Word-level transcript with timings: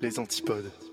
Les 0.00 0.18
antipodes. 0.18 0.87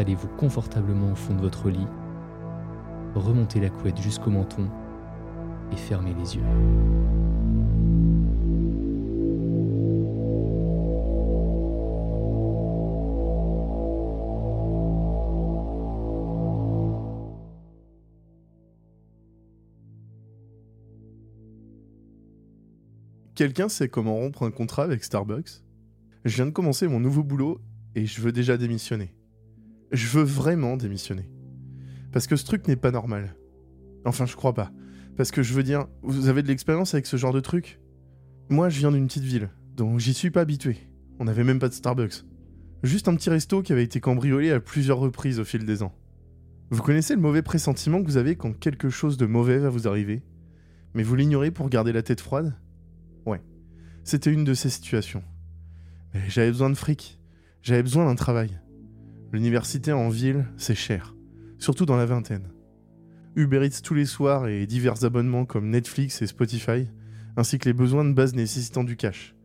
Installez-vous 0.00 0.28
confortablement 0.38 1.12
au 1.12 1.14
fond 1.14 1.34
de 1.34 1.42
votre 1.42 1.68
lit, 1.68 1.86
remontez 3.14 3.60
la 3.60 3.68
couette 3.68 4.00
jusqu'au 4.00 4.30
menton 4.30 4.66
et 5.70 5.76
fermez 5.76 6.14
les 6.14 6.36
yeux. 6.36 6.42
Quelqu'un 23.34 23.68
sait 23.68 23.90
comment 23.90 24.14
rompre 24.14 24.44
un 24.44 24.50
contrat 24.50 24.84
avec 24.84 25.04
Starbucks? 25.04 25.62
Je 26.24 26.36
viens 26.36 26.46
de 26.46 26.52
commencer 26.52 26.88
mon 26.88 27.00
nouveau 27.00 27.22
boulot 27.22 27.60
et 27.94 28.06
je 28.06 28.22
veux 28.22 28.32
déjà 28.32 28.56
démissionner. 28.56 29.12
Je 29.92 30.06
veux 30.08 30.22
vraiment 30.22 30.76
démissionner. 30.76 31.28
Parce 32.12 32.26
que 32.26 32.36
ce 32.36 32.44
truc 32.44 32.68
n'est 32.68 32.76
pas 32.76 32.90
normal. 32.90 33.34
Enfin, 34.04 34.26
je 34.26 34.36
crois 34.36 34.54
pas. 34.54 34.72
Parce 35.16 35.30
que 35.30 35.42
je 35.42 35.52
veux 35.52 35.62
dire, 35.62 35.86
vous 36.02 36.28
avez 36.28 36.42
de 36.42 36.48
l'expérience 36.48 36.94
avec 36.94 37.06
ce 37.06 37.16
genre 37.16 37.32
de 37.32 37.40
truc? 37.40 37.80
Moi, 38.48 38.68
je 38.68 38.78
viens 38.78 38.92
d'une 38.92 39.06
petite 39.06 39.24
ville, 39.24 39.50
donc 39.76 40.00
j'y 40.00 40.14
suis 40.14 40.30
pas 40.30 40.40
habitué. 40.40 40.88
On 41.18 41.24
n'avait 41.24 41.44
même 41.44 41.58
pas 41.58 41.68
de 41.68 41.74
Starbucks. 41.74 42.24
Juste 42.82 43.08
un 43.08 43.14
petit 43.14 43.30
resto 43.30 43.62
qui 43.62 43.72
avait 43.72 43.84
été 43.84 44.00
cambriolé 44.00 44.50
à 44.50 44.60
plusieurs 44.60 44.98
reprises 44.98 45.38
au 45.38 45.44
fil 45.44 45.66
des 45.66 45.82
ans. 45.82 45.94
Vous 46.70 46.82
connaissez 46.82 47.14
le 47.14 47.20
mauvais 47.20 47.42
pressentiment 47.42 48.00
que 48.00 48.06
vous 48.06 48.16
avez 48.16 48.36
quand 48.36 48.58
quelque 48.58 48.88
chose 48.88 49.16
de 49.16 49.26
mauvais 49.26 49.58
va 49.58 49.68
vous 49.68 49.86
arriver, 49.86 50.22
mais 50.94 51.02
vous 51.02 51.16
l'ignorez 51.16 51.50
pour 51.50 51.68
garder 51.68 51.92
la 51.92 52.02
tête 52.02 52.20
froide? 52.20 52.54
Ouais, 53.26 53.42
c'était 54.04 54.32
une 54.32 54.44
de 54.44 54.54
ces 54.54 54.70
situations. 54.70 55.22
Mais 56.14 56.22
j'avais 56.28 56.50
besoin 56.50 56.70
de 56.70 56.74
fric, 56.74 57.20
j'avais 57.62 57.82
besoin 57.82 58.06
d'un 58.06 58.14
travail. 58.14 58.58
L'université 59.32 59.92
en 59.92 60.08
ville, 60.08 60.46
c'est 60.56 60.74
cher, 60.74 61.14
surtout 61.58 61.86
dans 61.86 61.96
la 61.96 62.06
vingtaine. 62.06 62.48
Uber 63.36 63.64
Eats 63.64 63.80
tous 63.82 63.94
les 63.94 64.04
soirs 64.04 64.48
et 64.48 64.66
divers 64.66 65.04
abonnements 65.04 65.44
comme 65.44 65.70
Netflix 65.70 66.20
et 66.20 66.26
Spotify, 66.26 66.88
ainsi 67.36 67.58
que 67.58 67.68
les 67.68 67.72
besoins 67.72 68.04
de 68.04 68.12
base 68.12 68.34
nécessitant 68.34 68.82
du 68.82 68.96
cash. 68.96 69.36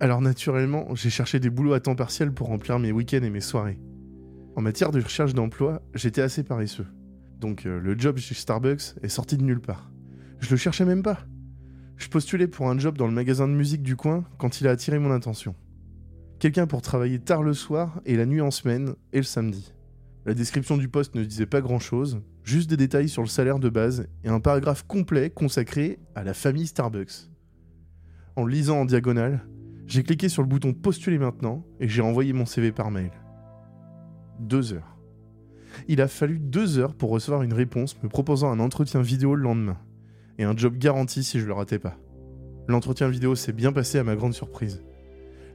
Alors 0.00 0.20
naturellement, 0.20 0.94
j'ai 0.94 1.08
cherché 1.08 1.40
des 1.40 1.48
boulots 1.48 1.72
à 1.72 1.80
temps 1.80 1.94
partiel 1.94 2.32
pour 2.32 2.48
remplir 2.48 2.78
mes 2.78 2.92
week-ends 2.92 3.22
et 3.22 3.30
mes 3.30 3.40
soirées. 3.40 3.80
En 4.54 4.60
matière 4.60 4.90
de 4.90 5.00
recherche 5.00 5.32
d'emploi, 5.32 5.80
j'étais 5.94 6.20
assez 6.20 6.42
paresseux. 6.42 6.86
Donc 7.40 7.64
euh, 7.64 7.80
le 7.80 7.98
job 7.98 8.18
chez 8.18 8.34
Starbucks 8.34 8.96
est 9.02 9.08
sorti 9.08 9.38
de 9.38 9.44
nulle 9.44 9.60
part. 9.60 9.90
Je 10.40 10.50
le 10.50 10.56
cherchais 10.58 10.84
même 10.84 11.02
pas. 11.02 11.20
Je 11.96 12.08
postulais 12.08 12.48
pour 12.48 12.68
un 12.68 12.78
job 12.78 12.98
dans 12.98 13.06
le 13.06 13.14
magasin 13.14 13.48
de 13.48 13.54
musique 13.54 13.82
du 13.82 13.96
coin 13.96 14.24
quand 14.36 14.60
il 14.60 14.68
a 14.68 14.72
attiré 14.72 14.98
mon 14.98 15.10
attention. 15.10 15.54
Quelqu'un 16.42 16.66
pour 16.66 16.82
travailler 16.82 17.20
tard 17.20 17.44
le 17.44 17.54
soir 17.54 18.00
et 18.04 18.16
la 18.16 18.26
nuit 18.26 18.40
en 18.40 18.50
semaine 18.50 18.96
et 19.12 19.18
le 19.18 19.22
samedi. 19.22 19.72
La 20.26 20.34
description 20.34 20.76
du 20.76 20.88
poste 20.88 21.14
ne 21.14 21.22
disait 21.22 21.46
pas 21.46 21.60
grand-chose, 21.60 22.20
juste 22.42 22.68
des 22.68 22.76
détails 22.76 23.08
sur 23.08 23.22
le 23.22 23.28
salaire 23.28 23.60
de 23.60 23.68
base 23.68 24.08
et 24.24 24.28
un 24.28 24.40
paragraphe 24.40 24.82
complet 24.82 25.30
consacré 25.30 26.00
à 26.16 26.24
la 26.24 26.34
famille 26.34 26.66
Starbucks. 26.66 27.30
En 28.34 28.44
lisant 28.44 28.80
en 28.80 28.84
diagonale, 28.84 29.46
j'ai 29.86 30.02
cliqué 30.02 30.28
sur 30.28 30.42
le 30.42 30.48
bouton 30.48 30.72
Postuler 30.74 31.16
maintenant 31.16 31.64
et 31.78 31.86
j'ai 31.86 32.02
envoyé 32.02 32.32
mon 32.32 32.44
CV 32.44 32.72
par 32.72 32.90
mail. 32.90 33.12
Deux 34.40 34.72
heures. 34.72 34.98
Il 35.86 36.00
a 36.00 36.08
fallu 36.08 36.40
deux 36.40 36.76
heures 36.76 36.96
pour 36.96 37.10
recevoir 37.10 37.44
une 37.44 37.54
réponse 37.54 38.02
me 38.02 38.08
proposant 38.08 38.50
un 38.50 38.58
entretien 38.58 39.00
vidéo 39.00 39.36
le 39.36 39.44
lendemain, 39.44 39.78
et 40.38 40.42
un 40.42 40.56
job 40.56 40.76
garanti 40.76 41.22
si 41.22 41.38
je 41.38 41.46
le 41.46 41.52
ratais 41.52 41.78
pas. 41.78 41.96
L'entretien 42.66 43.06
vidéo 43.06 43.36
s'est 43.36 43.52
bien 43.52 43.72
passé 43.72 43.98
à 43.98 44.02
ma 44.02 44.16
grande 44.16 44.34
surprise. 44.34 44.82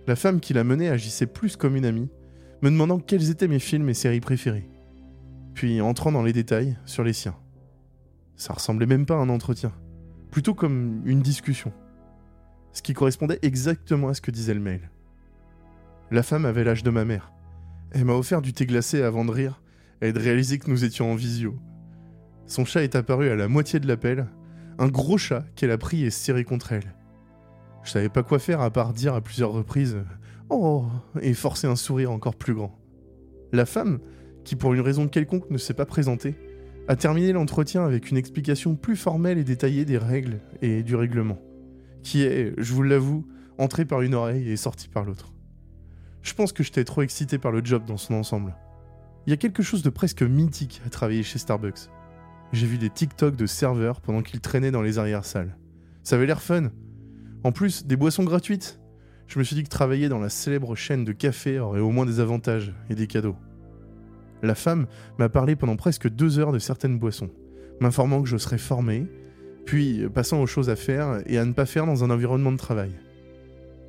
La 0.07 0.15
femme 0.15 0.39
qui 0.39 0.53
l'a 0.53 0.63
mené 0.63 0.87
agissait 0.87 1.27
plus 1.27 1.57
comme 1.57 1.75
une 1.75 1.85
amie, 1.85 2.09
me 2.61 2.69
demandant 2.69 2.97
quels 2.97 3.29
étaient 3.29 3.49
mes 3.49 3.59
films 3.59 3.89
et 3.89 3.93
séries 3.93 4.21
préférés. 4.21 4.69
Puis 5.53 5.81
entrant 5.81 6.13
dans 6.13 6.23
les 6.23 6.31
détails 6.31 6.77
sur 6.85 7.03
les 7.03 7.11
siens. 7.11 7.35
Ça 8.37 8.53
ressemblait 8.53 8.85
même 8.85 9.05
pas 9.05 9.15
à 9.15 9.19
un 9.19 9.27
entretien, 9.27 9.73
plutôt 10.31 10.53
comme 10.53 11.01
une 11.05 11.21
discussion. 11.21 11.73
Ce 12.71 12.81
qui 12.81 12.93
correspondait 12.93 13.39
exactement 13.41 14.07
à 14.07 14.13
ce 14.13 14.21
que 14.21 14.31
disait 14.31 14.53
le 14.53 14.61
mail. 14.61 14.89
La 16.09 16.23
femme 16.23 16.45
avait 16.45 16.63
l'âge 16.63 16.83
de 16.83 16.89
ma 16.89 17.03
mère. 17.03 17.33
Elle 17.91 18.05
m'a 18.05 18.13
offert 18.13 18.41
du 18.41 18.53
thé 18.53 18.65
glacé 18.65 19.01
avant 19.01 19.25
de 19.25 19.31
rire 19.31 19.61
et 20.01 20.13
de 20.13 20.19
réaliser 20.19 20.57
que 20.57 20.69
nous 20.69 20.85
étions 20.85 21.11
en 21.11 21.15
visio. 21.15 21.57
Son 22.45 22.63
chat 22.63 22.83
est 22.83 22.95
apparu 22.95 23.29
à 23.29 23.35
la 23.35 23.49
moitié 23.49 23.81
de 23.81 23.87
l'appel, 23.87 24.27
un 24.79 24.87
gros 24.87 25.17
chat 25.17 25.43
qu'elle 25.55 25.71
a 25.71 25.77
pris 25.77 26.05
et 26.05 26.11
serré 26.11 26.45
contre 26.45 26.71
elle. 26.71 26.96
Je 27.87 27.93
savais 27.93 28.09
pas 28.09 28.21
quoi 28.21 28.37
faire 28.37 28.59
à 28.59 28.69
part 28.69 28.91
dire 28.91 29.13
à 29.13 29.21
plusieurs 29.21 29.53
reprises 29.53 29.95
Oh 30.49 30.87
et 31.21 31.33
forcer 31.33 31.67
un 31.67 31.77
sourire 31.77 32.11
encore 32.11 32.35
plus 32.35 32.53
grand. 32.53 32.77
La 33.53 33.65
femme, 33.65 33.99
qui 34.43 34.57
pour 34.57 34.73
une 34.73 34.81
raison 34.81 35.07
quelconque 35.07 35.49
ne 35.49 35.57
s'est 35.57 35.73
pas 35.73 35.85
présentée, 35.85 36.35
a 36.89 36.97
terminé 36.97 37.31
l'entretien 37.31 37.85
avec 37.85 38.11
une 38.11 38.17
explication 38.17 38.75
plus 38.75 38.97
formelle 38.97 39.37
et 39.37 39.45
détaillée 39.45 39.85
des 39.85 39.97
règles 39.97 40.41
et 40.61 40.83
du 40.83 40.97
règlement, 40.97 41.39
qui 42.03 42.23
est, 42.23 42.53
je 42.57 42.73
vous 42.73 42.83
l'avoue, 42.83 43.25
entrée 43.57 43.85
par 43.85 44.01
une 44.01 44.15
oreille 44.15 44.51
et 44.51 44.57
sortie 44.57 44.89
par 44.89 45.05
l'autre. 45.05 45.31
Je 46.23 46.33
pense 46.33 46.51
que 46.51 46.63
j'étais 46.63 46.83
trop 46.83 47.03
excité 47.03 47.37
par 47.37 47.53
le 47.53 47.63
job 47.63 47.85
dans 47.85 47.95
son 47.95 48.15
ensemble. 48.15 48.57
Il 49.27 49.29
y 49.29 49.33
a 49.33 49.37
quelque 49.37 49.63
chose 49.63 49.81
de 49.81 49.89
presque 49.89 50.23
mythique 50.23 50.81
à 50.85 50.89
travailler 50.89 51.23
chez 51.23 51.39
Starbucks. 51.39 51.87
J'ai 52.51 52.67
vu 52.67 52.79
des 52.79 52.89
TikTok 52.89 53.37
de 53.37 53.45
serveurs 53.45 54.01
pendant 54.01 54.23
qu'ils 54.23 54.41
traînaient 54.41 54.71
dans 54.71 54.81
les 54.81 54.99
arrière-salles. 54.99 55.55
Ça 56.03 56.17
avait 56.17 56.25
l'air 56.25 56.41
fun. 56.41 56.69
En 57.43 57.51
plus, 57.51 57.85
des 57.85 57.95
boissons 57.95 58.23
gratuites. 58.23 58.79
Je 59.27 59.39
me 59.39 59.43
suis 59.43 59.55
dit 59.55 59.63
que 59.63 59.69
travailler 59.69 60.09
dans 60.09 60.19
la 60.19 60.29
célèbre 60.29 60.75
chaîne 60.75 61.03
de 61.03 61.11
café 61.11 61.59
aurait 61.59 61.79
au 61.79 61.91
moins 61.91 62.05
des 62.05 62.19
avantages 62.19 62.73
et 62.89 62.95
des 62.95 63.07
cadeaux. 63.07 63.35
La 64.41 64.55
femme 64.55 64.87
m'a 65.17 65.29
parlé 65.29 65.55
pendant 65.55 65.75
presque 65.75 66.09
deux 66.09 66.39
heures 66.39 66.51
de 66.51 66.59
certaines 66.59 66.99
boissons, 66.99 67.29
m'informant 67.79 68.21
que 68.21 68.29
je 68.29 68.37
serais 68.37 68.57
formé, 68.57 69.07
puis 69.65 70.07
passant 70.09 70.41
aux 70.41 70.47
choses 70.47 70.69
à 70.69 70.75
faire 70.75 71.21
et 71.25 71.37
à 71.37 71.45
ne 71.45 71.53
pas 71.53 71.65
faire 71.65 71.85
dans 71.85 72.03
un 72.03 72.09
environnement 72.09 72.51
de 72.51 72.57
travail. 72.57 72.91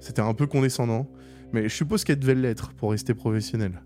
C'était 0.01 0.23
un 0.23 0.35
peu 0.35 0.47
condescendant, 0.47 1.09
mais 1.53 1.65
je 1.65 1.75
suppose 1.75 2.05
qu'elle 2.05 2.19
devait 2.19 2.35
l'être 2.35 2.73
pour 2.75 2.91
rester 2.91 3.15
professionnelle. 3.15 3.83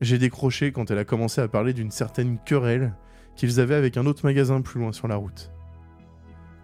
J'ai 0.00 0.18
décroché 0.18 0.72
quand 0.72 0.90
elle 0.90 0.98
a 0.98 1.04
commencé 1.04 1.40
à 1.40 1.48
parler 1.48 1.72
d'une 1.72 1.90
certaine 1.90 2.38
querelle 2.44 2.94
qu'ils 3.36 3.60
avaient 3.60 3.74
avec 3.74 3.96
un 3.96 4.06
autre 4.06 4.24
magasin 4.24 4.60
plus 4.60 4.80
loin 4.80 4.92
sur 4.92 5.08
la 5.08 5.16
route. 5.16 5.50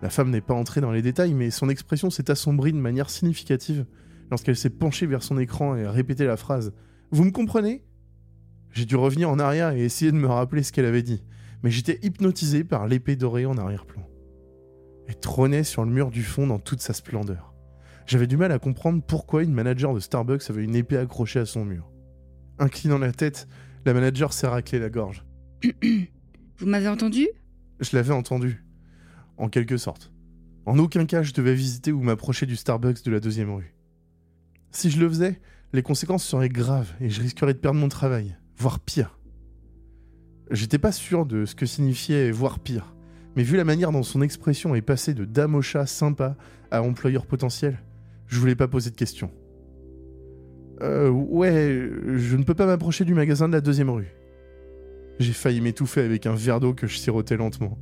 La 0.02 0.10
femme 0.10 0.30
n'est 0.30 0.40
pas 0.40 0.54
entrée 0.54 0.80
dans 0.80 0.92
les 0.92 1.02
détails, 1.02 1.34
mais 1.34 1.50
son 1.50 1.68
expression 1.68 2.10
s'est 2.10 2.30
assombrie 2.30 2.72
de 2.72 2.78
manière 2.78 3.10
significative 3.10 3.86
lorsqu'elle 4.30 4.56
s'est 4.56 4.70
penchée 4.70 5.06
vers 5.06 5.22
son 5.22 5.38
écran 5.38 5.76
et 5.76 5.84
a 5.84 5.90
répété 5.90 6.26
la 6.26 6.36
phrase 6.36 6.72
Vous 7.10 7.24
me 7.24 7.30
comprenez? 7.30 7.84
J'ai 8.72 8.84
dû 8.84 8.96
revenir 8.96 9.30
en 9.30 9.38
arrière 9.38 9.72
et 9.72 9.82
essayer 9.82 10.12
de 10.12 10.16
me 10.16 10.26
rappeler 10.26 10.62
ce 10.62 10.72
qu'elle 10.72 10.84
avait 10.84 11.02
dit, 11.02 11.24
mais 11.62 11.70
j'étais 11.70 11.98
hypnotisé 12.02 12.62
par 12.62 12.86
l'épée 12.86 13.16
dorée 13.16 13.46
en 13.46 13.56
arrière-plan. 13.56 14.06
Elle 15.08 15.18
trônait 15.18 15.64
sur 15.64 15.84
le 15.84 15.90
mur 15.90 16.10
du 16.10 16.22
fond 16.22 16.46
dans 16.46 16.58
toute 16.58 16.80
sa 16.82 16.92
splendeur. 16.92 17.54
J'avais 18.06 18.26
du 18.26 18.36
mal 18.36 18.52
à 18.52 18.58
comprendre 18.58 19.02
pourquoi 19.02 19.42
une 19.42 19.52
manager 19.52 19.94
de 19.94 20.00
Starbucks 20.00 20.50
avait 20.50 20.64
une 20.64 20.76
épée 20.76 20.98
accrochée 20.98 21.40
à 21.40 21.46
son 21.46 21.64
mur. 21.64 21.90
Inclinant 22.58 22.98
la 22.98 23.12
tête, 23.12 23.48
la 23.84 23.94
manager 23.94 24.32
s'est 24.32 24.46
raclé 24.46 24.78
la 24.78 24.90
gorge. 24.90 25.24
Vous 26.58 26.66
m'avez 26.66 26.88
entendu? 26.88 27.28
Je 27.80 27.96
l'avais 27.96 28.12
entendu. 28.12 28.65
En 29.36 29.48
quelque 29.48 29.76
sorte. 29.76 30.12
En 30.64 30.78
aucun 30.78 31.06
cas 31.06 31.22
je 31.22 31.32
devais 31.32 31.54
visiter 31.54 31.92
ou 31.92 32.00
m'approcher 32.02 32.46
du 32.46 32.56
Starbucks 32.56 33.04
de 33.04 33.10
la 33.10 33.20
deuxième 33.20 33.52
rue. 33.52 33.74
Si 34.70 34.90
je 34.90 35.00
le 35.00 35.08
faisais, 35.08 35.40
les 35.72 35.82
conséquences 35.82 36.24
seraient 36.24 36.48
graves 36.48 36.92
et 37.00 37.10
je 37.10 37.20
risquerais 37.20 37.54
de 37.54 37.58
perdre 37.58 37.80
mon 37.80 37.88
travail, 37.88 38.36
voire 38.56 38.80
pire. 38.80 39.18
J'étais 40.50 40.78
pas 40.78 40.92
sûr 40.92 41.26
de 41.26 41.44
ce 41.44 41.54
que 41.54 41.66
signifiait 41.66 42.30
voire 42.30 42.58
pire, 42.60 42.94
mais 43.34 43.42
vu 43.42 43.56
la 43.56 43.64
manière 43.64 43.92
dont 43.92 44.02
son 44.02 44.22
expression 44.22 44.74
est 44.74 44.82
passée 44.82 45.12
de 45.14 45.24
dame 45.24 45.54
au 45.54 45.62
chat 45.62 45.86
sympa 45.86 46.36
à 46.70 46.82
employeur 46.82 47.26
potentiel, 47.26 47.78
je 48.26 48.40
voulais 48.40 48.54
pas 48.54 48.68
poser 48.68 48.90
de 48.90 48.96
questions. 48.96 49.30
Euh, 50.82 51.08
ouais, 51.08 51.90
je 52.16 52.36
ne 52.36 52.44
peux 52.44 52.54
pas 52.54 52.66
m'approcher 52.66 53.04
du 53.04 53.14
magasin 53.14 53.48
de 53.48 53.54
la 53.54 53.60
deuxième 53.60 53.90
rue. 53.90 54.14
J'ai 55.18 55.32
failli 55.32 55.60
m'étouffer 55.60 56.02
avec 56.02 56.26
un 56.26 56.34
verre 56.34 56.60
d'eau 56.60 56.74
que 56.74 56.86
je 56.86 56.98
sirotais 56.98 57.36
lentement. 57.36 57.78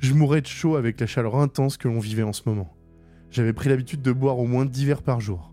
Je 0.00 0.14
mourais 0.14 0.40
de 0.40 0.46
chaud 0.46 0.76
avec 0.76 0.98
la 0.98 1.06
chaleur 1.06 1.36
intense 1.36 1.76
que 1.76 1.86
l'on 1.86 2.00
vivait 2.00 2.22
en 2.22 2.32
ce 2.32 2.42
moment. 2.46 2.74
J'avais 3.30 3.52
pris 3.52 3.68
l'habitude 3.68 4.00
de 4.00 4.12
boire 4.12 4.38
au 4.38 4.46
moins 4.46 4.64
10 4.64 4.86
verres 4.86 5.02
par 5.02 5.20
jour. 5.20 5.52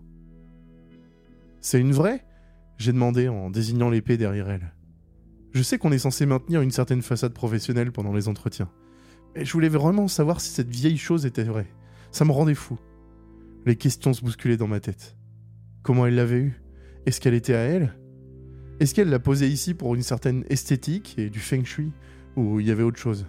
C'est 1.60 1.78
une 1.78 1.92
vraie? 1.92 2.24
J'ai 2.78 2.92
demandé 2.92 3.28
en 3.28 3.50
désignant 3.50 3.90
l'épée 3.90 4.16
derrière 4.16 4.48
elle. 4.48 4.72
Je 5.52 5.62
sais 5.62 5.76
qu'on 5.76 5.92
est 5.92 5.98
censé 5.98 6.24
maintenir 6.24 6.62
une 6.62 6.70
certaine 6.70 7.02
façade 7.02 7.34
professionnelle 7.34 7.92
pendant 7.92 8.14
les 8.14 8.26
entretiens. 8.26 8.70
Mais 9.36 9.44
je 9.44 9.52
voulais 9.52 9.68
vraiment 9.68 10.08
savoir 10.08 10.40
si 10.40 10.48
cette 10.48 10.70
vieille 10.70 10.96
chose 10.96 11.26
était 11.26 11.44
vraie. 11.44 11.68
Ça 12.10 12.24
me 12.24 12.32
rendait 12.32 12.54
fou. 12.54 12.78
Les 13.66 13.76
questions 13.76 14.14
se 14.14 14.22
bousculaient 14.22 14.56
dans 14.56 14.66
ma 14.66 14.80
tête. 14.80 15.14
Comment 15.82 16.06
elle 16.06 16.14
l'avait 16.14 16.40
eue? 16.40 16.62
Est-ce 17.04 17.20
qu'elle 17.20 17.34
était 17.34 17.54
à 17.54 17.60
elle? 17.60 17.98
Est-ce 18.80 18.94
qu'elle 18.94 19.10
l'a 19.10 19.18
posée 19.18 19.48
ici 19.48 19.74
pour 19.74 19.94
une 19.94 20.02
certaine 20.02 20.46
esthétique 20.48 21.16
et 21.18 21.28
du 21.28 21.38
feng 21.38 21.64
shui? 21.64 21.92
Ou 22.36 22.60
il 22.60 22.66
y 22.66 22.70
avait 22.70 22.82
autre 22.82 22.98
chose? 22.98 23.26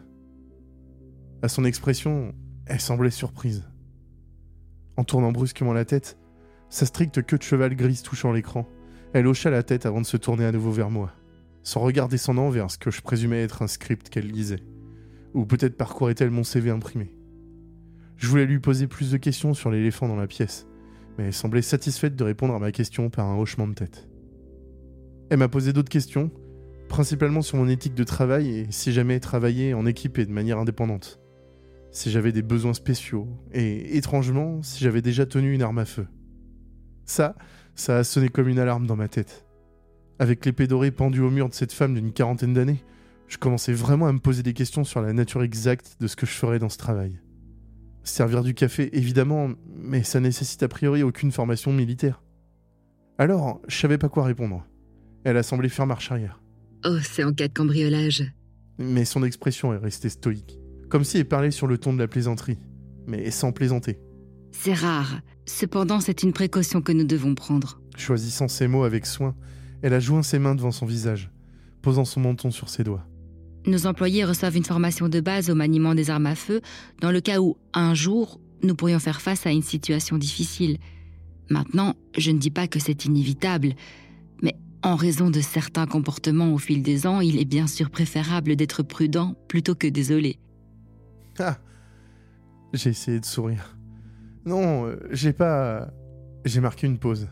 À 1.41 1.47
son 1.47 1.63
expression, 1.63 2.33
elle 2.65 2.81
semblait 2.81 3.12
surprise. 3.12 3.63
En 4.97 5.06
tournant 5.06 5.31
brusquement 5.31 5.71
la 5.71 5.86
tête, 5.86 6.18
sa 6.69 6.86
stricte 6.86 7.25
queue 7.25 7.38
de 7.38 7.44
cheval 7.44 7.75
grise 7.77 8.01
touchant 8.01 8.33
l'écran, 8.33 8.68
elle 9.13 9.25
hocha 9.25 9.50
la 9.50 9.63
tête 9.63 9.86
avant 9.86 10.01
de 10.01 10.06
se 10.06 10.18
tourner 10.18 10.44
à 10.44 10.51
nouveau 10.51 10.71
vers 10.71 10.89
moi, 10.89 11.13
son 11.63 11.80
regard 11.80 12.09
descendant 12.09 12.50
vers 12.50 12.69
ce 12.69 12.77
que 12.77 12.91
je 12.91 13.01
présumais 13.01 13.41
être 13.41 13.62
un 13.62 13.68
script 13.68 14.09
qu'elle 14.09 14.27
lisait. 14.27 14.59
Ou 15.33 15.45
peut-être 15.45 15.77
parcourait-elle 15.77 16.30
mon 16.30 16.44
CV 16.44 16.71
imprimé. 16.71 17.15
Je 18.18 18.27
voulais 18.27 18.45
lui 18.45 18.59
poser 18.59 18.88
plus 18.88 19.12
de 19.12 19.18
questions 19.18 19.53
sur 19.53 19.71
l'éléphant 19.71 20.09
dans 20.09 20.18
la 20.18 20.27
pièce, 20.27 20.68
mais 21.18 21.27
elle 21.27 21.33
semblait 21.33 21.62
satisfaite 21.62 22.18
de 22.18 22.24
répondre 22.25 22.53
à 22.53 22.59
ma 22.59 22.74
question 22.74 23.09
par 23.09 23.27
un 23.27 23.38
hochement 23.38 23.68
de 23.68 23.75
tête. 23.75 24.09
Elle 25.30 25.39
m'a 25.39 25.47
posé 25.47 25.71
d'autres 25.71 25.89
questions, 25.89 26.31
principalement 26.89 27.42
sur 27.42 27.57
mon 27.57 27.69
éthique 27.69 27.95
de 27.95 28.03
travail 28.03 28.50
et 28.50 28.68
si 28.71 28.92
jamais 28.92 29.21
travaillé 29.21 29.74
en 29.74 29.85
équipe 29.85 30.18
et 30.18 30.25
de 30.25 30.33
manière 30.33 30.57
indépendante. 30.57 31.19
Si 31.91 32.12
j'avais 32.12 32.31
des 32.31 32.41
besoins 32.41 32.74
spéciaux, 32.74 33.27
et 33.51 33.97
étrangement, 33.97 34.62
si 34.62 34.83
j'avais 34.83 35.01
déjà 35.01 35.25
tenu 35.25 35.53
une 35.53 35.62
arme 35.62 35.80
à 35.80 35.86
feu. 35.86 36.07
Ça, 37.06 37.36
ça 37.75 37.97
a 37.97 38.03
sonné 38.03 38.30
comme 38.30 38.47
une 38.47 38.59
alarme 38.59 38.86
dans 38.86 38.95
ma 38.95 39.07
tête. 39.07 39.45
Avec 40.19 40.45
l'épée 40.45 40.68
dorée 40.68 40.91
pendue 40.91 41.21
au 41.21 41.31
mur 41.31 41.50
de 41.50 41.53
cette 41.53 41.71
femme 41.71 41.95
d'une 41.95 42.12
quarantaine 42.12 42.53
d'années, 42.53 42.83
je 43.27 43.38
commençais 43.38 43.74
vraiment 43.74 44.07
à 44.07 44.13
me 44.13 44.19
poser 44.19 44.44
des 44.44 44.53
questions 44.53 44.83
sur 44.83 45.01
la 45.01 45.13
nature 45.13 45.44
exacte 45.44 45.97
de 46.00 46.07
ce 46.07 46.15
que 46.15 46.25
je 46.25 46.31
ferais 46.31 46.59
dans 46.59 46.69
ce 46.69 46.77
travail. 46.77 47.19
Servir 48.03 48.44
du 48.44 48.53
café, 48.53 48.95
évidemment, 48.97 49.50
mais 49.75 50.03
ça 50.03 50.19
nécessite 50.19 50.63
a 50.63 50.68
priori 50.68 51.03
aucune 51.03 51.31
formation 51.31 51.71
militaire. 51.71 52.24
Alors, 53.18 53.62
je 53.68 53.77
savais 53.77 53.97
pas 53.97 54.09
quoi 54.09 54.24
répondre. 54.24 54.65
Elle 55.24 55.38
a 55.38 55.44
semblé 55.44 55.69
faire 55.69 55.85
marche 55.85 56.12
arrière. 56.12 56.42
Oh, 56.85 56.97
c'est 57.01 57.24
en 57.24 57.33
cas 57.33 57.47
de 57.47 57.53
cambriolage. 57.53 58.24
Mais 58.77 59.06
son 59.06 59.24
expression 59.24 59.74
est 59.74 59.77
restée 59.77 60.09
stoïque, 60.09 60.57
comme 60.89 61.03
si 61.03 61.18
elle 61.18 61.27
parlait 61.27 61.51
sur 61.51 61.68
le 61.68 61.77
ton 61.77 61.94
de 61.94 62.00
la 62.00 62.07
plaisanterie, 62.07 62.57
mais 63.07 63.31
sans 63.31 63.51
plaisanter. 63.51 64.00
C'est 64.51 64.74
rare. 64.74 65.21
Cependant, 65.45 66.00
c'est 66.00 66.24
une 66.24 66.33
précaution 66.33 66.81
que 66.81 66.91
nous 66.91 67.06
devons 67.06 67.36
prendre. 67.36 67.81
Choisissant 67.97 68.47
ses 68.47 68.68
mots 68.68 68.83
avec 68.83 69.06
soin, 69.06 69.36
elle 69.81 69.94
a 69.94 70.00
joint 70.00 70.24
ses 70.24 70.39
mains 70.39 70.56
devant 70.56 70.71
son 70.71 70.86
visage, 70.86 71.31
posant 71.81 72.06
son 72.06 72.21
menton 72.21 72.51
sur 72.51 72.69
ses 72.69 72.83
doigts. 72.83 73.06
Nos 73.65 73.88
employés 73.88 74.25
reçoivent 74.25 74.57
une 74.57 74.65
formation 74.65 75.09
de 75.09 75.19
base 75.19 75.50
au 75.50 75.56
maniement 75.56 75.95
des 75.95 76.09
armes 76.09 76.25
à 76.25 76.36
feu 76.36 76.62
dans 77.01 77.12
le 77.12 77.21
cas 77.21 77.39
où, 77.39 77.57
un 77.74 77.94
jour, 77.94 78.39
nous 78.63 78.75
pourrions 78.75 79.00
faire 79.00 79.21
face 79.21 79.45
à 79.45 79.51
une 79.51 79.62
situation 79.62 80.18
difficile. 80.18 80.77
Maintenant, 81.50 81.95
je 82.18 82.31
ne 82.31 82.38
dis 82.38 82.51
pas 82.51 82.68
que 82.68 82.80
c'est 82.80 83.06
inévitable, 83.06 83.74
mais 84.42 84.56
en 84.81 84.95
raison 84.95 85.30
de 85.30 85.42
certains 85.42 85.88
comportements 85.88 86.53
au 86.53 86.57
fil 86.57 86.83
des 86.83 87.06
ans, 87.06 87.21
il 87.21 87.39
est 87.39 87.45
bien 87.45 87.68
sûr 87.68 87.89
préférable 87.89 88.56
d'être 88.56 88.83
prudent 88.83 89.35
plutôt 89.47 89.75
que 89.75 89.88
désolé. 89.88 90.39
Ah 91.39 91.57
J'ai 92.74 92.89
essayé 92.89 93.19
de 93.19 93.25
sourire. 93.25 93.77
Non, 94.45 94.86
euh, 94.86 94.97
j'ai 95.12 95.33
pas. 95.33 95.91
J'ai 96.45 96.62
marqué 96.62 96.88
une 96.88 96.97
pause, 96.97 97.27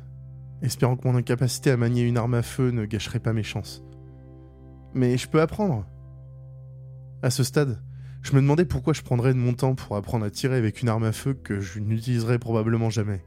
espérant 0.61 0.97
que 0.97 1.07
mon 1.07 1.15
incapacité 1.15 1.71
à 1.71 1.77
manier 1.77 2.03
une 2.03 2.17
arme 2.17 2.33
à 2.33 2.41
feu 2.41 2.71
ne 2.71 2.85
gâcherait 2.85 3.19
pas 3.19 3.33
mes 3.33 3.43
chances. 3.43 3.83
Mais 4.93 5.17
je 5.17 5.27
peux 5.27 5.41
apprendre. 5.41 5.85
À 7.23 7.29
ce 7.29 7.43
stade, 7.43 7.81
je 8.21 8.33
me 8.33 8.41
demandais 8.41 8.65
pourquoi 8.65 8.93
je 8.93 9.01
prendrais 9.01 9.33
de 9.33 9.39
mon 9.39 9.53
temps 9.53 9.75
pour 9.75 9.95
apprendre 9.95 10.25
à 10.25 10.29
tirer 10.29 10.57
avec 10.57 10.81
une 10.81 10.89
arme 10.89 11.05
à 11.05 11.11
feu 11.11 11.33
que 11.33 11.59
je 11.59 11.79
n'utiliserais 11.79 12.39
probablement 12.39 12.89
jamais. 12.89 13.23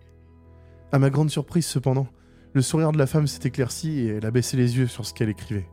À 0.93 0.99
ma 0.99 1.11
grande 1.11 1.31
surprise, 1.31 1.67
cependant, 1.67 2.09
le 2.53 2.63
sourire 2.63 2.93
de 2.93 2.99
la 2.99 3.07
femme 3.07 3.27
s'est 3.27 3.49
éclairci 3.49 4.01
et 4.01 4.07
elle 4.09 4.27
a 4.27 4.31
baissé 4.31 4.57
les 4.57 4.77
yeux 4.77 4.87
sur 4.87 5.07
ce 5.07 5.15
qu'elle 5.15 5.29
écrivait. 5.29 5.69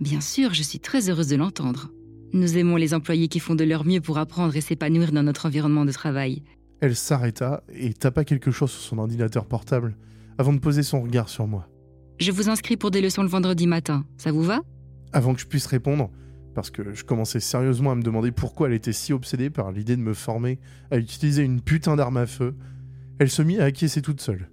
Bien 0.00 0.20
sûr, 0.20 0.54
je 0.54 0.62
suis 0.62 0.80
très 0.80 1.08
heureuse 1.08 1.28
de 1.28 1.36
l'entendre. 1.36 1.90
Nous 2.32 2.56
aimons 2.56 2.76
les 2.76 2.94
employés 2.94 3.28
qui 3.28 3.40
font 3.40 3.54
de 3.54 3.64
leur 3.64 3.84
mieux 3.84 4.00
pour 4.00 4.16
apprendre 4.16 4.56
et 4.56 4.62
s'épanouir 4.62 5.12
dans 5.12 5.22
notre 5.22 5.46
environnement 5.46 5.84
de 5.84 5.92
travail. 5.92 6.42
Elle 6.80 6.96
s'arrêta 6.96 7.62
et 7.74 7.92
tapa 7.92 8.24
quelque 8.24 8.50
chose 8.50 8.70
sur 8.70 8.80
son 8.80 8.98
ordinateur 8.98 9.46
portable 9.46 9.96
avant 10.38 10.52
de 10.52 10.58
poser 10.58 10.82
son 10.82 11.02
regard 11.02 11.28
sur 11.28 11.46
moi. 11.46 11.68
Je 12.18 12.32
vous 12.32 12.48
inscris 12.48 12.76
pour 12.76 12.90
des 12.90 13.00
leçons 13.00 13.22
le 13.22 13.28
vendredi 13.28 13.66
matin. 13.66 14.04
Ça 14.16 14.32
vous 14.32 14.42
va? 14.42 14.60
Avant 15.12 15.34
que 15.34 15.40
je 15.40 15.46
puisse 15.46 15.66
répondre, 15.66 16.10
parce 16.54 16.70
que 16.70 16.94
je 16.94 17.04
commençais 17.04 17.40
sérieusement 17.40 17.90
à 17.90 17.94
me 17.94 18.02
demander 18.02 18.32
pourquoi 18.32 18.68
elle 18.68 18.74
était 18.74 18.92
si 18.92 19.12
obsédée 19.12 19.50
par 19.50 19.70
l'idée 19.70 19.96
de 19.96 20.02
me 20.02 20.14
former 20.14 20.58
à 20.90 20.96
utiliser 20.96 21.42
une 21.42 21.60
putain 21.60 21.96
d'arme 21.96 22.16
à 22.16 22.26
feu, 22.26 22.54
elle 23.18 23.30
se 23.30 23.42
mit 23.42 23.58
à 23.58 23.64
acquiescer 23.64 24.00
toute 24.00 24.20
seule. 24.20 24.48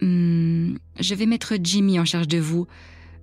Hmm, 0.00 0.74
je 0.98 1.14
vais 1.14 1.26
mettre 1.26 1.54
Jimmy 1.62 1.98
en 2.00 2.04
charge 2.04 2.28
de 2.28 2.38
vous. 2.38 2.66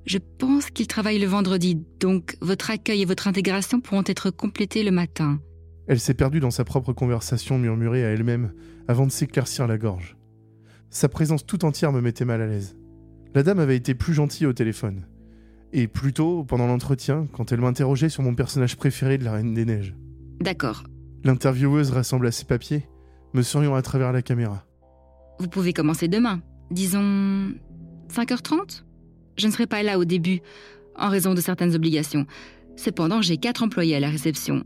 Je 0.06 0.18
pense 0.18 0.70
qu'il 0.70 0.88
travaille 0.88 1.20
le 1.20 1.28
vendredi, 1.28 1.82
donc 2.00 2.36
votre 2.42 2.72
accueil 2.72 3.02
et 3.02 3.06
votre 3.06 3.28
intégration 3.28 3.80
pourront 3.80 4.04
être 4.06 4.30
complétés 4.30 4.84
le 4.84 4.92
matin. 4.92 5.40
Elle 5.88 6.00
s'est 6.00 6.14
perdue 6.14 6.40
dans 6.40 6.52
sa 6.52 6.64
propre 6.64 6.94
conversation 6.94 7.58
murmurée 7.58 8.06
à 8.06 8.10
elle-même 8.10 8.54
avant 8.88 9.06
de 9.06 9.12
s'éclaircir 9.12 9.68
la 9.68 9.78
gorge. 9.78 10.18
Sa 10.90 11.10
présence 11.10 11.46
tout 11.46 11.66
entière 11.66 11.92
me 11.92 12.02
mettait 12.02 12.26
mal 12.26 12.42
à 12.42 12.48
l'aise. 12.48 12.76
La 13.34 13.44
dame 13.44 13.60
avait 13.60 13.76
été 13.76 13.96
plus 13.96 14.14
gentille 14.14 14.46
au 14.46 14.54
téléphone. 14.54 15.08
Et 15.72 15.88
plus 15.88 16.14
tôt, 16.14 16.44
pendant 16.44 16.68
l'entretien, 16.68 17.28
quand 17.34 17.52
elle 17.52 17.62
m'interrogeait 17.62 18.10
sur 18.10 18.22
mon 18.22 18.36
personnage 18.36 18.78
préféré 18.78 19.18
de 19.18 19.24
la 19.24 19.34
Reine 19.34 19.54
des 19.54 19.66
Neiges. 19.66 19.96
D'accord. 20.40 20.84
L'intervieweuse 21.24 21.92
rassembla 21.92 22.32
ses 22.32 22.46
papiers, 22.46 22.88
me 23.34 23.42
souriant 23.42 23.74
à 23.74 23.82
travers 23.82 24.12
la 24.12 24.22
caméra. 24.22 24.66
Vous 25.40 25.48
pouvez 25.48 25.74
commencer 25.74 26.08
demain. 26.08 26.42
Disons 26.70 27.54
5h30 28.10 28.84
Je 29.38 29.48
ne 29.48 29.52
serai 29.52 29.68
pas 29.68 29.84
là 29.84 30.00
au 30.00 30.06
début, 30.06 30.42
en 30.96 31.10
raison 31.10 31.34
de 31.34 31.42
certaines 31.42 31.76
obligations. 31.76 32.26
Cependant, 32.76 33.22
j'ai 33.22 33.38
quatre 33.38 33.64
employés 33.64 33.96
à 33.96 34.00
la 34.00 34.10
réception 34.10 34.64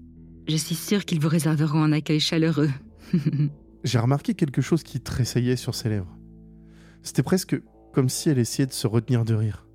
je 0.48 0.56
suis 0.56 0.76
sûre 0.76 1.06
qu'ils 1.06 1.20
vous 1.20 1.28
réserveront 1.28 1.84
un 1.84 1.92
accueil 1.92 2.20
chaleureux. 2.20 2.70
J'ai 3.84 4.00
remarqué 4.00 4.34
quelque 4.34 4.62
chose 4.62 4.84
qui 4.84 5.00
tressaillait 5.00 5.56
sur 5.56 5.76
ses 5.76 5.90
lèvres. 5.90 6.18
C'était 7.04 7.24
presque 7.24 7.62
comme 7.94 8.10
si 8.10 8.30
elle 8.30 8.40
essayait 8.40 8.66
de 8.66 8.74
se 8.74 8.88
retenir 8.88 9.24
de 9.24 9.34
rire. 9.34 9.66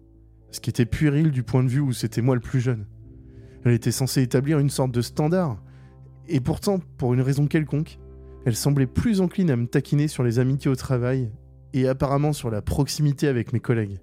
Ce 0.51 0.61
qui 0.61 0.71
était 0.71 0.87
puéril 0.87 1.31
du 1.31 1.43
point 1.43 1.63
de 1.63 1.69
vue 1.69 1.81
où 1.81 1.93
c'était 1.93 2.21
moi 2.21 2.35
le 2.35 2.41
plus 2.41 2.61
jeune. 2.61 2.87
Elle 3.65 3.73
était 3.73 3.93
censée 3.93 4.23
établir 4.23 4.59
une 4.59 4.71
sorte 4.71 4.93
de 4.93 5.03
standard. 5.03 5.63
Et 6.29 6.41
pourtant, 6.41 6.81
pour 6.99 7.15
une 7.15 7.21
raison 7.21 7.47
quelconque, 7.47 7.99
elle 8.45 8.57
semblait 8.57 8.87
plus 8.87 9.21
encline 9.21 9.51
à 9.51 9.57
me 9.57 9.67
taquiner 9.67 10.09
sur 10.09 10.25
les 10.25 10.39
amitiés 10.39 10.71
au 10.71 10.77
travail 10.77 11.31
et 11.73 11.87
apparemment 11.87 12.33
sur 12.33 12.51
la 12.51 12.61
proximité 12.61 13.29
avec 13.29 13.53
mes 13.53 13.61
collègues. 13.61 14.01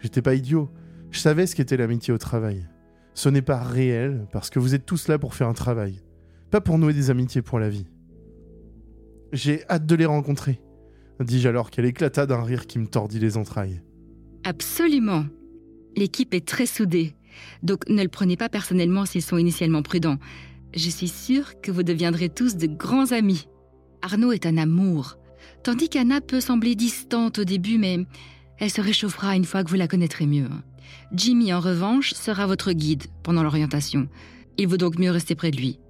J'étais 0.00 0.22
pas 0.22 0.34
idiot, 0.34 0.70
je 1.10 1.18
savais 1.18 1.46
ce 1.46 1.54
qu'était 1.54 1.76
l'amitié 1.76 2.12
au 2.12 2.18
travail. 2.18 2.66
Ce 3.14 3.28
n'est 3.28 3.42
pas 3.42 3.62
réel 3.62 4.26
parce 4.32 4.50
que 4.50 4.58
vous 4.58 4.74
êtes 4.74 4.86
tous 4.86 5.08
là 5.08 5.18
pour 5.18 5.34
faire 5.34 5.48
un 5.48 5.54
travail, 5.54 6.00
pas 6.50 6.60
pour 6.60 6.78
nouer 6.78 6.94
des 6.94 7.10
amitiés 7.10 7.42
pour 7.42 7.58
la 7.58 7.68
vie. 7.68 7.86
J'ai 9.32 9.68
hâte 9.68 9.86
de 9.86 9.94
les 9.94 10.06
rencontrer, 10.06 10.60
dis-je 11.20 11.48
alors 11.48 11.70
qu'elle 11.70 11.84
éclata 11.84 12.26
d'un 12.26 12.42
rire 12.42 12.66
qui 12.66 12.78
me 12.78 12.86
tordit 12.86 13.18
les 13.18 13.36
entrailles. 13.36 13.82
Absolument. 14.44 15.26
L'équipe 15.96 16.34
est 16.34 16.46
très 16.46 16.66
soudée, 16.66 17.14
donc 17.62 17.88
ne 17.88 18.02
le 18.02 18.08
prenez 18.08 18.36
pas 18.36 18.48
personnellement 18.48 19.04
s'ils 19.04 19.22
sont 19.22 19.36
initialement 19.36 19.82
prudents. 19.82 20.18
Je 20.74 20.88
suis 20.88 21.08
sûre 21.08 21.60
que 21.60 21.70
vous 21.70 21.82
deviendrez 21.82 22.28
tous 22.28 22.56
de 22.56 22.66
grands 22.66 23.12
amis. 23.12 23.48
Arnaud 24.02 24.32
est 24.32 24.46
un 24.46 24.56
amour. 24.56 25.16
Tandis 25.62 25.88
qu'Anna 25.88 26.20
peut 26.20 26.40
sembler 26.40 26.74
distante 26.74 27.40
au 27.40 27.44
début, 27.44 27.76
mais 27.76 27.98
elle 28.60 28.70
se 28.70 28.80
réchauffera 28.80 29.34
une 29.34 29.44
fois 29.44 29.64
que 29.64 29.70
vous 29.70 29.76
la 29.76 29.88
connaîtrez 29.88 30.26
mieux. 30.26 30.48
Jimmy, 31.12 31.52
en 31.52 31.60
revanche, 31.60 32.12
sera 32.12 32.46
votre 32.46 32.72
guide 32.72 33.06
pendant 33.22 33.42
l'orientation. 33.42 34.08
Il 34.58 34.68
vaut 34.68 34.76
donc 34.76 34.98
mieux 34.98 35.10
rester 35.10 35.34
près 35.34 35.50
de 35.50 35.56
lui. 35.56 35.80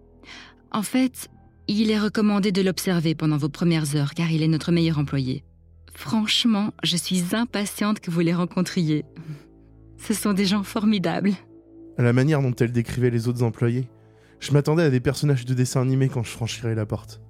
En 0.71 0.83
fait, 0.83 1.29
il 1.67 1.91
est 1.91 1.99
recommandé 1.99 2.53
de 2.53 2.63
l'observer 2.63 3.15
pendant 3.15 3.37
vos 3.37 3.49
premières 3.49 3.97
heures 3.97 4.15
car 4.15 4.31
il 4.31 4.43
est 4.43 4.49
notre 4.49 4.73
meilleur 4.73 4.99
employé. 4.99 5.45
Franchement, 5.95 6.73
je 6.85 6.97
suis 6.97 7.35
impatiente 7.35 8.01
que 8.01 8.11
vous 8.11 8.21
les 8.21 8.35
rencontriez. 8.35 9.05
Ce 9.99 10.15
sont 10.15 10.33
des 10.33 10.47
gens 10.47 10.63
formidables. 10.63 11.33
À 11.99 12.03
la 12.03 12.13
manière 12.13 12.41
dont 12.41 12.55
elle 12.55 12.73
décrivait 12.73 13.11
les 13.11 13.29
autres 13.29 13.43
employés, 13.43 13.89
je 14.39 14.53
m'attendais 14.53 14.85
à 14.85 14.91
des 14.91 15.01
personnages 15.01 15.45
de 15.45 15.53
dessin 15.55 15.83
animé 15.83 16.09
quand 16.09 16.23
je 16.23 16.31
franchirais 16.31 16.75
la 16.75 16.87
porte. 16.87 17.21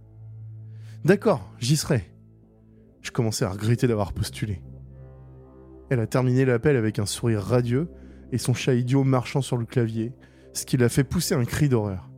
D'accord, 1.04 1.50
j'y 1.59 1.76
serai. 1.76 2.09
Je 3.00 3.11
commençais 3.11 3.44
à 3.44 3.50
regretter 3.50 3.88
d'avoir 3.88 4.12
postulé. 4.12 4.61
Elle 5.90 6.00
a 6.00 6.06
terminé 6.06 6.44
l'appel 6.44 6.76
avec 6.76 6.99
un 7.00 7.06
sourire 7.06 7.42
radieux 7.42 7.88
et 8.32 8.38
son 8.38 8.54
chat 8.54 8.75
idiot 8.75 9.02
marchant 9.02 9.42
sur 9.42 9.56
le 9.56 9.66
clavier, 9.66 10.12
ce 10.54 10.64
qui 10.64 10.76
l'a 10.76 10.88
fait 10.88 11.04
pousser 11.04 11.35
un 11.35 11.44
cri 11.44 11.68
d'horreur. 11.68 12.09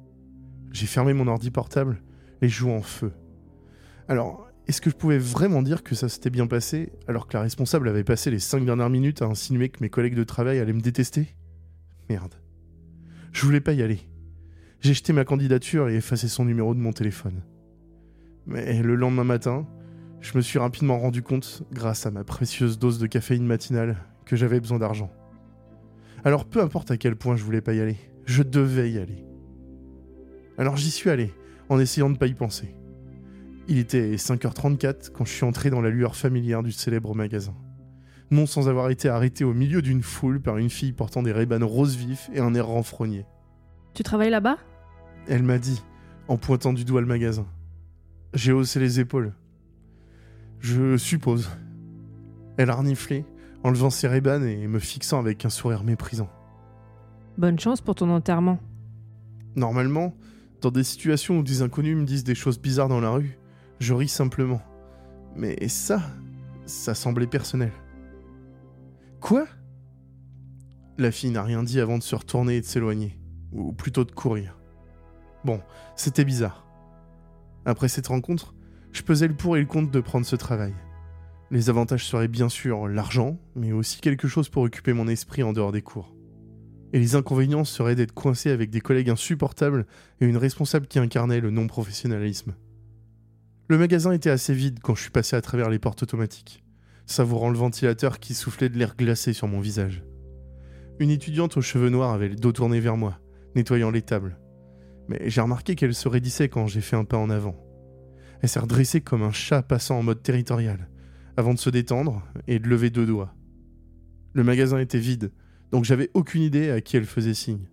J'ai 0.73 0.87
fermé 0.87 1.15
mon 1.15 1.27
ordi 1.27 1.51
portable, 1.51 2.03
les 2.43 2.49
joues 2.49 2.71
en 2.71 2.83
feu. 2.83 3.13
Alors, 4.09 4.47
est-ce 4.69 4.81
que 4.81 4.91
je 4.91 4.95
pouvais 4.95 5.19
vraiment 5.19 5.63
dire 5.63 5.83
que 5.83 5.95
ça 5.95 6.09
s'était 6.09 6.31
bien 6.31 6.47
passé 6.47 6.93
alors 7.09 7.27
que 7.27 7.37
la 7.37 7.43
responsable 7.43 7.89
avait 7.89 8.05
passé 8.05 8.31
les 8.31 8.39
cinq 8.39 8.65
dernières 8.65 8.91
minutes 8.91 9.23
à 9.23 9.27
insinuer 9.27 9.71
que 9.71 9.83
mes 9.83 9.91
collègues 9.91 10.15
de 10.15 10.25
travail 10.25 10.59
allaient 10.59 10.73
me 10.73 10.81
détester? 10.81 11.35
Merde. 12.11 12.35
Je 13.33 13.45
voulais 13.45 13.61
pas 13.61 13.73
y 13.73 13.83
aller. 13.83 14.01
J'ai 14.81 14.95
jeté 14.95 15.13
ma 15.13 15.25
candidature 15.25 15.89
et 15.89 15.97
effacé 15.97 16.29
son 16.29 16.45
numéro 16.45 16.75
de 16.75 16.81
mon 16.81 16.93
téléphone. 16.93 17.43
Mais 18.47 18.83
le 18.83 18.97
lendemain 18.97 19.25
matin, 19.25 19.67
je 20.23 20.37
me 20.37 20.41
suis 20.41 20.59
rapidement 20.59 20.99
rendu 20.99 21.23
compte, 21.23 21.65
grâce 21.73 22.07
à 22.07 22.11
ma 22.11 22.25
précieuse 22.25 22.79
dose 22.79 22.99
de 22.99 23.07
caféine 23.07 23.45
matinale, 23.45 23.99
que 24.25 24.37
j'avais 24.37 24.61
besoin 24.61 24.79
d'argent. 24.79 25.11
Alors 26.25 26.45
peu 26.45 26.63
importe 26.63 26.93
à 26.93 26.97
quel 26.97 27.17
point 27.17 27.37
je 27.37 27.43
voulais 27.43 27.61
pas 27.61 27.75
y 27.75 27.81
aller, 27.81 27.97
je 28.25 28.45
devais 28.45 28.91
y 28.91 28.99
aller. 28.99 29.27
Alors 30.57 30.77
j'y 30.77 30.93
suis 30.93 31.11
allé, 31.11 31.35
en 31.69 31.81
essayant 31.81 32.09
de 32.09 32.15
ne 32.15 32.19
pas 32.19 32.29
y 32.29 32.35
penser. 32.35 32.75
Il 33.67 33.79
était 33.79 34.15
5h34 34.15 35.11
quand 35.11 35.25
je 35.25 35.33
suis 35.33 35.45
entré 35.45 35.71
dans 35.71 35.81
la 35.81 35.91
lueur 35.91 36.15
familière 36.15 36.63
du 36.63 36.73
célèbre 36.73 37.15
magasin. 37.15 37.55
Non 38.31 38.47
sans 38.47 38.69
avoir 38.69 38.91
été 38.91 39.09
arrêté 39.09 39.45
au 39.45 39.53
milieu 39.53 39.83
d'une 39.83 40.03
foule 40.03 40.41
par 40.41 40.57
une 40.57 40.71
fille 40.71 40.93
portant 40.93 41.23
des 41.23 41.33
rébans 41.33 41.67
roses 41.67 41.97
vifs 41.97 42.31
et 42.33 42.41
un 42.41 42.55
air 42.55 42.69
renfrogné. 42.69 43.27
Tu 43.93 44.05
travailles 44.05 44.31
là-bas? 44.31 44.57
Elle 45.27 45.43
m'a 45.43 45.59
dit, 45.59 45.83
en 46.29 46.37
pointant 46.37 46.73
du 46.73 46.85
doigt 46.85 47.01
le 47.01 47.07
magasin. 47.07 47.47
J'ai 48.35 48.53
haussé 48.53 48.79
les 48.81 49.01
épaules. 49.01 49.35
Je 50.63 50.97
suppose. 50.97 51.51
Elle 52.57 52.71
a 52.71 52.77
reniflé, 52.77 53.25
enlevant 53.65 53.91
ses 53.91 54.07
rébans 54.07 54.45
et 54.45 54.69
me 54.69 54.79
fixant 54.79 55.19
avec 55.19 55.45
un 55.45 55.51
sourire 55.51 55.83
méprisant. 55.83 56.31
Bonne 57.37 57.59
chance 57.59 57.81
pour 57.81 57.97
ton 57.97 58.09
enterrement. 58.11 58.61
Normalement, 59.57 60.15
dans 60.61 60.71
des 60.71 60.85
situations 60.85 61.39
où 61.39 61.43
des 61.43 61.63
inconnus 61.63 61.97
me 61.97 62.05
disent 62.05 62.23
des 62.23 62.37
choses 62.37 62.61
bizarres 62.61 62.89
dans 62.89 63.01
la 63.01 63.11
rue, 63.11 63.37
je 63.81 63.93
ris 63.93 64.07
simplement. 64.07 64.63
Mais 65.35 65.67
ça, 65.67 66.01
ça 66.65 66.95
semblait 66.95 67.27
personnel. 67.27 67.73
Quoi? 69.21 69.47
La 70.97 71.11
fille 71.11 71.31
n'a 71.31 71.43
rien 71.43 71.65
dit 71.65 71.81
avant 71.81 71.99
de 71.99 72.05
se 72.05 72.15
retourner 72.15 72.59
et 72.59 72.61
de 72.61 72.67
s'éloigner, 72.67 73.19
ou 73.51 73.73
plutôt 73.73 74.05
de 74.05 74.13
courir. 74.13 74.57
Bon, 75.45 75.61
c'était 75.97 76.25
bizarre. 76.25 76.65
Après 77.65 77.89
cette 77.89 78.07
rencontre, 78.07 78.55
je 78.93 79.03
pesais 79.03 79.29
le 79.29 79.35
pour 79.35 79.57
et 79.57 79.61
le 79.61 79.67
contre 79.67 79.91
de 79.91 80.01
prendre 80.01 80.27
ce 80.27 80.37
travail. 80.37 80.75
Les 81.51 81.69
avantages 81.69 82.07
seraient 82.07 82.29
bien 82.29 82.49
sûr 82.49 82.89
l'argent, 82.89 83.39
mais 83.55 83.73
aussi 83.73 84.01
quelque 84.01 84.29
chose 84.29 84.49
pour 84.49 84.63
occuper 84.63 84.93
mon 84.93 85.09
esprit 85.09 85.43
en 85.43 85.53
dehors 85.53 85.73
des 85.73 85.83
cours. 85.83 86.15
Et 86.93 86.99
les 86.99 87.15
inconvénients 87.15 87.65
seraient 87.65 87.95
d'être 87.95 88.13
coincé 88.13 88.51
avec 88.51 88.71
des 88.71 88.81
collègues 88.81 89.11
insupportables 89.11 89.87
et 90.21 90.27
une 90.27 90.37
responsable 90.37 90.87
qui 90.87 90.99
incarnait 90.99 91.41
le 91.41 91.51
non-professionnalisme. 91.51 92.55
Le 93.69 93.79
magasin 93.79 94.13
était 94.13 94.31
assez 94.31 94.53
vide 94.53 94.81
quand 94.83 94.95
je 94.95 95.03
suis 95.03 95.11
passé 95.11 95.37
à 95.37 95.41
travers 95.41 95.71
les 95.71 95.79
portes 95.79 96.03
automatiques, 96.03 96.63
savourant 97.07 97.49
le 97.49 97.57
ventilateur 97.57 98.19
qui 98.19 98.35
soufflait 98.35 98.69
de 98.69 98.79
l'air 98.79 98.95
glacé 98.97 99.33
sur 99.33 99.49
mon 99.49 99.61
visage. 99.61 100.05
Une 101.01 101.11
étudiante 101.11 101.57
aux 101.57 101.63
cheveux 101.63 101.89
noirs 101.89 102.13
avait 102.13 102.29
le 102.29 102.37
dos 102.37 102.53
tourné 102.53 102.81
vers 102.81 102.99
moi, 102.99 103.19
nettoyant 103.57 103.91
les 103.91 104.03
tables. 104.03 104.39
Mais 105.09 105.31
j'ai 105.31 105.41
remarqué 105.41 105.75
qu'elle 105.75 105.95
se 105.95 106.09
raidissait 106.09 106.49
quand 106.51 106.67
j'ai 106.67 106.83
fait 106.83 106.97
un 106.97 107.05
pas 107.05 107.17
en 107.17 107.31
avant. 107.31 107.57
Elle 108.43 108.49
s'est 108.49 108.61
redressée 108.61 109.01
comme 109.01 109.23
un 109.23 109.31
chat 109.31 109.63
passant 109.63 109.99
en 109.99 110.03
mode 110.03 110.23
territorial, 110.23 110.89
avant 111.37 111.55
de 111.55 111.59
se 111.61 111.71
détendre 111.71 112.25
et 112.49 112.59
de 112.59 112.69
lever 112.69 112.91
deux 112.91 113.07
doigts. 113.07 113.35
Le 114.35 114.43
magasin 114.43 114.79
était 114.79 114.99
vide, 114.99 115.33
donc 115.71 115.85
j'avais 115.85 116.11
aucune 116.13 116.43
idée 116.43 116.71
à 116.71 116.81
qui 116.81 116.97
elle 116.97 117.07
faisait 117.07 117.35
signe. 117.35 117.69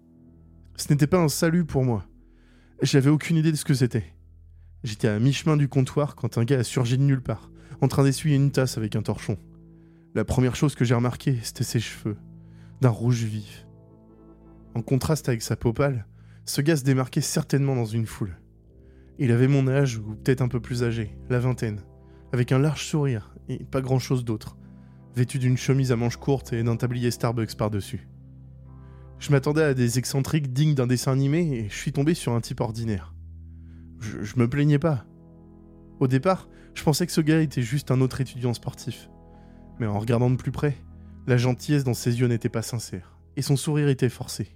Ce 0.75 0.91
n'était 0.93 1.07
pas 1.07 1.19
un 1.19 1.27
salut 1.27 1.65
pour 1.65 1.83
moi. 1.83 2.05
J'avais 2.83 3.09
aucune 3.09 3.35
idée 3.35 3.51
de 3.51 3.57
ce 3.57 3.65
que 3.65 3.73
c'était. 3.73 4.13
J'étais 4.83 5.07
à 5.07 5.19
mi-chemin 5.19 5.57
du 5.57 5.67
comptoir 5.67 6.15
quand 6.15 6.37
un 6.37 6.45
gars 6.45 6.59
a 6.59 6.63
surgi 6.63 6.97
de 6.97 7.03
nulle 7.03 7.23
part, 7.23 7.51
en 7.81 7.87
train 7.87 8.03
d'essuyer 8.03 8.35
une 8.35 8.51
tasse 8.51 8.77
avec 8.77 8.95
un 8.95 9.01
torchon. 9.01 9.37
La 10.13 10.23
première 10.23 10.55
chose 10.55 10.75
que 10.75 10.85
j'ai 10.85 10.95
remarqué, 10.95 11.37
c'était 11.41 11.63
ses 11.63 11.79
cheveux, 11.79 12.15
d'un 12.79 12.89
rouge 12.89 13.23
vif. 13.23 13.65
En 14.75 14.81
contraste 14.81 15.29
avec 15.29 15.41
sa 15.41 15.55
peau 15.55 15.73
pâle, 15.73 16.05
ce 16.45 16.61
gars 16.61 16.77
se 16.77 16.83
démarquait 16.83 17.21
certainement 17.21 17.75
dans 17.75 17.85
une 17.85 18.05
foule. 18.05 18.37
Il 19.21 19.33
avait 19.33 19.49
mon 19.49 19.67
âge, 19.67 19.97
ou 19.97 20.15
peut-être 20.15 20.41
un 20.41 20.47
peu 20.47 20.61
plus 20.61 20.81
âgé, 20.81 21.13
la 21.29 21.39
vingtaine, 21.39 21.81
avec 22.31 22.53
un 22.53 22.57
large 22.57 22.85
sourire 22.85 23.35
et 23.49 23.57
pas 23.57 23.81
grand-chose 23.81 24.23
d'autre, 24.23 24.57
vêtu 25.13 25.39
d'une 25.39 25.57
chemise 25.57 25.91
à 25.91 25.97
manches 25.97 26.15
courtes 26.15 26.53
et 26.53 26.63
d'un 26.63 26.77
tablier 26.77 27.11
Starbucks 27.11 27.57
par-dessus. 27.57 28.07
Je 29.19 29.31
m'attendais 29.31 29.63
à 29.63 29.73
des 29.73 29.99
excentriques 29.99 30.53
dignes 30.53 30.73
d'un 30.73 30.87
dessin 30.87 31.11
animé 31.11 31.41
et 31.51 31.67
je 31.67 31.75
suis 31.75 31.91
tombé 31.91 32.13
sur 32.13 32.31
un 32.31 32.39
type 32.39 32.61
ordinaire. 32.61 33.13
Je, 33.99 34.23
je, 34.23 34.39
me 34.39 34.47
plaignais 34.47 34.79
pas. 34.79 35.05
Au 35.99 36.07
départ, 36.07 36.47
je 36.73 36.83
pensais 36.83 37.05
que 37.05 37.11
ce 37.11 37.19
gars 37.19 37.41
était 37.41 37.61
juste 37.61 37.91
un 37.91 37.99
autre 37.99 38.21
étudiant 38.21 38.53
sportif. 38.53 39.09
Mais 39.81 39.87
en 39.87 39.99
regardant 39.99 40.29
de 40.29 40.37
plus 40.37 40.53
près, 40.53 40.77
la 41.27 41.35
gentillesse 41.35 41.83
dans 41.83 41.93
ses 41.93 42.21
yeux 42.21 42.27
n'était 42.27 42.47
pas 42.47 42.61
sincère, 42.61 43.19
et 43.35 43.41
son 43.41 43.57
sourire 43.57 43.89
était 43.89 44.07
forcé. 44.07 44.55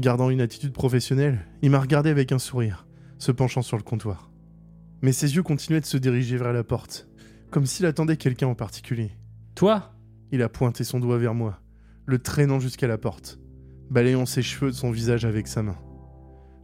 Gardant 0.00 0.30
une 0.30 0.40
attitude 0.40 0.72
professionnelle, 0.72 1.46
il 1.62 1.70
m'a 1.70 1.78
regardé 1.78 2.10
avec 2.10 2.32
un 2.32 2.40
sourire, 2.40 2.86
se 3.22 3.30
penchant 3.30 3.62
sur 3.62 3.76
le 3.76 3.84
comptoir. 3.84 4.32
Mais 5.00 5.12
ses 5.12 5.36
yeux 5.36 5.44
continuaient 5.44 5.80
de 5.80 5.86
se 5.86 5.96
diriger 5.96 6.36
vers 6.36 6.52
la 6.52 6.64
porte, 6.64 7.08
comme 7.52 7.66
s'il 7.66 7.86
attendait 7.86 8.16
quelqu'un 8.16 8.48
en 8.48 8.56
particulier. 8.56 9.12
Toi? 9.54 9.94
Il 10.32 10.42
a 10.42 10.48
pointé 10.48 10.82
son 10.82 10.98
doigt 10.98 11.18
vers 11.18 11.32
moi, 11.32 11.60
le 12.04 12.18
traînant 12.18 12.58
jusqu'à 12.58 12.88
la 12.88 12.98
porte, 12.98 13.38
balayant 13.90 14.26
ses 14.26 14.42
cheveux 14.42 14.72
de 14.72 14.76
son 14.76 14.90
visage 14.90 15.24
avec 15.24 15.46
sa 15.46 15.62
main. 15.62 15.78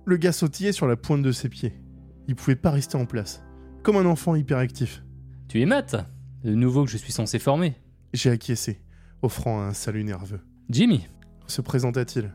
Le 0.05 0.17
gars 0.17 0.33
sautillait 0.33 0.73
sur 0.73 0.88
la 0.88 0.97
pointe 0.97 1.23
de 1.23 1.31
ses 1.31 1.49
pieds. 1.49 1.81
Il 2.27 2.35
pouvait 2.35 2.57
pas 2.57 2.73
rester 2.73 2.97
en 2.97 3.07
place, 3.07 3.41
comme 3.85 3.97
un 3.97 4.07
enfant 4.07 4.35
hyperactif. 4.35 5.05
Tu 5.47 5.61
es 5.61 5.67
Matt, 5.67 5.95
le 6.43 6.57
nouveau 6.57 6.85
que 6.85 6.91
je 6.91 6.97
suis 6.97 7.12
censé 7.12 7.38
former. 7.38 7.77
J'ai 8.15 8.31
acquiescé, 8.31 8.81
offrant 9.23 9.62
un 9.62 9.75
salut 9.75 10.03
nerveux. 10.03 10.41
Jimmy? 10.71 11.07
Se 11.47 11.61
présenta-t-il, 11.61 12.35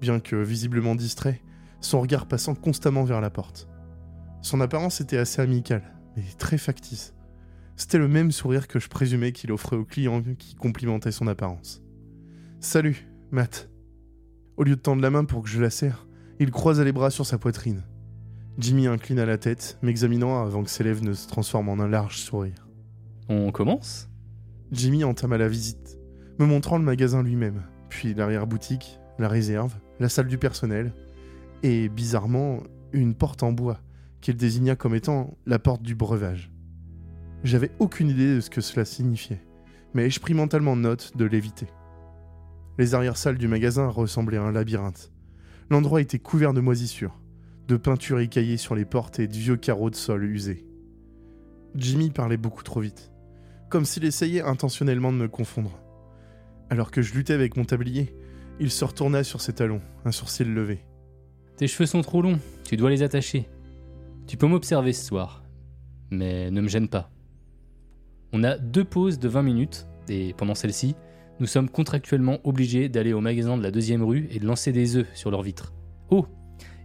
bien 0.00 0.20
que 0.20 0.36
visiblement 0.36 0.94
distrait, 0.94 1.42
son 1.80 2.00
regard 2.00 2.26
passant 2.26 2.54
constamment 2.54 3.04
vers 3.04 3.20
la 3.20 3.30
porte. 3.30 3.68
Son 4.42 4.60
apparence 4.60 5.00
était 5.00 5.18
assez 5.18 5.42
amicale, 5.42 5.82
mais 6.16 6.22
très 6.38 6.58
factice. 6.58 7.14
C'était 7.76 7.98
le 7.98 8.08
même 8.08 8.32
sourire 8.32 8.66
que 8.66 8.80
je 8.80 8.88
présumais 8.88 9.32
qu'il 9.32 9.52
offrait 9.52 9.76
aux 9.76 9.84
clients 9.84 10.22
qui 10.38 10.54
complimentaient 10.54 11.12
son 11.12 11.28
apparence. 11.28 11.82
Salut, 12.60 13.08
Matt. 13.30 13.70
Au 14.56 14.64
lieu 14.64 14.74
de 14.74 14.80
tendre 14.80 15.02
la 15.02 15.10
main 15.10 15.24
pour 15.24 15.42
que 15.42 15.48
je 15.48 15.60
la 15.60 15.70
serre, 15.70 16.08
il 16.40 16.50
croisa 16.50 16.82
les 16.82 16.92
bras 16.92 17.10
sur 17.10 17.24
sa 17.24 17.38
poitrine. 17.38 17.84
Jimmy 18.58 18.88
inclina 18.88 19.24
la 19.24 19.38
tête, 19.38 19.78
m'examinant 19.82 20.42
avant 20.42 20.64
que 20.64 20.70
ses 20.70 20.82
lèvres 20.82 21.04
ne 21.04 21.12
se 21.12 21.28
transforment 21.28 21.68
en 21.68 21.78
un 21.78 21.88
large 21.88 22.18
sourire. 22.18 22.66
On 23.28 23.52
commence? 23.52 24.08
Jimmy 24.72 25.04
entama 25.04 25.38
la 25.38 25.48
visite, 25.48 25.98
me 26.40 26.46
montrant 26.46 26.78
le 26.78 26.84
magasin 26.84 27.22
lui-même, 27.22 27.62
puis 27.88 28.14
l'arrière-boutique, 28.14 28.98
la 29.20 29.28
réserve, 29.28 29.74
la 30.00 30.08
salle 30.08 30.26
du 30.26 30.38
personnel, 30.38 30.92
et 31.62 31.88
bizarrement, 31.88 32.62
une 32.92 33.14
porte 33.14 33.42
en 33.42 33.52
bois, 33.52 33.80
qu'il 34.20 34.36
désigna 34.36 34.76
comme 34.76 34.94
étant 34.94 35.36
la 35.46 35.58
porte 35.58 35.82
du 35.82 35.94
breuvage. 35.94 36.50
J'avais 37.44 37.70
aucune 37.78 38.08
idée 38.08 38.36
de 38.36 38.40
ce 38.40 38.50
que 38.50 38.60
cela 38.60 38.84
signifiait, 38.84 39.44
mais 39.94 40.10
je 40.10 40.20
pris 40.20 40.34
mentalement 40.34 40.76
note 40.76 41.16
de 41.16 41.24
l'éviter. 41.24 41.68
Les 42.78 42.94
arrière-salles 42.94 43.38
du 43.38 43.48
magasin 43.48 43.88
ressemblaient 43.88 44.36
à 44.36 44.42
un 44.42 44.52
labyrinthe. 44.52 45.12
L'endroit 45.70 46.00
était 46.00 46.18
couvert 46.18 46.54
de 46.54 46.60
moisissures, 46.60 47.20
de 47.66 47.76
peintures 47.76 48.20
écaillées 48.20 48.56
sur 48.56 48.74
les 48.74 48.84
portes 48.84 49.18
et 49.18 49.28
de 49.28 49.36
vieux 49.36 49.56
carreaux 49.56 49.90
de 49.90 49.96
sol 49.96 50.24
usés. 50.24 50.64
Jimmy 51.74 52.10
parlait 52.10 52.36
beaucoup 52.36 52.62
trop 52.62 52.80
vite, 52.80 53.12
comme 53.68 53.84
s'il 53.84 54.04
essayait 54.04 54.42
intentionnellement 54.42 55.12
de 55.12 55.18
me 55.18 55.28
confondre. 55.28 55.78
Alors 56.70 56.90
que 56.90 57.02
je 57.02 57.14
luttais 57.14 57.34
avec 57.34 57.56
mon 57.56 57.64
tablier, 57.64 58.14
il 58.60 58.70
se 58.70 58.84
retourna 58.84 59.22
sur 59.22 59.40
ses 59.40 59.52
talons, 59.52 59.82
un 60.04 60.12
sourcil 60.12 60.52
levé. 60.52 60.84
Tes 61.58 61.66
cheveux 61.66 61.86
sont 61.86 62.02
trop 62.02 62.22
longs, 62.22 62.38
tu 62.64 62.76
dois 62.76 62.88
les 62.88 63.02
attacher. 63.02 63.48
Tu 64.28 64.36
peux 64.36 64.46
m'observer 64.46 64.92
ce 64.92 65.04
soir. 65.04 65.42
mais 66.10 66.52
ne 66.52 66.60
me 66.60 66.68
gêne 66.68 66.88
pas. 66.88 67.10
On 68.32 68.44
a 68.44 68.56
deux 68.56 68.84
pauses 68.84 69.18
de 69.18 69.28
20 69.28 69.42
minutes, 69.42 69.88
et 70.08 70.34
pendant 70.34 70.54
celle-ci, 70.54 70.94
nous 71.40 71.46
sommes 71.46 71.68
contractuellement 71.68 72.38
obligés 72.44 72.88
d'aller 72.88 73.12
au 73.12 73.20
magasin 73.20 73.56
de 73.56 73.62
la 73.64 73.72
deuxième 73.72 74.04
rue 74.04 74.28
et 74.30 74.38
de 74.38 74.46
lancer 74.46 74.70
des 74.70 74.96
œufs 74.96 75.08
sur 75.14 75.32
leurs 75.32 75.42
vitres. 75.42 75.74
Oh 76.10 76.26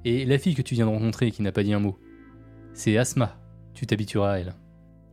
Et 0.05 0.25
la 0.25 0.39
fille 0.39 0.55
que 0.55 0.63
tu 0.63 0.73
viens 0.73 0.87
de 0.87 0.91
rencontrer 0.91 1.29
qui 1.29 1.43
n'a 1.43 1.51
pas 1.51 1.63
dit 1.63 1.73
un 1.73 1.79
mot 1.79 1.99
C'est 2.73 2.97
Asma. 2.97 3.39
Tu 3.75 3.85
t'habitueras 3.85 4.33
à 4.33 4.37
elle. 4.39 4.55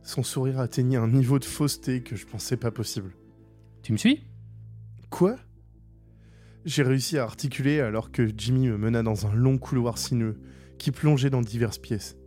Son 0.01 0.23
sourire 0.23 0.59
atteignait 0.59 0.97
un 0.97 1.07
niveau 1.07 1.37
de 1.37 1.45
fausseté 1.45 2.01
que 2.01 2.15
je 2.15 2.25
pensais 2.25 2.57
pas 2.57 2.71
possible. 2.71 3.11
Tu 3.83 3.93
me 3.93 3.97
suis? 3.97 4.23
Quoi? 5.11 5.35
J'ai 6.63 6.83
réussi 6.83 7.17
à 7.17 7.23
articuler 7.23 7.79
alors 7.79 8.11
que 8.11 8.29
Jimmy 8.37 8.67
me 8.67 8.77
mena 8.77 9.01
dans 9.01 9.25
un 9.25 9.33
long 9.33 9.57
couloir 9.57 9.97
sinueux 9.97 10.39
qui 10.77 10.91
plongeait 10.91 11.31
dans 11.31 11.41
diverses 11.41 11.79
pièces. 11.79 12.17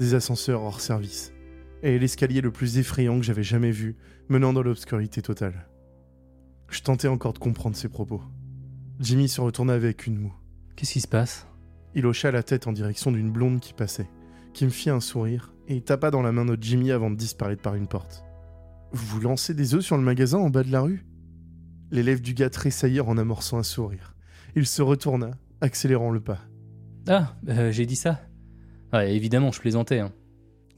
Des 0.00 0.14
ascenseurs 0.14 0.62
hors 0.62 0.80
service, 0.80 1.32
et 1.84 1.98
l'escalier 2.00 2.40
le 2.40 2.50
plus 2.50 2.78
effrayant 2.78 3.20
que 3.20 3.24
j'avais 3.24 3.44
jamais 3.44 3.70
vu, 3.70 3.94
menant 4.28 4.52
dans 4.52 4.62
l'obscurité 4.62 5.22
totale. 5.22 5.68
Je 6.70 6.80
tentais 6.80 7.06
encore 7.06 7.34
de 7.34 7.38
comprendre 7.38 7.76
ses 7.76 7.88
propos. 7.88 8.20
Jimmy 8.98 9.28
se 9.28 9.40
retourna 9.40 9.74
avec 9.74 10.06
une 10.06 10.18
moue. 10.18 10.34
Qu'est-ce 10.74 10.94
qui 10.94 11.00
se 11.00 11.08
passe? 11.08 11.46
Il 11.94 12.06
hocha 12.06 12.32
la 12.32 12.42
tête 12.42 12.66
en 12.66 12.72
direction 12.72 13.12
d'une 13.12 13.30
blonde 13.30 13.60
qui 13.60 13.74
passait, 13.74 14.08
qui 14.54 14.64
me 14.64 14.70
fit 14.70 14.90
un 14.90 15.00
sourire 15.00 15.54
et 15.68 15.82
tapa 15.82 16.10
dans 16.10 16.22
la 16.22 16.32
main 16.32 16.44
de 16.44 16.58
Jimmy 16.60 16.90
avant 16.90 17.10
de 17.10 17.16
disparaître 17.16 17.62
par 17.62 17.76
une 17.76 17.86
porte. 17.86 18.24
Vous 18.92 19.20
lancez 19.20 19.54
des 19.54 19.74
œufs 19.74 19.84
sur 19.84 19.96
le 19.96 20.02
magasin 20.02 20.38
en 20.38 20.50
bas 20.50 20.64
de 20.64 20.72
la 20.72 20.80
rue? 20.80 21.04
Les 21.92 22.02
lèvres 22.02 22.22
du 22.22 22.32
gars 22.32 22.48
tressaillirent 22.48 23.08
en 23.08 23.18
amorçant 23.18 23.58
un 23.58 23.62
sourire. 23.62 24.14
Il 24.56 24.66
se 24.66 24.80
retourna, 24.80 25.32
accélérant 25.60 26.10
le 26.10 26.20
pas. 26.20 26.40
Ah, 27.06 27.36
euh, 27.48 27.70
j'ai 27.70 27.84
dit 27.84 27.96
ça 27.96 28.22
Ouais, 28.94 29.14
évidemment, 29.14 29.52
je 29.52 29.60
plaisantais. 29.60 29.98
Hein. 29.98 30.10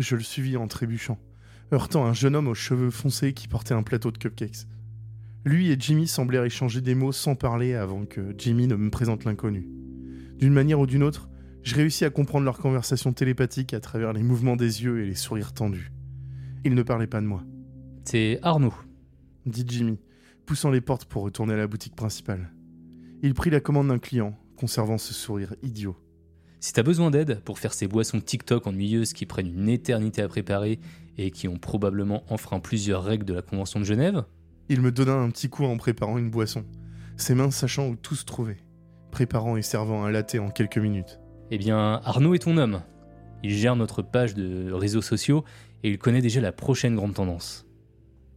Je 0.00 0.16
le 0.16 0.22
suivis 0.22 0.56
en 0.56 0.66
trébuchant, 0.66 1.18
heurtant 1.72 2.04
un 2.04 2.14
jeune 2.14 2.34
homme 2.34 2.48
aux 2.48 2.54
cheveux 2.54 2.90
foncés 2.90 3.32
qui 3.32 3.46
portait 3.46 3.74
un 3.74 3.84
plateau 3.84 4.10
de 4.10 4.18
cupcakes. 4.18 4.66
Lui 5.44 5.70
et 5.70 5.76
Jimmy 5.78 6.08
semblèrent 6.08 6.44
échanger 6.44 6.80
des 6.80 6.96
mots 6.96 7.12
sans 7.12 7.36
parler 7.36 7.74
avant 7.74 8.06
que 8.06 8.34
Jimmy 8.36 8.66
ne 8.66 8.74
me 8.74 8.90
présente 8.90 9.24
l'inconnu. 9.24 9.68
D'une 10.38 10.52
manière 10.52 10.80
ou 10.80 10.86
d'une 10.86 11.04
autre, 11.04 11.28
je 11.62 11.76
réussis 11.76 12.04
à 12.04 12.10
comprendre 12.10 12.44
leur 12.44 12.58
conversation 12.58 13.12
télépathique 13.12 13.72
à 13.72 13.78
travers 13.78 14.12
les 14.12 14.24
mouvements 14.24 14.56
des 14.56 14.82
yeux 14.82 15.00
et 15.00 15.06
les 15.06 15.14
sourires 15.14 15.52
tendus. 15.52 15.92
Ils 16.64 16.74
ne 16.74 16.82
parlaient 16.82 17.06
pas 17.06 17.20
de 17.20 17.26
moi. 17.26 17.44
C'est 18.04 18.40
Arnaud, 18.42 18.74
dit 19.46 19.64
Jimmy, 19.68 19.98
poussant 20.44 20.70
les 20.70 20.80
portes 20.80 21.06
pour 21.06 21.22
retourner 21.22 21.54
à 21.54 21.58
la 21.58 21.66
boutique 21.66 21.96
principale. 21.96 22.50
Il 23.22 23.34
prit 23.34 23.50
la 23.50 23.60
commande 23.60 23.88
d'un 23.88 23.98
client, 23.98 24.38
conservant 24.56 24.98
ce 24.98 25.14
sourire 25.14 25.54
idiot. 25.62 25.96
Si 26.60 26.72
t'as 26.72 26.82
besoin 26.82 27.10
d'aide 27.10 27.40
pour 27.40 27.58
faire 27.58 27.74
ces 27.74 27.86
boissons 27.86 28.20
TikTok 28.20 28.66
ennuyeuses 28.66 29.12
qui 29.12 29.26
prennent 29.26 29.52
une 29.52 29.68
éternité 29.68 30.22
à 30.22 30.28
préparer 30.28 30.80
et 31.18 31.30
qui 31.30 31.48
ont 31.48 31.58
probablement 31.58 32.24
enfreint 32.30 32.60
plusieurs 32.60 33.04
règles 33.04 33.24
de 33.24 33.34
la 33.34 33.42
Convention 33.42 33.80
de 33.80 33.84
Genève, 33.84 34.24
il 34.68 34.80
me 34.80 34.90
donna 34.90 35.12
un 35.12 35.28
petit 35.30 35.50
coup 35.50 35.64
en 35.64 35.76
préparant 35.76 36.16
une 36.16 36.30
boisson, 36.30 36.64
ses 37.16 37.34
mains 37.34 37.50
sachant 37.50 37.88
où 37.88 37.96
tout 37.96 38.14
se 38.14 38.24
trouvait, 38.24 38.56
préparant 39.10 39.56
et 39.56 39.62
servant 39.62 40.04
un 40.04 40.10
latte 40.10 40.36
en 40.36 40.48
quelques 40.48 40.78
minutes. 40.78 41.20
Eh 41.50 41.58
bien, 41.58 42.00
Arnaud 42.02 42.34
est 42.34 42.40
ton 42.40 42.56
homme. 42.56 42.80
Il 43.42 43.50
gère 43.50 43.76
notre 43.76 44.00
page 44.00 44.34
de 44.34 44.72
réseaux 44.72 45.02
sociaux 45.02 45.44
et 45.82 45.90
il 45.90 45.98
connaît 45.98 46.22
déjà 46.22 46.40
la 46.40 46.52
prochaine 46.52 46.96
grande 46.96 47.12
tendance. 47.12 47.66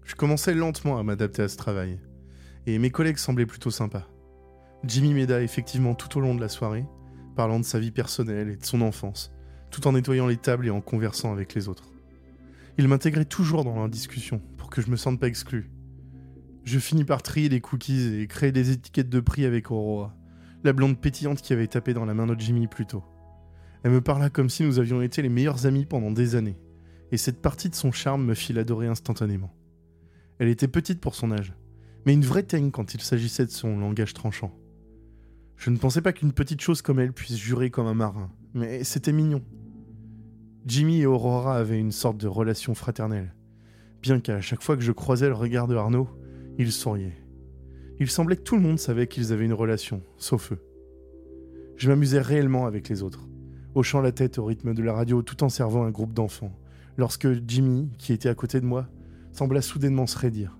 Je 0.07 0.15
commençais 0.15 0.53
lentement 0.53 0.97
à 0.97 1.03
m'adapter 1.03 1.41
à 1.41 1.49
ce 1.49 1.57
travail, 1.57 1.99
et 2.65 2.79
mes 2.79 2.91
collègues 2.91 3.17
semblaient 3.17 3.45
plutôt 3.45 3.71
sympas. 3.71 4.07
Jimmy 4.85 5.13
m'aida 5.13 5.41
effectivement 5.41 5.95
tout 5.95 6.17
au 6.17 6.21
long 6.21 6.33
de 6.33 6.39
la 6.39 6.47
soirée, 6.47 6.85
parlant 7.35 7.59
de 7.59 7.65
sa 7.65 7.77
vie 7.77 7.91
personnelle 7.91 8.47
et 8.47 8.55
de 8.55 8.65
son 8.65 8.79
enfance, 8.79 9.33
tout 9.69 9.85
en 9.85 9.91
nettoyant 9.91 10.25
les 10.25 10.37
tables 10.37 10.65
et 10.65 10.69
en 10.69 10.79
conversant 10.79 11.33
avec 11.33 11.53
les 11.55 11.67
autres. 11.67 11.91
Il 12.77 12.87
m'intégrait 12.87 13.25
toujours 13.25 13.65
dans 13.65 13.81
la 13.81 13.89
discussion 13.89 14.41
pour 14.55 14.69
que 14.69 14.81
je 14.81 14.89
me 14.89 14.95
sente 14.95 15.19
pas 15.19 15.27
exclu. 15.27 15.69
Je 16.63 16.79
finis 16.79 17.03
par 17.03 17.21
trier 17.21 17.49
les 17.49 17.59
cookies 17.59 18.21
et 18.21 18.27
créer 18.27 18.53
des 18.53 18.71
étiquettes 18.71 19.09
de 19.09 19.19
prix 19.19 19.43
avec 19.43 19.71
Aurora, 19.71 20.15
la 20.63 20.71
blonde 20.71 21.01
pétillante 21.01 21.41
qui 21.41 21.51
avait 21.51 21.67
tapé 21.67 21.93
dans 21.93 22.05
la 22.05 22.13
main 22.13 22.27
de 22.27 22.39
Jimmy 22.39 22.67
plus 22.67 22.85
tôt. 22.85 23.03
Elle 23.83 23.91
me 23.91 24.01
parla 24.01 24.29
comme 24.29 24.49
si 24.49 24.63
nous 24.63 24.79
avions 24.79 25.01
été 25.01 25.21
les 25.21 25.29
meilleurs 25.29 25.65
amis 25.65 25.85
pendant 25.85 26.11
des 26.11 26.35
années, 26.35 26.57
et 27.11 27.17
cette 27.17 27.41
partie 27.41 27.69
de 27.69 27.75
son 27.75 27.91
charme 27.91 28.23
me 28.23 28.35
fit 28.35 28.53
l'adorer 28.53 28.87
instantanément. 28.87 29.53
Elle 30.39 30.49
était 30.49 30.67
petite 30.67 30.99
pour 30.99 31.15
son 31.15 31.31
âge, 31.31 31.53
mais 32.05 32.13
une 32.13 32.23
vraie 32.23 32.43
teigne 32.43 32.71
quand 32.71 32.93
il 32.93 33.01
s'agissait 33.01 33.45
de 33.45 33.51
son 33.51 33.79
langage 33.79 34.13
tranchant. 34.13 34.53
Je 35.55 35.71
ne 35.71 35.77
pensais 35.77 36.01
pas 36.01 36.13
qu'une 36.13 36.33
petite 36.33 36.61
chose 36.61 36.83
comme 36.83 36.99
elle 36.99 37.13
puisse 37.13 37.35
jurer 37.35 37.71
comme 37.71 37.87
un 37.87 37.95
marin, 37.95 38.29
mais 38.53 38.83
c'était 38.83 39.11
mignon. 39.11 39.41
Jimmy 40.67 41.01
et 41.01 41.05
Aurora 41.05 41.57
avaient 41.57 41.79
une 41.79 41.91
sorte 41.91 42.17
de 42.17 42.27
relation 42.27 42.75
fraternelle, 42.75 43.33
bien 44.01 44.19
qu'à 44.19 44.41
chaque 44.41 44.61
fois 44.61 44.77
que 44.77 44.83
je 44.83 44.91
croisais 44.91 45.27
le 45.27 45.33
regard 45.33 45.67
de 45.67 45.75
Arnaud, 45.75 46.07
il 46.59 46.71
souriait. 46.71 47.17
Il 47.99 48.09
semblait 48.09 48.35
que 48.35 48.43
tout 48.43 48.55
le 48.55 48.61
monde 48.61 48.77
savait 48.77 49.07
qu'ils 49.07 49.33
avaient 49.33 49.45
une 49.45 49.53
relation, 49.53 50.03
sauf 50.17 50.51
eux. 50.51 50.59
Je 51.77 51.89
m'amusais 51.89 52.21
réellement 52.21 52.67
avec 52.67 52.89
les 52.89 53.01
autres, 53.01 53.27
hochant 53.73 54.01
la 54.01 54.11
tête 54.11 54.37
au 54.37 54.45
rythme 54.45 54.75
de 54.75 54.83
la 54.83 54.93
radio 54.93 55.23
tout 55.23 55.43
en 55.43 55.49
servant 55.49 55.83
un 55.83 55.91
groupe 55.91 56.13
d'enfants, 56.13 56.55
lorsque 56.97 57.27
Jimmy, 57.47 57.89
qui 57.97 58.13
était 58.13 58.29
à 58.29 58.35
côté 58.35 58.61
de 58.61 58.65
moi, 58.65 58.87
sembla 59.37 59.61
soudainement 59.61 60.07
se 60.07 60.17
raidir. 60.17 60.57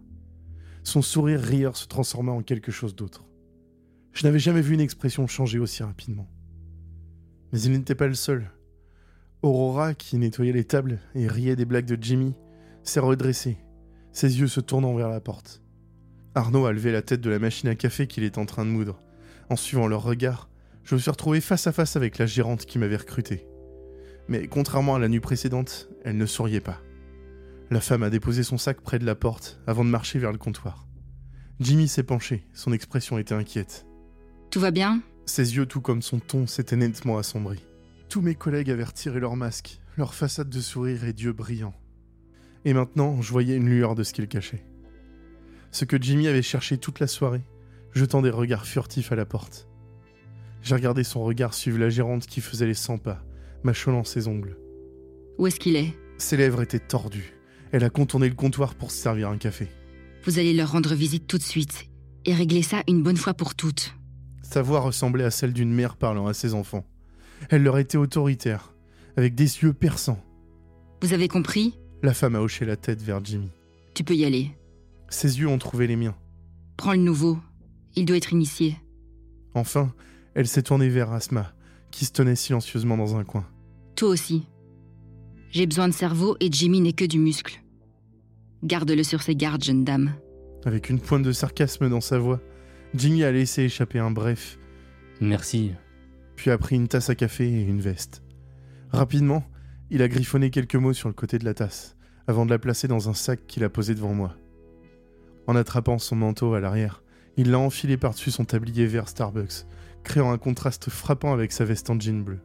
Son 0.83 1.01
sourire 1.01 1.41
rieur 1.41 1.75
se 1.75 1.87
transforma 1.87 2.31
en 2.31 2.43
quelque 2.43 2.71
chose 2.71 2.95
d'autre. 2.95 3.25
Je 4.13 4.23
n'avais 4.23 4.37
jamais 4.37 4.61
vu 4.61 4.75
une 4.75 4.81
expression 4.81 5.25
changer 5.25 5.57
aussi 5.57 5.81
rapidement. 5.81 6.29
Mais 7.51 7.59
il 7.61 7.71
n'était 7.71 7.95
pas 7.95 8.07
le 8.07 8.13
seul. 8.13 8.51
Aurora, 9.41 9.95
qui 9.95 10.17
nettoyait 10.17 10.53
les 10.53 10.63
tables 10.63 10.99
et 11.15 11.27
riait 11.27 11.55
des 11.55 11.65
blagues 11.65 11.87
de 11.87 11.97
Jimmy, 12.01 12.35
s'est 12.83 12.99
redressée, 12.99 13.57
ses 14.11 14.39
yeux 14.39 14.47
se 14.47 14.59
tournant 14.59 14.93
vers 14.93 15.09
la 15.09 15.21
porte. 15.21 15.63
Arnaud 16.35 16.67
a 16.67 16.71
levé 16.71 16.91
la 16.91 17.01
tête 17.01 17.21
de 17.21 17.31
la 17.31 17.39
machine 17.39 17.69
à 17.69 17.75
café 17.75 18.05
qu'il 18.05 18.23
est 18.23 18.37
en 18.37 18.45
train 18.45 18.63
de 18.63 18.69
moudre. 18.69 19.01
En 19.49 19.55
suivant 19.55 19.87
leur 19.87 20.03
regard, 20.03 20.49
je 20.83 20.93
me 20.93 20.99
suis 20.99 21.09
retrouvé 21.09 21.41
face 21.41 21.65
à 21.65 21.71
face 21.71 21.95
avec 21.95 22.19
la 22.19 22.27
gérante 22.27 22.67
qui 22.67 22.77
m'avait 22.77 22.97
recruté. 22.97 23.47
Mais 24.27 24.47
contrairement 24.47 24.95
à 24.95 24.99
la 24.99 25.09
nuit 25.09 25.19
précédente, 25.19 25.89
elle 26.03 26.17
ne 26.17 26.25
souriait 26.27 26.61
pas. 26.61 26.79
La 27.69 27.81
femme 27.81 28.03
a 28.03 28.09
déposé 28.09 28.43
son 28.43 28.57
sac 28.57 28.79
près 28.79 28.97
de 28.97 29.05
la 29.05 29.15
porte 29.15 29.59
avant 29.67 29.83
de 29.83 29.89
marcher 29.89 30.19
vers 30.19 30.31
le 30.31 30.37
comptoir. 30.37 30.87
Jimmy 31.59 31.89
s'est 31.89 32.03
penché, 32.03 32.47
son 32.53 32.71
expression 32.71 33.17
était 33.17 33.33
inquiète. 33.33 33.85
Tout 34.51 34.61
va 34.61 34.71
bien? 34.71 35.01
Ses 35.25 35.57
yeux, 35.57 35.65
tout 35.65 35.81
comme 35.81 36.01
son 36.01 36.19
ton, 36.19 36.47
s'étaient 36.47 36.77
nettement 36.77 37.17
assombris. 37.17 37.65
Tous 38.07 38.21
mes 38.21 38.35
collègues 38.35 38.71
avaient 38.71 38.85
retiré 38.85 39.19
leur 39.19 39.35
masque, 39.35 39.81
leur 39.97 40.13
façade 40.13 40.49
de 40.49 40.61
sourire 40.61 41.03
et 41.03 41.11
d'yeux 41.11 41.33
brillants. 41.33 41.75
Et 42.63 42.73
maintenant, 42.73 43.21
je 43.21 43.31
voyais 43.31 43.57
une 43.57 43.67
lueur 43.67 43.95
de 43.95 44.03
ce 44.03 44.13
qu'ils 44.13 44.29
cachaient. 44.29 44.65
Ce 45.71 45.83
que 45.83 46.01
Jimmy 46.01 46.29
avait 46.29 46.41
cherché 46.41 46.77
toute 46.77 47.01
la 47.01 47.07
soirée, 47.07 47.43
jetant 47.93 48.21
des 48.21 48.29
regards 48.29 48.65
furtifs 48.65 49.11
à 49.11 49.15
la 49.15 49.25
porte. 49.25 49.67
J'ai 50.61 50.75
regardé 50.75 51.03
son 51.03 51.23
regard 51.23 51.53
suivre 51.53 51.79
la 51.79 51.89
gérante 51.89 52.27
qui 52.27 52.39
faisait 52.39 52.65
les 52.65 52.73
100 52.73 52.99
pas, 52.99 53.23
mâchonnant 53.63 54.05
ses 54.05 54.29
ongles. 54.29 54.57
Où 55.37 55.47
est-ce 55.47 55.59
qu'il 55.59 55.75
est? 55.75 55.93
Ses 56.17 56.37
lèvres 56.37 56.61
étaient 56.61 56.79
tordues. 56.79 57.36
Elle 57.71 57.83
a 57.83 57.89
contourné 57.89 58.29
le 58.29 58.35
comptoir 58.35 58.75
pour 58.75 58.91
se 58.91 58.97
servir 58.97 59.29
un 59.29 59.37
café. 59.37 59.67
Vous 60.23 60.39
allez 60.39 60.53
leur 60.53 60.71
rendre 60.71 60.93
visite 60.93 61.27
tout 61.27 61.37
de 61.37 61.43
suite 61.43 61.89
et 62.25 62.33
régler 62.33 62.61
ça 62.61 62.83
une 62.87 63.03
bonne 63.03 63.17
fois 63.17 63.33
pour 63.33 63.55
toutes. 63.55 63.93
Sa 64.41 64.61
voix 64.61 64.79
ressemblait 64.79 65.23
à 65.23 65.31
celle 65.31 65.53
d'une 65.53 65.73
mère 65.73 65.97
parlant 65.97 66.27
à 66.27 66.33
ses 66.33 66.53
enfants. 66.53 66.85
Elle 67.49 67.63
leur 67.63 67.77
était 67.77 67.97
autoritaire, 67.97 68.73
avec 69.15 69.35
des 69.35 69.43
yeux 69.59 69.73
perçants. 69.73 70.21
Vous 71.01 71.13
avez 71.13 71.27
compris? 71.27 71.77
La 72.01 72.13
femme 72.13 72.35
a 72.35 72.41
hoché 72.41 72.65
la 72.65 72.77
tête 72.77 73.01
vers 73.01 73.23
Jimmy. 73.23 73.49
Tu 73.93 74.03
peux 74.03 74.15
y 74.15 74.25
aller. 74.25 74.51
Ses 75.09 75.39
yeux 75.39 75.47
ont 75.47 75.57
trouvé 75.57 75.87
les 75.87 75.95
miens. 75.95 76.15
Prends 76.77 76.93
le 76.93 76.97
nouveau. 76.99 77.37
Il 77.95 78.05
doit 78.05 78.17
être 78.17 78.33
initié. 78.33 78.77
Enfin, 79.53 79.93
elle 80.35 80.47
s'est 80.47 80.63
tournée 80.63 80.89
vers 80.89 81.11
Asma, 81.11 81.53
qui 81.91 82.05
se 82.05 82.11
tenait 82.11 82.35
silencieusement 82.35 82.97
dans 82.97 83.15
un 83.15 83.23
coin. 83.23 83.45
Toi 83.95 84.09
aussi. 84.09 84.45
J'ai 85.51 85.65
besoin 85.65 85.87
de 85.87 85.93
cerveau 85.93 86.35
et 86.39 86.49
Jimmy 86.51 86.81
n'est 86.81 86.93
que 86.93 87.05
du 87.05 87.19
muscle. 87.19 87.61
Garde-le 88.63 89.03
sur 89.03 89.21
ses 89.21 89.35
gardes, 89.35 89.63
jeune 89.63 89.83
dame. 89.83 90.13
Avec 90.65 90.89
une 90.89 90.99
pointe 90.99 91.23
de 91.23 91.31
sarcasme 91.31 91.89
dans 91.89 92.01
sa 92.01 92.19
voix, 92.19 92.41
Jimmy 92.93 93.23
a 93.23 93.31
laissé 93.31 93.63
échapper 93.63 93.99
un 93.99 94.11
bref, 94.11 94.57
Merci. 95.21 95.71
puis 96.35 96.51
a 96.51 96.57
pris 96.57 96.75
une 96.75 96.87
tasse 96.87 97.09
à 97.09 97.15
café 97.15 97.47
et 97.47 97.61
une 97.63 97.81
veste. 97.81 98.23
Rapidement, 98.91 99.43
il 99.89 100.01
a 100.01 100.07
griffonné 100.07 100.49
quelques 100.49 100.75
mots 100.75 100.93
sur 100.93 101.07
le 101.09 101.13
côté 101.13 101.37
de 101.37 101.45
la 101.45 101.53
tasse, 101.53 101.95
avant 102.27 102.45
de 102.45 102.51
la 102.51 102.59
placer 102.59 102.87
dans 102.87 103.09
un 103.09 103.13
sac 103.13 103.45
qu'il 103.47 103.63
a 103.63 103.69
posé 103.69 103.93
devant 103.95 104.13
moi. 104.13 104.35
En 105.47 105.55
attrapant 105.55 105.97
son 105.97 106.15
manteau 106.15 106.53
à 106.53 106.59
l'arrière, 106.59 107.03
il 107.37 107.51
l'a 107.51 107.59
enfilé 107.59 107.97
par-dessus 107.97 108.31
son 108.31 108.45
tablier 108.45 108.85
vert 108.85 109.07
Starbucks, 109.07 109.65
créant 110.03 110.31
un 110.31 110.37
contraste 110.37 110.89
frappant 110.89 111.33
avec 111.33 111.51
sa 111.51 111.65
veste 111.65 111.89
en 111.89 111.99
jean 111.99 112.23
bleu. 112.23 112.39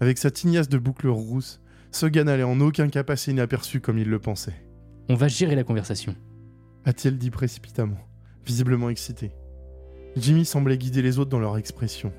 Avec 0.00 0.18
sa 0.18 0.30
tignasse 0.30 0.68
de 0.68 0.78
boucles 0.78 1.08
rousses, 1.08 1.60
ce 1.90 2.06
gars 2.06 2.24
n'allait 2.24 2.42
en 2.42 2.60
aucun 2.60 2.88
cas 2.88 3.04
passer 3.04 3.30
inaperçu 3.30 3.80
comme 3.80 3.98
il 3.98 4.08
le 4.08 4.18
pensait. 4.18 4.64
On 5.08 5.14
va 5.14 5.28
gérer 5.28 5.54
la 5.54 5.64
conversation. 5.64 6.14
a-t-il 6.84 7.18
dit 7.18 7.30
précipitamment, 7.30 7.98
visiblement 8.44 8.90
excité. 8.90 9.32
Jimmy 10.16 10.44
semblait 10.44 10.78
guider 10.78 11.02
les 11.02 11.18
autres 11.18 11.30
dans 11.30 11.38
leur 11.38 11.56
expression, 11.56 12.12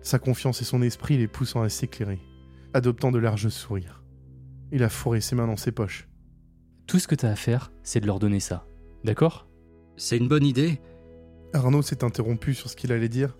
sa 0.00 0.18
confiance 0.18 0.60
et 0.60 0.64
son 0.64 0.82
esprit 0.82 1.18
les 1.18 1.28
poussant 1.28 1.62
à 1.62 1.68
s'éclairer, 1.68 2.20
adoptant 2.74 3.12
de 3.12 3.18
larges 3.18 3.48
sourires. 3.48 4.02
Il 4.70 4.82
a 4.82 4.88
fourré 4.88 5.20
ses 5.20 5.36
mains 5.36 5.46
dans 5.46 5.56
ses 5.56 5.72
poches. 5.72 6.08
Tout 6.86 6.98
ce 6.98 7.08
que 7.08 7.14
t'as 7.14 7.30
à 7.30 7.36
faire, 7.36 7.72
c'est 7.82 8.00
de 8.00 8.06
leur 8.06 8.18
donner 8.18 8.40
ça. 8.40 8.66
D'accord? 9.04 9.48
C'est 9.96 10.16
une 10.16 10.28
bonne 10.28 10.44
idée. 10.44 10.80
Arnaud 11.52 11.82
s'est 11.82 12.04
interrompu 12.04 12.54
sur 12.54 12.70
ce 12.70 12.76
qu'il 12.76 12.92
allait 12.92 13.08
dire, 13.08 13.36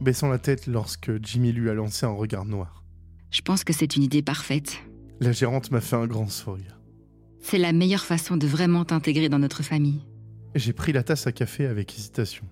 baissant 0.00 0.28
la 0.28 0.38
tête 0.38 0.66
lorsque 0.66 1.10
Jimmy 1.22 1.52
lui 1.52 1.68
a 1.68 1.74
lancé 1.74 2.06
un 2.06 2.10
regard 2.10 2.46
noir. 2.46 2.84
Je 3.30 3.42
pense 3.42 3.64
que 3.64 3.72
c'est 3.72 3.96
une 3.96 4.02
idée 4.02 4.22
parfaite. 4.22 4.82
La 5.20 5.32
gérante 5.32 5.70
m'a 5.70 5.82
fait 5.82 5.96
un 5.96 6.06
grand 6.06 6.28
sourire. 6.28 6.80
C'est 7.42 7.58
la 7.58 7.72
meilleure 7.72 8.04
façon 8.04 8.36
de 8.36 8.46
vraiment 8.46 8.84
t'intégrer 8.86 9.28
dans 9.28 9.38
notre 9.38 9.62
famille. 9.62 10.06
J'ai 10.54 10.72
pris 10.72 10.92
la 10.92 11.02
tasse 11.02 11.26
à 11.26 11.32
café 11.32 11.66
avec 11.66 11.94
hésitation. 11.96 12.46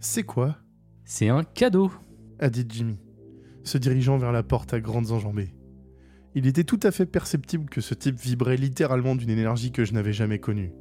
C'est 0.00 0.22
quoi? 0.22 0.56
C'est 1.04 1.28
un 1.28 1.44
cadeau. 1.44 1.92
a 2.38 2.48
dit 2.48 2.66
Jimmy, 2.68 2.98
se 3.64 3.78
dirigeant 3.78 4.16
vers 4.16 4.32
la 4.32 4.42
porte 4.42 4.72
à 4.72 4.80
grandes 4.80 5.10
enjambées. 5.10 5.54
Il 6.34 6.46
était 6.46 6.64
tout 6.64 6.80
à 6.82 6.90
fait 6.90 7.06
perceptible 7.06 7.68
que 7.68 7.80
ce 7.80 7.94
type 7.94 8.18
vibrait 8.18 8.56
littéralement 8.56 9.14
d'une 9.14 9.30
énergie 9.30 9.70
que 9.70 9.84
je 9.84 9.92
n'avais 9.92 10.12
jamais 10.12 10.38
connue. 10.38 10.72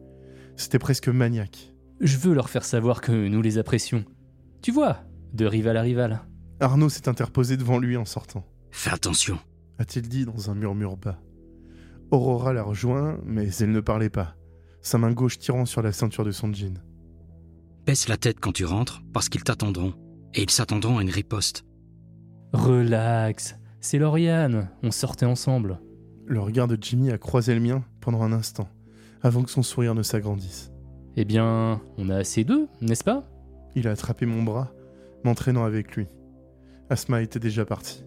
C'était 0.55 0.79
presque 0.79 1.09
maniaque. 1.09 1.73
Je 1.99 2.17
veux 2.17 2.33
leur 2.33 2.49
faire 2.49 2.65
savoir 2.65 3.01
que 3.01 3.27
nous 3.27 3.41
les 3.41 3.57
apprécions. 3.57 4.03
Tu 4.61 4.71
vois, 4.71 5.03
de 5.33 5.45
rival 5.45 5.77
à 5.77 5.81
rival. 5.81 6.21
Arnaud 6.59 6.89
s'est 6.89 7.09
interposé 7.09 7.57
devant 7.57 7.77
lui 7.77 7.97
en 7.97 8.05
sortant, 8.05 8.45
Fais 8.71 8.91
attention. 8.91 9.37
A-t-il 9.79 10.07
dit 10.07 10.25
dans 10.25 10.49
un 10.49 10.55
murmure 10.55 10.97
bas. 10.97 11.19
Aurora 12.11 12.53
la 12.53 12.63
rejoint, 12.63 13.19
mais 13.25 13.49
elle 13.59 13.71
ne 13.71 13.79
parlait 13.79 14.09
pas, 14.09 14.35
sa 14.81 14.97
main 14.97 15.11
gauche 15.11 15.39
tirant 15.39 15.65
sur 15.65 15.81
la 15.81 15.91
ceinture 15.91 16.25
de 16.25 16.31
son 16.31 16.53
jean. 16.53 16.79
Baisse 17.85 18.07
la 18.07 18.17
tête 18.17 18.39
quand 18.39 18.51
tu 18.51 18.65
rentres, 18.65 19.01
parce 19.13 19.29
qu'ils 19.29 19.43
t'attendront. 19.43 19.93
Et 20.35 20.43
ils 20.43 20.49
s'attendront 20.49 20.97
à 20.97 21.01
une 21.01 21.09
riposte. 21.09 21.65
Relax. 22.53 23.55
C'est 23.81 23.97
Lauriane. 23.97 24.69
On 24.81 24.91
sortait 24.91 25.25
ensemble. 25.25 25.79
Le 26.25 26.39
regard 26.39 26.67
de 26.67 26.77
Jimmy 26.79 27.11
a 27.11 27.17
croisé 27.17 27.53
le 27.53 27.59
mien 27.59 27.83
pendant 27.99 28.21
un 28.21 28.31
instant, 28.31 28.69
avant 29.21 29.43
que 29.43 29.49
son 29.49 29.63
sourire 29.63 29.95
ne 29.95 30.03
s'agrandisse. 30.03 30.71
Eh 31.15 31.25
bien, 31.25 31.81
on 31.97 32.09
a 32.09 32.15
assez 32.15 32.43
d'eux, 32.43 32.67
n'est-ce 32.81 33.03
pas? 33.03 33.29
Il 33.75 33.87
a 33.87 33.91
attrapé 33.91 34.25
mon 34.25 34.43
bras, 34.43 34.71
m'entraînant 35.23 35.65
avec 35.65 35.95
lui. 35.95 36.07
Asma 36.89 37.21
était 37.21 37.39
déjà 37.39 37.65
partie. 37.65 38.03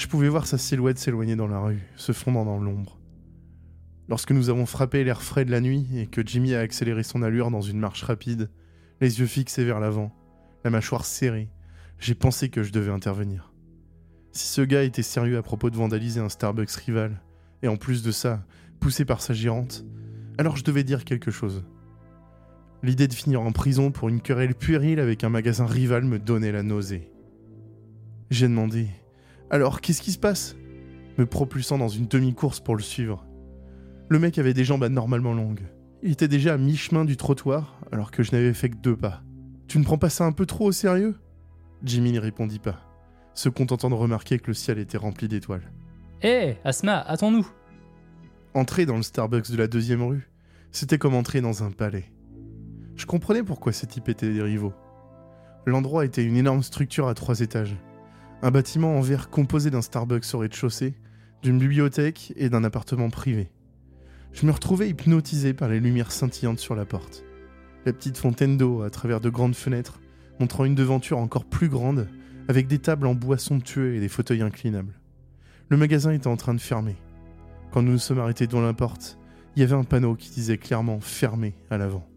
Je 0.00 0.06
pouvais 0.06 0.30
voir 0.30 0.46
sa 0.46 0.56
silhouette 0.56 0.96
s'éloigner 0.96 1.36
dans 1.36 1.46
la 1.46 1.60
rue, 1.60 1.82
se 1.94 2.12
fondant 2.12 2.46
dans 2.46 2.58
l'ombre. 2.58 2.98
Lorsque 4.08 4.30
nous 4.30 4.48
avons 4.48 4.64
frappé 4.64 5.04
l'air 5.04 5.20
frais 5.20 5.44
de 5.44 5.50
la 5.50 5.60
nuit 5.60 5.86
et 5.94 6.06
que 6.06 6.26
Jimmy 6.26 6.54
a 6.54 6.60
accéléré 6.60 7.02
son 7.02 7.22
allure 7.22 7.50
dans 7.50 7.60
une 7.60 7.78
marche 7.78 8.02
rapide, 8.02 8.48
les 9.02 9.20
yeux 9.20 9.26
fixés 9.26 9.62
vers 9.62 9.78
l'avant, 9.78 10.10
la 10.64 10.70
mâchoire 10.70 11.04
serrée, 11.04 11.50
j'ai 11.98 12.14
pensé 12.14 12.48
que 12.48 12.62
je 12.62 12.72
devais 12.72 12.90
intervenir. 12.90 13.52
Si 14.32 14.48
ce 14.48 14.62
gars 14.62 14.84
était 14.84 15.02
sérieux 15.02 15.36
à 15.36 15.42
propos 15.42 15.68
de 15.68 15.76
vandaliser 15.76 16.20
un 16.20 16.30
Starbucks 16.30 16.70
rival, 16.70 17.20
et 17.62 17.68
en 17.68 17.76
plus 17.76 18.02
de 18.02 18.10
ça, 18.10 18.42
poussé 18.80 19.04
par 19.04 19.20
sa 19.20 19.34
gérante, 19.34 19.84
alors 20.38 20.56
je 20.56 20.64
devais 20.64 20.82
dire 20.82 21.04
quelque 21.04 21.30
chose. 21.30 21.62
L'idée 22.82 23.06
de 23.06 23.12
finir 23.12 23.42
en 23.42 23.52
prison 23.52 23.90
pour 23.90 24.08
une 24.08 24.22
querelle 24.22 24.54
puérile 24.54 24.98
avec 24.98 25.24
un 25.24 25.28
magasin 25.28 25.66
rival 25.66 26.04
me 26.04 26.18
donnait 26.18 26.52
la 26.52 26.62
nausée. 26.62 27.12
J'ai 28.30 28.48
demandé 28.48 28.88
Alors, 29.50 29.80
qu'est-ce 29.80 30.02
qui 30.02 30.12
se 30.12 30.18
passe? 30.18 30.56
Me 31.18 31.26
propulsant 31.26 31.76
dans 31.76 31.88
une 31.88 32.06
demi-course 32.06 32.60
pour 32.60 32.76
le 32.76 32.82
suivre. 32.82 33.26
Le 34.08 34.18
mec 34.18 34.38
avait 34.38 34.54
des 34.54 34.64
jambes 34.64 34.84
anormalement 34.84 35.34
longues. 35.34 35.66
Il 36.02 36.12
était 36.12 36.28
déjà 36.28 36.54
à 36.54 36.56
mi-chemin 36.56 37.04
du 37.04 37.16
trottoir, 37.16 37.80
alors 37.92 38.10
que 38.10 38.22
je 38.22 38.32
n'avais 38.32 38.54
fait 38.54 38.70
que 38.70 38.76
deux 38.76 38.96
pas. 38.96 39.22
Tu 39.68 39.78
ne 39.78 39.84
prends 39.84 39.98
pas 39.98 40.08
ça 40.08 40.24
un 40.24 40.32
peu 40.32 40.46
trop 40.46 40.66
au 40.66 40.72
sérieux? 40.72 41.16
Jimmy 41.82 42.12
n'y 42.12 42.18
répondit 42.18 42.58
pas, 42.58 42.80
se 43.34 43.48
contentant 43.48 43.90
de 43.90 43.94
remarquer 43.94 44.38
que 44.38 44.48
le 44.48 44.54
ciel 44.54 44.78
était 44.78 44.98
rempli 44.98 45.28
d'étoiles. 45.28 45.70
Hé, 46.22 46.56
Asma, 46.64 46.98
attends-nous 47.00 47.46
Entrer 48.54 48.86
dans 48.86 48.96
le 48.96 49.02
Starbucks 49.02 49.50
de 49.50 49.56
la 49.56 49.68
deuxième 49.68 50.02
rue, 50.02 50.28
c'était 50.72 50.98
comme 50.98 51.14
entrer 51.14 51.40
dans 51.40 51.62
un 51.62 51.70
palais. 51.70 52.12
Je 52.96 53.06
comprenais 53.06 53.42
pourquoi 53.42 53.72
ces 53.72 53.86
types 53.86 54.08
étaient 54.08 54.32
des 54.32 54.42
rivaux. 54.42 54.74
L'endroit 55.66 56.04
était 56.04 56.24
une 56.24 56.36
énorme 56.36 56.62
structure 56.62 57.08
à 57.08 57.14
trois 57.14 57.40
étages. 57.40 57.76
Un 58.42 58.50
bâtiment 58.50 58.96
en 58.96 59.02
verre 59.02 59.28
composé 59.28 59.70
d'un 59.70 59.82
Starbucks 59.82 60.32
au 60.32 60.38
rez-de-chaussée, 60.38 60.94
d'une 61.42 61.58
bibliothèque 61.58 62.32
et 62.36 62.48
d'un 62.48 62.64
appartement 62.64 63.10
privé. 63.10 63.50
Je 64.32 64.46
me 64.46 64.52
retrouvais 64.52 64.88
hypnotisé 64.88 65.52
par 65.52 65.68
les 65.68 65.78
lumières 65.78 66.10
scintillantes 66.10 66.58
sur 66.58 66.74
la 66.74 66.86
porte. 66.86 67.22
La 67.84 67.92
petite 67.92 68.16
fontaine 68.16 68.56
d'eau 68.56 68.80
à 68.80 68.88
travers 68.88 69.20
de 69.20 69.28
grandes 69.28 69.54
fenêtres, 69.54 70.00
montrant 70.38 70.64
une 70.64 70.74
devanture 70.74 71.18
encore 71.18 71.44
plus 71.44 71.68
grande, 71.68 72.08
avec 72.48 72.66
des 72.66 72.78
tables 72.78 73.06
en 73.06 73.14
bois 73.14 73.36
somptueux 73.36 73.94
et 73.94 74.00
des 74.00 74.08
fauteuils 74.08 74.42
inclinables. 74.42 74.98
Le 75.68 75.76
magasin 75.76 76.12
était 76.12 76.26
en 76.26 76.36
train 76.36 76.54
de 76.54 76.60
fermer. 76.60 76.96
Quand 77.72 77.82
nous 77.82 77.92
nous 77.92 77.98
sommes 77.98 78.20
arrêtés 78.20 78.46
devant 78.46 78.62
la 78.62 78.72
porte, 78.72 79.18
il 79.54 79.60
y 79.60 79.62
avait 79.64 79.74
un 79.76 79.84
panneau 79.84 80.14
qui 80.14 80.30
disait 80.30 80.56
clairement 80.56 81.00
fermé 81.00 81.54
à 81.68 81.76
l'avant. 81.76 82.08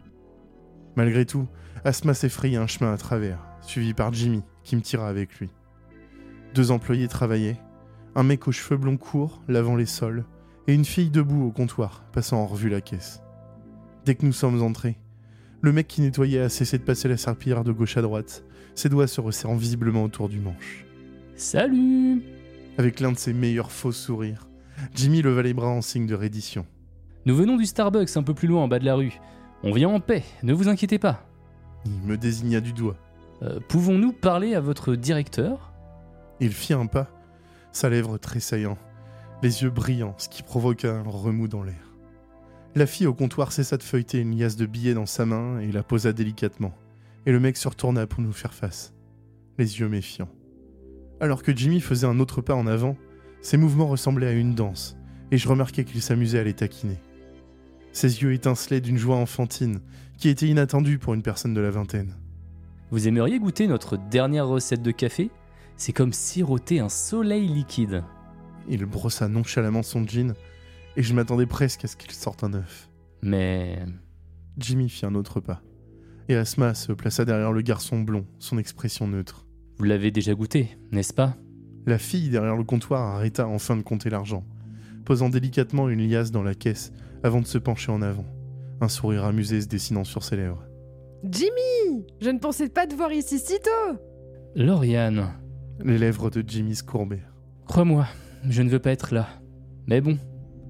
Malgré 0.95 1.25
tout, 1.25 1.47
Asma 1.83 2.13
s'effrayait 2.13 2.57
un 2.57 2.67
chemin 2.67 2.93
à 2.93 2.97
travers, 2.97 3.45
suivi 3.61 3.93
par 3.93 4.13
Jimmy, 4.13 4.41
qui 4.63 4.77
me 4.77 4.81
tira 4.81 5.09
avec 5.09 5.37
lui. 5.39 5.49
Deux 6.53 6.71
employés 6.71 7.07
travaillaient, 7.07 7.59
un 8.15 8.23
mec 8.23 8.47
aux 8.47 8.51
cheveux 8.51 8.77
blonds 8.77 8.97
courts, 8.97 9.41
lavant 9.47 9.75
les 9.75 9.87
sols, 9.87 10.23
et 10.67 10.73
une 10.73 10.85
fille 10.85 11.09
debout 11.09 11.47
au 11.47 11.51
comptoir, 11.51 12.03
passant 12.11 12.37
en 12.37 12.45
revue 12.45 12.69
la 12.69 12.81
caisse. 12.81 13.21
Dès 14.05 14.15
que 14.15 14.25
nous 14.25 14.33
sommes 14.33 14.61
entrés, 14.61 14.99
le 15.61 15.71
mec 15.71 15.87
qui 15.87 16.01
nettoyait 16.01 16.41
a 16.41 16.49
cessé 16.49 16.77
de 16.77 16.83
passer 16.83 17.07
la 17.07 17.17
serpillière 17.17 17.63
de 17.63 17.71
gauche 17.71 17.97
à 17.97 18.01
droite, 18.01 18.43
ses 18.75 18.89
doigts 18.89 19.07
se 19.07 19.21
resserrant 19.21 19.55
visiblement 19.55 20.03
autour 20.03 20.29
du 20.29 20.39
manche. 20.39 20.85
Salut 21.35 22.21
Avec 22.77 22.99
l'un 22.99 23.11
de 23.11 23.17
ses 23.17 23.33
meilleurs 23.33 23.71
faux 23.71 23.91
sourires, 23.91 24.47
Jimmy 24.93 25.21
leva 25.21 25.41
les 25.41 25.53
bras 25.53 25.69
en 25.69 25.81
signe 25.81 26.05
de 26.05 26.15
reddition. 26.15 26.65
Nous 27.25 27.35
venons 27.35 27.57
du 27.57 27.65
Starbucks 27.65 28.15
un 28.15 28.23
peu 28.23 28.33
plus 28.33 28.47
loin 28.47 28.61
en 28.63 28.67
bas 28.67 28.79
de 28.79 28.85
la 28.85 28.95
rue. 28.95 29.19
On 29.63 29.71
vient 29.71 29.89
en 29.89 29.99
paix, 29.99 30.23
ne 30.43 30.53
vous 30.53 30.67
inquiétez 30.67 30.99
pas. 30.99 31.25
Il 31.85 32.07
me 32.07 32.17
désigna 32.17 32.59
du 32.59 32.73
doigt. 32.73 32.97
Euh, 33.41 33.59
Pouvons-nous 33.67 34.11
parler 34.11 34.53
à 34.53 34.59
votre 34.61 34.95
directeur? 34.95 35.72
Il 36.43 36.51
fit 36.51 36.73
un 36.73 36.87
pas, 36.87 37.09
sa 37.71 37.87
lèvre 37.87 38.17
tressaillant, 38.17 38.77
les 39.41 39.63
yeux 39.63 39.69
brillants, 39.69 40.13
ce 40.17 40.27
qui 40.27 40.43
provoqua 40.43 40.91
un 40.91 41.03
remous 41.03 41.47
dans 41.47 41.63
l'air. 41.63 41.95
La 42.75 42.85
fille 42.85 43.07
au 43.07 43.13
comptoir 43.13 43.53
cessa 43.53 43.77
de 43.77 43.83
feuilleter 43.83 44.19
une 44.19 44.37
liasse 44.37 44.57
de 44.57 44.65
billets 44.65 44.93
dans 44.93 45.05
sa 45.05 45.25
main 45.25 45.61
et 45.61 45.71
la 45.71 45.83
posa 45.83 46.11
délicatement, 46.11 46.73
et 47.25 47.31
le 47.31 47.39
mec 47.39 47.55
se 47.55 47.69
retourna 47.69 48.07
pour 48.07 48.19
nous 48.19 48.33
faire 48.33 48.53
face, 48.53 48.93
les 49.57 49.79
yeux 49.79 49.87
méfiants. 49.87 50.27
Alors 51.21 51.43
que 51.43 51.55
Jimmy 51.55 51.79
faisait 51.79 52.07
un 52.07 52.19
autre 52.19 52.41
pas 52.41 52.55
en 52.55 52.67
avant, 52.67 52.97
ses 53.41 53.55
mouvements 53.55 53.87
ressemblaient 53.87 54.27
à 54.27 54.33
une 54.33 54.53
danse, 54.53 54.97
et 55.31 55.37
je 55.37 55.47
remarquai 55.47 55.85
qu'il 55.85 56.01
s'amusait 56.01 56.39
à 56.39 56.43
les 56.43 56.55
taquiner. 56.55 56.99
Ses 57.93 58.21
yeux 58.21 58.33
étincelaient 58.33 58.81
d'une 58.81 58.97
joie 58.97 59.15
enfantine, 59.15 59.79
qui 60.17 60.27
était 60.27 60.49
inattendue 60.49 60.99
pour 60.99 61.13
une 61.13 61.23
personne 61.23 61.53
de 61.53 61.61
la 61.61 61.71
vingtaine. 61.71 62.17
Vous 62.91 63.07
aimeriez 63.07 63.39
goûter 63.39 63.67
notre 63.67 63.95
dernière 63.95 64.49
recette 64.49 64.81
de 64.81 64.91
café? 64.91 65.31
C'est 65.77 65.93
comme 65.93 66.13
siroter 66.13 66.79
un 66.79 66.89
soleil 66.89 67.47
liquide. 67.47 68.03
Il 68.67 68.85
brossa 68.85 69.27
nonchalamment 69.27 69.83
son 69.83 70.07
jean, 70.07 70.33
et 70.95 71.03
je 71.03 71.13
m'attendais 71.13 71.45
presque 71.45 71.85
à 71.85 71.87
ce 71.87 71.97
qu'il 71.97 72.11
sorte 72.11 72.43
un 72.43 72.53
œuf. 72.53 72.89
Mais... 73.21 73.79
Jimmy 74.57 74.87
fit 74.87 75.05
un 75.05 75.15
autre 75.15 75.39
pas, 75.39 75.61
et 76.29 76.35
Asma 76.35 76.75
se 76.75 76.91
plaça 76.91 77.25
derrière 77.25 77.51
le 77.51 77.61
garçon 77.61 77.99
blond, 77.99 78.25
son 78.37 78.57
expression 78.57 79.07
neutre. 79.07 79.47
Vous 79.77 79.85
l'avez 79.85 80.11
déjà 80.11 80.35
goûté, 80.35 80.77
n'est-ce 80.91 81.13
pas? 81.13 81.35
La 81.85 81.97
fille 81.97 82.29
derrière 82.29 82.55
le 82.55 82.63
comptoir 82.63 83.15
arrêta 83.15 83.47
enfin 83.47 83.75
de 83.75 83.81
compter 83.81 84.09
l'argent, 84.09 84.45
posant 85.05 85.29
délicatement 85.29 85.89
une 85.89 86.07
liasse 86.07 86.31
dans 86.31 86.43
la 86.43 86.53
caisse 86.53 86.93
avant 87.23 87.41
de 87.41 87.47
se 87.47 87.57
pencher 87.57 87.91
en 87.91 88.01
avant, 88.01 88.25
un 88.79 88.89
sourire 88.89 89.25
amusé 89.25 89.61
se 89.61 89.67
dessinant 89.67 90.03
sur 90.03 90.23
ses 90.23 90.35
lèvres. 90.35 90.63
Jimmy 91.23 92.05
Je 92.21 92.29
ne 92.29 92.39
pensais 92.39 92.69
pas 92.69 92.85
te 92.85 92.95
voir 92.95 93.11
ici 93.11 93.39
si 93.39 93.55
tôt 93.59 93.97
Lauriane, 94.55 95.33
Les 95.79 95.97
lèvres 95.97 96.29
de 96.29 96.43
Jimmy 96.45 96.75
se 96.75 96.83
courbèrent. 96.83 97.33
crois-moi, 97.65 98.07
je 98.47 98.61
ne 98.61 98.69
veux 98.69 98.79
pas 98.79 98.91
être 98.91 99.13
là. 99.13 99.27
Mais 99.87 100.01
bon, 100.01 100.17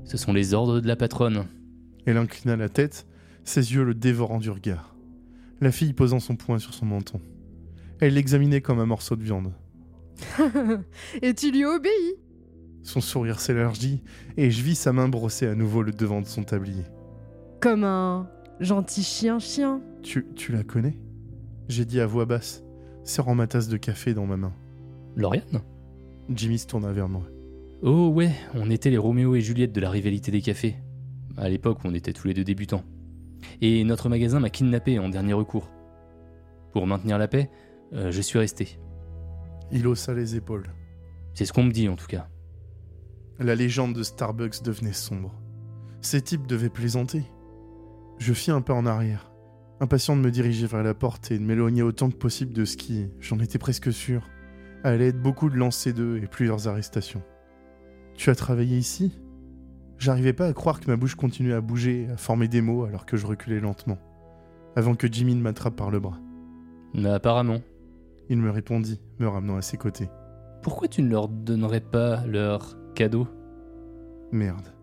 ce 0.05 0.17
sont 0.17 0.33
les 0.33 0.53
ordres 0.53 0.79
de 0.79 0.87
la 0.87 0.95
patronne. 0.95 1.45
Elle 2.05 2.17
inclina 2.17 2.55
la 2.55 2.69
tête, 2.69 3.05
ses 3.43 3.73
yeux 3.73 3.83
le 3.83 3.93
dévorant 3.93 4.39
du 4.39 4.49
regard. 4.49 4.95
La 5.61 5.71
fille 5.71 5.93
posant 5.93 6.19
son 6.19 6.35
poing 6.35 6.59
sur 6.59 6.73
son 6.73 6.85
menton. 6.85 7.21
Elle 7.99 8.15
l'examinait 8.15 8.61
comme 8.61 8.79
un 8.79 8.85
morceau 8.85 9.15
de 9.15 9.23
viande. 9.23 9.53
Et 11.21 11.33
tu 11.33 11.51
lui 11.51 11.65
obéis 11.65 12.15
Son 12.81 13.01
sourire 13.01 13.39
s'élargit, 13.39 14.03
et 14.37 14.51
je 14.51 14.61
vis 14.61 14.75
sa 14.75 14.93
main 14.93 15.07
brosser 15.07 15.47
à 15.47 15.55
nouveau 15.55 15.81
le 15.81 15.91
devant 15.91 16.21
de 16.21 16.27
son 16.27 16.43
tablier. 16.43 16.83
Comme 17.59 17.83
un 17.83 18.29
gentil 18.59 19.03
chien-chien. 19.03 19.81
Tu, 20.01 20.25
tu 20.35 20.51
la 20.51 20.63
connais? 20.63 20.97
J'ai 21.69 21.85
dit 21.85 21.99
à 22.01 22.05
voix 22.05 22.25
basse, 22.25 22.63
serrant 23.03 23.35
ma 23.35 23.47
tasse 23.47 23.69
de 23.69 23.77
café 23.77 24.13
dans 24.13 24.25
ma 24.25 24.37
main. 24.37 24.53
Lauriane 25.15 25.61
Jimmy 26.29 26.57
se 26.57 26.67
tourna 26.67 26.91
vers 26.91 27.09
moi. 27.09 27.23
Oh 27.81 28.07
ouais, 28.07 28.31
on 28.53 28.69
était 28.69 28.89
les 28.89 28.97
Roméo 28.97 29.35
et 29.35 29.41
Juliette 29.41 29.73
de 29.73 29.81
la 29.81 29.89
rivalité 29.89 30.31
des 30.31 30.41
cafés. 30.41 30.77
À 31.37 31.49
l'époque, 31.49 31.79
on 31.83 31.93
était 31.93 32.13
tous 32.13 32.27
les 32.27 32.33
deux 32.33 32.43
débutants. 32.43 32.83
Et 33.61 33.83
notre 33.83 34.09
magasin 34.09 34.39
m'a 34.39 34.49
kidnappé 34.49 34.99
en 34.99 35.09
dernier 35.09 35.33
recours. 35.33 35.69
Pour 36.71 36.87
maintenir 36.87 37.17
la 37.17 37.27
paix, 37.27 37.49
euh, 37.93 38.11
je 38.11 38.21
suis 38.21 38.39
resté. 38.39 38.79
Il 39.71 39.85
haussa 39.87 40.13
les 40.13 40.35
épaules. 40.35 40.71
C'est 41.33 41.45
ce 41.45 41.53
qu'on 41.53 41.63
me 41.63 41.71
dit 41.71 41.89
en 41.89 41.95
tout 41.95 42.07
cas. 42.07 42.29
La 43.39 43.55
légende 43.55 43.93
de 43.93 44.03
Starbucks 44.03 44.63
devenait 44.63 44.93
sombre. 44.93 45.33
Ces 46.01 46.21
types 46.21 46.47
devaient 46.47 46.69
plaisanter. 46.69 47.23
Je 48.17 48.33
fis 48.33 48.51
un 48.51 48.61
pas 48.61 48.73
en 48.73 48.85
arrière, 48.85 49.31
impatient 49.79 50.15
de 50.15 50.21
me 50.21 50.31
diriger 50.31 50.67
vers 50.67 50.83
la 50.83 50.93
porte 50.93 51.31
et 51.31 51.37
de 51.37 51.43
m'éloigner 51.43 51.81
autant 51.81 52.09
que 52.09 52.15
possible 52.15 52.53
de 52.53 52.65
ce 52.65 52.77
qui, 52.77 53.07
j'en 53.19 53.39
étais 53.39 53.57
presque 53.57 53.91
sûr, 53.91 54.29
allait 54.83 55.09
être 55.09 55.21
beaucoup 55.21 55.49
de 55.49 55.55
lancers 55.55 55.93
d'eux 55.93 56.19
et 56.21 56.27
plusieurs 56.27 56.67
arrestations. 56.67 57.23
Tu 58.15 58.29
as 58.29 58.35
travaillé 58.35 58.77
ici? 58.77 59.19
J'arrivais 59.97 60.33
pas 60.33 60.47
à 60.47 60.53
croire 60.53 60.79
que 60.79 60.87
ma 60.87 60.97
bouche 60.97 61.15
continuait 61.15 61.53
à 61.53 61.61
bouger, 61.61 62.07
à 62.11 62.17
former 62.17 62.47
des 62.47 62.61
mots 62.61 62.83
alors 62.83 63.05
que 63.05 63.17
je 63.17 63.25
reculais 63.25 63.59
lentement, 63.59 63.97
avant 64.75 64.95
que 64.95 65.07
Jimmy 65.11 65.35
ne 65.35 65.41
m'attrape 65.41 65.75
par 65.75 65.91
le 65.91 65.99
bras. 65.99 66.19
Mais 66.93 67.09
apparemment. 67.09 67.61
Il 68.29 68.37
me 68.37 68.49
répondit, 68.49 69.01
me 69.19 69.27
ramenant 69.27 69.57
à 69.57 69.61
ses 69.61 69.77
côtés. 69.77 70.09
Pourquoi 70.61 70.87
tu 70.87 71.01
ne 71.01 71.09
leur 71.09 71.27
donnerais 71.27 71.81
pas 71.81 72.25
leur 72.25 72.77
cadeau? 72.95 73.27
Merde. 74.31 74.73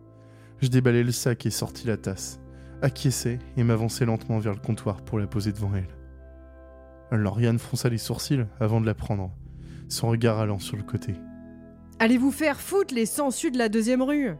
Je 0.58 0.68
déballai 0.68 1.02
le 1.02 1.10
sac 1.10 1.46
et 1.46 1.50
sortis 1.50 1.86
la 1.86 1.96
tasse, 1.96 2.38
acquiesçai 2.82 3.38
et 3.56 3.64
m'avançai 3.64 4.04
lentement 4.04 4.38
vers 4.38 4.52
le 4.52 4.60
comptoir 4.60 5.02
pour 5.02 5.18
la 5.18 5.26
poser 5.26 5.52
devant 5.52 5.72
elle. 5.74 5.88
Lauriane 7.18 7.58
fronça 7.58 7.88
les 7.88 7.98
sourcils 7.98 8.44
avant 8.60 8.80
de 8.80 8.86
la 8.86 8.94
prendre, 8.94 9.32
son 9.90 10.08
regard 10.08 10.38
allant 10.38 10.58
sur 10.58 10.76
le 10.76 10.82
côté. 10.82 11.14
Allez 11.98 12.16
vous 12.16 12.30
faire 12.30 12.60
foutre 12.60 12.94
les 12.94 13.06
sangsues 13.06 13.50
de 13.50 13.58
la 13.58 13.68
deuxième 13.68 14.02
rue? 14.02 14.30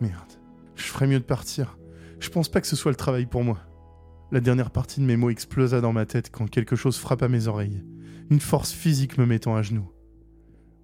Merde. 0.00 0.32
Je 0.76 0.84
ferais 0.84 1.06
mieux 1.06 1.18
de 1.18 1.24
partir. 1.24 1.78
Je 2.20 2.28
pense 2.28 2.48
pas 2.48 2.60
que 2.60 2.66
ce 2.66 2.76
soit 2.76 2.92
le 2.92 2.96
travail 2.96 3.26
pour 3.26 3.42
moi. 3.42 3.58
La 4.30 4.40
dernière 4.40 4.70
partie 4.70 5.00
de 5.00 5.04
mes 5.04 5.16
mots 5.16 5.30
explosa 5.30 5.80
dans 5.80 5.92
ma 5.92 6.06
tête 6.06 6.30
quand 6.30 6.48
quelque 6.48 6.76
chose 6.76 6.98
frappa 6.98 7.28
mes 7.28 7.48
oreilles. 7.48 7.84
Une 8.30 8.40
force 8.40 8.72
physique 8.72 9.18
me 9.18 9.26
mettant 9.26 9.56
à 9.56 9.62
genoux. 9.62 9.90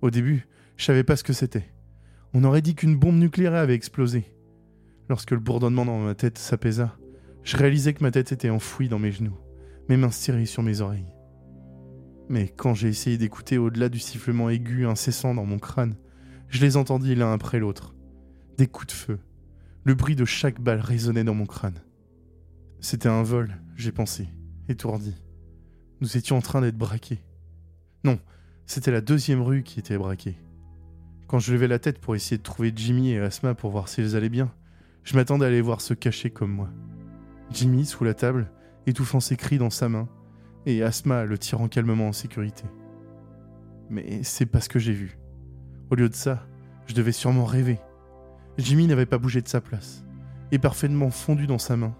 Au 0.02 0.10
début, 0.10 0.48
je 0.76 0.84
savais 0.84 1.04
pas 1.04 1.16
ce 1.16 1.22
que 1.22 1.32
c'était. 1.32 1.72
On 2.34 2.44
aurait 2.44 2.62
dit 2.62 2.74
qu'une 2.74 2.96
bombe 2.96 3.16
nucléaire 3.16 3.54
avait 3.54 3.74
explosé. 3.74 4.34
Lorsque 5.08 5.30
le 5.30 5.38
bourdonnement 5.38 5.84
dans 5.84 6.00
ma 6.00 6.14
tête 6.14 6.38
s'apaisa, 6.38 6.96
je 7.44 7.56
réalisais 7.56 7.94
que 7.94 8.02
ma 8.02 8.10
tête 8.10 8.32
était 8.32 8.50
enfouie 8.50 8.88
dans 8.88 8.98
mes 8.98 9.12
genoux, 9.12 9.38
mes 9.88 9.96
mains 9.96 10.10
serrées 10.10 10.46
sur 10.46 10.64
mes 10.64 10.80
oreilles. 10.80 11.06
Mais 12.28 12.48
quand 12.48 12.74
j'ai 12.74 12.88
essayé 12.88 13.18
d'écouter 13.18 13.58
au-delà 13.58 13.88
du 13.88 13.98
sifflement 13.98 14.50
aigu 14.50 14.86
incessant 14.86 15.34
dans 15.34 15.44
mon 15.44 15.58
crâne, 15.58 15.94
je 16.48 16.60
les 16.60 16.76
entendis 16.76 17.14
l'un 17.14 17.32
après 17.32 17.58
l'autre. 17.58 17.94
Des 18.58 18.66
coups 18.66 18.88
de 18.88 18.92
feu. 18.92 19.18
Le 19.84 19.94
bruit 19.94 20.16
de 20.16 20.24
chaque 20.24 20.60
balle 20.60 20.80
résonnait 20.80 21.24
dans 21.24 21.34
mon 21.34 21.46
crâne. 21.46 21.80
C'était 22.80 23.08
un 23.08 23.22
vol, 23.22 23.56
j'ai 23.76 23.92
pensé, 23.92 24.28
étourdi. 24.68 25.14
Nous 26.00 26.16
étions 26.16 26.36
en 26.36 26.42
train 26.42 26.60
d'être 26.60 26.76
braqués. 26.76 27.20
Non, 28.04 28.18
c'était 28.66 28.90
la 28.90 29.00
deuxième 29.00 29.42
rue 29.42 29.62
qui 29.62 29.78
était 29.78 29.98
braquée. 29.98 30.36
Quand 31.28 31.38
je 31.38 31.52
levais 31.52 31.68
la 31.68 31.78
tête 31.78 32.00
pour 32.00 32.14
essayer 32.14 32.38
de 32.38 32.42
trouver 32.42 32.72
Jimmy 32.74 33.10
et 33.10 33.18
Asma 33.18 33.54
pour 33.54 33.70
voir 33.70 33.88
s'ils 33.88 34.16
allaient 34.16 34.28
bien, 34.28 34.52
je 35.04 35.14
m'attendais 35.14 35.46
à 35.46 35.50
les 35.50 35.60
voir 35.60 35.80
se 35.80 35.94
cacher 35.94 36.30
comme 36.30 36.50
moi. 36.50 36.68
Jimmy 37.50 37.86
sous 37.86 38.04
la 38.04 38.14
table, 38.14 38.50
étouffant 38.86 39.20
ses 39.20 39.36
cris 39.36 39.58
dans 39.58 39.70
sa 39.70 39.88
main, 39.88 40.08
et 40.66 40.82
Asma 40.82 41.24
le 41.24 41.38
tirant 41.38 41.68
calmement 41.68 42.08
en 42.08 42.12
sécurité. 42.12 42.64
Mais 43.88 44.22
c'est 44.24 44.46
pas 44.46 44.60
ce 44.60 44.68
que 44.68 44.80
j'ai 44.80 44.92
vu. 44.92 45.16
Au 45.90 45.94
lieu 45.94 46.08
de 46.08 46.14
ça, 46.14 46.44
je 46.86 46.94
devais 46.94 47.12
sûrement 47.12 47.44
rêver. 47.44 47.78
Jimmy 48.58 48.86
n'avait 48.86 49.06
pas 49.06 49.18
bougé 49.18 49.40
de 49.40 49.48
sa 49.48 49.60
place, 49.60 50.04
et 50.50 50.58
parfaitement 50.58 51.10
fondu 51.10 51.46
dans 51.46 51.58
sa 51.58 51.76
main, 51.76 51.94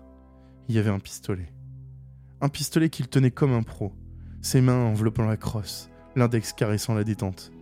il 0.69 0.75
y 0.75 0.79
avait 0.79 0.91
un 0.91 0.99
pistolet. 0.99 1.53
Un 2.41 2.49
pistolet 2.49 2.91
qu'il 2.91 3.09
tenait 3.09 3.31
comme 3.31 3.53
un 3.53 3.63
pro, 3.63 3.93
ses 4.43 4.61
mains 4.61 4.85
enveloppant 4.85 5.25
la 5.25 5.37
crosse, 5.37 5.91
l'index 6.17 6.53
caressant 6.53 6.95
la 6.95 7.05
détente. 7.05 7.53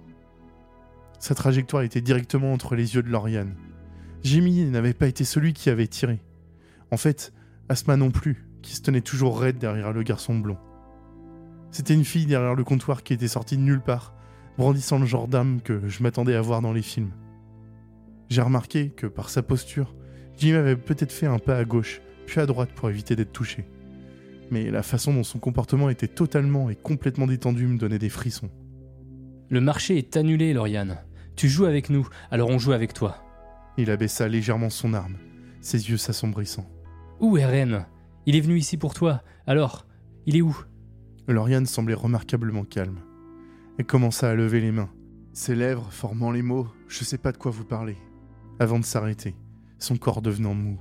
Sa 1.18 1.34
trajectoire 1.34 1.82
était 1.82 2.00
directement 2.00 2.52
entre 2.52 2.74
les 2.74 2.94
yeux 2.94 3.02
de 3.02 3.10
Lauriane. 3.10 3.54
Jimmy 4.22 4.64
n'avait 4.64 4.94
pas 4.94 5.06
été 5.06 5.24
celui 5.24 5.52
qui 5.52 5.70
avait 5.70 5.86
tiré. 5.86 6.20
En 6.90 6.96
fait, 6.96 7.32
Asma 7.68 7.96
non 7.96 8.10
plus, 8.10 8.46
qui 8.62 8.74
se 8.74 8.82
tenait 8.82 9.00
toujours 9.00 9.38
raide 9.38 9.58
derrière 9.58 9.92
le 9.92 10.02
garçon 10.02 10.38
blond. 10.38 10.58
C'était 11.74 11.94
une 11.94 12.04
fille 12.04 12.26
derrière 12.26 12.54
le 12.54 12.62
comptoir 12.62 13.02
qui 13.02 13.14
était 13.14 13.26
sortie 13.26 13.56
de 13.56 13.62
nulle 13.62 13.80
part, 13.80 14.14
brandissant 14.56 15.00
le 15.00 15.06
genre 15.06 15.26
d'âme 15.26 15.60
que 15.60 15.88
je 15.88 16.04
m'attendais 16.04 16.37
à 16.37 16.40
voir 16.40 16.62
dans 16.62 16.72
les 16.72 16.82
films. 16.82 17.10
J'ai 18.28 18.42
remarqué 18.42 18.90
que 18.90 19.08
par 19.08 19.28
sa 19.28 19.42
posture, 19.42 19.92
Jimmy 20.38 20.56
avait 20.56 20.76
peut-être 20.76 21.10
fait 21.10 21.26
un 21.26 21.40
pas 21.40 21.56
à 21.56 21.64
gauche, 21.64 22.00
puis 22.26 22.38
à 22.38 22.46
droite 22.46 22.70
pour 22.76 22.90
éviter 22.90 23.16
d'être 23.16 23.32
touché. 23.32 23.64
Mais 24.52 24.70
la 24.70 24.84
façon 24.84 25.12
dont 25.12 25.24
son 25.24 25.40
comportement 25.40 25.90
était 25.90 26.06
totalement 26.06 26.70
et 26.70 26.76
complètement 26.76 27.26
détendu 27.26 27.66
me 27.66 27.76
donnait 27.76 27.98
des 27.98 28.08
frissons. 28.08 28.50
Le 29.48 29.60
marché 29.60 29.98
est 29.98 30.16
annulé, 30.16 30.54
Lauriane. 30.54 30.98
Tu 31.34 31.48
joues 31.48 31.64
avec 31.64 31.90
nous, 31.90 32.08
alors 32.30 32.50
on 32.50 32.58
joue 32.60 32.70
avec 32.70 32.94
toi. 32.94 33.16
Il 33.78 33.90
abaissa 33.90 34.28
légèrement 34.28 34.70
son 34.70 34.94
arme, 34.94 35.16
ses 35.60 35.90
yeux 35.90 35.96
s'assombrissant. 35.96 36.70
Où 37.18 37.37
est 37.37 37.44
Ren? 37.44 37.87
Il 38.26 38.37
est 38.37 38.40
venu 38.40 38.58
ici 38.58 38.76
pour 38.76 38.94
toi. 38.94 39.22
Alors, 39.48 39.88
il 40.24 40.37
est 40.37 40.42
où? 40.42 40.56
Lauriane 41.32 41.66
semblait 41.66 41.94
remarquablement 41.94 42.64
calme. 42.64 43.00
Elle 43.78 43.87
commença 43.87 44.28
à 44.28 44.34
lever 44.34 44.60
les 44.60 44.72
mains, 44.72 44.90
ses 45.32 45.54
lèvres 45.54 45.90
formant 45.90 46.30
les 46.30 46.42
mots 46.42 46.68
Je 46.87 47.02
sais 47.02 47.18
pas 47.18 47.32
de 47.32 47.38
quoi 47.38 47.50
vous 47.50 47.64
parlez, 47.64 47.96
avant 48.58 48.78
de 48.78 48.84
s'arrêter, 48.84 49.34
son 49.78 49.96
corps 49.96 50.22
devenant 50.22 50.54
mou. 50.54 50.78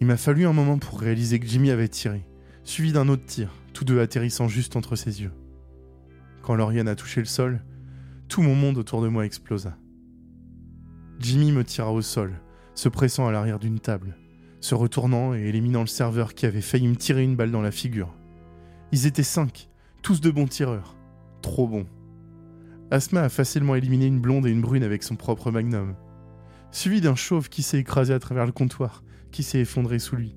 Il 0.00 0.06
m'a 0.06 0.16
fallu 0.16 0.46
un 0.46 0.52
moment 0.52 0.78
pour 0.78 1.00
réaliser 1.00 1.40
que 1.40 1.46
Jimmy 1.46 1.70
avait 1.70 1.88
tiré, 1.88 2.26
suivi 2.64 2.92
d'un 2.92 3.08
autre 3.08 3.24
tir, 3.24 3.50
tous 3.72 3.84
deux 3.84 4.00
atterrissant 4.00 4.46
juste 4.46 4.76
entre 4.76 4.94
ses 4.94 5.22
yeux. 5.22 5.32
Quand 6.42 6.54
Lauriane 6.54 6.88
a 6.88 6.94
touché 6.94 7.20
le 7.20 7.26
sol, 7.26 7.62
tout 8.28 8.42
mon 8.42 8.54
monde 8.54 8.76
autour 8.76 9.02
de 9.02 9.08
moi 9.08 9.24
explosa. 9.24 9.76
Jimmy 11.18 11.52
me 11.52 11.64
tira 11.64 11.92
au 11.92 12.02
sol, 12.02 12.34
se 12.74 12.88
pressant 12.88 13.26
à 13.26 13.32
l'arrière 13.32 13.58
d'une 13.58 13.80
table, 13.80 14.16
se 14.60 14.74
retournant 14.74 15.34
et 15.34 15.42
éliminant 15.42 15.80
le 15.80 15.86
serveur 15.86 16.34
qui 16.34 16.44
avait 16.44 16.60
failli 16.60 16.88
me 16.88 16.96
tirer 16.96 17.22
une 17.22 17.36
balle 17.36 17.50
dans 17.50 17.62
la 17.62 17.70
figure. 17.70 18.14
Ils 18.94 19.06
étaient 19.06 19.24
cinq, 19.24 19.68
tous 20.02 20.20
de 20.20 20.30
bons 20.30 20.46
tireurs. 20.46 20.94
Trop 21.42 21.66
bons. 21.66 21.86
Asma 22.92 23.22
a 23.22 23.28
facilement 23.28 23.74
éliminé 23.74 24.06
une 24.06 24.20
blonde 24.20 24.46
et 24.46 24.52
une 24.52 24.60
brune 24.60 24.84
avec 24.84 25.02
son 25.02 25.16
propre 25.16 25.50
magnum, 25.50 25.96
suivi 26.70 27.00
d'un 27.00 27.16
chauve 27.16 27.48
qui 27.48 27.64
s'est 27.64 27.80
écrasé 27.80 28.14
à 28.14 28.20
travers 28.20 28.46
le 28.46 28.52
comptoir, 28.52 29.02
qui 29.32 29.42
s'est 29.42 29.58
effondré 29.58 29.98
sous 29.98 30.14
lui. 30.14 30.36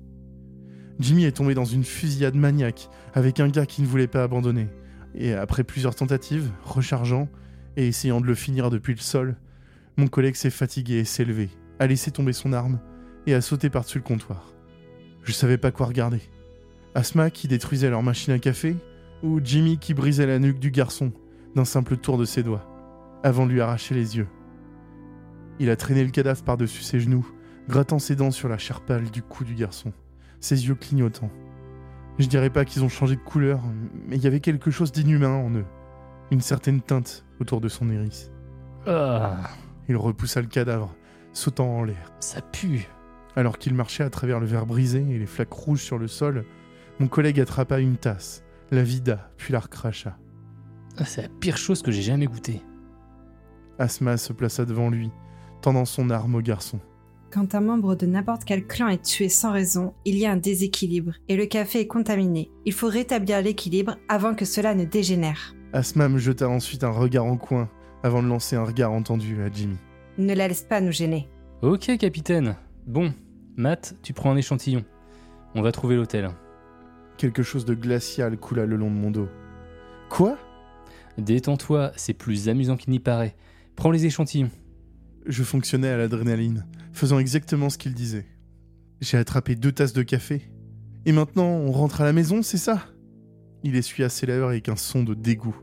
Jimmy 0.98 1.22
est 1.22 1.36
tombé 1.36 1.54
dans 1.54 1.64
une 1.64 1.84
fusillade 1.84 2.34
maniaque 2.34 2.90
avec 3.14 3.38
un 3.38 3.46
gars 3.46 3.64
qui 3.64 3.80
ne 3.80 3.86
voulait 3.86 4.08
pas 4.08 4.24
abandonner, 4.24 4.66
et 5.14 5.34
après 5.34 5.62
plusieurs 5.62 5.94
tentatives, 5.94 6.50
rechargeant 6.64 7.28
et 7.76 7.86
essayant 7.86 8.20
de 8.20 8.26
le 8.26 8.34
finir 8.34 8.70
depuis 8.70 8.94
le 8.94 9.00
sol, 9.00 9.36
mon 9.96 10.08
collègue 10.08 10.34
s'est 10.34 10.50
fatigué 10.50 10.94
et 10.94 11.04
s'est 11.04 11.24
levé, 11.24 11.48
a 11.78 11.86
laissé 11.86 12.10
tomber 12.10 12.32
son 12.32 12.52
arme 12.52 12.80
et 13.28 13.34
a 13.34 13.40
sauté 13.40 13.70
par-dessus 13.70 13.98
le 13.98 14.04
comptoir. 14.04 14.52
Je 15.22 15.30
savais 15.30 15.58
pas 15.58 15.70
quoi 15.70 15.86
regarder. 15.86 16.22
Asma 16.94 17.30
qui 17.30 17.48
détruisait 17.48 17.90
leur 17.90 18.02
machine 18.02 18.32
à 18.32 18.38
café, 18.38 18.76
ou 19.22 19.40
Jimmy 19.42 19.78
qui 19.78 19.94
brisait 19.94 20.26
la 20.26 20.38
nuque 20.38 20.58
du 20.58 20.70
garçon 20.70 21.12
d'un 21.54 21.64
simple 21.64 21.96
tour 21.96 22.18
de 22.18 22.24
ses 22.24 22.42
doigts, 22.42 22.66
avant 23.22 23.46
de 23.46 23.52
lui 23.52 23.60
arracher 23.60 23.94
les 23.94 24.16
yeux. 24.16 24.28
Il 25.58 25.70
a 25.70 25.76
traîné 25.76 26.04
le 26.04 26.10
cadavre 26.10 26.42
par-dessus 26.44 26.82
ses 26.82 27.00
genoux, 27.00 27.26
grattant 27.68 27.98
ses 27.98 28.16
dents 28.16 28.30
sur 28.30 28.48
la 28.48 28.58
chair 28.58 28.80
pâle 28.80 29.10
du 29.10 29.22
cou 29.22 29.44
du 29.44 29.54
garçon, 29.54 29.92
ses 30.40 30.66
yeux 30.68 30.74
clignotants. 30.74 31.30
Je 32.18 32.26
dirais 32.26 32.50
pas 32.50 32.64
qu'ils 32.64 32.84
ont 32.84 32.88
changé 32.88 33.16
de 33.16 33.20
couleur, 33.20 33.60
mais 34.08 34.16
il 34.16 34.22
y 34.22 34.26
avait 34.26 34.40
quelque 34.40 34.70
chose 34.70 34.92
d'inhumain 34.92 35.34
en 35.34 35.50
eux, 35.54 35.64
une 36.30 36.40
certaine 36.40 36.80
teinte 36.80 37.24
autour 37.40 37.60
de 37.60 37.68
son 37.68 37.90
iris. 37.90 38.30
Ah, 38.86 39.36
Il 39.88 39.96
repoussa 39.96 40.40
le 40.40 40.46
cadavre, 40.48 40.94
sautant 41.32 41.68
en 41.76 41.84
l'air. 41.84 42.12
ça 42.20 42.40
pue. 42.40 42.88
Alors 43.36 43.58
qu'il 43.58 43.74
marchait 43.74 44.02
à 44.02 44.10
travers 44.10 44.40
le 44.40 44.46
verre 44.46 44.66
brisé 44.66 44.98
et 45.10 45.18
les 45.18 45.26
flaques 45.26 45.52
rouges 45.52 45.82
sur 45.82 45.98
le 45.98 46.08
sol, 46.08 46.44
mon 46.98 47.08
collègue 47.08 47.40
attrapa 47.40 47.78
une 47.80 47.96
tasse, 47.96 48.42
la 48.70 48.82
vida, 48.82 49.30
puis 49.36 49.52
la 49.52 49.60
recracha. 49.60 50.16
Ah, 50.96 51.04
C'est 51.04 51.22
la 51.22 51.28
pire 51.28 51.56
chose 51.56 51.82
que 51.82 51.90
j'ai 51.90 52.02
jamais 52.02 52.26
goûtée. 52.26 52.60
Asma 53.78 54.16
se 54.16 54.32
plaça 54.32 54.64
devant 54.64 54.90
lui, 54.90 55.10
tendant 55.62 55.84
son 55.84 56.10
arme 56.10 56.34
au 56.34 56.40
garçon. 56.40 56.80
Quand 57.30 57.54
un 57.54 57.60
membre 57.60 57.94
de 57.94 58.06
n'importe 58.06 58.44
quel 58.44 58.66
clan 58.66 58.88
est 58.88 59.04
tué 59.04 59.28
sans 59.28 59.52
raison, 59.52 59.94
il 60.04 60.16
y 60.16 60.24
a 60.26 60.32
un 60.32 60.36
déséquilibre 60.38 61.12
et 61.28 61.36
le 61.36 61.46
café 61.46 61.80
est 61.80 61.86
contaminé. 61.86 62.50
Il 62.64 62.72
faut 62.72 62.88
rétablir 62.88 63.42
l'équilibre 63.42 63.96
avant 64.08 64.34
que 64.34 64.44
cela 64.46 64.74
ne 64.74 64.84
dégénère. 64.84 65.54
Asma 65.74 66.08
me 66.08 66.18
jeta 66.18 66.48
ensuite 66.48 66.84
un 66.84 66.90
regard 66.90 67.26
en 67.26 67.36
coin 67.36 67.68
avant 68.02 68.22
de 68.22 68.28
lancer 68.28 68.56
un 68.56 68.64
regard 68.64 68.92
entendu 68.92 69.42
à 69.42 69.50
Jimmy. 69.52 69.76
Ne 70.16 70.34
la 70.34 70.48
laisse 70.48 70.62
pas 70.62 70.80
nous 70.80 70.90
gêner. 70.92 71.28
Ok, 71.62 71.96
capitaine. 71.98 72.56
Bon, 72.86 73.12
Matt, 73.56 73.94
tu 74.02 74.14
prends 74.14 74.30
un 74.30 74.36
échantillon. 74.36 74.84
On 75.54 75.60
va 75.62 75.70
trouver 75.70 75.96
l'hôtel. 75.96 76.30
Quelque 77.18 77.42
chose 77.42 77.64
de 77.64 77.74
glacial 77.74 78.38
coula 78.38 78.64
le 78.64 78.76
long 78.76 78.90
de 78.90 78.96
mon 78.96 79.10
dos. 79.10 79.28
Quoi? 80.08 80.38
Détends-toi, 81.18 81.90
c'est 81.96 82.14
plus 82.14 82.48
amusant 82.48 82.76
qu'il 82.76 82.92
n'y 82.92 83.00
paraît. 83.00 83.34
Prends 83.74 83.90
les 83.90 84.06
échantillons. 84.06 84.52
Je 85.26 85.42
fonctionnais 85.42 85.88
à 85.88 85.96
l'adrénaline, 85.96 86.64
faisant 86.92 87.18
exactement 87.18 87.70
ce 87.70 87.76
qu'il 87.76 87.92
disait. 87.92 88.26
J'ai 89.00 89.18
attrapé 89.18 89.56
deux 89.56 89.72
tasses 89.72 89.92
de 89.92 90.04
café. 90.04 90.48
Et 91.06 91.12
maintenant, 91.12 91.48
on 91.48 91.72
rentre 91.72 92.00
à 92.00 92.04
la 92.04 92.12
maison, 92.12 92.42
c'est 92.42 92.56
ça? 92.56 92.86
Il 93.64 93.74
essuya 93.74 94.08
ses 94.08 94.26
lèvres 94.26 94.48
avec 94.48 94.68
un 94.68 94.76
son 94.76 95.02
de 95.02 95.14
dégoût. 95.14 95.56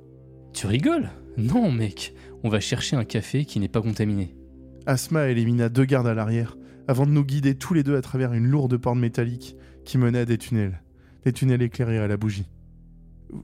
Tu 0.54 0.68
rigoles? 0.68 1.10
Non, 1.38 1.72
mec. 1.72 2.14
On 2.44 2.50
va 2.50 2.60
chercher 2.60 2.98
un 2.98 3.06
café 3.06 3.46
qui 3.46 3.62
n'est 3.62 3.70
pas 3.70 3.82
contaminé. 3.82 4.36
Asma 4.86 5.30
élimina 5.30 5.70
deux 5.70 5.86
gardes 5.86 6.08
à 6.08 6.14
l'arrière 6.14 6.58
avant 6.90 7.06
de 7.06 7.12
nous 7.12 7.24
guider 7.24 7.56
tous 7.56 7.74
les 7.74 7.84
deux 7.84 7.96
à 7.96 8.02
travers 8.02 8.34
une 8.34 8.48
lourde 8.48 8.78
porte 8.78 8.98
métallique 8.98 9.56
qui 9.86 9.98
menait 9.98 10.20
à 10.20 10.26
des 10.26 10.38
tunnels, 10.38 10.84
des 11.26 11.34
tunnels 11.34 11.64
éclairés 11.64 11.98
à 11.98 12.08
la 12.08 12.18
bougie. 12.18 12.48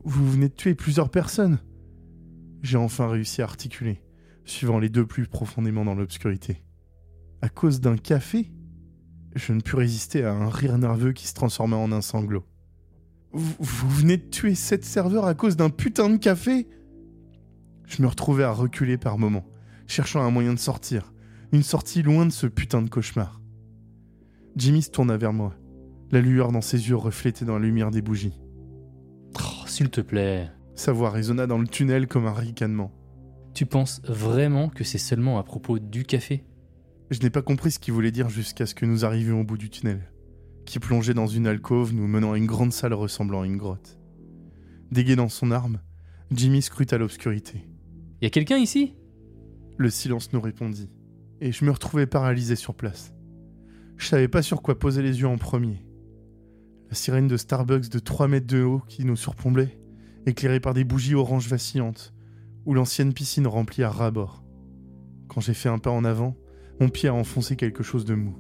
Vous 0.03 0.31
venez 0.31 0.47
de 0.47 0.53
tuer 0.53 0.75
plusieurs 0.75 1.09
personnes 1.09 1.59
J'ai 2.61 2.77
enfin 2.77 3.09
réussi 3.09 3.41
à 3.41 3.45
articuler, 3.45 4.01
suivant 4.45 4.79
les 4.79 4.89
deux 4.89 5.05
plus 5.05 5.27
profondément 5.27 5.83
dans 5.83 5.95
l'obscurité. 5.95 6.63
À 7.41 7.49
cause 7.49 7.81
d'un 7.81 7.97
café 7.97 8.51
Je 9.35 9.51
ne 9.51 9.61
pus 9.61 9.75
résister 9.75 10.23
à 10.23 10.33
un 10.33 10.49
rire 10.49 10.77
nerveux 10.77 11.11
qui 11.11 11.27
se 11.27 11.33
transforma 11.33 11.75
en 11.75 11.91
un 11.91 12.01
sanglot. 12.01 12.45
Vous, 13.33 13.55
vous 13.59 13.89
venez 13.89 14.17
de 14.17 14.29
tuer 14.29 14.55
sept 14.55 14.85
serveurs 14.85 15.25
à 15.25 15.33
cause 15.33 15.55
d'un 15.57 15.69
putain 15.69 16.09
de 16.09 16.17
café? 16.17 16.67
Je 17.87 18.01
me 18.03 18.07
retrouvais 18.07 18.43
à 18.43 18.51
reculer 18.51 18.97
par 18.97 19.17
moments, 19.17 19.47
cherchant 19.87 20.21
un 20.21 20.29
moyen 20.29 20.53
de 20.53 20.59
sortir, 20.59 21.13
une 21.51 21.63
sortie 21.63 22.03
loin 22.03 22.25
de 22.25 22.31
ce 22.31 22.45
putain 22.45 22.81
de 22.83 22.89
cauchemar. 22.89 23.41
Jimmy 24.55 24.83
se 24.83 24.91
tourna 24.91 25.17
vers 25.17 25.33
moi, 25.33 25.55
la 26.11 26.21
lueur 26.21 26.51
dans 26.51 26.61
ses 26.61 26.89
yeux 26.89 26.95
reflétée 26.95 27.45
dans 27.45 27.57
la 27.57 27.65
lumière 27.65 27.91
des 27.91 28.01
bougies. 28.01 28.39
Oh, 29.35 29.65
S'il 29.65 29.89
te 29.89 30.01
plaît. 30.01 30.49
Sa 30.75 30.91
voix 30.91 31.09
résonna 31.09 31.47
dans 31.47 31.57
le 31.57 31.67
tunnel 31.67 32.07
comme 32.07 32.25
un 32.25 32.33
ricanement. 32.33 32.91
Tu 33.53 33.65
penses 33.65 34.01
vraiment 34.03 34.69
que 34.69 34.83
c'est 34.83 34.97
seulement 34.97 35.39
à 35.39 35.43
propos 35.43 35.79
du 35.79 36.03
café? 36.03 36.45
Je 37.09 37.19
n'ai 37.19 37.29
pas 37.29 37.41
compris 37.41 37.71
ce 37.71 37.79
qu'il 37.79 37.93
voulait 37.93 38.11
dire 38.11 38.29
jusqu'à 38.29 38.65
ce 38.65 38.75
que 38.75 38.85
nous 38.85 39.03
arrivions 39.03 39.41
au 39.41 39.43
bout 39.43 39.57
du 39.57 39.69
tunnel, 39.69 40.11
qui 40.65 40.79
plongeait 40.79 41.13
dans 41.13 41.27
une 41.27 41.47
alcôve 41.47 41.93
nous 41.93 42.07
menant 42.07 42.33
à 42.33 42.37
une 42.37 42.45
grande 42.45 42.71
salle 42.71 42.93
ressemblant 42.93 43.41
à 43.41 43.45
une 43.45 43.57
grotte. 43.57 43.99
Dégainant 44.91 45.29
son 45.29 45.51
arme, 45.51 45.79
Jimmy 46.31 46.61
scruta 46.61 46.97
l'obscurité. 46.97 47.67
Y 48.21 48.25
a 48.25 48.29
quelqu'un 48.29 48.57
ici? 48.57 48.95
Le 49.77 49.89
silence 49.89 50.31
nous 50.31 50.41
répondit, 50.41 50.89
et 51.41 51.51
je 51.51 51.65
me 51.65 51.71
retrouvais 51.71 52.07
paralysé 52.07 52.55
sur 52.55 52.75
place. 52.75 53.13
Je 53.97 54.07
savais 54.07 54.27
pas 54.29 54.41
sur 54.41 54.61
quoi 54.61 54.79
poser 54.79 55.01
les 55.01 55.19
yeux 55.19 55.27
en 55.27 55.37
premier. 55.37 55.85
La 56.91 56.95
sirène 56.95 57.29
de 57.29 57.37
Starbucks 57.37 57.87
de 57.87 57.99
3 57.99 58.27
mètres 58.27 58.47
de 58.47 58.63
haut 58.63 58.81
qui 58.85 59.05
nous 59.05 59.15
surplombait, 59.15 59.79
éclairée 60.25 60.59
par 60.59 60.73
des 60.73 60.83
bougies 60.83 61.15
orange 61.15 61.47
vacillantes, 61.47 62.13
ou 62.65 62.73
l'ancienne 62.73 63.13
piscine 63.13 63.47
remplie 63.47 63.83
à 63.83 63.89
ras-bord. 63.89 64.43
Quand 65.29 65.39
j'ai 65.39 65.53
fait 65.53 65.69
un 65.69 65.79
pas 65.79 65.89
en 65.89 66.03
avant, 66.03 66.35
mon 66.81 66.89
pied 66.89 67.07
a 67.07 67.13
enfoncé 67.13 67.55
quelque 67.55 67.81
chose 67.81 68.03
de 68.03 68.13
mou. 68.13 68.37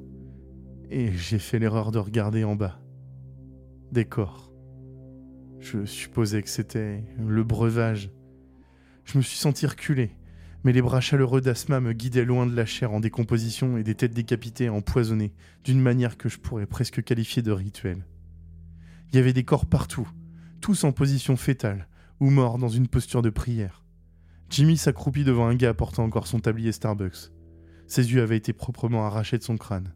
Et 0.89 1.13
j'ai 1.13 1.39
fait 1.39 1.59
l'erreur 1.59 1.93
de 1.93 1.99
regarder 1.99 2.43
en 2.43 2.57
bas. 2.57 2.81
Des 3.93 4.03
corps. 4.03 4.51
Je 5.61 5.85
supposais 5.85 6.43
que 6.43 6.49
c'était 6.49 7.05
le 7.25 7.45
breuvage. 7.45 8.11
Je 9.05 9.17
me 9.17 9.23
suis 9.23 9.37
senti 9.37 9.65
reculer, 9.65 10.11
mais 10.65 10.73
les 10.73 10.81
bras 10.81 10.99
chaleureux 10.99 11.39
d'Asma 11.39 11.79
me 11.79 11.93
guidaient 11.93 12.25
loin 12.25 12.45
de 12.45 12.55
la 12.55 12.65
chair 12.65 12.91
en 12.91 12.99
décomposition 12.99 13.77
et 13.77 13.83
des 13.83 13.95
têtes 13.95 14.13
décapitées 14.13 14.67
empoisonnées 14.67 15.31
d'une 15.63 15.79
manière 15.79 16.17
que 16.17 16.27
je 16.27 16.37
pourrais 16.37 16.65
presque 16.65 17.01
qualifier 17.01 17.41
de 17.41 17.53
rituel. 17.53 18.03
Il 19.11 19.17
y 19.17 19.19
avait 19.19 19.33
des 19.33 19.43
corps 19.43 19.65
partout, 19.65 20.07
tous 20.61 20.85
en 20.85 20.93
position 20.93 21.35
fétale 21.35 21.87
ou 22.21 22.29
morts 22.29 22.57
dans 22.57 22.69
une 22.69 22.87
posture 22.87 23.21
de 23.21 23.29
prière. 23.29 23.83
Jimmy 24.49 24.77
s'accroupit 24.77 25.23
devant 25.23 25.47
un 25.47 25.55
gars 25.55 25.73
portant 25.73 26.03
encore 26.03 26.27
son 26.27 26.39
tablier 26.39 26.71
Starbucks. 26.71 27.31
Ses 27.87 28.13
yeux 28.13 28.21
avaient 28.21 28.37
été 28.37 28.53
proprement 28.53 29.05
arrachés 29.05 29.37
de 29.37 29.43
son 29.43 29.57
crâne. 29.57 29.93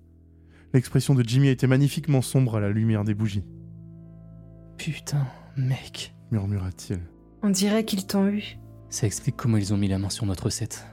L'expression 0.74 1.16
de 1.16 1.24
Jimmy 1.24 1.48
était 1.48 1.68
magnifiquement 1.68 2.22
sombre 2.22 2.58
à 2.58 2.60
la 2.60 2.70
lumière 2.70 3.06
des 3.06 3.14
bougies. 3.14 3.46
Putain, 4.78 5.26
mec. 5.56 6.14
murmura-t-il. 6.32 7.00
On 7.42 7.50
dirait 7.50 7.86
qu'ils 7.86 8.08
t'ont 8.08 8.28
eu. 8.28 8.58
Ça 8.90 9.08
explique 9.08 9.38
comment 9.38 9.58
ils 9.58 9.74
ont 9.74 9.78
mis 9.78 9.88
la 9.88 10.00
main 10.00 10.10
sur 10.10 10.26
notre 10.26 10.46
recette. 10.46 10.86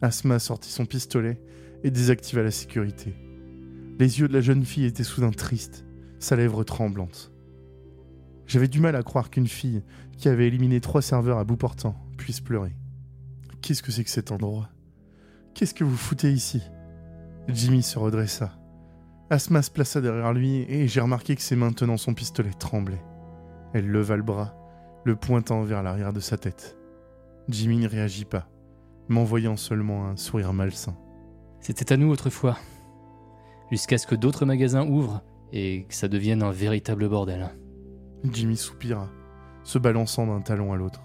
Asma 0.00 0.38
sortit 0.38 0.70
son 0.70 0.86
pistolet 0.86 1.40
et 1.82 1.90
désactiva 1.90 2.42
la 2.44 2.52
sécurité. 2.52 3.14
Les 3.98 4.20
yeux 4.20 4.28
de 4.28 4.32
la 4.32 4.40
jeune 4.40 4.64
fille 4.64 4.84
étaient 4.84 5.02
soudain 5.02 5.32
tristes, 5.32 5.84
sa 6.20 6.36
lèvre 6.36 6.62
tremblante. 6.62 7.32
J'avais 8.48 8.68
du 8.68 8.80
mal 8.80 8.96
à 8.96 9.02
croire 9.02 9.28
qu'une 9.28 9.46
fille 9.46 9.82
qui 10.16 10.28
avait 10.28 10.48
éliminé 10.48 10.80
trois 10.80 11.02
serveurs 11.02 11.36
à 11.36 11.44
bout 11.44 11.58
portant 11.58 11.94
puisse 12.16 12.40
pleurer. 12.40 12.74
Qu'est-ce 13.60 13.82
que 13.82 13.92
c'est 13.92 14.04
que 14.04 14.10
cet 14.10 14.32
endroit? 14.32 14.70
Qu'est-ce 15.52 15.74
que 15.74 15.84
vous 15.84 15.96
foutez 15.96 16.32
ici? 16.32 16.62
Jimmy 17.48 17.82
se 17.82 17.98
redressa. 17.98 18.58
Asma 19.28 19.60
se 19.60 19.70
plaça 19.70 20.00
derrière 20.00 20.32
lui 20.32 20.62
et 20.62 20.88
j'ai 20.88 21.02
remarqué 21.02 21.36
que 21.36 21.42
ses 21.42 21.56
mains 21.56 21.72
tenant 21.72 21.98
son 21.98 22.14
pistolet 22.14 22.54
tremblaient. 22.58 23.04
Elle 23.74 23.86
leva 23.86 24.16
le 24.16 24.22
bras, 24.22 24.56
le 25.04 25.14
pointant 25.14 25.62
vers 25.62 25.82
l'arrière 25.82 26.14
de 26.14 26.20
sa 26.20 26.38
tête. 26.38 26.78
Jimmy 27.50 27.76
ne 27.76 27.88
réagit 27.88 28.24
pas, 28.24 28.48
m'envoyant 29.08 29.58
seulement 29.58 30.06
un 30.06 30.16
sourire 30.16 30.54
malsain. 30.54 30.96
C'était 31.60 31.92
à 31.92 31.98
nous 31.98 32.10
autrefois. 32.10 32.56
Jusqu'à 33.70 33.98
ce 33.98 34.06
que 34.06 34.14
d'autres 34.14 34.46
magasins 34.46 34.86
ouvrent 34.86 35.22
et 35.52 35.84
que 35.84 35.94
ça 35.94 36.08
devienne 36.08 36.42
un 36.42 36.50
véritable 36.50 37.10
bordel. 37.10 37.50
Jimmy 38.24 38.56
soupira, 38.56 39.08
se 39.64 39.78
balançant 39.78 40.26
d'un 40.26 40.40
talon 40.40 40.72
à 40.72 40.76
l'autre. 40.76 41.02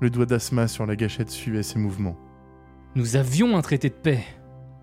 Le 0.00 0.10
doigt 0.10 0.26
d'Asma 0.26 0.68
sur 0.68 0.84
la 0.84 0.96
gâchette 0.96 1.30
suivait 1.30 1.62
ses 1.62 1.78
mouvements. 1.78 2.18
Nous 2.94 3.16
avions 3.16 3.56
un 3.56 3.62
traité 3.62 3.88
de 3.88 3.94
paix. 3.94 4.24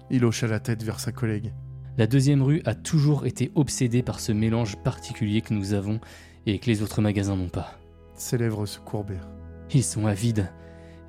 Il 0.09 0.25
hocha 0.25 0.47
la 0.47 0.59
tête 0.59 0.83
vers 0.83 0.99
sa 0.99 1.11
collègue. 1.11 1.53
La 1.97 2.07
deuxième 2.07 2.41
rue 2.41 2.61
a 2.65 2.73
toujours 2.73 3.25
été 3.25 3.51
obsédée 3.55 4.01
par 4.01 4.19
ce 4.19 4.31
mélange 4.31 4.77
particulier 4.77 5.41
que 5.41 5.53
nous 5.53 5.73
avons 5.73 5.99
et 6.45 6.57
que 6.57 6.67
les 6.67 6.81
autres 6.81 7.01
magasins 7.01 7.35
n'ont 7.35 7.49
pas. 7.49 7.77
Ses 8.15 8.37
lèvres 8.37 8.65
se 8.65 8.79
courbèrent. 8.79 9.29
Ils 9.73 9.83
sont 9.83 10.07
avides 10.07 10.51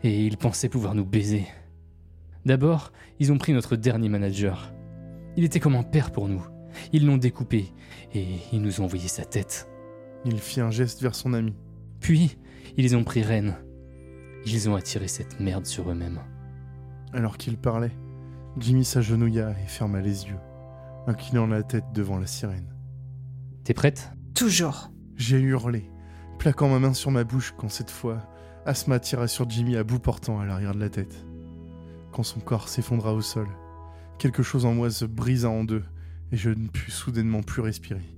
et 0.02 0.26
ils 0.26 0.36
pensaient 0.36 0.68
pouvoir 0.68 0.94
nous 0.94 1.04
baiser. 1.04 1.46
D'abord, 2.44 2.92
ils 3.20 3.32
ont 3.32 3.38
pris 3.38 3.52
notre 3.52 3.76
dernier 3.76 4.08
manager. 4.08 4.72
Il 5.36 5.44
était 5.44 5.60
comme 5.60 5.76
un 5.76 5.82
père 5.82 6.10
pour 6.10 6.28
nous. 6.28 6.44
Ils 6.92 7.06
l'ont 7.06 7.16
découpé 7.16 7.72
et 8.14 8.26
ils 8.52 8.60
nous 8.60 8.80
ont 8.80 8.84
envoyé 8.84 9.08
sa 9.08 9.24
tête. 9.24 9.68
Il 10.24 10.38
fit 10.38 10.60
un 10.60 10.70
geste 10.70 11.02
vers 11.02 11.14
son 11.14 11.32
ami. 11.32 11.54
Puis, 12.00 12.38
ils 12.76 12.96
ont 12.96 13.04
pris 13.04 13.22
Rennes. 13.22 13.56
Ils 14.46 14.68
ont 14.68 14.74
attiré 14.74 15.08
cette 15.08 15.40
merde 15.40 15.66
sur 15.66 15.90
eux-mêmes. 15.90 16.20
Alors 17.12 17.36
qu'il 17.36 17.56
parlait, 17.56 17.92
Jimmy 18.58 18.84
s'agenouilla 18.84 19.50
et 19.62 19.66
ferma 19.66 20.00
les 20.00 20.26
yeux, 20.26 20.38
inclinant 21.06 21.46
la 21.46 21.62
tête 21.62 21.84
devant 21.94 22.18
la 22.18 22.26
sirène. 22.26 22.74
T'es 23.64 23.74
prête? 23.74 24.12
Toujours. 24.34 24.90
J'ai 25.16 25.38
hurlé, 25.38 25.90
plaquant 26.38 26.68
ma 26.68 26.78
main 26.78 26.94
sur 26.94 27.10
ma 27.10 27.24
bouche 27.24 27.52
quand 27.56 27.68
cette 27.68 27.90
fois, 27.90 28.26
Asma 28.64 28.98
tira 28.98 29.28
sur 29.28 29.48
Jimmy 29.48 29.76
à 29.76 29.84
bout 29.84 29.98
portant 29.98 30.40
à 30.40 30.46
l'arrière 30.46 30.74
de 30.74 30.80
la 30.80 30.88
tête. 30.88 31.26
Quand 32.12 32.22
son 32.22 32.40
corps 32.40 32.68
s'effondra 32.68 33.14
au 33.14 33.20
sol, 33.20 33.48
quelque 34.18 34.42
chose 34.42 34.64
en 34.64 34.74
moi 34.74 34.90
se 34.90 35.04
brisa 35.04 35.50
en 35.50 35.64
deux 35.64 35.84
et 36.32 36.36
je 36.36 36.50
ne 36.50 36.68
pus 36.68 36.90
soudainement 36.90 37.42
plus 37.42 37.62
respirer. 37.62 38.16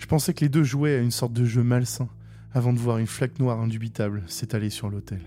Je 0.00 0.06
pensais 0.06 0.32
que 0.32 0.40
les 0.40 0.48
deux 0.48 0.64
jouaient 0.64 0.94
à 0.94 1.00
une 1.00 1.10
sorte 1.10 1.34
de 1.34 1.44
jeu 1.44 1.62
malsain 1.62 2.08
avant 2.52 2.72
de 2.72 2.78
voir 2.78 2.96
une 2.96 3.06
flaque 3.06 3.38
noire 3.38 3.60
indubitable 3.60 4.24
s'étaler 4.28 4.70
sur 4.70 4.88
l'autel. 4.88 5.20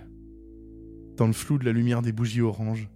Dans 1.15 1.27
le 1.27 1.33
flou 1.33 1.59
de 1.59 1.65
la 1.65 1.71
lumière 1.71 2.01
des 2.01 2.11
bougies 2.11 2.41
oranges, 2.41 2.89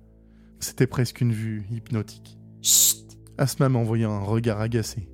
c'était 0.60 0.88
presque 0.88 1.22
une 1.22 1.32
vue 1.32 1.68
hypnotique. 1.70 2.40
Chut 2.64 3.06
Asma 3.38 3.70
m'envoya 3.70 4.10
un 4.10 4.22
regard 4.22 4.60
agacé 4.60 5.08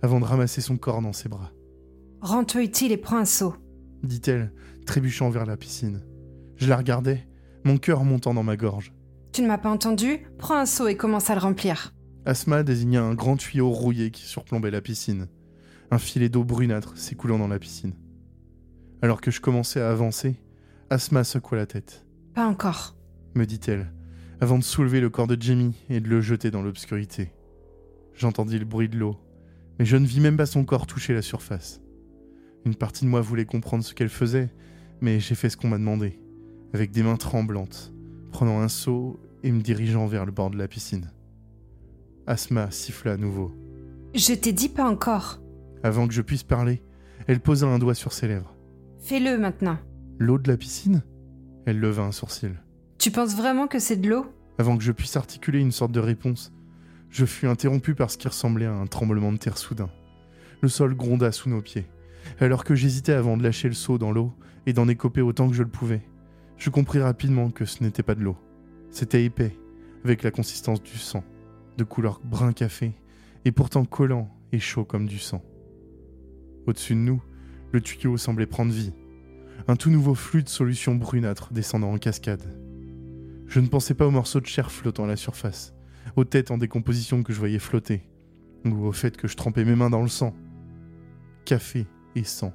avant 0.00 0.20
de 0.20 0.24
ramasser 0.24 0.62
son 0.62 0.78
corps 0.78 1.02
dans 1.02 1.12
ses 1.12 1.28
bras. 1.28 1.52
Rends-toi 2.22 2.62
utile 2.62 2.92
et 2.92 2.96
prends 2.96 3.18
un 3.18 3.26
seau. 3.26 3.54
dit-elle, 4.02 4.54
trébuchant 4.86 5.28
vers 5.28 5.44
la 5.44 5.58
piscine. 5.58 6.02
Je 6.56 6.66
la 6.66 6.78
regardais, 6.78 7.28
mon 7.64 7.76
cœur 7.76 8.04
montant 8.04 8.32
dans 8.32 8.42
ma 8.42 8.56
gorge. 8.56 8.94
Tu 9.32 9.42
ne 9.42 9.48
m'as 9.48 9.58
pas 9.58 9.70
entendu? 9.70 10.20
Prends 10.38 10.56
un 10.56 10.66
seau 10.66 10.88
et 10.88 10.96
commence 10.96 11.28
à 11.28 11.34
le 11.34 11.42
remplir. 11.42 11.92
Asma 12.24 12.62
désigna 12.62 13.02
un 13.02 13.12
grand 13.12 13.36
tuyau 13.36 13.68
rouillé 13.70 14.10
qui 14.10 14.22
surplombait 14.22 14.70
la 14.70 14.80
piscine, 14.80 15.28
un 15.90 15.98
filet 15.98 16.28
d'eau 16.28 16.44
brunâtre 16.44 16.96
s'écoulant 16.96 17.38
dans 17.38 17.48
la 17.48 17.58
piscine. 17.58 17.94
Alors 19.02 19.20
que 19.20 19.30
je 19.30 19.40
commençais 19.40 19.80
à 19.80 19.90
avancer, 19.90 20.36
Asma 20.90 21.24
secoua 21.24 21.58
la 21.58 21.66
tête, 21.66 22.04
Pas 22.34 22.46
encore. 22.46 22.96
me 23.34 23.44
dit-elle, 23.46 23.92
avant 24.40 24.58
de 24.58 24.64
soulever 24.64 25.00
le 25.00 25.10
corps 25.10 25.26
de 25.26 25.40
Jamie 25.40 25.74
et 25.88 26.00
de 26.00 26.08
le 26.08 26.20
jeter 26.20 26.50
dans 26.50 26.62
l'obscurité. 26.62 27.32
J'entendis 28.14 28.58
le 28.58 28.64
bruit 28.64 28.88
de 28.88 28.98
l'eau, 28.98 29.16
mais 29.78 29.84
je 29.84 29.96
ne 29.96 30.06
vis 30.06 30.20
même 30.20 30.36
pas 30.36 30.46
son 30.46 30.64
corps 30.64 30.86
toucher 30.86 31.14
la 31.14 31.22
surface. 31.22 31.80
Une 32.66 32.74
partie 32.74 33.04
de 33.04 33.10
moi 33.10 33.20
voulait 33.22 33.46
comprendre 33.46 33.84
ce 33.84 33.94
qu'elle 33.94 34.08
faisait, 34.10 34.50
mais 35.00 35.18
j'ai 35.20 35.34
fait 35.34 35.48
ce 35.48 35.56
qu'on 35.56 35.68
m'a 35.68 35.78
demandé, 35.78 36.20
avec 36.74 36.90
des 36.90 37.02
mains 37.02 37.16
tremblantes, 37.16 37.92
prenant 38.30 38.60
un 38.60 38.68
seau 38.68 39.18
et 39.42 39.50
me 39.50 39.62
dirigeant 39.62 40.06
vers 40.06 40.26
le 40.26 40.32
bord 40.32 40.50
de 40.50 40.58
la 40.58 40.68
piscine. 40.68 41.10
Asma 42.26 42.70
siffla 42.70 43.12
à 43.12 43.16
nouveau. 43.16 43.52
Je 44.14 44.34
t'ai 44.34 44.52
dit 44.52 44.68
pas 44.68 44.84
encore. 44.88 45.40
Avant 45.82 46.06
que 46.06 46.14
je 46.14 46.22
puisse 46.22 46.42
parler, 46.42 46.82
elle 47.26 47.40
posa 47.40 47.66
un 47.66 47.78
doigt 47.78 47.94
sur 47.94 48.12
ses 48.12 48.28
lèvres. 48.28 48.54
Fais-le 48.98 49.38
maintenant. 49.38 49.78
L'eau 50.18 50.38
de 50.38 50.50
la 50.50 50.56
piscine? 50.56 51.02
Elle 51.66 51.80
leva 51.80 52.02
un 52.02 52.12
sourcil. 52.12 52.54
Tu 52.98 53.10
penses 53.10 53.34
vraiment 53.34 53.66
que 53.66 53.78
c'est 53.78 53.96
de 53.96 54.08
l'eau? 54.08 54.26
Avant 54.58 54.76
que 54.76 54.84
je 54.84 54.92
puisse 54.92 55.16
articuler 55.16 55.60
une 55.60 55.72
sorte 55.72 55.92
de 55.92 56.00
réponse, 56.00 56.52
je 57.08 57.24
fus 57.24 57.48
interrompu 57.48 57.94
par 57.94 58.10
ce 58.10 58.18
qui 58.18 58.28
ressemblait 58.28 58.66
à 58.66 58.74
un 58.74 58.86
tremblement 58.86 59.32
de 59.32 59.38
terre 59.38 59.56
soudain. 59.56 59.90
Le 60.60 60.68
sol 60.68 60.94
gronda 60.94 61.32
sous 61.32 61.48
nos 61.48 61.62
pieds. 61.62 61.86
Alors 62.40 62.64
que 62.64 62.74
j'hésitais 62.74 63.12
avant 63.12 63.38
de 63.38 63.42
lâcher 63.42 63.68
le 63.68 63.74
seau 63.74 63.96
dans 63.96 64.12
l'eau 64.12 64.34
et 64.66 64.74
d'en 64.74 64.88
écoper 64.88 65.22
autant 65.22 65.48
que 65.48 65.54
je 65.54 65.62
le 65.62 65.70
pouvais, 65.70 66.02
je 66.58 66.68
compris 66.68 67.00
rapidement 67.00 67.50
que 67.50 67.64
ce 67.64 67.82
n'était 67.82 68.02
pas 68.02 68.14
de 68.14 68.20
l'eau. 68.20 68.36
C'était 68.90 69.24
épais, 69.24 69.56
avec 70.04 70.22
la 70.22 70.30
consistance 70.30 70.82
du 70.82 70.98
sang, 70.98 71.24
de 71.78 71.84
couleur 71.84 72.20
brun 72.22 72.52
café, 72.52 72.92
et 73.46 73.52
pourtant 73.52 73.86
collant 73.86 74.28
et 74.52 74.58
chaud 74.58 74.84
comme 74.84 75.06
du 75.06 75.18
sang. 75.18 75.42
Au-dessus 76.66 76.94
de 76.94 77.00
nous, 77.00 77.22
le 77.72 77.80
tuyau 77.80 78.16
semblait 78.16 78.46
prendre 78.46 78.72
vie, 78.72 78.92
un 79.68 79.76
tout 79.76 79.90
nouveau 79.90 80.14
flux 80.14 80.42
de 80.42 80.48
solution 80.48 80.94
brunâtre 80.94 81.52
descendant 81.52 81.92
en 81.92 81.98
cascade. 81.98 82.42
Je 83.46 83.60
ne 83.60 83.68
pensais 83.68 83.94
pas 83.94 84.06
aux 84.06 84.10
morceaux 84.10 84.40
de 84.40 84.46
chair 84.46 84.70
flottant 84.70 85.04
à 85.04 85.08
la 85.08 85.16
surface, 85.16 85.74
aux 86.16 86.24
têtes 86.24 86.50
en 86.50 86.58
décomposition 86.58 87.22
que 87.22 87.32
je 87.32 87.38
voyais 87.38 87.58
flotter, 87.58 88.02
ou 88.64 88.86
au 88.86 88.92
fait 88.92 89.16
que 89.16 89.28
je 89.28 89.36
trempais 89.36 89.64
mes 89.64 89.74
mains 89.74 89.90
dans 89.90 90.02
le 90.02 90.08
sang. 90.08 90.34
Café 91.44 91.86
et 92.14 92.24
sang. 92.24 92.52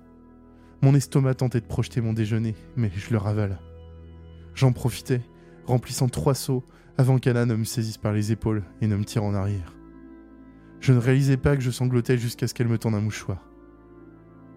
Mon 0.82 0.94
estomac 0.94 1.36
tentait 1.36 1.62
de 1.62 1.66
projeter 1.66 2.02
mon 2.02 2.14
déjeuner, 2.14 2.56
mais 2.76 2.92
je 2.96 3.12
le 3.12 3.18
ravale. 3.18 3.60
J'en 4.54 4.72
profitais, 4.72 5.22
remplissant 5.66 6.08
trois 6.08 6.36
seaux 6.36 6.64
avant 6.98 7.18
qu'Anna 7.18 7.46
ne 7.46 7.56
me 7.56 7.64
saisisse 7.64 7.98
par 7.98 8.14
les 8.14 8.32
épaules 8.32 8.64
et 8.82 8.88
ne 8.88 8.96
me 8.96 9.04
tire 9.04 9.24
en 9.24 9.34
arrière. 9.34 9.74
Je 10.80 10.94
ne 10.94 11.00
réalisais 11.00 11.38
pas 11.38 11.56
que 11.56 11.64
je 11.64 11.72
sanglotais 11.72 12.18
jusqu'à 12.18 12.48
ce 12.48 12.54
qu'elle 12.54 12.68
me 12.68 12.78
tende 12.78 12.96
un 12.96 13.02
mouchoir. 13.02 13.42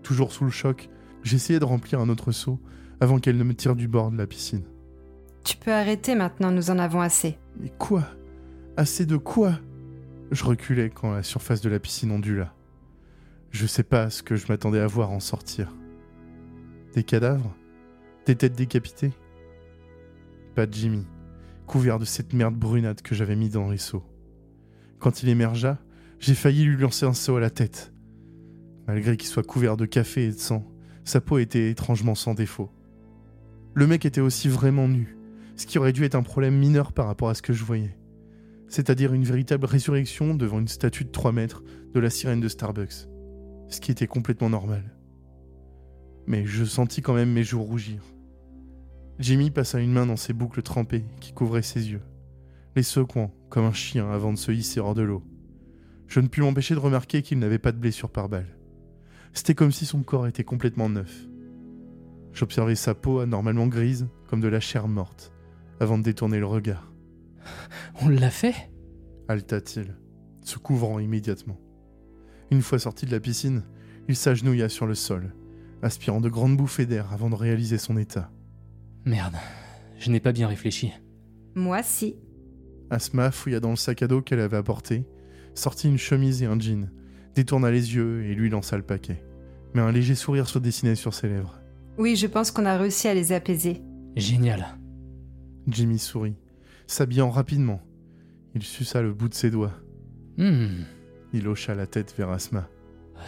Toujours 0.02 0.32
sous 0.32 0.44
le 0.44 0.50
choc, 0.50 0.88
j'essayais 1.22 1.58
de 1.58 1.64
remplir 1.64 2.00
un 2.00 2.08
autre 2.08 2.32
seau 2.32 2.60
avant 3.00 3.18
qu'elle 3.18 3.36
ne 3.36 3.44
me 3.44 3.54
tire 3.54 3.76
du 3.76 3.88
bord 3.88 4.10
de 4.10 4.16
la 4.16 4.26
piscine. 4.26 4.64
Tu 5.44 5.56
peux 5.56 5.72
arrêter 5.72 6.14
maintenant, 6.14 6.50
nous 6.50 6.70
en 6.70 6.78
avons 6.78 7.00
assez. 7.00 7.38
Mais 7.60 7.72
quoi? 7.78 8.04
Assez 8.76 9.06
de 9.06 9.16
quoi? 9.16 9.58
Je 10.30 10.44
reculais 10.44 10.90
quand 10.90 11.12
la 11.12 11.22
surface 11.22 11.60
de 11.60 11.70
la 11.70 11.78
piscine 11.78 12.12
ondula. 12.12 12.54
Je 13.50 13.66
sais 13.66 13.82
pas 13.82 14.10
ce 14.10 14.22
que 14.22 14.36
je 14.36 14.46
m'attendais 14.48 14.80
à 14.80 14.86
voir 14.86 15.10
en 15.10 15.20
sortir. 15.20 15.74
Des 16.94 17.02
cadavres? 17.02 17.54
Des 18.26 18.36
têtes 18.36 18.56
décapitées? 18.56 19.12
Pas 20.54 20.66
de 20.66 20.74
Jimmy, 20.74 21.06
couvert 21.66 21.98
de 21.98 22.04
cette 22.04 22.32
merde 22.34 22.54
brunâtre 22.54 23.02
que 23.02 23.14
j'avais 23.14 23.36
mis 23.36 23.48
dans 23.48 23.70
les 23.70 23.78
seaux. 23.78 24.04
Quand 24.98 25.22
il 25.22 25.28
émergea, 25.28 25.78
j'ai 26.18 26.34
failli 26.34 26.64
lui 26.64 26.76
lancer 26.76 27.06
un 27.06 27.14
seau 27.14 27.36
à 27.36 27.40
la 27.40 27.50
tête. 27.50 27.92
Malgré 28.88 29.18
qu'il 29.18 29.28
soit 29.28 29.46
couvert 29.46 29.76
de 29.76 29.84
café 29.84 30.24
et 30.24 30.32
de 30.32 30.38
sang, 30.38 30.66
sa 31.04 31.20
peau 31.20 31.38
était 31.38 31.70
étrangement 31.70 32.14
sans 32.14 32.32
défaut. 32.32 32.70
Le 33.74 33.86
mec 33.86 34.06
était 34.06 34.22
aussi 34.22 34.48
vraiment 34.48 34.88
nu, 34.88 35.18
ce 35.56 35.66
qui 35.66 35.78
aurait 35.78 35.92
dû 35.92 36.04
être 36.04 36.14
un 36.14 36.22
problème 36.22 36.56
mineur 36.56 36.94
par 36.94 37.06
rapport 37.06 37.28
à 37.28 37.34
ce 37.34 37.42
que 37.42 37.52
je 37.52 37.64
voyais. 37.64 37.98
C'est-à-dire 38.66 39.12
une 39.12 39.24
véritable 39.24 39.66
résurrection 39.66 40.34
devant 40.34 40.58
une 40.58 40.68
statue 40.68 41.04
de 41.04 41.10
3 41.10 41.32
mètres 41.32 41.62
de 41.92 42.00
la 42.00 42.08
sirène 42.08 42.40
de 42.40 42.48
Starbucks. 42.48 43.08
Ce 43.68 43.80
qui 43.80 43.90
était 43.90 44.06
complètement 44.06 44.48
normal. 44.48 44.96
Mais 46.26 46.46
je 46.46 46.64
sentis 46.64 47.02
quand 47.02 47.14
même 47.14 47.32
mes 47.32 47.44
joues 47.44 47.62
rougir. 47.62 48.02
Jimmy 49.18 49.50
passa 49.50 49.80
une 49.80 49.92
main 49.92 50.06
dans 50.06 50.16
ses 50.16 50.32
boucles 50.32 50.62
trempées 50.62 51.04
qui 51.20 51.34
couvraient 51.34 51.60
ses 51.60 51.90
yeux, 51.90 52.02
les 52.74 52.82
secouant 52.82 53.34
comme 53.50 53.66
un 53.66 53.72
chien 53.72 54.10
avant 54.10 54.32
de 54.32 54.38
se 54.38 54.50
hisser 54.50 54.80
hors 54.80 54.94
de 54.94 55.02
l'eau. 55.02 55.22
Je 56.06 56.20
ne 56.20 56.28
pus 56.28 56.40
m'empêcher 56.40 56.74
de 56.74 56.80
remarquer 56.80 57.20
qu'il 57.20 57.38
n'avait 57.38 57.58
pas 57.58 57.72
de 57.72 57.78
blessure 57.78 58.10
par 58.10 58.30
balle. 58.30 58.57
C'était 59.32 59.54
comme 59.54 59.72
si 59.72 59.86
son 59.86 60.02
corps 60.02 60.26
était 60.26 60.44
complètement 60.44 60.88
neuf. 60.88 61.28
J'observais 62.32 62.74
sa 62.74 62.94
peau 62.94 63.20
anormalement 63.20 63.66
grise, 63.66 64.08
comme 64.28 64.40
de 64.40 64.48
la 64.48 64.60
chair 64.60 64.88
morte, 64.88 65.32
avant 65.80 65.98
de 65.98 66.02
détourner 66.02 66.38
le 66.38 66.46
regard. 66.46 66.92
On 68.02 68.08
l'a 68.08 68.30
fait? 68.30 68.70
Halta-t-il, 69.28 69.96
se 70.42 70.58
couvrant 70.58 70.98
immédiatement. 70.98 71.60
Une 72.50 72.62
fois 72.62 72.78
sorti 72.78 73.06
de 73.06 73.10
la 73.10 73.20
piscine, 73.20 73.64
il 74.08 74.16
s'agenouilla 74.16 74.68
sur 74.68 74.86
le 74.86 74.94
sol, 74.94 75.34
aspirant 75.82 76.20
de 76.20 76.28
grandes 76.28 76.56
bouffées 76.56 76.86
d'air 76.86 77.12
avant 77.12 77.28
de 77.28 77.34
réaliser 77.34 77.78
son 77.78 77.96
état. 77.96 78.30
Merde, 79.04 79.36
je 79.98 80.10
n'ai 80.10 80.20
pas 80.20 80.32
bien 80.32 80.48
réfléchi. 80.48 80.92
Moi, 81.54 81.82
si. 81.82 82.16
Asma 82.90 83.30
fouilla 83.30 83.60
dans 83.60 83.70
le 83.70 83.76
sac 83.76 84.02
à 84.02 84.06
dos 84.06 84.22
qu'elle 84.22 84.40
avait 84.40 84.56
apporté, 84.56 85.04
sortit 85.54 85.88
une 85.88 85.98
chemise 85.98 86.42
et 86.42 86.46
un 86.46 86.58
jean, 86.58 86.90
détourna 87.38 87.70
les 87.70 87.94
yeux 87.94 88.24
et 88.24 88.34
lui 88.34 88.50
lança 88.50 88.76
le 88.76 88.82
paquet. 88.82 89.22
Mais 89.72 89.80
un 89.80 89.92
léger 89.92 90.16
sourire 90.16 90.48
se 90.48 90.58
dessinait 90.58 90.96
sur 90.96 91.14
ses 91.14 91.28
lèvres. 91.28 91.60
Oui, 91.96 92.16
je 92.16 92.26
pense 92.26 92.50
qu'on 92.50 92.66
a 92.66 92.76
réussi 92.76 93.06
à 93.06 93.14
les 93.14 93.30
apaiser. 93.32 93.80
Génial. 94.16 94.66
Jimmy 95.68 95.98
sourit, 96.00 96.34
s'habillant 96.88 97.30
rapidement. 97.30 97.80
Il 98.56 98.62
suça 98.64 99.02
le 99.02 99.12
bout 99.12 99.28
de 99.28 99.34
ses 99.34 99.50
doigts. 99.50 99.74
Hmm, 100.36 100.82
Il 101.32 101.46
hocha 101.46 101.74
la 101.76 101.86
tête 101.86 102.12
vers 102.18 102.30
Asma. 102.30 102.68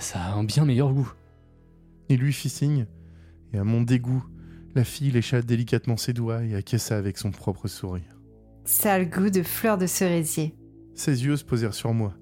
ça 0.01 0.19
a 0.21 0.33
un 0.35 0.43
bien 0.45 0.65
meilleur 0.65 0.93
goût. 0.93 1.13
Il 2.09 2.19
lui 2.19 2.33
fit 2.33 2.49
signe, 2.49 2.87
et 3.53 3.59
à 3.59 3.65
mon 3.65 3.83
dégoût, 3.83 4.25
la 4.75 4.83
fille 4.83 5.13
lécha 5.13 5.41
délicatement 5.43 5.97
ses 5.97 6.13
doigts 6.15 6.43
et 6.45 6.55
acquiesça 6.57 6.97
avec 6.97 7.17
son 7.19 7.31
propre 7.31 7.69
sourire. 7.69 8.17
Ça 8.65 8.95
a 8.95 8.99
le 8.99 9.05
goût 9.05 9.31
de 9.31 9.43
fleurs 9.43 9.79
de 9.79 9.87
cerisier. 9.87 10.55
Ses 10.97 11.25
yeux 11.25 11.37
se 11.37 11.45
posèrent 11.45 11.75
sur 11.75 11.93
moi, 11.95 12.15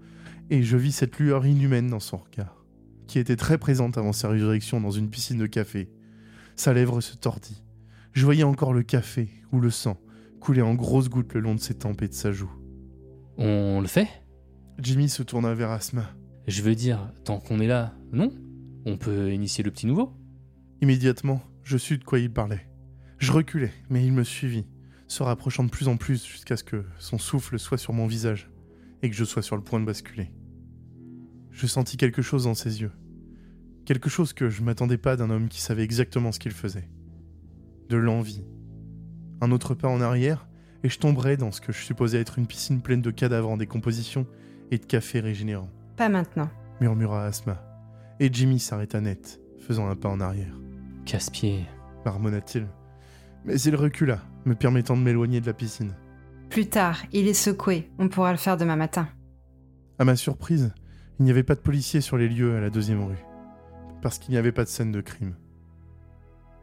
et 0.51 0.63
je 0.63 0.77
vis 0.77 0.93
cette 0.93 1.19
lueur 1.19 1.47
inhumaine 1.47 1.89
dans 1.89 2.01
son 2.01 2.19
regard, 2.19 2.65
qui 3.07 3.19
était 3.19 3.37
très 3.37 3.59
présente 3.59 3.99
avant 3.99 4.13
sa 4.13 4.29
résurrection 4.29 4.81
dans 4.81 4.91
une 4.91 5.11
piscine 5.11 5.39
de 5.39 5.47
café. 5.47 5.91
Sa 6.57 6.73
lèvre 6.73 7.01
se 7.01 7.17
tordit. 7.17 7.63
Je 8.13 8.25
voyais 8.25 8.45
encore 8.45 8.73
le 8.73 8.83
café 8.83 9.29
ou 9.53 9.61
le 9.61 9.71
sang 9.71 9.99
couler 10.41 10.63
en 10.63 10.75
grosses 10.75 11.09
gouttes 11.09 11.35
le 11.35 11.41
long 11.41 11.55
de 11.55 11.61
ses 11.61 11.75
tempes 11.75 12.03
et 12.03 12.09
de 12.09 12.15
sa 12.15 12.33
joue. 12.33 12.51
On 13.37 13.81
le 13.81 13.87
fait? 13.87 14.09
Jimmy 14.79 15.09
se 15.09 15.23
tourna 15.23 15.55
vers 15.55 15.71
Asma. 15.71 16.05
Je 16.47 16.63
veux 16.63 16.75
dire, 16.75 17.13
tant 17.25 17.39
qu'on 17.39 17.61
est 17.61 17.67
là, 17.67 17.95
non? 18.13 18.33
On 18.87 18.97
peut 18.97 19.33
initier 19.33 19.63
le 19.65 19.71
petit 19.71 19.87
nouveau? 19.87 20.13
Immédiatement, 20.81 21.43
je 21.65 21.77
sus 21.77 21.99
de 21.99 22.05
quoi 22.05 22.19
il 22.19 22.33
parlait. 22.33 22.69
Je 23.19 23.33
reculai, 23.33 23.71
mais 23.91 24.05
il 24.07 24.13
me 24.13 24.25
suivit, 24.25 24.67
se 25.09 25.23
rapprochant 25.23 25.65
de 25.65 25.71
plus 25.71 25.89
en 25.89 25.97
plus 25.97 26.25
jusqu'à 26.25 26.57
ce 26.57 26.65
que 26.65 26.85
son 26.99 27.19
souffle 27.19 27.59
soit 27.59 27.79
sur 27.79 27.93
mon 27.93 28.07
visage 28.07 28.51
et 29.03 29.11
que 29.11 29.17
je 29.17 29.25
sois 29.25 29.43
sur 29.43 29.57
le 29.57 29.63
point 29.63 29.81
de 29.81 29.85
basculer. 29.85 30.31
Je 31.59 31.67
sentis 31.67 31.97
quelque 31.97 32.23
chose 32.23 32.45
dans 32.45 32.55
ses 32.55 32.83
yeux. 32.83 32.93
Quelque 33.85 34.09
chose 34.09 34.33
que 34.33 34.49
je 34.49 34.63
m'attendais 34.63 34.97
pas 34.97 35.17
d'un 35.17 35.29
homme 35.29 35.49
qui 35.49 35.61
savait 35.61 35.83
exactement 35.83 36.31
ce 36.31 36.39
qu'il 36.39 36.53
faisait. 36.53 36.89
De 37.89 37.97
l'envie. 37.97 38.45
Un 39.41 39.51
autre 39.51 39.75
pas 39.75 39.89
en 39.89 40.01
arrière, 40.01 40.47
et 40.85 40.89
je 40.89 41.01
tomberais 41.01 41.37
dans 41.37 41.51
ce 41.51 41.61
que 41.61 41.73
je 41.73 41.83
supposais 41.83 42.21
être 42.21 42.39
une 42.39 42.47
piscine 42.47 42.81
pleine 42.81 43.03
de 43.03 43.11
cadavres 43.11 43.51
en 43.51 43.57
décomposition 43.57 44.25
et 44.71 44.79
de 44.79 44.85
café 44.87 45.19
régénérant, 45.19 45.69
Pas 45.97 46.09
maintenant. 46.09 46.49
murmura 46.81 47.25
Asma. 47.25 47.61
Et 48.21 48.33
Jimmy 48.33 48.61
s'arrêta 48.61 49.01
net, 49.01 49.41
faisant 49.59 49.89
un 49.89 49.97
pas 49.97 50.11
en 50.11 50.21
arrière. 50.21 50.55
Casse-pied. 51.07 51.65
marmonna-t-il. 52.05 52.69
Mais 53.45 53.61
il 53.63 53.75
recula, 53.75 54.21
me 54.45 54.55
permettant 54.55 54.97
de 54.97 55.03
m'éloigner 55.03 55.41
de 55.41 55.47
la 55.47 55.55
piscine. 55.55 55.97
Plus 56.51 56.69
tard, 56.69 56.99
il 57.13 57.27
est 57.27 57.35
secoué. 57.35 57.91
On 57.99 58.09
pourra 58.09 58.31
le 58.31 58.39
faire 58.39 58.57
demain 58.57 58.77
matin. 58.77 59.09
À 59.99 60.05
ma 60.05 60.15
surprise, 60.15 60.73
il 61.19 61.25
n'y 61.25 61.31
avait 61.31 61.43
pas 61.43 61.57
de 61.57 61.61
policiers 61.61 62.01
sur 62.01 62.17
les 62.17 62.29
lieux 62.29 62.57
à 62.57 62.61
la 62.61 62.71
deuxième 62.71 63.05
rue, 63.05 63.25
parce 64.03 64.19
qu'il 64.19 64.31
n'y 64.31 64.39
avait 64.39 64.53
pas 64.53 64.65
de 64.65 64.69
scène 64.69 64.93
de 64.93 65.01
crime. 65.01 65.35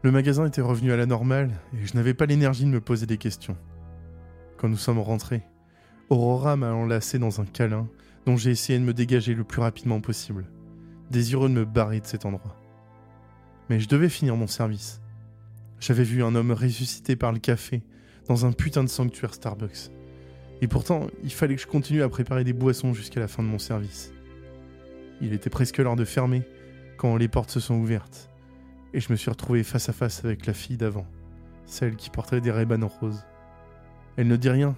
Le 0.02 0.10
magasin 0.10 0.46
était 0.46 0.62
revenu 0.62 0.92
à 0.92 0.96
la 0.96 1.04
normale 1.04 1.50
et 1.74 1.84
je 1.84 1.94
n'avais 1.94 2.14
pas 2.14 2.26
l'énergie 2.26 2.64
de 2.64 2.70
me 2.70 2.80
poser 2.80 3.06
des 3.06 3.18
questions. 3.18 3.56
Quand 4.56 4.68
nous 4.68 4.76
sommes 4.76 5.00
rentrés, 5.00 5.42
Aurora 6.08 6.56
m'a 6.56 6.72
enlacé 6.72 7.18
dans 7.18 7.40
un 7.40 7.44
câlin 7.44 7.88
dont 8.24 8.36
j'ai 8.36 8.50
essayé 8.50 8.78
de 8.78 8.84
me 8.84 8.94
dégager 8.94 9.34
le 9.34 9.44
plus 9.44 9.60
rapidement 9.60 10.00
possible, 10.00 10.46
désireux 11.10 11.48
de 11.48 11.54
me 11.54 11.64
barrer 11.64 12.00
de 12.00 12.06
cet 12.06 12.24
endroit. 12.24 12.56
Mais 13.68 13.80
je 13.80 13.88
devais 13.88 14.08
finir 14.08 14.36
mon 14.36 14.46
service. 14.46 15.02
J'avais 15.80 16.04
vu 16.04 16.22
un 16.22 16.34
homme 16.34 16.52
ressuscité 16.52 17.16
par 17.16 17.32
le 17.32 17.40
café 17.40 17.82
dans 18.26 18.46
un 18.46 18.52
putain 18.52 18.84
de 18.84 18.88
sanctuaire 18.88 19.34
Starbucks. 19.34 19.90
Et 20.62 20.68
pourtant, 20.68 21.08
il 21.22 21.32
fallait 21.32 21.56
que 21.56 21.62
je 21.62 21.66
continue 21.66 22.02
à 22.02 22.08
préparer 22.08 22.44
des 22.44 22.54
boissons 22.54 22.94
jusqu'à 22.94 23.20
la 23.20 23.28
fin 23.28 23.42
de 23.42 23.48
mon 23.48 23.58
service. 23.58 24.12
Il 25.20 25.32
était 25.32 25.50
presque 25.50 25.78
l'heure 25.78 25.96
de 25.96 26.04
fermer 26.04 26.42
quand 26.96 27.16
les 27.16 27.28
portes 27.28 27.50
se 27.50 27.60
sont 27.60 27.74
ouvertes. 27.74 28.30
Et 28.94 29.00
je 29.00 29.10
me 29.10 29.16
suis 29.16 29.30
retrouvé 29.30 29.62
face 29.62 29.88
à 29.88 29.92
face 29.92 30.24
avec 30.24 30.46
la 30.46 30.54
fille 30.54 30.76
d'avant, 30.76 31.06
celle 31.64 31.96
qui 31.96 32.10
portait 32.10 32.40
des 32.40 32.50
ray 32.50 32.66
roses. 33.00 33.24
Elle 34.16 34.28
ne 34.28 34.36
dit 34.36 34.50
rien, 34.50 34.76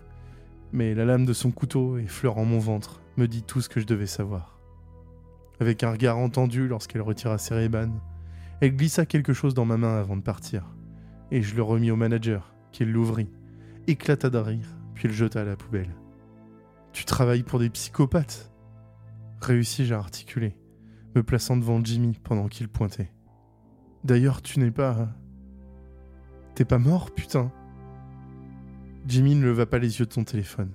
mais 0.72 0.94
la 0.94 1.04
lame 1.04 1.24
de 1.24 1.32
son 1.32 1.50
couteau 1.50 1.98
effleurant 1.98 2.44
mon 2.44 2.58
ventre 2.58 3.00
me 3.16 3.26
dit 3.26 3.42
tout 3.42 3.60
ce 3.60 3.68
que 3.68 3.80
je 3.80 3.86
devais 3.86 4.06
savoir. 4.06 4.58
Avec 5.60 5.82
un 5.82 5.90
regard 5.90 6.18
entendu 6.18 6.68
lorsqu'elle 6.68 7.02
retira 7.02 7.38
ses 7.38 7.54
ray 7.54 7.68
elle 8.60 8.74
glissa 8.74 9.06
quelque 9.06 9.32
chose 9.32 9.54
dans 9.54 9.64
ma 9.64 9.76
main 9.76 9.98
avant 9.98 10.16
de 10.16 10.22
partir. 10.22 10.64
Et 11.30 11.42
je 11.42 11.54
le 11.54 11.62
remis 11.62 11.92
au 11.92 11.96
manager, 11.96 12.52
qui 12.72 12.84
l'ouvrit, 12.84 13.30
éclata 13.86 14.30
d'un 14.30 14.42
rire, 14.42 14.76
puis 14.94 15.06
le 15.06 15.14
jeta 15.14 15.42
à 15.42 15.44
la 15.44 15.56
poubelle. 15.56 15.94
Tu 16.92 17.04
travailles 17.04 17.44
pour 17.44 17.60
des 17.60 17.70
psychopathes 17.70 18.50
Réussis-je 19.40 19.94
à 19.94 19.98
articuler, 19.98 20.56
me 21.14 21.22
plaçant 21.22 21.56
devant 21.56 21.82
Jimmy 21.84 22.18
pendant 22.22 22.48
qu'il 22.48 22.68
pointait. 22.68 23.12
D'ailleurs, 24.04 24.42
tu 24.42 24.58
n'es 24.60 24.70
pas. 24.70 25.08
T'es 26.54 26.64
pas 26.64 26.78
mort, 26.78 27.12
putain 27.12 27.52
Jimmy 29.06 29.36
ne 29.36 29.44
leva 29.44 29.64
pas 29.64 29.78
les 29.78 30.00
yeux 30.00 30.06
de 30.06 30.12
son 30.12 30.24
téléphone. 30.24 30.72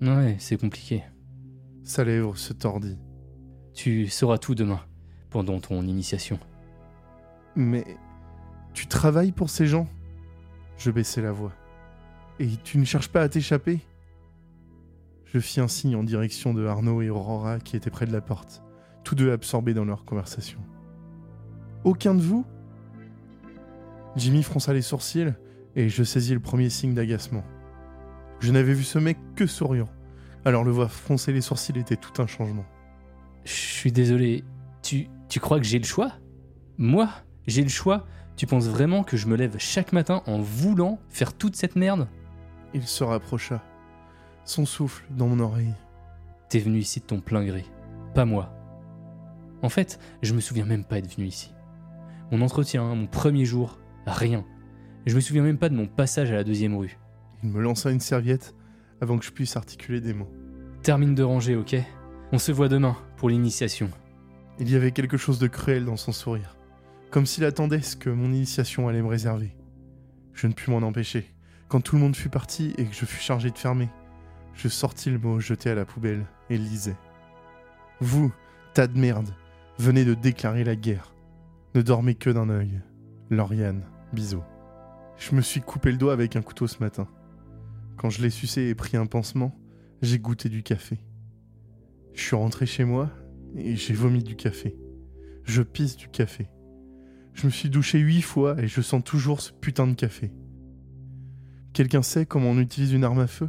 Ouais, 0.00 0.36
c'est 0.38 0.58
compliqué. 0.58 1.02
Sa 1.82 2.04
lèvre 2.04 2.36
se 2.36 2.52
tordit. 2.52 2.98
Tu 3.74 4.08
sauras 4.08 4.38
tout 4.38 4.54
demain, 4.54 4.80
pendant 5.28 5.60
ton 5.60 5.82
initiation. 5.82 6.38
Mais. 7.56 7.84
Tu 8.72 8.86
travailles 8.86 9.32
pour 9.32 9.50
ces 9.50 9.66
gens? 9.66 9.88
Je 10.78 10.90
baissai 10.90 11.20
la 11.20 11.32
voix. 11.32 11.52
Et 12.38 12.48
tu 12.62 12.78
ne 12.78 12.84
cherches 12.84 13.08
pas 13.08 13.22
à 13.22 13.28
t'échapper? 13.28 13.80
Je 15.32 15.38
fis 15.38 15.60
un 15.60 15.68
signe 15.68 15.94
en 15.94 16.02
direction 16.02 16.52
de 16.54 16.66
Arnaud 16.66 17.02
et 17.02 17.08
Aurora 17.08 17.60
qui 17.60 17.76
étaient 17.76 17.90
près 17.90 18.04
de 18.04 18.12
la 18.12 18.20
porte, 18.20 18.64
tous 19.04 19.14
deux 19.14 19.30
absorbés 19.30 19.74
dans 19.74 19.84
leur 19.84 20.04
conversation. 20.04 20.58
Aucun 21.84 22.16
de 22.16 22.20
vous? 22.20 22.44
Jimmy 24.16 24.42
fronça 24.42 24.72
les 24.72 24.82
sourcils 24.82 25.32
et 25.76 25.88
je 25.88 26.02
saisis 26.02 26.34
le 26.34 26.40
premier 26.40 26.68
signe 26.68 26.94
d'agacement. 26.94 27.44
Je 28.40 28.50
n'avais 28.50 28.74
vu 28.74 28.82
ce 28.82 28.98
mec 28.98 29.18
que 29.36 29.46
souriant, 29.46 29.88
alors 30.44 30.64
le 30.64 30.72
voir 30.72 30.90
froncer 30.90 31.32
les 31.32 31.42
sourcils 31.42 31.78
était 31.78 31.96
tout 31.96 32.20
un 32.20 32.26
changement. 32.26 32.64
Je 33.44 33.52
suis 33.52 33.92
désolé. 33.92 34.42
Tu, 34.82 35.06
tu 35.28 35.38
crois 35.38 35.60
que 35.60 35.66
j'ai 35.66 35.78
le 35.78 35.84
choix? 35.84 36.10
Moi 36.76 37.08
J'ai 37.46 37.62
le 37.62 37.68
choix 37.68 38.04
Tu 38.36 38.46
penses 38.46 38.66
vraiment 38.66 39.04
que 39.04 39.16
je 39.16 39.28
me 39.28 39.36
lève 39.36 39.56
chaque 39.58 39.92
matin 39.92 40.22
en 40.26 40.40
voulant 40.40 40.98
faire 41.08 41.34
toute 41.34 41.54
cette 41.54 41.76
merde? 41.76 42.08
Il 42.74 42.82
se 42.86 43.04
rapprocha, 43.04 43.62
son 44.50 44.66
souffle 44.66 45.04
dans 45.10 45.28
mon 45.28 45.38
oreille. 45.38 45.74
T'es 46.48 46.58
venu 46.58 46.78
ici 46.78 47.00
de 47.00 47.04
ton 47.04 47.20
plein 47.20 47.44
gré, 47.44 47.64
pas 48.14 48.24
moi. 48.24 48.52
En 49.62 49.68
fait, 49.68 50.00
je 50.22 50.34
me 50.34 50.40
souviens 50.40 50.64
même 50.64 50.84
pas 50.84 50.98
être 50.98 51.14
venu 51.14 51.26
ici. 51.28 51.54
Mon 52.32 52.42
entretien, 52.42 52.82
mon 52.82 53.06
premier 53.06 53.44
jour, 53.44 53.78
rien. 54.06 54.44
Je 55.06 55.14
me 55.14 55.20
souviens 55.20 55.42
même 55.42 55.58
pas 55.58 55.68
de 55.68 55.76
mon 55.76 55.86
passage 55.86 56.32
à 56.32 56.34
la 56.34 56.44
deuxième 56.44 56.76
rue. 56.76 56.98
Il 57.42 57.50
me 57.50 57.62
lança 57.62 57.90
une 57.90 58.00
serviette 58.00 58.54
avant 59.00 59.18
que 59.18 59.24
je 59.24 59.30
puisse 59.30 59.56
articuler 59.56 60.00
des 60.00 60.14
mots. 60.14 60.30
Termine 60.82 61.14
de 61.14 61.22
ranger, 61.22 61.56
ok? 61.56 61.76
On 62.32 62.38
se 62.38 62.52
voit 62.52 62.68
demain 62.68 62.96
pour 63.16 63.30
l'initiation. 63.30 63.88
Il 64.58 64.70
y 64.70 64.74
avait 64.74 64.92
quelque 64.92 65.16
chose 65.16 65.38
de 65.38 65.46
cruel 65.46 65.84
dans 65.84 65.96
son 65.96 66.12
sourire, 66.12 66.56
comme 67.10 67.26
s'il 67.26 67.44
attendait 67.44 67.82
ce 67.82 67.96
que 67.96 68.10
mon 68.10 68.32
initiation 68.32 68.88
allait 68.88 69.02
me 69.02 69.08
réserver. 69.08 69.56
Je 70.34 70.48
ne 70.48 70.52
pus 70.52 70.70
m'en 70.70 70.78
empêcher. 70.78 71.32
Quand 71.68 71.80
tout 71.80 71.94
le 71.94 72.02
monde 72.02 72.16
fut 72.16 72.28
parti 72.28 72.74
et 72.78 72.84
que 72.84 72.94
je 72.94 73.04
fus 73.04 73.22
chargé 73.22 73.50
de 73.50 73.58
fermer, 73.58 73.88
je 74.54 74.68
sortis 74.68 75.10
le 75.10 75.18
mot 75.18 75.40
jeté 75.40 75.70
à 75.70 75.74
la 75.74 75.84
poubelle 75.84 76.26
et 76.48 76.58
lisais. 76.58 76.96
Vous, 78.00 78.32
tas 78.74 78.86
de 78.86 78.98
merde, 78.98 79.34
venez 79.78 80.04
de 80.04 80.14
déclarer 80.14 80.64
la 80.64 80.76
guerre. 80.76 81.14
Ne 81.74 81.82
dormez 81.82 82.14
que 82.14 82.30
d'un 82.30 82.48
œil. 82.48 82.80
Lauriane, 83.30 83.84
bisous. 84.12 84.42
Je 85.18 85.34
me 85.34 85.40
suis 85.40 85.60
coupé 85.60 85.92
le 85.92 85.98
doigt 85.98 86.12
avec 86.12 86.34
un 86.34 86.42
couteau 86.42 86.66
ce 86.66 86.78
matin. 86.80 87.06
Quand 87.96 88.10
je 88.10 88.22
l'ai 88.22 88.30
sucé 88.30 88.62
et 88.62 88.74
pris 88.74 88.96
un 88.96 89.06
pansement, 89.06 89.54
j'ai 90.02 90.18
goûté 90.18 90.48
du 90.48 90.62
café. 90.62 90.98
Je 92.14 92.22
suis 92.22 92.36
rentré 92.36 92.66
chez 92.66 92.84
moi 92.84 93.10
et 93.56 93.76
j'ai 93.76 93.94
vomi 93.94 94.22
du 94.24 94.36
café. 94.36 94.76
Je 95.44 95.62
pisse 95.62 95.96
du 95.96 96.08
café. 96.08 96.48
Je 97.34 97.46
me 97.46 97.50
suis 97.50 97.70
douché 97.70 97.98
huit 97.98 98.22
fois 98.22 98.58
et 98.60 98.66
je 98.66 98.80
sens 98.80 99.04
toujours 99.04 99.40
ce 99.40 99.52
putain 99.52 99.86
de 99.86 99.94
café. 99.94 100.32
Quelqu'un 101.72 102.02
sait 102.02 102.26
comment 102.26 102.50
on 102.50 102.58
utilise 102.58 102.92
une 102.92 103.04
arme 103.04 103.20
à 103.20 103.26
feu? 103.26 103.48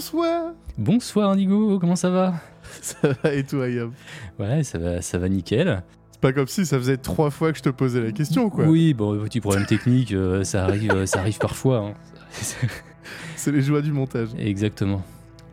Bonsoir 0.00 0.54
Bonsoir 0.78 1.30
Indigo, 1.32 1.78
comment 1.78 1.94
ça 1.94 2.08
va 2.08 2.32
Ça 2.80 2.96
va 3.22 3.34
et 3.34 3.44
toi, 3.44 3.66
Ayam 3.66 3.92
Ouais, 4.38 4.64
ça 4.64 4.78
va, 4.78 5.02
ça 5.02 5.18
va 5.18 5.28
nickel. 5.28 5.82
C'est 6.10 6.20
pas 6.22 6.32
comme 6.32 6.46
si 6.46 6.64
ça 6.64 6.78
faisait 6.78 6.96
trois 6.96 7.28
fois 7.28 7.52
que 7.52 7.58
je 7.58 7.62
te 7.62 7.68
posais 7.68 8.00
la 8.00 8.10
question, 8.10 8.48
quoi. 8.48 8.64
Oui, 8.64 8.94
bon, 8.94 9.18
petit 9.24 9.42
problème 9.42 9.66
technique, 9.66 10.12
euh, 10.12 10.42
ça 10.42 10.64
arrive, 10.64 10.90
euh, 10.90 11.04
ça 11.04 11.18
arrive 11.18 11.36
parfois. 11.36 11.80
hein. 11.80 11.94
C'est 13.36 13.52
les 13.52 13.60
joies 13.60 13.82
du 13.82 13.92
montage. 13.92 14.30
Exactement. 14.38 15.02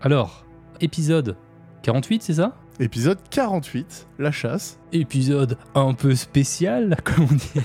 Alors, 0.02 0.45
épisode 0.80 1.36
48, 1.82 2.24
c'est 2.24 2.36
ça? 2.36 2.56
Épisode 2.80 3.20
48, 3.30 4.08
la 4.18 4.32
chasse. 4.32 4.80
Épisode 4.93 5.58
un 5.76 5.93
peu 5.93 6.16
spécial, 6.16 6.95
comme 7.04 7.26
on 7.26 7.34
dit. 7.34 7.62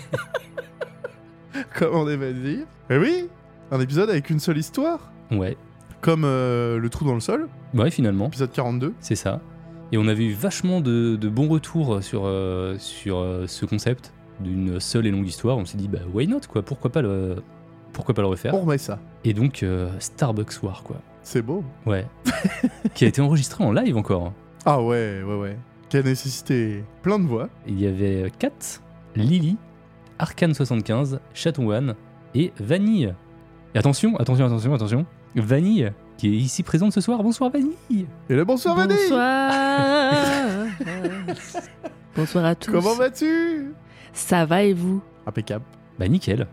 Comme 1.79 1.95
on 1.95 2.09
à 2.09 2.33
dire. 2.33 2.67
Eh 2.91 2.99
oui 2.99 3.29
Un 3.71 3.79
épisode 3.79 4.11
avec 4.11 4.31
une 4.31 4.41
seule 4.41 4.59
histoire. 4.59 5.13
Ouais, 5.31 5.57
Comme 6.03 6.25
euh, 6.25 6.79
Le 6.79 6.91
trou 6.91 7.05
dans 7.05 7.15
le 7.15 7.21
sol, 7.21 7.49
ouais, 7.75 7.91
finalement, 7.91 8.27
épisode 8.27 8.51
42. 8.51 8.93
c'est 9.01 9.15
ça. 9.15 9.41
Et 9.93 9.99
on 9.99 10.09
avait 10.09 10.25
eu 10.25 10.33
vachement 10.33 10.81
de, 10.81 11.17
de 11.17 11.29
bons 11.29 11.49
retours 11.49 12.03
sur, 12.03 12.23
euh, 12.25 12.77
sur 12.79 13.19
euh, 13.19 13.47
ce 13.47 13.65
concept 13.67 14.13
d'une 14.41 14.81
seule 14.81 15.07
et 15.07 15.11
longue 15.13 15.27
histoire. 15.29 15.57
On 15.59 15.65
s'est 15.65 15.79
dit, 15.79 15.87
bah, 15.89 16.01
why 16.13 16.27
not, 16.27 16.41
quoi? 16.49 16.63
Pourquoi 16.63 16.91
pas 16.91 17.03
le, 17.03 17.37
pourquoi 17.93 18.15
pas 18.15 18.23
le 18.23 18.29
refaire? 18.29 18.53
On 18.55 18.63
remet 18.63 18.79
ça. 18.79 18.99
Et 19.25 19.33
donc, 19.33 19.65
Starbucks 20.01 20.63
War, 20.63 20.83
quoi. 20.83 20.97
C'est 21.23 21.43
beau. 21.43 21.63
Ouais. 21.87 22.07
qui 22.95 23.05
a 23.05 23.09
été 23.09 23.21
enregistré 23.21 23.63
en 23.63 23.71
live 23.73 23.97
encore. 23.97 24.27
hein. 24.27 24.35
Ah 24.65 24.83
ouais, 24.83 25.23
ouais, 25.23 25.37
ouais. 25.37 25.57
Qui 25.89 25.99
a 25.99 26.03
nécessité 26.03 26.85
plein 27.03 27.21
de 27.21 27.27
voix. 27.27 27.49
Il 27.69 27.79
y 27.81 27.87
avait 27.87 28.33
Kat, 28.39 28.51
Lily, 29.15 29.57
Arcane75, 30.19 31.19
Chaton 31.35 31.95
et 32.35 32.53
Vanille. 32.59 33.15
Et 33.75 33.79
attention, 33.79 34.17
attention, 34.17 34.47
attention, 34.47 34.75
attention. 34.75 35.07
Vanille, 35.35 35.93
qui 36.19 36.29
est 36.29 36.37
ici 36.37 36.63
présente 36.63 36.93
ce 36.93 37.01
soir. 37.01 37.23
Bonsoir 37.23 37.51
Vanille 37.51 38.07
Et 38.29 38.35
le 38.35 38.45
bonsoir, 38.45 38.77
Vanille 38.77 38.97
Bonsoir 38.99 40.67
Bonsoir 42.17 42.45
à 42.45 42.55
tous. 42.55 42.71
Comment 42.71 42.95
vas-tu? 42.95 43.73
Ça 44.13 44.45
va 44.45 44.63
et 44.65 44.75
vous? 44.75 45.03
Impeccable. 45.27 45.65
Bah 45.99 46.09
nickel. 46.09 46.47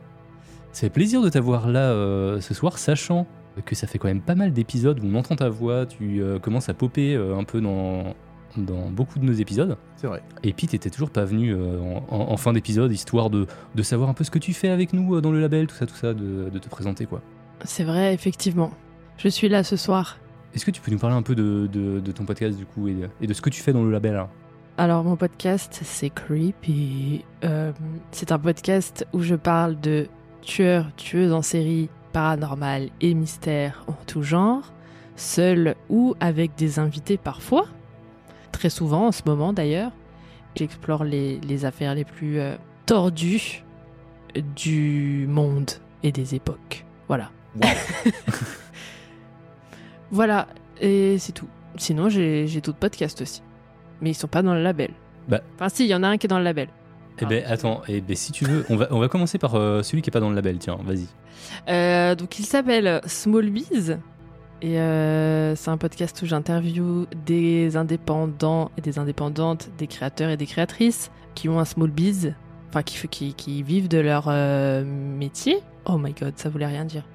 Fait 0.71 0.89
plaisir 0.89 1.21
de 1.21 1.29
t'avoir 1.29 1.67
là 1.67 1.91
euh, 1.91 2.39
ce 2.39 2.53
soir, 2.53 2.77
sachant 2.77 3.27
que 3.65 3.75
ça 3.75 3.87
fait 3.87 3.97
quand 3.97 4.07
même 4.07 4.21
pas 4.21 4.35
mal 4.35 4.53
d'épisodes 4.53 4.99
où 5.03 5.05
on 5.05 5.15
entend 5.15 5.35
ta 5.35 5.49
voix, 5.49 5.85
tu 5.85 6.21
euh, 6.21 6.39
commences 6.39 6.69
à 6.69 6.73
popper 6.73 7.15
euh, 7.15 7.35
un 7.37 7.43
peu 7.43 7.59
dans, 7.59 8.13
dans 8.55 8.89
beaucoup 8.89 9.19
de 9.19 9.25
nos 9.25 9.33
épisodes. 9.33 9.75
C'est 9.97 10.07
vrai. 10.07 10.21
Et 10.43 10.53
puis 10.53 10.67
t'étais 10.67 10.89
toujours 10.89 11.09
pas 11.09 11.25
venu 11.25 11.53
euh, 11.53 11.79
en, 11.81 12.05
en- 12.09 12.31
en 12.31 12.37
fin 12.37 12.53
d'épisode, 12.53 12.93
histoire 12.93 13.29
de, 13.29 13.47
de 13.75 13.83
savoir 13.83 14.09
un 14.09 14.13
peu 14.13 14.23
ce 14.23 14.31
que 14.31 14.39
tu 14.39 14.53
fais 14.53 14.69
avec 14.69 14.93
nous 14.93 15.15
euh, 15.15 15.21
dans 15.21 15.31
le 15.31 15.41
label, 15.41 15.67
tout 15.67 15.75
ça, 15.75 15.85
tout 15.85 15.95
ça, 15.95 16.13
de, 16.13 16.49
de 16.49 16.59
te 16.59 16.69
présenter 16.69 17.05
quoi. 17.05 17.21
C'est 17.63 17.83
vrai, 17.83 18.13
effectivement. 18.13 18.71
Je 19.17 19.27
suis 19.29 19.49
là 19.49 19.63
ce 19.63 19.75
soir. 19.75 20.17
Est-ce 20.55 20.65
que 20.65 20.71
tu 20.71 20.81
peux 20.81 20.91
nous 20.91 20.97
parler 20.97 21.15
un 21.15 21.21
peu 21.21 21.35
de, 21.35 21.67
de- 21.71 21.99
de 21.99 22.11
ton 22.11 22.25
podcast 22.25 22.57
du 22.57 22.65
coup 22.65 22.87
et 22.87 22.93
de, 22.93 23.09
et 23.21 23.27
de 23.27 23.33
ce 23.33 23.41
que 23.41 23.49
tu 23.49 23.61
fais 23.61 23.73
dans 23.73 23.83
le 23.83 23.91
label 23.91 24.25
Alors, 24.77 25.03
mon 25.03 25.15
podcast, 25.15 25.79
c'est 25.83 26.09
Creepy. 26.09 27.23
Euh, 27.43 27.71
c'est 28.11 28.31
un 28.31 28.39
podcast 28.39 29.05
où 29.13 29.21
je 29.21 29.35
parle 29.35 29.79
de 29.79 30.07
tueurs, 30.41 30.87
tueuses 30.95 31.33
en 31.33 31.41
série, 31.41 31.89
paranormal 32.13 32.89
et 33.01 33.13
mystères 33.13 33.83
en 33.87 33.95
tout 34.07 34.23
genre, 34.23 34.73
seul 35.15 35.75
ou 35.89 36.15
avec 36.19 36.55
des 36.55 36.79
invités 36.79 37.17
parfois. 37.17 37.65
Très 38.51 38.69
souvent, 38.71 39.07
en 39.07 39.11
ce 39.11 39.21
moment 39.25 39.53
d'ailleurs. 39.53 39.91
J'explore 40.55 41.03
les, 41.03 41.39
les 41.41 41.65
affaires 41.65 41.93
les 41.93 42.05
plus 42.05 42.39
euh, 42.39 42.55
tordues 42.87 43.63
du 44.55 45.27
monde 45.29 45.69
et 46.03 46.11
des 46.11 46.33
époques. 46.35 46.85
Voilà. 47.07 47.29
voilà, 50.11 50.47
et 50.81 51.17
c'est 51.19 51.31
tout. 51.31 51.47
Sinon, 51.77 52.09
j'ai 52.09 52.61
d'autres 52.61 52.77
podcasts 52.77 53.21
aussi. 53.21 53.41
Mais 54.01 54.11
ils 54.11 54.15
sont 54.15 54.27
pas 54.27 54.41
dans 54.41 54.53
le 54.53 54.63
label. 54.63 54.91
Bah. 55.27 55.41
Enfin, 55.55 55.69
si, 55.69 55.85
il 55.85 55.89
y 55.89 55.95
en 55.95 56.03
a 56.03 56.07
un 56.07 56.17
qui 56.17 56.27
est 56.27 56.29
dans 56.29 56.37
le 56.37 56.43
label. 56.43 56.69
Eh 57.21 57.25
ben 57.25 57.43
attends, 57.45 57.81
eh 57.87 57.99
ben, 57.99 58.15
si 58.15 58.31
tu 58.31 58.45
veux, 58.45 58.65
on 58.69 58.77
va, 58.77 58.87
on 58.91 58.99
va 58.99 59.09
commencer 59.09 59.37
par 59.37 59.55
euh, 59.55 59.83
celui 59.83 60.01
qui 60.01 60.09
est 60.09 60.11
pas 60.11 60.21
dans 60.21 60.29
le 60.29 60.35
label, 60.35 60.57
tiens, 60.57 60.77
vas-y. 60.83 61.07
Euh, 61.67 62.15
donc, 62.15 62.39
il 62.39 62.45
s'appelle 62.45 63.01
Small 63.05 63.49
Biz. 63.49 63.97
Et 64.61 64.79
euh, 64.79 65.55
c'est 65.55 65.69
un 65.69 65.77
podcast 65.77 66.21
où 66.21 66.25
j'interviewe 66.25 67.07
des 67.25 67.77
indépendants 67.77 68.71
et 68.77 68.81
des 68.81 68.99
indépendantes, 68.99 69.69
des 69.77 69.87
créateurs 69.87 70.29
et 70.29 70.37
des 70.37 70.45
créatrices 70.45 71.11
qui 71.33 71.47
ont 71.47 71.59
un 71.59 71.65
small 71.65 71.89
biz, 71.89 72.33
enfin 72.67 72.83
qui, 72.83 73.07
qui, 73.07 73.33
qui 73.33 73.63
vivent 73.63 73.87
de 73.87 73.99
leur 73.99 74.27
métier. 74.83 75.59
Oh 75.85 75.97
my 75.97 76.11
god, 76.11 76.33
ça 76.35 76.49
voulait 76.49 76.65
rien 76.65 76.83
dire. 76.83 77.05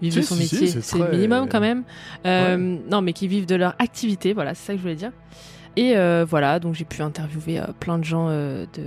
Vivre 0.00 0.14
Si, 0.14 0.20
de 0.20 0.24
son 0.24 0.34
si, 0.36 0.40
métier, 0.42 0.66
c'est 0.68 0.80
c'est 0.80 0.98
le 0.98 1.04
très- 1.06 1.16
minimum 1.16 1.48
quand 1.48 1.60
même. 1.60 1.82
Euh, 2.26 2.76
Non, 2.90 3.02
mais 3.02 3.12
qui 3.12 3.28
vivent 3.28 3.46
de 3.46 3.56
leur 3.56 3.74
activité, 3.78 4.32
voilà, 4.32 4.54
c'est 4.54 4.66
ça 4.66 4.72
que 4.72 4.78
je 4.78 4.82
voulais 4.82 4.94
dire. 4.94 5.12
Et 5.76 5.96
euh, 5.96 6.24
voilà, 6.28 6.58
donc 6.60 6.74
j'ai 6.74 6.84
pu 6.84 7.02
interviewer 7.02 7.60
euh, 7.60 7.66
plein 7.78 7.98
de 7.98 8.04
gens 8.04 8.26
euh, 8.28 8.64
de, 8.74 8.82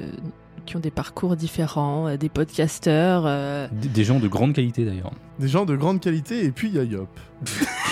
qui 0.65 0.75
ont 0.77 0.79
des 0.79 0.91
parcours 0.91 1.35
différents, 1.35 2.07
euh, 2.07 2.17
des 2.17 2.29
podcasteurs. 2.29 3.23
euh, 3.25 3.67
Des, 3.71 3.87
des 3.87 4.03
gens 4.03 4.19
de 4.19 4.27
grande 4.27 4.53
qualité 4.53 4.85
d'ailleurs. 4.85 5.11
Des 5.39 5.47
gens 5.47 5.65
de 5.65 5.75
grande 5.75 5.99
qualité 6.01 6.45
et 6.45 6.51
puis 6.51 6.69
il 6.69 6.75
y 6.75 6.79
a 6.79 6.83
Yop. 6.83 7.09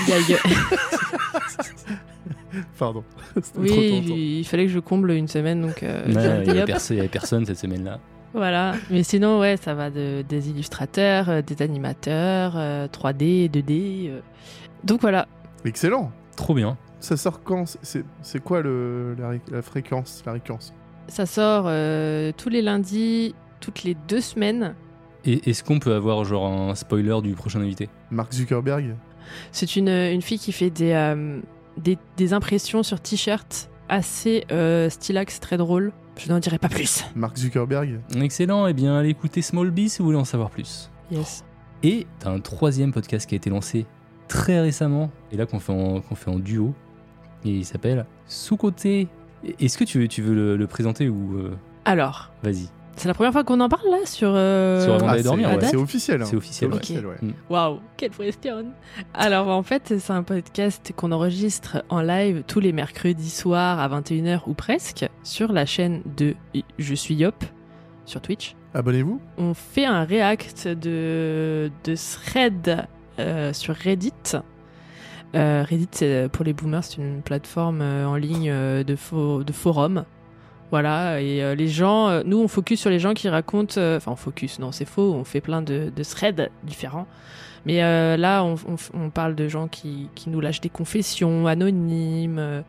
y 0.07 0.33
a- 0.33 0.37
Pardon. 2.77 3.03
Oui, 3.57 4.01
il, 4.05 4.09
il 4.39 4.43
fallait 4.45 4.65
que 4.65 4.71
je 4.71 4.79
comble 4.79 5.11
une 5.11 5.27
semaine, 5.27 5.61
donc 5.61 5.83
euh, 5.83 6.03
il 6.07 6.15
dit, 6.17 6.23
y 6.23 6.27
avait 6.27 6.59
hop. 6.61 6.65
perso- 6.65 6.93
il 6.93 6.97
y 6.97 6.99
avait 6.99 7.07
personne 7.09 7.45
cette 7.45 7.59
semaine-là. 7.59 7.99
Voilà. 8.33 8.73
Mais 8.89 9.03
sinon, 9.03 9.39
ouais, 9.39 9.57
ça 9.57 9.73
va 9.73 9.89
de, 9.89 10.23
des 10.27 10.49
illustrateurs, 10.49 11.29
euh, 11.29 11.41
des 11.41 11.61
animateurs, 11.63 12.53
euh, 12.55 12.87
3D, 12.87 13.49
2D. 13.49 14.09
euh. 14.09 14.19
Donc 14.83 15.01
voilà. 15.01 15.27
Excellent. 15.65 16.11
Trop 16.35 16.53
bien. 16.53 16.77
Ça 16.99 17.17
sort 17.17 17.41
quand? 17.43 17.65
C'est 17.81 18.03
c'est 18.21 18.41
quoi 18.43 18.61
le, 18.61 19.15
la, 19.17 19.29
ré- 19.29 19.41
la 19.51 19.61
fréquence 19.61 20.21
La 20.25 20.33
récurrence? 20.33 20.73
Ça 21.07 21.25
sort 21.25 21.63
euh, 21.67 22.31
tous 22.37 22.49
les 22.49 22.61
lundis, 22.61 23.33
toutes 23.61 23.83
les 23.83 23.95
deux 24.07 24.21
semaines. 24.21 24.75
Et 25.25 25.49
est-ce 25.49 25.63
qu'on 25.63 25.79
peut 25.79 25.93
avoir 25.95 26.23
genre 26.23 26.45
un 26.47 26.75
spoiler 26.75 27.21
du 27.23 27.33
prochain 27.33 27.59
invité? 27.61 27.89
Mark 28.11 28.31
Zuckerberg? 28.33 28.95
C'est 29.51 29.75
une, 29.75 29.89
une 29.89 30.21
fille 30.21 30.39
qui 30.39 30.51
fait 30.51 30.69
des, 30.69 30.91
euh, 30.93 31.39
des, 31.77 31.97
des 32.17 32.33
impressions 32.33 32.83
sur 32.83 32.99
t-shirt 33.01 33.68
assez 33.89 34.45
euh, 34.51 34.89
stylax, 34.89 35.39
très 35.39 35.57
drôle. 35.57 35.91
Je 36.17 36.29
n'en 36.31 36.39
dirai 36.39 36.57
pas 36.57 36.69
plus. 36.69 37.03
Mark 37.15 37.37
Zuckerberg 37.37 37.99
Excellent, 38.21 38.67
et 38.67 38.73
bien 38.73 38.95
allez 38.97 39.09
écouter 39.09 39.41
Small 39.41 39.71
Bee 39.71 39.89
si 39.89 39.99
vous 39.99 40.05
voulez 40.05 40.17
en 40.17 40.25
savoir 40.25 40.49
plus. 40.49 40.89
Yes. 41.11 41.43
Et 41.83 42.07
t'as 42.19 42.29
un 42.31 42.39
troisième 42.39 42.91
podcast 42.91 43.27
qui 43.27 43.35
a 43.35 43.37
été 43.37 43.49
lancé 43.49 43.85
très 44.27 44.59
récemment, 44.59 45.09
et 45.31 45.37
là 45.37 45.45
qu'on 45.45 45.59
fait, 45.59 45.71
en- 45.73 46.01
qu'on 46.01 46.15
fait 46.15 46.29
en 46.29 46.37
duo, 46.39 46.73
et 47.45 47.49
il 47.51 47.65
s'appelle 47.65 48.05
Sous-Côté. 48.27 49.07
Est-ce 49.59 49.77
que 49.77 49.85
tu 49.85 49.99
veux, 49.99 50.07
tu 50.09 50.21
veux 50.21 50.35
le, 50.35 50.57
le 50.57 50.67
présenter 50.67 51.07
ou 51.07 51.37
euh, 51.37 51.55
Alors, 51.85 52.31
vas-y 52.43 52.67
c'est 52.99 53.07
la 53.07 53.13
première 53.13 53.31
fois 53.31 53.43
qu'on 53.43 53.59
en 53.59 53.69
parle 53.69 53.89
là 53.89 54.05
sur. 54.05 54.29
euh, 54.33 54.83
Sur 54.83 54.93
Avant 54.95 55.07
d'aller 55.07 55.19
c'est- 55.19 55.23
dormir, 55.23 55.49
ouais. 55.49 55.57
C'est 55.61 55.75
officiel. 55.75 56.21
hein. 56.21 56.25
C'est 56.25 56.35
officiel, 56.35 56.69
ouais. 57.05 57.15
Mm. 57.21 57.31
Waouh, 57.49 57.79
quelle 57.97 58.11
question 58.11 58.65
Alors 59.13 59.47
en 59.47 59.63
fait, 59.63 59.95
c'est 59.99 60.11
un 60.13 60.23
podcast 60.23 60.91
qu'on 60.95 61.11
enregistre 61.11 61.83
en 61.89 62.01
live 62.01 62.43
tous 62.47 62.59
les 62.59 62.71
mercredis 62.73 63.29
soirs 63.29 63.79
à 63.79 63.87
21h 63.87 64.41
ou 64.47 64.53
presque 64.53 65.07
sur 65.23 65.51
la 65.51 65.65
chaîne 65.65 66.01
de 66.17 66.35
Je 66.77 66.93
suis 66.95 67.15
Yop 67.15 67.43
sur 68.05 68.21
Twitch. 68.21 68.55
Abonnez-vous. 68.73 69.19
On 69.37 69.53
fait 69.53 69.85
un 69.85 70.03
react 70.03 70.67
de, 70.67 71.71
de 71.83 71.95
thread 71.95 72.85
euh, 73.17 73.51
sur 73.53 73.73
Reddit. 73.75 74.13
Euh, 75.35 75.63
Reddit, 75.67 75.87
c'est 75.91 76.29
pour 76.31 76.43
les 76.43 76.53
boomers, 76.53 76.83
c'est 76.83 76.97
une 76.97 77.21
plateforme 77.21 77.81
euh, 77.81 78.07
en 78.07 78.15
ligne 78.15 78.49
euh, 78.49 78.83
de, 78.83 78.95
fo- 78.95 79.43
de 79.43 79.51
forum. 79.53 80.05
Voilà, 80.71 81.19
et 81.19 81.41
euh, 81.43 81.55
les 81.55 81.67
gens, 81.67 82.09
euh, 82.09 82.21
nous 82.25 82.37
on 82.39 82.47
focus 82.47 82.79
sur 82.79 82.91
les 82.91 82.99
gens 82.99 83.15
qui 83.15 83.27
racontent, 83.27 83.75
euh, 83.77 83.97
enfin 83.97 84.11
on 84.11 84.15
focus, 84.15 84.59
non 84.59 84.71
c'est 84.71 84.85
faux, 84.85 85.13
on 85.15 85.23
fait 85.23 85.41
plein 85.41 85.63
de, 85.63 85.91
de 85.95 86.03
threads 86.03 86.49
différents. 86.63 87.07
Mais 87.65 87.81
là, 88.17 88.41
on, 88.43 88.55
on 88.67 88.75
f- 88.75 88.89
on 88.93 89.09
parle 89.09 89.35
de 89.35 89.49
gens 89.49 89.67
qui, 89.67 90.07
qui 90.15 90.29
nous 90.29 90.39
lâchent 90.39 90.61
des 90.61 90.69
confessions 90.69 91.45
anonymes, 91.45 92.63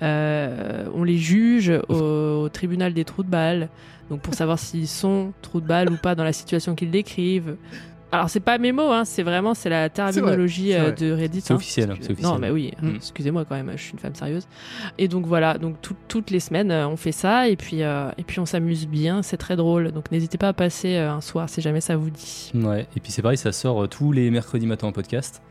on 0.00 1.04
les 1.04 1.18
juge 1.18 1.72
au, 1.88 2.42
au 2.44 2.48
tribunal 2.48 2.94
des 2.94 3.04
trous 3.04 3.24
de 3.24 3.30
balles, 3.30 3.68
donc 4.10 4.20
pour 4.20 4.34
savoir 4.34 4.58
s'ils 4.60 4.86
sont 4.86 5.32
trous 5.42 5.60
de 5.60 5.66
balles 5.66 5.90
ou 5.90 5.96
pas 5.96 6.14
dans 6.14 6.22
la 6.22 6.32
situation 6.32 6.76
qu'ils 6.76 6.92
décrivent. 6.92 7.56
Alors 8.10 8.30
c'est 8.30 8.40
pas 8.40 8.56
mes 8.56 8.72
mots, 8.72 8.90
hein, 8.90 9.04
c'est 9.04 9.22
vraiment 9.22 9.52
c'est 9.52 9.68
la 9.68 9.90
terminologie 9.90 10.72
euh, 10.74 10.84
vrai. 10.84 10.92
de 10.92 11.12
Reddit. 11.12 11.42
C'est 11.42 11.52
hein. 11.52 11.56
officiel, 11.56 11.94
c'est 12.00 12.12
officiel. 12.12 12.32
Non 12.32 12.38
mais 12.38 12.50
oui, 12.50 12.72
hein, 12.78 12.86
Mm. 12.86 12.96
excusez-moi 12.96 13.44
quand 13.44 13.54
même, 13.54 13.70
je 13.76 13.82
suis 13.82 13.92
une 13.92 13.98
femme 13.98 14.14
sérieuse. 14.14 14.46
Et 14.96 15.08
donc 15.08 15.26
voilà, 15.26 15.58
donc 15.58 15.80
tout- 15.82 15.94
toutes 16.08 16.30
les 16.30 16.40
semaines 16.40 16.70
euh, 16.70 16.88
on 16.88 16.96
fait 16.96 17.12
ça 17.12 17.48
et 17.48 17.56
puis 17.56 17.82
euh, 17.82 18.10
et 18.16 18.22
puis 18.24 18.40
on 18.40 18.46
s'amuse 18.46 18.86
bien, 18.88 19.22
c'est 19.22 19.36
très 19.36 19.56
drôle. 19.56 19.92
Donc 19.92 20.10
n'hésitez 20.10 20.38
pas 20.38 20.48
à 20.48 20.52
passer 20.54 20.96
euh, 20.96 21.12
un 21.12 21.20
soir 21.20 21.50
si 21.50 21.60
jamais 21.60 21.82
ça 21.82 21.96
vous 21.96 22.08
dit. 22.10 22.50
Ouais, 22.54 22.86
et 22.96 23.00
puis 23.00 23.12
c'est 23.12 23.20
pareil, 23.22 23.36
ça 23.36 23.52
sort 23.52 23.86
tous 23.90 24.10
les 24.12 24.30
mercredis 24.30 24.66
matins 24.66 24.86
en 24.88 24.92
podcast. 24.92 25.42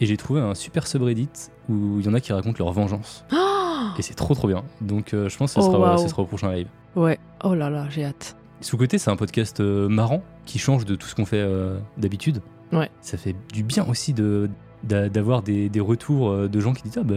Et 0.00 0.06
j'ai 0.06 0.16
trouvé 0.16 0.40
un 0.40 0.54
super 0.54 0.86
subreddit 0.86 1.28
où 1.68 2.00
il 2.00 2.06
y 2.06 2.08
en 2.08 2.14
a 2.14 2.20
qui 2.20 2.32
racontent 2.32 2.56
leur 2.58 2.72
vengeance. 2.72 3.24
Et 3.98 4.02
c'est 4.02 4.14
trop 4.14 4.34
trop 4.34 4.48
bien. 4.48 4.64
Donc 4.80 5.14
euh, 5.14 5.28
je 5.28 5.36
pense 5.36 5.54
que 5.54 5.60
ce 5.60 5.66
Oh, 5.68 5.72
sera, 5.72 5.98
ce 5.98 6.08
sera 6.08 6.22
au 6.22 6.26
prochain 6.26 6.50
live. 6.52 6.66
Ouais. 6.96 7.18
Oh 7.44 7.54
là 7.54 7.70
là, 7.70 7.86
j'ai 7.90 8.04
hâte. 8.04 8.34
Sous-côté, 8.62 8.98
c'est 8.98 9.10
un 9.10 9.16
podcast 9.16 9.60
euh, 9.60 9.88
marrant 9.88 10.22
qui 10.50 10.58
change 10.58 10.84
de 10.84 10.94
tout 10.96 11.06
ce 11.06 11.14
qu'on 11.14 11.24
fait 11.26 11.38
euh, 11.40 11.78
d'habitude. 11.96 12.42
Ouais. 12.72 12.90
Ça 13.00 13.16
fait 13.16 13.34
du 13.52 13.62
bien 13.62 13.86
aussi 13.88 14.12
de 14.12 14.50
d'a- 14.84 15.08
d'avoir 15.08 15.42
des, 15.42 15.68
des 15.68 15.80
retours 15.80 16.30
euh, 16.30 16.48
de 16.48 16.60
gens 16.60 16.72
qui 16.72 16.82
disent 16.82 16.98
ah 16.98 17.02
bah, 17.04 17.14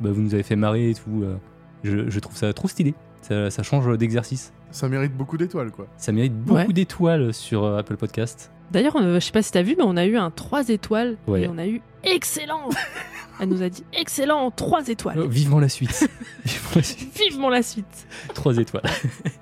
bah, 0.00 0.10
vous 0.12 0.20
nous 0.20 0.34
avez 0.34 0.42
fait 0.42 0.56
marrer 0.56 0.90
et 0.90 0.94
tout. 0.94 1.22
euh. 1.22 1.36
Je, 1.84 2.08
je 2.10 2.20
trouve 2.20 2.36
ça 2.36 2.52
trop 2.52 2.68
stylé. 2.68 2.94
Ça, 3.22 3.50
ça 3.50 3.62
change 3.62 3.96
d'exercice. 3.98 4.52
Ça 4.70 4.88
mérite 4.88 5.16
beaucoup 5.16 5.36
d'étoiles, 5.36 5.70
quoi. 5.70 5.86
Ça 5.96 6.12
mérite 6.12 6.34
beaucoup 6.34 6.56
Ouais. 6.58 6.72
d'étoiles 6.72 7.32
sur 7.34 7.64
Apple 7.66 7.96
Podcast. 7.96 8.50
D'ailleurs, 8.70 8.96
je 9.00 9.18
sais 9.20 9.32
pas 9.32 9.42
si 9.42 9.52
t'as 9.52 9.62
vu, 9.62 9.74
mais 9.76 9.84
on 9.84 9.96
a 9.96 10.06
eu 10.06 10.16
un 10.16 10.30
3 10.30 10.68
étoiles 10.70 11.16
Ouais. 11.26 11.42
et 11.42 11.48
on 11.48 11.58
a 11.58 11.66
eu 11.66 11.82
excellent. 12.04 12.68
Elle 13.40 13.48
nous 13.48 13.62
a 13.62 13.68
dit 13.68 13.84
excellent, 13.92 14.50
3 14.50 14.88
étoiles. 14.88 15.18
Oh, 15.20 15.28
vivement 15.28 15.58
la 15.60 15.68
suite. 15.68 16.08
vivement 16.44 16.70
la 16.76 16.82
suite. 16.82 17.18
Vivement 17.28 17.48
la 17.50 17.62
suite. 17.62 18.06
Trois 18.34 18.56
étoiles. 18.58 18.84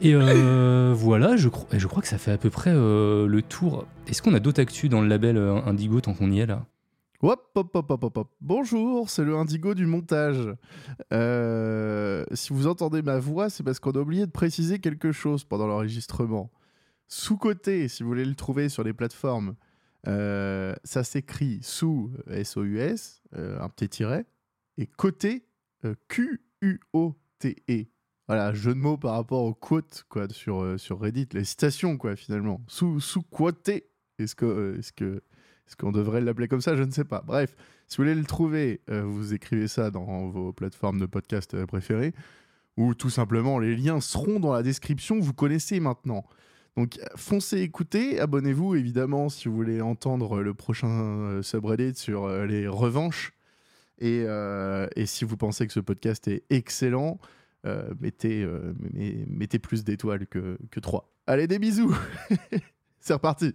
Et 0.00 0.14
euh, 0.14 0.92
voilà, 0.96 1.36
je, 1.36 1.48
cro- 1.48 1.66
je 1.76 1.86
crois 1.86 2.02
que 2.02 2.08
ça 2.08 2.18
fait 2.18 2.32
à 2.32 2.38
peu 2.38 2.50
près 2.50 2.70
euh, 2.72 3.26
le 3.26 3.42
tour. 3.42 3.86
Est-ce 4.08 4.22
qu'on 4.22 4.34
a 4.34 4.40
d'autres 4.40 4.60
actus 4.60 4.90
dans 4.90 5.00
le 5.00 5.08
label 5.08 5.36
euh, 5.36 5.60
Indigo 5.64 6.00
tant 6.00 6.14
qu'on 6.14 6.30
y 6.30 6.40
est 6.40 6.46
là? 6.46 6.66
Hop, 7.20 7.50
hop, 7.54 7.70
hop, 7.76 7.90
hop, 7.90 8.02
hop, 8.04 8.16
hop. 8.16 8.28
Bonjour, 8.40 9.08
c'est 9.08 9.22
le 9.22 9.36
Indigo 9.36 9.74
du 9.74 9.86
montage. 9.86 10.38
Si 11.12 12.52
vous 12.52 12.66
entendez 12.66 13.00
ma 13.02 13.20
voix, 13.20 13.48
c'est 13.48 13.62
parce 13.62 13.78
qu'on 13.78 13.92
a 13.92 14.00
oublié 14.00 14.26
de 14.26 14.30
préciser 14.32 14.80
quelque 14.80 15.12
chose 15.12 15.44
pendant 15.44 15.68
l'enregistrement. 15.68 16.50
Sous-côté, 17.06 17.86
si 17.86 18.02
vous 18.02 18.08
voulez 18.08 18.24
le 18.24 18.34
trouver 18.34 18.68
sur 18.68 18.82
les 18.82 18.92
plateformes, 18.92 19.54
ça 20.04 21.04
s'écrit 21.04 21.60
sous 21.62 22.10
S-O-U-S, 22.28 23.22
un 23.36 23.68
petit 23.68 23.88
tiret, 23.88 24.26
et 24.76 24.86
côté 24.88 25.44
Q-U-O-T-E. 26.08 27.84
Voilà, 28.28 28.54
jeu 28.54 28.72
de 28.74 28.78
mots 28.78 28.96
par 28.96 29.14
rapport 29.14 29.42
aux 29.42 29.54
quotes 29.54 30.04
quoi, 30.08 30.28
sur, 30.28 30.62
euh, 30.62 30.78
sur 30.78 31.00
Reddit, 31.00 31.28
les 31.32 31.44
citations, 31.44 31.96
quoi, 31.96 32.14
finalement. 32.14 32.60
Sous, 32.68 33.00
sous 33.00 33.22
quoté. 33.22 33.88
Est-ce 34.18 34.36
euh, 34.42 34.80
que, 34.94 35.22
est-ce 35.66 35.76
qu'on 35.76 35.90
devrait 35.90 36.20
l'appeler 36.20 36.46
comme 36.46 36.60
ça? 36.60 36.76
Je 36.76 36.82
ne 36.84 36.92
sais 36.92 37.04
pas. 37.04 37.22
Bref, 37.26 37.56
si 37.88 37.96
vous 37.96 38.04
voulez 38.04 38.14
le 38.14 38.24
trouver, 38.24 38.80
euh, 38.90 39.02
vous 39.02 39.34
écrivez 39.34 39.66
ça 39.66 39.90
dans 39.90 40.28
vos 40.28 40.52
plateformes 40.52 41.00
de 41.00 41.06
podcast 41.06 41.66
préférées, 41.66 42.14
ou 42.76 42.94
tout 42.94 43.10
simplement 43.10 43.58
les 43.58 43.76
liens 43.76 44.00
seront 44.00 44.38
dans 44.38 44.52
la 44.52 44.62
description. 44.62 45.18
Vous 45.18 45.34
connaissez 45.34 45.80
maintenant. 45.80 46.24
Donc 46.76 46.98
foncez 47.16 47.60
écouter, 47.60 48.18
abonnez-vous 48.18 48.76
évidemment 48.76 49.28
si 49.28 49.48
vous 49.48 49.54
voulez 49.54 49.82
entendre 49.82 50.40
le 50.40 50.54
prochain 50.54 50.88
euh, 50.88 51.42
subreddit 51.42 51.96
sur 51.96 52.28
les 52.46 52.68
revanches. 52.68 53.32
Et, 53.98 54.24
et 54.96 55.06
si 55.06 55.24
vous 55.24 55.36
pensez 55.36 55.64
que 55.64 55.72
ce 55.72 55.78
podcast 55.78 56.26
est 56.26 56.42
excellent, 56.50 57.20
mettez, 58.00 58.42
euh, 58.42 58.74
met- 58.92 59.24
mettez 59.28 59.58
plus 59.58 59.84
d'étoiles 59.84 60.26
que, 60.26 60.58
que 60.70 60.80
3. 60.80 61.08
Allez, 61.26 61.46
des 61.46 61.58
bisous 61.58 61.94
C'est 63.00 63.12
reparti 63.12 63.54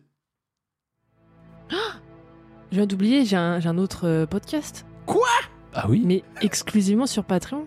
Je 2.72 2.76
viens 2.76 2.86
d'oublier, 2.86 3.24
j'ai 3.26 3.36
un, 3.38 3.60
j'ai 3.60 3.70
un 3.70 3.78
autre 3.78 4.06
euh, 4.08 4.26
podcast, 4.26 4.86
Ah 5.74 5.86
oui 5.90 6.04
mais 6.06 6.24
exclusivement 6.42 7.06
sur 7.08 7.24
Patreon. 7.24 7.66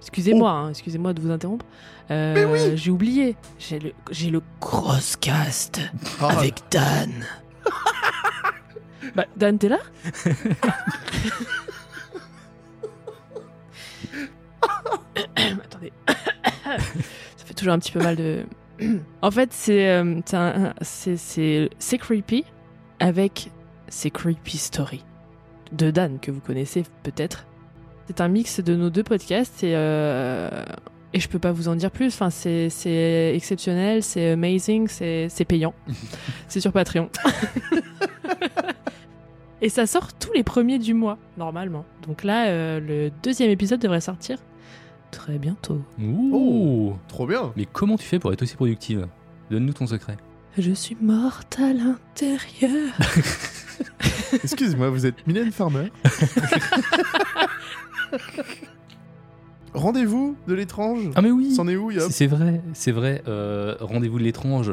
Excusez-moi, 0.00 0.50
hein, 0.50 0.68
excusez-moi 0.70 1.14
de 1.14 1.20
vous 1.22 1.30
interrompre. 1.30 1.64
Euh, 2.10 2.34
Mais 2.34 2.44
oui 2.44 2.76
J'ai 2.76 2.90
oublié. 2.90 3.36
J'ai 3.58 3.78
le, 3.78 3.92
j'ai 4.10 4.28
le 4.30 4.42
Crosscast 4.60 5.80
Ah, 6.20 6.28
avec 6.38 6.60
Dan. 6.70 7.10
bah, 9.16 9.24
Dan, 9.34 9.58
t'es 9.58 9.70
là? 9.70 9.78
toujours 17.64 17.74
un 17.74 17.78
petit 17.78 17.92
peu 17.92 18.02
mal 18.02 18.16
de. 18.16 18.42
en 19.22 19.30
fait, 19.30 19.52
c'est 19.52 19.88
euh, 19.90 20.20
c'est 20.82 21.16
c'est- 21.16 21.98
creepy 21.98 22.44
avec 23.00 23.50
C'est 23.88 24.10
Creepy 24.10 24.58
Story 24.58 25.04
de 25.72 25.90
Dan 25.90 26.18
que 26.20 26.30
vous 26.30 26.40
connaissez 26.40 26.84
peut-être. 27.02 27.46
C'est 28.06 28.20
un 28.20 28.28
mix 28.28 28.60
de 28.60 28.76
nos 28.76 28.90
deux 28.90 29.02
podcasts 29.02 29.64
et, 29.64 29.72
euh, 29.74 30.50
et 31.14 31.20
je 31.20 31.28
peux 31.28 31.38
pas 31.38 31.52
vous 31.52 31.68
en 31.68 31.74
dire 31.74 31.90
plus. 31.90 32.08
Enfin, 32.08 32.28
c'est 32.30 32.68
c'est 32.68 33.32
exceptionnel, 33.34 34.02
c'est 34.02 34.32
amazing, 34.32 34.88
c'est 34.88 35.28
c'est 35.30 35.44
payant. 35.46 35.72
c'est 36.48 36.60
sur 36.60 36.72
Patreon. 36.72 37.08
et 39.62 39.70
ça 39.70 39.86
sort 39.86 40.12
tous 40.12 40.32
les 40.34 40.42
premiers 40.42 40.78
du 40.78 40.92
mois, 40.92 41.16
normalement. 41.38 41.86
Donc 42.06 42.24
là, 42.24 42.48
euh, 42.48 42.78
le 42.80 43.10
deuxième 43.22 43.50
épisode 43.50 43.80
devrait 43.80 44.02
sortir 44.02 44.38
très 45.14 45.38
bientôt. 45.38 45.80
Ouh 46.00 46.94
Trop 47.08 47.26
bien 47.26 47.52
Mais 47.56 47.66
comment 47.70 47.96
tu 47.96 48.04
fais 48.04 48.18
pour 48.18 48.32
être 48.32 48.42
aussi 48.42 48.56
productive? 48.56 49.06
Donne-nous 49.50 49.72
ton 49.72 49.86
secret. 49.86 50.16
Je 50.58 50.72
suis 50.72 50.96
morte 51.00 51.58
à 51.60 51.72
l'intérieur. 51.72 52.92
Excuse-moi, 54.32 54.90
vous 54.90 55.06
êtes 55.06 55.26
Mylène 55.26 55.52
Farmer 55.52 55.90
Rendez-vous 59.72 60.36
de 60.46 60.54
l'étrange 60.54 61.10
Ah 61.16 61.22
mais 61.22 61.32
oui 61.32 61.52
C'en 61.52 61.66
est 61.66 61.74
où, 61.74 61.90
Yop 61.90 62.04
C'est 62.04 62.12
c'est 62.12 62.26
vrai, 62.28 62.60
c'est 62.74 62.92
vrai. 62.92 63.22
euh, 63.26 63.74
Rendez-vous 63.80 64.20
de 64.20 64.24
l'étrange, 64.24 64.70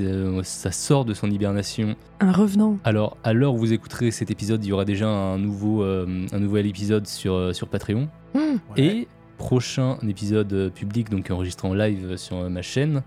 euh, 0.00 0.40
ça 0.44 0.70
sort 0.70 1.04
de 1.04 1.14
son 1.14 1.28
hibernation. 1.28 1.96
Un 2.20 2.30
revenant. 2.30 2.78
Alors, 2.84 3.16
à 3.24 3.32
l'heure 3.32 3.54
où 3.54 3.58
vous 3.58 3.72
écouterez 3.72 4.12
cet 4.12 4.30
épisode, 4.30 4.64
il 4.64 4.68
y 4.68 4.72
aura 4.72 4.84
déjà 4.84 5.08
un, 5.08 5.38
nouveau, 5.38 5.82
euh, 5.82 6.26
un 6.30 6.38
nouvel 6.38 6.66
épisode 6.66 7.08
sur, 7.08 7.34
euh, 7.34 7.52
sur 7.52 7.66
Patreon. 7.66 8.08
Hmm. 8.34 8.58
Et 8.76 9.08
prochain 9.38 9.98
épisode 10.06 10.52
euh, 10.52 10.70
public, 10.70 11.10
donc 11.10 11.30
enregistré 11.30 11.68
en 11.68 11.74
live 11.74 12.16
sur 12.16 12.36
euh, 12.36 12.48
ma 12.48 12.62
chaîne, 12.62 13.02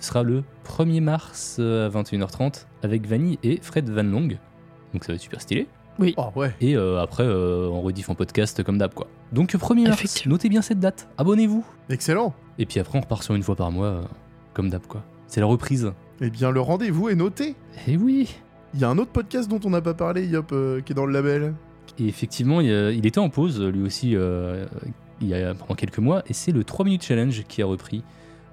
Ce 0.00 0.08
sera 0.08 0.22
le 0.22 0.42
1er 0.66 1.00
mars 1.00 1.56
euh, 1.58 1.86
à 1.86 1.90
21h30 1.90 2.66
avec 2.82 3.06
Vanille 3.06 3.38
et 3.42 3.58
Fred 3.62 3.88
Van 3.90 4.02
Long. 4.02 4.28
Donc 4.92 5.04
ça 5.04 5.12
va 5.12 5.14
être 5.14 5.20
super 5.20 5.40
stylé. 5.40 5.66
Oh 6.16 6.26
ouais. 6.36 6.54
Et 6.60 6.76
euh, 6.76 7.00
après, 7.00 7.24
euh, 7.24 7.68
on 7.68 7.80
rediff 7.80 8.08
en 8.08 8.14
podcast 8.14 8.62
comme 8.62 8.78
d'hab 8.78 8.94
quoi. 8.94 9.08
Donc 9.32 9.52
1er 9.52 9.88
mars, 9.88 10.26
notez 10.26 10.48
bien 10.48 10.62
cette 10.62 10.78
date. 10.78 11.08
Abonnez-vous. 11.18 11.64
Excellent. 11.90 12.34
Et 12.58 12.66
puis 12.66 12.78
après, 12.78 12.98
on 12.98 13.00
repart 13.00 13.22
sur 13.22 13.34
une 13.34 13.42
fois 13.42 13.56
par 13.56 13.72
mois 13.72 13.86
euh, 13.86 14.02
comme 14.54 14.70
d'hab 14.70 14.86
quoi. 14.86 15.02
C'est 15.26 15.40
la 15.40 15.46
reprise. 15.46 15.92
Eh 16.20 16.30
bien, 16.30 16.50
le 16.50 16.60
rendez-vous 16.60 17.08
est 17.08 17.14
noté. 17.14 17.54
Et 17.86 17.96
oui. 17.96 18.34
Il 18.74 18.80
y 18.80 18.84
a 18.84 18.88
un 18.88 18.98
autre 18.98 19.10
podcast 19.10 19.48
dont 19.48 19.60
on 19.64 19.70
n'a 19.70 19.80
pas 19.80 19.94
parlé, 19.94 20.26
Yop, 20.26 20.52
euh, 20.52 20.80
qui 20.80 20.92
est 20.92 20.94
dans 20.94 21.06
le 21.06 21.12
label. 21.12 21.54
Et 21.98 22.06
effectivement, 22.06 22.60
il, 22.60 22.68
il 22.68 23.06
était 23.06 23.18
en 23.18 23.28
pause, 23.28 23.60
lui 23.60 23.82
aussi, 23.82 24.14
euh, 24.14 24.66
il 25.20 25.28
y 25.28 25.34
a 25.34 25.54
pendant 25.54 25.74
quelques 25.74 25.98
mois, 25.98 26.22
et 26.26 26.32
c'est 26.32 26.52
le 26.52 26.64
3 26.64 26.84
minutes 26.84 27.02
challenge 27.04 27.42
qui 27.48 27.62
a 27.62 27.66
repris. 27.66 28.02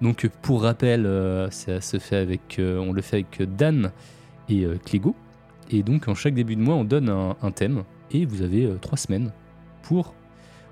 Donc, 0.01 0.29
pour 0.41 0.63
rappel, 0.63 1.05
euh, 1.05 1.49
ça 1.51 1.79
se 1.81 1.99
fait 1.99 2.17
avec, 2.17 2.57
euh, 2.59 2.79
on 2.79 2.91
le 2.91 3.01
fait 3.01 3.17
avec 3.17 3.55
Dan 3.55 3.91
et 4.49 4.65
euh, 4.65 4.77
Clégo. 4.83 5.15
Et 5.71 5.83
donc, 5.83 6.07
en 6.07 6.15
chaque 6.15 6.33
début 6.33 6.55
de 6.55 6.61
mois, 6.61 6.75
on 6.75 6.83
donne 6.83 7.09
un, 7.09 7.35
un 7.41 7.51
thème, 7.51 7.83
et 8.11 8.25
vous 8.25 8.41
avez 8.41 8.65
euh, 8.65 8.77
trois 8.79 8.97
semaines 8.97 9.31
pour 9.83 10.13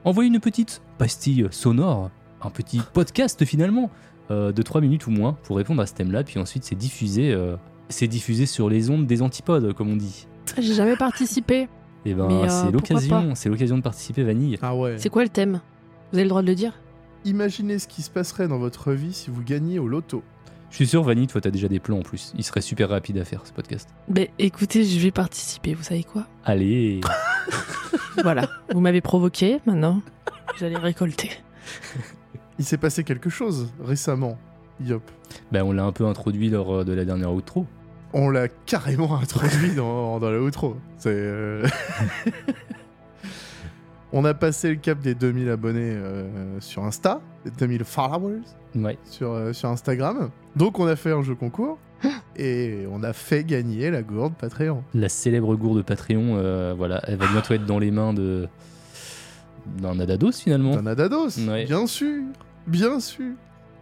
envoyer 0.03 0.29
une 0.29 0.39
petite 0.39 0.81
pastille 0.97 1.47
sonore, 1.51 2.09
un 2.41 2.49
petit 2.49 2.81
podcast 2.93 3.43
finalement, 3.45 3.89
euh, 4.31 4.51
de 4.51 4.61
3 4.61 4.81
minutes 4.81 5.07
ou 5.07 5.11
moins, 5.11 5.37
pour 5.43 5.57
répondre 5.57 5.81
à 5.81 5.85
ce 5.85 5.93
thème-là. 5.93 6.23
Puis 6.23 6.39
ensuite, 6.39 6.63
c'est 6.63 6.75
diffusé, 6.75 7.31
euh, 7.33 7.55
c'est 7.89 8.07
diffusé 8.07 8.45
sur 8.45 8.69
les 8.69 8.89
ondes 8.89 9.05
des 9.05 9.21
antipodes, 9.21 9.73
comme 9.73 9.89
on 9.89 9.95
dit. 9.95 10.27
J'ai 10.57 10.73
jamais 10.73 10.95
participé. 10.97 11.67
Et 12.05 12.13
ben, 12.13 12.27
Mais, 12.27 12.33
euh, 12.43 12.47
c'est 12.49 12.71
l'occasion, 12.71 13.35
c'est 13.35 13.49
l'occasion 13.49 13.77
de 13.77 13.81
participer, 13.81 14.23
Vanille. 14.23 14.57
Ah 14.61 14.75
ouais. 14.75 14.95
C'est 14.97 15.09
quoi 15.09 15.23
le 15.23 15.29
thème? 15.29 15.61
Vous 16.13 16.19
avez 16.19 16.25
le 16.25 16.29
droit 16.29 16.43
de 16.43 16.47
le 16.47 16.53
dire 16.53 16.73
Imaginez 17.25 17.79
ce 17.79 17.87
qui 17.87 18.03
se 18.03 18.11
passerait 18.11 18.47
dans 18.47 18.59
votre 18.59 18.91
vie 18.91 19.13
si 19.13 19.31
vous 19.31 19.41
gagniez 19.41 19.79
au 19.79 19.87
loto. 19.87 20.21
Je 20.69 20.75
suis 20.75 20.85
sûr, 20.85 21.01
Vanille, 21.01 21.25
toi, 21.25 21.41
t'as 21.41 21.49
déjà 21.49 21.67
des 21.67 21.79
plans 21.79 21.97
en 21.97 22.01
plus. 22.03 22.33
Il 22.37 22.43
serait 22.43 22.61
super 22.61 22.89
rapide 22.89 23.17
à 23.17 23.25
faire 23.25 23.41
ce 23.47 23.51
podcast. 23.51 23.89
Ben 24.09 24.27
écoutez, 24.37 24.83
je 24.83 24.99
vais 24.99 25.09
participer, 25.09 25.73
vous 25.73 25.81
savez 25.81 26.03
quoi? 26.03 26.27
Allez 26.45 27.01
Voilà, 28.23 28.47
vous 28.71 28.79
m'avez 28.79 29.01
provoqué, 29.01 29.59
maintenant, 29.65 30.03
vous 30.55 30.63
allez 30.63 30.77
récolter. 30.77 31.31
Il 32.59 32.65
s'est 32.65 32.77
passé 32.77 33.03
quelque 33.03 33.31
chose 33.31 33.71
récemment, 33.83 34.37
Yop. 34.85 35.01
Ben, 35.51 35.63
on 35.63 35.71
l'a 35.71 35.83
un 35.83 35.91
peu 35.91 36.05
introduit 36.05 36.51
lors 36.51 36.71
euh, 36.71 36.83
de 36.83 36.93
la 36.93 37.05
dernière 37.05 37.33
outro. 37.33 37.65
On 38.13 38.29
l'a 38.29 38.47
carrément 38.49 39.15
introduit 39.19 39.73
dans, 39.73 40.19
dans 40.19 40.29
la 40.29 40.39
outro. 40.39 40.77
C'est. 40.99 41.09
euh, 41.11 41.65
On 44.15 44.25
a 44.25 44.33
passé 44.35 44.69
le 44.69 44.75
cap 44.75 44.99
des 44.99 45.15
2000 45.15 45.49
abonnés 45.49 45.79
euh, 45.95 46.59
sur 46.59 46.83
Insta, 46.83 47.19
des 47.45 47.51
2000 47.51 47.83
followers 47.83 48.41
Ouais. 48.75 48.97
sur, 49.05 49.31
euh, 49.31 49.53
sur 49.53 49.69
Instagram. 49.69 50.29
Donc 50.55 50.77
on 50.79 50.85
a 50.85 50.95
fait 50.95 51.11
un 51.11 51.23
jeu 51.23 51.33
concours 51.35 51.77
et 52.35 52.85
on 52.91 53.01
a 53.03 53.11
fait 53.13 53.43
gagner 53.43 53.89
la 53.89 54.03
gourde 54.03 54.33
Patreon. 54.39 54.83
La 54.93 55.09
célèbre 55.09 55.55
gourde 55.55 55.83
Patreon, 55.83 56.35
euh, 56.37 56.73
voilà, 56.77 57.01
elle 57.07 57.17
va 57.17 57.27
bientôt 57.27 57.53
être 57.55 57.65
dans 57.65 57.79
les 57.79 57.89
mains 57.91 58.13
de 58.13 58.47
d'un 59.79 59.99
Adados 59.99 60.33
finalement. 60.33 60.75
D'un 60.75 60.87
Adados, 60.87 61.39
Ouais. 61.47 61.65
bien 61.65 61.87
sûr, 61.87 62.21
bien 62.67 62.99
sûr. 62.99 63.31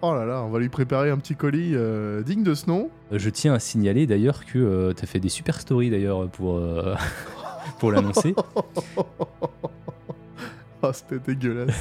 Oh 0.04 0.14
là 0.14 0.26
là, 0.26 0.44
on 0.44 0.50
va 0.50 0.60
lui 0.60 0.70
préparer 0.70 1.10
un 1.10 1.18
petit 1.18 1.36
colis 1.36 1.72
euh, 1.76 2.22
digne 2.24 2.44
de 2.44 2.54
ce 2.54 2.68
nom. 2.68 2.90
Je 3.12 3.30
tiens 3.30 3.54
à 3.54 3.60
signaler 3.60 4.08
d'ailleurs 4.08 4.46
que 4.46 4.58
euh, 4.60 4.94
t'as 4.94 5.08
fait 5.08 5.20
des 5.20 5.30
super 5.30 5.60
stories 5.60 5.90
d'ailleurs 5.90 6.30
pour 6.30 6.58
euh, 6.58 6.96
pour 7.80 7.92
l'annoncer. 7.92 8.34
Oh, 10.84 10.90
c'était 10.94 11.20
dégueulasse. 11.20 11.76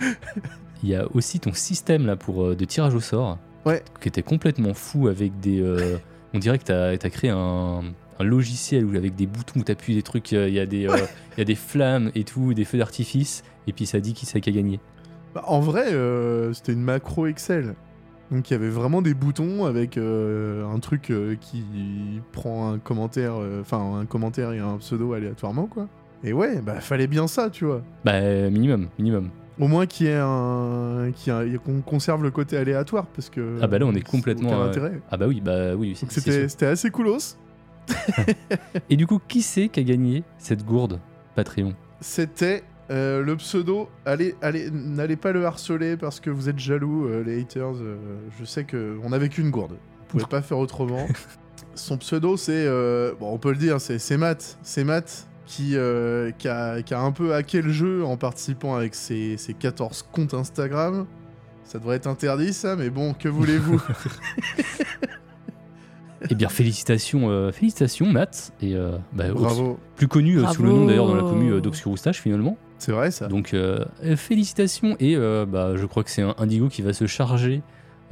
Il 0.82 0.88
y 0.88 0.94
a 0.94 1.06
aussi 1.14 1.40
ton 1.40 1.52
système 1.52 2.06
là 2.06 2.16
pour 2.16 2.44
euh, 2.44 2.54
de 2.56 2.64
tirage 2.64 2.94
au 2.94 3.00
sort. 3.00 3.38
Ouais. 3.64 3.82
Qui 4.00 4.08
était 4.08 4.22
complètement 4.22 4.74
fou 4.74 5.08
avec 5.08 5.38
des. 5.40 5.60
euh, 5.60 5.96
on 6.34 6.38
dirait 6.38 6.58
que 6.58 6.64
t'as 6.64 6.90
as 6.90 7.10
créé 7.10 7.30
un, 7.30 7.82
un 8.18 8.24
logiciel 8.24 8.84
où 8.84 8.96
avec 8.96 9.14
des 9.14 9.26
boutons 9.26 9.60
où 9.60 9.62
t'appuies 9.62 9.94
des 9.94 10.02
trucs, 10.02 10.32
euh, 10.32 10.48
il 10.48 10.54
y 10.54 10.60
a 10.60 10.66
des 10.66 10.86
euh, 10.88 10.96
il 11.36 11.38
y 11.38 11.40
a 11.42 11.44
des 11.44 11.54
flammes 11.54 12.10
et 12.14 12.24
tout, 12.24 12.54
des 12.54 12.64
feux 12.64 12.78
d'artifice, 12.78 13.42
et 13.66 13.72
puis 13.72 13.86
ça 13.86 14.00
dit 14.00 14.12
qui 14.14 14.26
c'est 14.26 14.40
qui 14.40 14.50
a 14.50 14.52
gagné. 14.52 14.80
Bah, 15.34 15.44
en 15.46 15.60
vrai, 15.60 15.92
euh, 15.92 16.52
c'était 16.52 16.72
une 16.72 16.82
macro 16.82 17.26
Excel. 17.26 17.74
Donc 18.30 18.50
il 18.50 18.54
y 18.54 18.56
avait 18.56 18.68
vraiment 18.70 19.02
des 19.02 19.14
boutons 19.14 19.66
avec 19.66 19.96
euh, 19.96 20.66
un 20.68 20.80
truc 20.80 21.10
euh, 21.10 21.36
qui 21.40 21.62
prend 22.32 22.72
un 22.72 22.78
commentaire, 22.78 23.34
euh, 23.36 23.60
enfin 23.60 24.00
un 24.00 24.04
commentaire 24.04 24.52
et 24.52 24.58
un 24.58 24.78
pseudo 24.78 25.12
aléatoirement 25.12 25.66
quoi. 25.66 25.86
Et 26.24 26.32
ouais, 26.32 26.60
bah 26.60 26.80
fallait 26.80 27.06
bien 27.06 27.26
ça, 27.26 27.50
tu 27.50 27.64
vois. 27.64 27.82
Bah 28.04 28.20
minimum, 28.50 28.88
minimum. 28.98 29.30
Au 29.58 29.68
moins 29.68 29.86
qu'il 29.86 30.06
y 30.06 30.10
ait 30.10 30.18
un, 30.18 31.10
qu'on 31.64 31.80
conserve 31.80 32.22
le 32.22 32.30
côté 32.30 32.56
aléatoire 32.56 33.06
parce 33.06 33.30
que. 33.30 33.58
Ah 33.62 33.66
bah 33.66 33.78
là, 33.78 33.86
on 33.86 33.94
est 33.94 34.06
complètement, 34.06 34.50
aucun 34.50 34.60
euh, 34.60 34.68
intérêt. 34.68 35.00
Ah 35.10 35.16
bah 35.16 35.26
oui, 35.26 35.40
bah 35.40 35.74
oui. 35.74 35.96
c'était 35.96 36.66
assez 36.66 36.90
coolos. 36.90 37.36
Et 38.90 38.96
du 38.96 39.06
coup, 39.06 39.20
qui 39.26 39.42
c'est 39.42 39.68
qui 39.68 39.80
a 39.80 39.82
gagné 39.82 40.24
cette 40.38 40.64
gourde 40.64 41.00
Patreon? 41.34 41.74
C'était 42.00 42.64
euh, 42.90 43.22
le 43.22 43.36
pseudo. 43.36 43.88
Allez, 44.04 44.34
allez, 44.42 44.70
n'allez 44.70 45.16
pas 45.16 45.32
le 45.32 45.46
harceler 45.46 45.96
parce 45.96 46.20
que 46.20 46.30
vous 46.30 46.48
êtes 46.48 46.58
jaloux, 46.58 47.06
euh, 47.06 47.22
les 47.24 47.40
haters. 47.40 47.76
euh, 47.76 47.96
je 48.38 48.44
sais 48.44 48.64
que 48.64 48.98
on 49.02 49.12
avait 49.12 49.28
qu'une 49.28 49.50
gourde. 49.50 49.72
Vous 49.72 50.06
pouvez 50.08 50.26
pas 50.26 50.42
faire 50.42 50.58
autrement. 50.58 51.06
Son 51.74 51.98
pseudo, 51.98 52.36
c'est 52.36 52.64
euh, 52.66 53.12
bon, 53.18 53.32
on 53.32 53.38
peut 53.38 53.50
le 53.50 53.56
dire, 53.56 53.80
c'est 53.80 53.98
c'est 53.98 54.16
Matt. 54.16 54.58
Qui, 55.46 55.76
euh, 55.76 56.32
qui, 56.32 56.48
a, 56.48 56.82
qui 56.82 56.92
a 56.92 57.00
un 57.00 57.12
peu 57.12 57.32
hacké 57.34 57.62
le 57.62 57.70
jeu 57.70 58.04
en 58.04 58.16
participant 58.16 58.74
avec 58.74 58.94
ses, 58.96 59.36
ses 59.36 59.54
14 59.54 60.04
comptes 60.12 60.34
Instagram. 60.34 61.06
Ça 61.64 61.78
devrait 61.78 61.96
être 61.96 62.06
interdit, 62.08 62.52
ça, 62.52 62.74
mais 62.76 62.90
bon, 62.90 63.14
que 63.14 63.28
voulez-vous 63.28 63.80
Eh 66.30 66.34
bien, 66.34 66.48
félicitations, 66.48 67.28
euh, 67.30 67.52
félicitations, 67.52 68.06
Matt. 68.06 68.52
Et 68.60 68.74
euh, 68.74 68.96
bah, 69.12 69.28
Bravo. 69.32 69.78
plus 69.96 70.08
connu 70.08 70.38
euh, 70.38 70.46
sous 70.48 70.62
le 70.62 70.70
nom 70.70 70.86
d'ailleurs 70.86 71.06
dans 71.06 71.14
la 71.14 71.20
Bravo. 71.22 71.36
commu 71.36 71.52
euh, 71.52 71.60
d'Oxuroustache 71.60 72.20
finalement. 72.20 72.56
C'est 72.78 72.92
vrai, 72.92 73.10
ça. 73.10 73.28
Donc 73.28 73.54
félicitations 74.16 74.96
et 75.00 75.16
euh, 75.16 75.46
bah, 75.46 75.76
je 75.76 75.86
crois 75.86 76.02
que 76.04 76.10
c'est 76.10 76.22
un 76.22 76.34
Indigo 76.38 76.68
qui 76.68 76.82
va 76.82 76.92
se 76.92 77.06
charger 77.06 77.62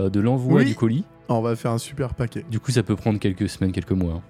euh, 0.00 0.08
de 0.10 0.20
l'envoi 0.20 0.60
Oui. 0.60 0.64
du 0.66 0.74
colis. 0.74 1.04
On 1.28 1.40
va 1.40 1.56
faire 1.56 1.70
un 1.72 1.78
super 1.78 2.14
paquet. 2.14 2.44
Du 2.50 2.60
coup, 2.60 2.70
ça 2.70 2.82
peut 2.82 2.96
prendre 2.96 3.18
quelques 3.18 3.48
semaines, 3.48 3.72
quelques 3.72 3.92
mois. 3.92 4.14
hein. 4.14 4.22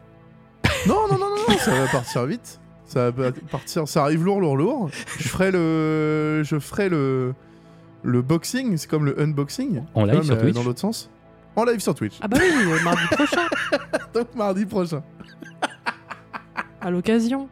Non, 0.87 0.97
non, 1.11 1.19
non, 1.19 1.29
non, 1.31 1.37
non, 1.49 1.59
ça 1.59 1.73
va 1.75 1.87
partir 1.89 2.25
vite. 2.27 2.61
Ça 2.87 3.11
va 3.11 3.33
partir, 3.51 3.89
ça 3.89 4.03
arrive 4.03 4.25
lourd, 4.25 4.41
lourd, 4.41 4.57
lourd. 4.57 4.91
Je 5.19 5.29
ferai 5.29 5.51
le, 5.51 6.43
je 6.45 6.59
ferai 6.59 6.89
le, 6.89 7.35
le 8.03 8.23
boxing, 8.23 8.77
c'est 8.77 8.89
comme 8.91 9.05
le 9.07 9.19
unboxing. 9.21 9.83
En 9.95 10.07
tu 10.07 10.13
live 10.13 10.23
sur 10.23 10.35
mais 10.37 10.43
Twitch. 10.43 10.55
Dans 10.55 10.63
l'autre 10.65 10.81
sens. 10.81 11.11
En 11.57 11.65
live 11.65 11.81
sur 11.81 11.95
Twitch. 11.95 12.19
Ah 12.21 12.29
bah 12.29 12.37
oui, 12.41 12.47
euh, 12.67 12.83
mardi 12.83 13.03
prochain, 13.11 13.49
Donc 14.15 14.35
mardi 14.35 14.67
prochain. 14.67 15.03
à 16.81 16.91
l'occasion. 16.91 17.49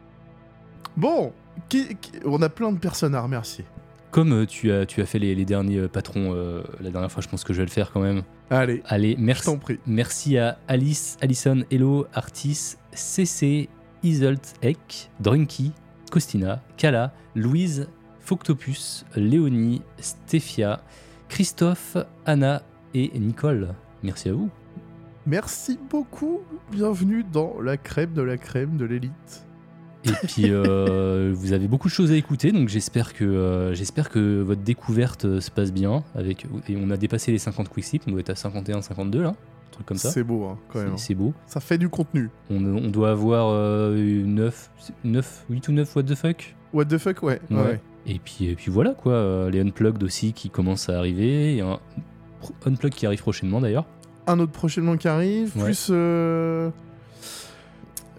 Bon, 0.95 1.33
qui- 1.69 1.95
qui- 1.95 2.11
on 2.25 2.41
a 2.41 2.49
plein 2.49 2.71
de 2.71 2.77
personnes 2.77 3.15
à 3.15 3.21
remercier. 3.21 3.65
Comme 4.11 4.31
euh, 4.33 4.45
tu, 4.45 4.71
as, 4.71 4.85
tu 4.85 5.01
as 5.01 5.05
fait 5.07 5.17
les, 5.17 5.33
les 5.33 5.45
derniers 5.45 5.79
euh, 5.79 5.87
patrons 5.87 6.33
euh, 6.35 6.61
la 6.81 6.91
dernière 6.91 7.11
fois, 7.11 7.23
je 7.23 7.27
pense 7.29 7.43
que 7.43 7.51
je 7.53 7.59
vais 7.59 7.65
le 7.65 7.71
faire 7.71 7.91
quand 7.91 8.01
même. 8.01 8.21
Allez, 8.51 8.83
Allez, 8.85 9.15
je 9.17 9.23
merci. 9.23 9.45
t'en 9.45 9.57
prie. 9.57 9.79
Merci 9.87 10.37
à 10.37 10.59
Alice, 10.67 11.17
Alison, 11.21 11.63
Hello, 11.71 12.05
Artis, 12.13 12.75
CC, 12.91 13.69
Isolt, 14.03 14.53
Ek, 14.61 15.09
Drunky, 15.19 15.71
Costina, 16.11 16.61
Kala, 16.77 17.13
Louise, 17.35 17.87
Foctopus, 18.19 19.05
Léonie, 19.15 19.81
Stéphia, 19.97 20.81
Christophe, 21.29 21.97
Anna 22.25 22.61
et 22.93 23.17
Nicole. 23.17 23.73
Merci 24.03 24.29
à 24.29 24.33
vous. 24.33 24.49
Merci 25.25 25.79
beaucoup. 25.89 26.41
Bienvenue 26.71 27.23
dans 27.23 27.59
la 27.61 27.77
crème 27.77 28.13
de 28.13 28.21
la 28.21 28.37
crème 28.37 28.77
de 28.77 28.85
l'élite. 28.85 29.45
Et 30.05 30.11
puis 30.27 30.45
euh, 30.47 31.33
vous 31.35 31.53
avez 31.53 31.67
beaucoup 31.67 31.87
de 31.87 31.93
choses 31.93 32.11
à 32.11 32.15
écouter, 32.15 32.51
donc 32.51 32.67
j'espère 32.67 33.13
que 33.13 33.23
euh, 33.23 33.73
j'espère 33.73 34.09
que 34.09 34.41
votre 34.41 34.61
découverte 34.61 35.39
se 35.39 35.49
passe 35.49 35.71
bien. 35.71 36.03
Avec 36.13 36.45
et 36.67 36.75
on 36.75 36.89
a 36.89 36.97
dépassé 36.97 37.31
les 37.31 37.37
50 37.37 37.69
quickslips, 37.69 38.03
on 38.07 38.11
doit 38.11 38.19
être 38.19 38.31
à 38.31 38.35
51, 38.35 38.81
52 38.81 39.23
là, 39.23 39.33
truc 39.73 39.85
comme 39.85 39.97
ça. 39.97 40.09
C'est 40.11 40.23
beau, 40.23 40.45
hein, 40.45 40.57
quand 40.71 40.79
même. 40.79 40.97
C'est- 40.97 41.07
C'est 41.07 41.15
beau. 41.15 41.33
Ça 41.47 41.59
fait 41.59 41.77
du 41.77 41.89
contenu. 41.89 42.29
On, 42.49 42.63
on 42.65 42.87
doit 42.89 43.11
avoir 43.11 43.47
euh, 43.51 43.95
9, 44.25 44.71
9, 45.03 45.45
8 45.49 45.67
ou 45.67 45.71
9 45.73 45.95
what 45.95 46.03
the 46.03 46.15
fuck. 46.15 46.55
What 46.73 46.85
the 46.85 46.97
fuck, 46.97 47.21
ouais. 47.23 47.39
Ouais. 47.51 47.57
ouais. 47.57 47.79
Et 48.05 48.19
puis, 48.19 48.45
et 48.45 48.55
puis 48.55 48.69
voilà 48.71 48.91
quoi, 48.93 49.13
euh, 49.13 49.49
les 49.49 49.59
unplugged 49.61 50.01
aussi 50.03 50.33
qui 50.33 50.49
commencent 50.49 50.89
à 50.89 50.97
arriver. 50.97 51.51
Il 51.51 51.57
y 51.57 51.61
a 51.61 51.67
un 51.67 51.79
pro- 52.41 52.53
unplug 52.65 52.91
qui 52.93 53.05
arrive 53.05 53.21
prochainement 53.21 53.61
d'ailleurs. 53.61 53.85
un 54.27 54.39
autre 54.39 54.51
prochainement 54.53 54.95
qui 54.97 55.07
arrive, 55.09 55.51
Ouais. 55.57 55.65
plus. 55.65 55.87
euh, 55.91 56.69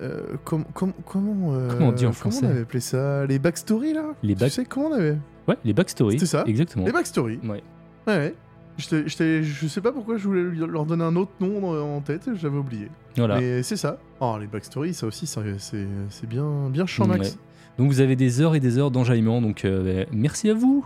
euh, 0.02 0.20
com- 0.44 0.64
com- 0.74 0.92
comment, 1.06 1.54
euh, 1.54 1.68
Comment 1.70 1.88
on 1.88 1.92
dit 1.92 2.04
en 2.04 2.08
Comment 2.10 2.12
français 2.14 2.46
on 2.46 2.50
avait 2.50 2.60
appelé 2.62 2.80
ça? 2.80 3.26
Les 3.26 3.38
backstories 3.38 3.94
là? 3.94 4.04
Les 4.22 4.34
Tu 4.34 4.40
back- 4.40 4.50
sais 4.52 4.64
comment 4.64 4.88
on 4.88 4.92
avait 4.92 5.16
Ouais, 5.48 5.56
les 5.64 5.72
backstories. 5.72 6.14
C'était 6.14 6.26
ça? 6.26 6.44
Exactement. 6.46 6.84
Les 6.86 6.92
backstories. 6.92 7.38
Ouais. 7.44 7.62
Ouais, 8.06 8.16
ouais. 8.16 8.34
J'étais- 8.76 9.42
je 9.44 9.66
sais 9.68 9.80
pas 9.80 9.92
pourquoi 9.92 10.16
je 10.16 10.24
voulais 10.26 10.42
leur 10.66 10.84
donner 10.84 11.04
un 11.04 11.14
autre 11.16 11.30
nom 11.40 11.64
en 11.96 12.00
tête, 12.00 12.28
j'avais 12.34 12.56
oublié. 12.58 12.88
Voilà. 13.16 13.38
Mais 13.40 13.62
c'est 13.62 13.76
ça. 13.76 13.98
Oh, 14.20 14.36
les 14.40 14.46
backstories, 14.48 14.94
ça 14.94 15.06
aussi, 15.06 15.26
c'est 15.28 16.26
bien, 16.28 16.68
bien 16.70 16.84
champ 16.86 17.06
max. 17.06 17.30
Ouais. 17.30 17.36
Donc 17.78 17.88
vous 17.88 18.00
avez 18.00 18.16
des 18.16 18.40
heures 18.40 18.54
et 18.54 18.60
des 18.60 18.78
heures 18.78 18.90
d'enjaillement, 18.90 19.40
donc 19.42 19.64
euh, 19.64 20.04
merci 20.12 20.50
à 20.50 20.54
vous. 20.54 20.84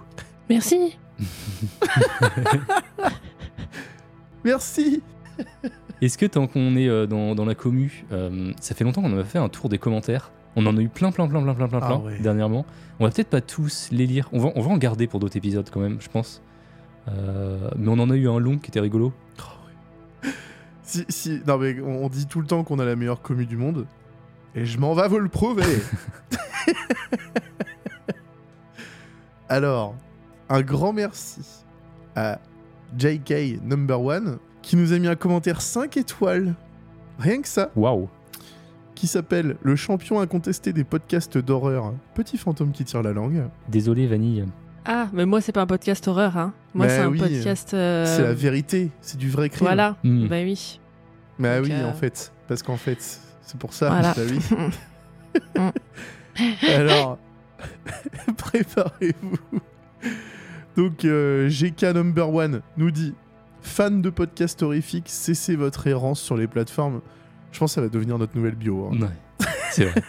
Merci. 0.51 0.99
Merci 4.45 5.03
Est-ce 6.03 6.16
que 6.16 6.26
tant 6.26 6.47
qu'on 6.47 6.76
est 6.76 6.89
euh, 6.89 7.07
dans, 7.07 7.34
dans 7.34 7.45
la 7.45 7.55
commu, 7.57 8.05
euh, 8.12 8.53
ça 8.61 8.74
fait 8.74 8.84
longtemps 8.84 9.03
qu'on 9.03 9.18
a 9.18 9.24
fait 9.24 9.39
un 9.39 9.49
tour 9.49 9.68
des 9.68 9.78
commentaires. 9.78 10.30
On 10.57 10.64
en 10.66 10.76
a 10.76 10.80
eu 10.80 10.89
plein, 10.89 11.11
plein, 11.12 11.26
plein, 11.28 11.43
plein, 11.43 11.55
plein, 11.55 11.68
plein, 11.68 11.78
Ah 11.82 11.86
plein 11.86 11.97
ouais. 11.99 12.18
dernièrement. 12.20 12.64
On 13.01 13.05
va 13.05 13.11
peut-être 13.11 13.28
pas 13.30 13.41
tous 13.41 13.89
les 13.93 14.07
lire. 14.07 14.28
On 14.32 14.39
va, 14.39 14.51
on 14.55 14.61
va 14.62 14.70
en 14.70 14.76
garder 14.78 15.07
pour 15.07 15.18
d'autres 15.20 15.36
épisodes 15.36 15.68
quand 15.72 15.80
même, 15.80 15.99
je 16.01 16.09
pense. 16.09 16.41
Euh, 17.09 17.70
mais 17.76 17.88
on 17.88 17.98
en 17.98 18.11
a 18.11 18.16
eu 18.16 18.28
un 18.28 18.38
long 18.38 18.59
qui 18.59 18.70
était 18.70 18.80
rigolo. 18.80 19.12
Si, 20.82 21.04
si, 21.11 21.42
non 21.46 21.59
mais 21.59 21.78
on, 21.82 22.06
on 22.06 22.09
dit 22.09 22.26
tout 22.26 22.40
le 22.40 22.46
temps 22.46 22.64
qu'on 22.64 22.78
a 22.78 22.84
la 22.86 22.96
meilleure 22.96 23.20
commu 23.20 23.44
du 23.44 23.59
monde. 23.59 23.86
Et 24.54 24.64
je 24.64 24.78
m'en 24.78 24.94
vais 24.94 25.06
vous 25.06 25.18
le 25.18 25.28
prouver 25.28 25.62
Alors, 29.50 29.94
un 30.48 30.62
grand 30.62 30.94
merci 30.94 31.42
à 32.16 32.38
JK 32.98 33.62
Number 33.62 34.00
One 34.00 34.38
qui 34.62 34.76
nous 34.76 34.92
a 34.92 34.98
mis 34.98 35.09
un 35.09 35.14
commentaire 35.14 35.61
5 35.61 35.96
étoiles. 35.96 36.54
Rien 37.18 37.40
que 37.40 37.48
ça. 37.48 37.70
Waouh 37.76 38.09
Qui 38.94 39.06
s'appelle 39.06 39.56
Le 39.62 39.76
champion 39.76 40.20
incontesté 40.20 40.72
des 40.72 40.84
podcasts 40.84 41.38
d'horreur. 41.38 41.94
Petit 42.14 42.36
fantôme 42.38 42.72
qui 42.72 42.84
tire 42.84 43.02
la 43.02 43.12
langue. 43.12 43.48
Désolé, 43.68 44.06
Vanille. 44.06 44.46
Ah, 44.85 45.09
mais 45.12 45.26
moi, 45.26 45.41
c'est 45.41 45.53
pas 45.53 45.61
un 45.62 45.66
podcast 45.66 46.07
horreur, 46.09 46.37
hein. 46.37 46.53
Moi, 46.74 46.87
Bah 46.87 46.93
c'est 46.93 47.01
un 47.03 47.09
oui, 47.09 47.18
podcast. 47.18 47.74
euh, 47.74 48.05
C'est 48.07 48.22
la 48.22 48.33
vérité. 48.33 48.91
C'est 49.01 49.18
du 49.18 49.29
vrai 49.29 49.49
crime. 49.51 49.66
Voilà, 49.66 49.97
Hmm. 50.05 50.26
bah 50.29 50.37
oui. 50.43 50.81
Bah 51.39 51.57
Donc, 51.59 51.66
oui, 51.66 51.72
euh, 51.74 51.89
en 51.89 51.93
fait. 51.93 52.33
Parce 52.49 52.62
qu'en 52.62 52.76
fait, 52.76 52.99
c'est 53.43 53.59
pour 53.59 53.72
ça. 53.74 53.91
Voilà. 53.91 54.14
Bah 54.14 54.22
oui. 54.31 55.72
Alors, 56.74 57.18
préparez-vous. 58.37 59.37
Donc, 60.76 61.05
euh, 61.05 61.49
GK 61.49 61.83
Number 61.95 62.33
One 62.33 62.61
nous 62.76 62.91
dit 62.91 63.14
Fan 63.62 64.01
de 64.01 64.11
podcasts 64.11 64.62
horrifiques, 64.62 65.09
cessez 65.09 65.57
votre 65.57 65.87
errance 65.87 66.20
sur 66.20 66.37
les 66.37 66.47
plateformes. 66.47 67.01
Je 67.53 67.59
pense 67.59 67.72
que 67.72 67.74
ça 67.76 67.81
va 67.81 67.89
devenir 67.89 68.18
notre 68.18 68.37
nouvelle 68.37 68.55
bio. 68.55 68.91
hein. 68.93 69.01
Ouais, 69.01 69.47
c'est 69.72 69.85
vrai. 69.87 70.03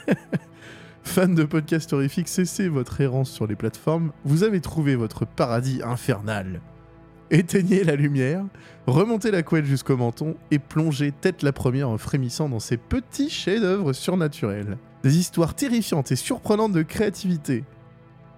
Fan 1.09 1.33
de 1.33 1.43
podcasts 1.43 1.91
horrifiques, 1.91 2.27
cessez 2.27 2.69
votre 2.69 3.01
errance 3.01 3.31
sur 3.31 3.47
les 3.47 3.55
plateformes. 3.55 4.11
Vous 4.25 4.43
avez 4.43 4.61
trouvé 4.61 4.95
votre 4.95 5.25
paradis 5.25 5.81
infernal. 5.83 6.61
Éteignez 7.31 7.83
la 7.83 7.95
lumière, 7.95 8.45
remontez 8.85 9.31
la 9.31 9.41
couette 9.41 9.65
jusqu'au 9.65 9.97
menton 9.97 10.35
et 10.51 10.59
plongez 10.59 11.11
tête 11.11 11.41
la 11.41 11.51
première 11.51 11.89
en 11.89 11.97
frémissant 11.97 12.47
dans 12.47 12.59
ces 12.59 12.77
petits 12.77 13.31
chefs-d'œuvre 13.31 13.91
surnaturels. 13.91 14.77
Des 15.01 15.17
histoires 15.17 15.55
terrifiantes 15.55 16.11
et 16.11 16.15
surprenantes 16.15 16.73
de 16.73 16.83
créativité. 16.83 17.63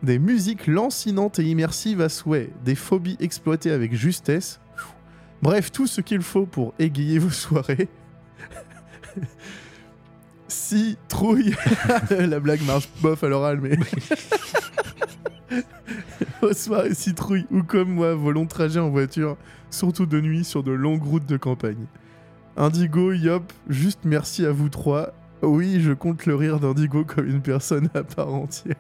Des 0.01 0.17
musiques 0.17 0.65
lancinantes 0.65 1.39
et 1.39 1.43
immersives 1.43 1.99
à 1.99 2.07
souhait. 2.07 2.51
Des 2.63 2.75
phobies 2.75 3.17
exploitées 3.19 3.71
avec 3.71 3.93
justesse. 3.93 4.61
Bref, 5.41 5.73
tout 5.73 5.87
ce 5.87 5.99
qu'il 5.99 6.21
faut 6.21 6.45
pour 6.45 6.73
égayer 6.79 7.19
vos 7.19 7.31
soirées. 7.31 7.89
si 10.51 10.97
trouille. 11.07 11.55
la 12.09 12.39
blague 12.39 12.63
marche 12.65 12.89
bof 13.01 13.23
à 13.23 13.29
l'oral, 13.29 13.59
mais. 13.61 13.77
Aux 16.41 16.53
soirées 16.53 16.93
citrouille 16.93 17.45
ou 17.51 17.63
comme 17.63 17.89
moi, 17.89 18.15
vos 18.15 18.31
longs 18.31 18.47
trajets 18.47 18.79
en 18.79 18.89
voiture, 18.89 19.37
surtout 19.69 20.05
de 20.05 20.19
nuit 20.19 20.43
sur 20.43 20.63
de 20.63 20.71
longues 20.71 21.03
routes 21.03 21.25
de 21.25 21.37
campagne. 21.37 21.85
Indigo, 22.57 23.11
Yop, 23.13 23.51
juste 23.69 24.01
merci 24.03 24.45
à 24.45 24.51
vous 24.51 24.69
trois. 24.69 25.13
Oui, 25.41 25.81
je 25.81 25.93
compte 25.93 26.25
le 26.25 26.35
rire 26.35 26.59
d'Indigo 26.59 27.05
comme 27.05 27.27
une 27.27 27.41
personne 27.41 27.89
à 27.93 28.03
part 28.03 28.33
entière. 28.33 28.75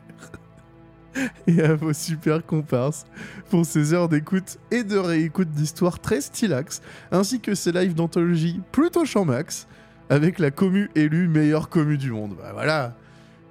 Et 1.47 1.61
à 1.61 1.75
vos 1.75 1.93
super 1.93 2.45
comparses 2.45 3.05
pour 3.49 3.65
ces 3.65 3.93
heures 3.93 4.07
d'écoute 4.07 4.57
et 4.71 4.83
de 4.83 4.97
réécoute 4.97 5.49
d'histoires 5.49 5.99
très 5.99 6.21
stylax, 6.21 6.81
ainsi 7.11 7.41
que 7.41 7.53
ces 7.53 7.71
lives 7.71 7.95
d'anthologie 7.95 8.61
plutôt 8.71 9.03
champ 9.03 9.25
max, 9.25 9.67
avec 10.11 10.39
la 10.39 10.51
commu 10.51 10.91
élue 10.93 11.29
meilleure 11.29 11.69
commu 11.69 11.97
du 11.97 12.11
monde. 12.11 12.35
Bah 12.37 12.51
voilà, 12.51 12.93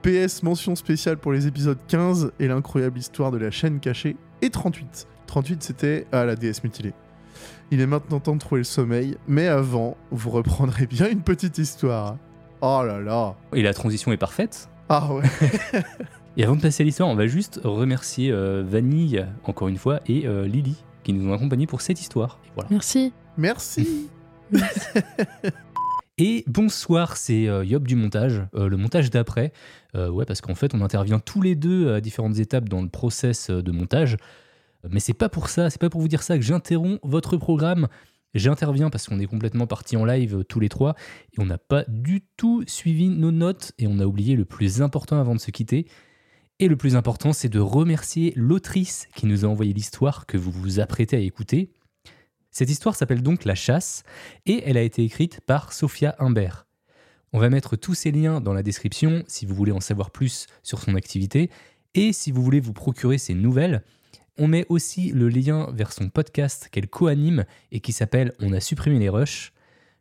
PS, 0.03 0.43
mention 0.43 0.77
spéciale 0.77 1.17
pour 1.17 1.33
les 1.33 1.47
épisodes 1.47 1.79
15 1.89 2.33
et 2.39 2.49
l'incroyable 2.49 2.99
histoire 2.99 3.31
de 3.31 3.39
la 3.39 3.51
chaîne 3.51 3.81
cachée, 3.81 4.15
et 4.43 4.51
38. 4.51 5.09
38, 5.27 5.63
c'était 5.63 6.07
à 6.13 6.27
la 6.27 6.37
DS 6.37 6.63
mutilée. 6.63 6.93
Il 7.71 7.81
est 7.81 7.87
maintenant 7.87 8.21
temps 8.21 8.35
de 8.35 8.41
trouver 8.41 8.61
le 8.61 8.65
sommeil, 8.65 9.17
mais 9.27 9.47
avant, 9.47 9.97
vous 10.11 10.29
reprendrez 10.29 10.87
bien 10.87 11.09
une 11.09 11.23
petite 11.23 11.57
histoire. 11.57 12.19
Oh 12.61 12.83
là 12.87 13.01
là 13.01 13.37
Et 13.55 13.63
la 13.63 13.73
transition 13.73 14.13
est 14.13 14.19
parfaite. 14.19 14.69
Ah 14.91 15.15
ouais 15.15 15.25
Et 16.37 16.45
avant 16.45 16.57
de 16.57 16.61
passer 16.61 16.83
à 16.83 16.85
l'histoire, 16.85 17.09
on 17.09 17.15
va 17.15 17.27
juste 17.27 17.59
remercier 17.65 18.33
euh, 18.33 18.63
Vanille, 18.67 19.27
encore 19.45 19.69
une 19.69 19.79
fois, 19.79 20.01
et 20.07 20.27
euh, 20.27 20.47
Lily, 20.47 20.77
qui 21.05 21.15
nous 21.15 21.31
ont 21.31 21.33
accompagnés 21.33 21.67
pour 21.67 21.81
cette 21.81 22.03
histoire. 22.03 22.39
Voilà. 22.55 22.69
Merci. 22.71 23.15
Merci 23.39 24.11
Et 26.23 26.45
bonsoir, 26.47 27.17
c'est 27.17 27.49
euh, 27.49 27.65
Yop 27.65 27.89
du 27.89 27.97
montage, 27.97 28.43
euh, 28.55 28.69
le 28.69 28.77
montage 28.77 29.09
d'après. 29.09 29.55
Euh, 29.95 30.11
ouais, 30.11 30.27
parce 30.27 30.43
qu'en 30.43 30.55
fait, 30.55 30.75
on 30.75 30.83
intervient 30.83 31.19
tous 31.19 31.41
les 31.41 31.55
deux 31.55 31.95
à 31.95 32.03
différentes 32.03 32.39
étapes 32.39 32.69
dans 32.69 32.83
le 32.83 32.91
process 32.91 33.49
de 33.49 33.73
montage. 33.73 34.19
Mais 34.91 35.01
c'est 35.01 35.15
pas 35.15 35.31
pour 35.31 35.49
ça, 35.49 35.71
c'est 35.71 35.81
pas 35.81 35.89
pour 35.89 36.03
vous 36.03 36.09
dire 36.09 36.23
ça 36.23 36.37
que 36.37 36.45
j'interromps 36.45 36.99
votre 37.03 37.39
programme. 37.39 37.89
J'interviens 38.35 38.91
parce 38.91 39.09
qu'on 39.09 39.19
est 39.19 39.25
complètement 39.25 39.67
partis 39.67 39.97
en 39.97 40.05
live 40.05 40.45
tous 40.47 40.61
les 40.61 40.69
trois 40.69 40.95
et 41.33 41.41
on 41.41 41.47
n'a 41.47 41.57
pas 41.57 41.85
du 41.89 42.21
tout 42.37 42.65
suivi 42.67 43.09
nos 43.09 43.33
notes 43.33 43.73
et 43.79 43.87
on 43.87 43.99
a 43.99 44.05
oublié 44.05 44.37
le 44.37 44.45
plus 44.45 44.83
important 44.83 45.19
avant 45.19 45.35
de 45.35 45.41
se 45.41 45.51
quitter. 45.51 45.87
Et 46.59 46.69
le 46.69 46.77
plus 46.77 46.97
important, 46.97 47.33
c'est 47.33 47.49
de 47.49 47.61
remercier 47.61 48.35
l'autrice 48.37 49.09
qui 49.15 49.25
nous 49.25 49.47
a 49.47 49.49
envoyé 49.49 49.73
l'histoire 49.73 50.27
que 50.27 50.37
vous 50.37 50.51
vous 50.51 50.81
apprêtez 50.81 51.17
à 51.17 51.21
écouter. 51.21 51.71
Cette 52.51 52.71
histoire 52.71 52.97
s'appelle 52.97 53.23
donc 53.23 53.45
La 53.45 53.55
chasse 53.55 54.03
et 54.47 54.63
elle 54.67 54.77
a 54.77 54.83
été 54.83 55.05
écrite 55.05 55.41
par 55.41 55.73
Sophia 55.73 56.17
Humbert. 56.19 56.67
On 57.33 57.39
va 57.39 57.49
mettre 57.49 57.77
tous 57.77 57.95
ces 57.95 58.11
liens 58.11 58.41
dans 58.41 58.53
la 58.53 58.65
description 58.65 59.23
si 59.29 59.47
vous 59.47 59.55
voulez 59.55 59.73
en 59.73 59.81
savoir 59.81 60.11
plus 60.11 60.47
sur 60.63 60.81
son 60.81 60.97
activité 60.97 61.51
et 61.95 62.13
si 62.13 62.33
vous 62.33 62.43
voulez 62.43 62.61
vous 62.61 62.73
procurer 62.73 63.19
ses 63.19 63.35
nouvelles. 63.35 63.83
On 64.37 64.49
met 64.49 64.67
aussi 64.69 65.11
le 65.11 65.29
lien 65.29 65.71
vers 65.73 65.93
son 65.93 66.09
podcast 66.09 66.69
qu'elle 66.73 66.89
co-anime 66.89 67.45
et 67.71 67.81
qui 67.81 67.93
s'appelle 67.93 68.33
On 68.41 68.53
a 68.53 68.61
supprimé 68.61 68.99
les 68.99 69.09
rushs. 69.09 69.53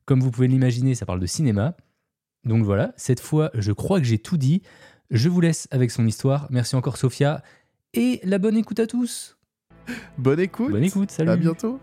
Comme 0.05 0.21
vous 0.21 0.31
pouvez 0.31 0.47
l'imaginer, 0.47 0.95
ça 0.95 1.05
parle 1.05 1.19
de 1.19 1.27
cinéma. 1.27 1.75
Donc 2.45 2.63
voilà, 2.63 2.93
cette 2.97 3.19
fois, 3.19 3.51
je 3.53 3.71
crois 3.71 3.99
que 3.99 4.05
j'ai 4.05 4.17
tout 4.17 4.37
dit. 4.37 4.63
Je 5.11 5.29
vous 5.29 5.41
laisse 5.41 5.67
avec 5.69 5.91
son 5.91 6.07
histoire. 6.07 6.47
Merci 6.49 6.75
encore 6.75 6.97
Sophia 6.97 7.43
et 7.93 8.19
la 8.23 8.39
bonne 8.39 8.57
écoute 8.57 8.79
à 8.79 8.87
tous. 8.87 9.37
Bonne 10.17 10.39
écoute 10.39 10.71
Bonne 10.71 10.83
écoute, 10.83 11.11
salut. 11.11 11.29
À 11.29 11.37
bientôt 11.37 11.79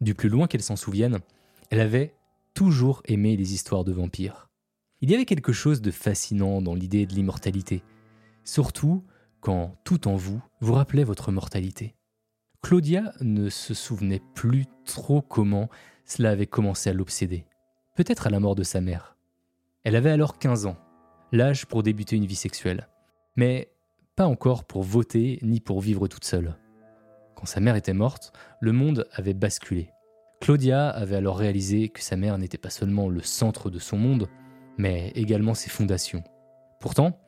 Du 0.00 0.14
plus 0.14 0.30
loin 0.30 0.46
qu'elle 0.46 0.62
s'en 0.62 0.76
souvienne, 0.76 1.18
elle 1.68 1.80
avait 1.80 2.14
toujours 2.54 3.02
aimé 3.04 3.36
les 3.36 3.52
histoires 3.52 3.84
de 3.84 3.92
vampires. 3.92 4.47
Il 5.00 5.10
y 5.10 5.14
avait 5.14 5.24
quelque 5.24 5.52
chose 5.52 5.80
de 5.80 5.92
fascinant 5.92 6.60
dans 6.60 6.74
l'idée 6.74 7.06
de 7.06 7.14
l'immortalité, 7.14 7.84
surtout 8.42 9.04
quand 9.40 9.76
tout 9.84 10.08
en 10.08 10.16
vous 10.16 10.42
vous 10.60 10.72
rappelait 10.72 11.04
votre 11.04 11.30
mortalité. 11.30 11.94
Claudia 12.62 13.12
ne 13.20 13.48
se 13.48 13.74
souvenait 13.74 14.22
plus 14.34 14.66
trop 14.84 15.22
comment 15.22 15.68
cela 16.04 16.30
avait 16.30 16.46
commencé 16.46 16.90
à 16.90 16.92
l'obséder, 16.92 17.46
peut-être 17.94 18.26
à 18.26 18.30
la 18.30 18.40
mort 18.40 18.56
de 18.56 18.64
sa 18.64 18.80
mère. 18.80 19.16
Elle 19.84 19.94
avait 19.94 20.10
alors 20.10 20.38
15 20.38 20.66
ans, 20.66 20.76
l'âge 21.30 21.66
pour 21.66 21.84
débuter 21.84 22.16
une 22.16 22.26
vie 22.26 22.34
sexuelle, 22.34 22.88
mais 23.36 23.70
pas 24.16 24.26
encore 24.26 24.64
pour 24.64 24.82
voter 24.82 25.38
ni 25.42 25.60
pour 25.60 25.80
vivre 25.80 26.08
toute 26.08 26.24
seule. 26.24 26.56
Quand 27.36 27.46
sa 27.46 27.60
mère 27.60 27.76
était 27.76 27.92
morte, 27.92 28.32
le 28.60 28.72
monde 28.72 29.06
avait 29.12 29.34
basculé. 29.34 29.92
Claudia 30.40 30.88
avait 30.88 31.16
alors 31.16 31.38
réalisé 31.38 31.88
que 31.88 32.02
sa 32.02 32.16
mère 32.16 32.36
n'était 32.36 32.58
pas 32.58 32.70
seulement 32.70 33.08
le 33.08 33.22
centre 33.22 33.70
de 33.70 33.78
son 33.78 33.96
monde, 33.96 34.28
mais 34.78 35.08
également 35.14 35.54
ses 35.54 35.68
fondations. 35.68 36.22
Pourtant, 36.80 37.20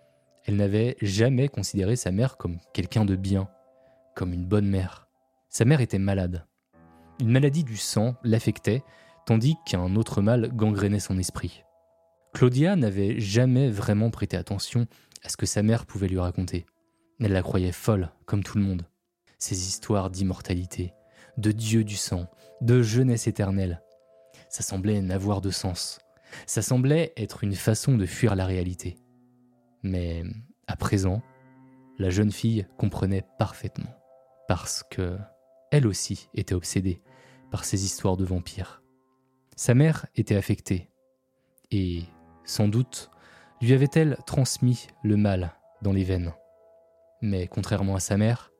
elle 0.47 0.57
n'avait 0.57 0.97
jamais 1.03 1.49
considéré 1.49 1.97
sa 1.97 2.13
mère 2.13 2.37
comme 2.37 2.59
quelqu'un 2.73 3.05
de 3.05 3.17
bien, 3.17 3.49
comme 4.15 4.33
une 4.33 4.47
bonne 4.47 4.69
mère. 4.69 5.09
Sa 5.49 5.65
mère 5.65 5.81
était 5.81 5.99
malade. 5.99 6.47
Une 7.21 7.31
maladie 7.31 7.65
du 7.65 7.77
sang 7.77 8.15
l'affectait, 8.23 8.83
tandis 9.27 9.57
qu'un 9.67 9.97
autre 9.97 10.23
mal 10.23 10.51
gangrénait 10.55 11.01
son 11.01 11.19
esprit. 11.19 11.65
Claudia 12.33 12.77
n'avait 12.77 13.19
jamais 13.21 13.69
vraiment 13.69 14.11
prêté 14.11 14.37
attention 14.37 14.87
à 15.25 15.29
ce 15.29 15.37
que 15.37 15.47
sa 15.47 15.63
mère 15.63 15.85
pouvait 15.85 16.09
lui 16.09 16.19
raconter. 16.19 16.65
Elle 17.21 17.33
la 17.33 17.43
croyait 17.43 17.73
folle, 17.73 18.11
comme 18.25 18.43
tout 18.43 18.57
le 18.57 18.65
monde. 18.65 18.87
Ces 19.39 19.67
histoires 19.67 20.11
d'immortalité, 20.11 20.95
de 21.37 21.53
Dieu 21.53 21.85
du 21.85 21.97
sang, 21.97 22.27
de 22.61 22.83
jeunesse 22.83 23.27
éternelle. 23.27 23.83
Ça 24.49 24.63
semblait 24.63 25.03
n'avoir 25.03 25.41
de 25.41 25.51
sens. 25.51 25.99
Ça 26.47 26.63
semblait 26.63 27.13
être 27.17 27.45
une 27.45 27.55
façon 27.55 27.97
de 27.97 28.07
fuir 28.07 28.35
la 28.37 28.47
réalité. 28.47 28.97
Mais 29.83 30.25
À 30.67 30.77
présent, 30.77 31.21
la 31.99 32.11
jeune 32.11 32.31
fille 32.31 32.67
comprenait 32.79 33.25
parfaitement, 33.39 33.93
parce 34.47 34.85
que 34.89 35.19
elle 35.71 35.87
aussi 35.87 36.29
était 36.35 36.55
obsédée 36.55 37.03
par 37.51 37.65
ces 37.65 37.85
histoires 37.85 38.17
de 38.17 38.25
vampires. 38.25 38.83
Sa 39.57 39.75
mère 39.75 40.07
était 40.15 40.37
affectée, 40.37 40.89
et, 41.71 42.05
sans 42.45 42.69
doute, 42.69 43.11
lui 43.61 43.73
avait-elle 43.73 44.17
transmis 44.27 44.87
le 45.03 45.17
mal 45.17 45.55
dans 45.83 45.93
les 45.93 46.05
veines. 46.05 46.33
Mais 47.21 47.49
contrairement 47.49 47.97
à 47.97 48.01
sa 48.01 48.17
mère, 48.17 48.53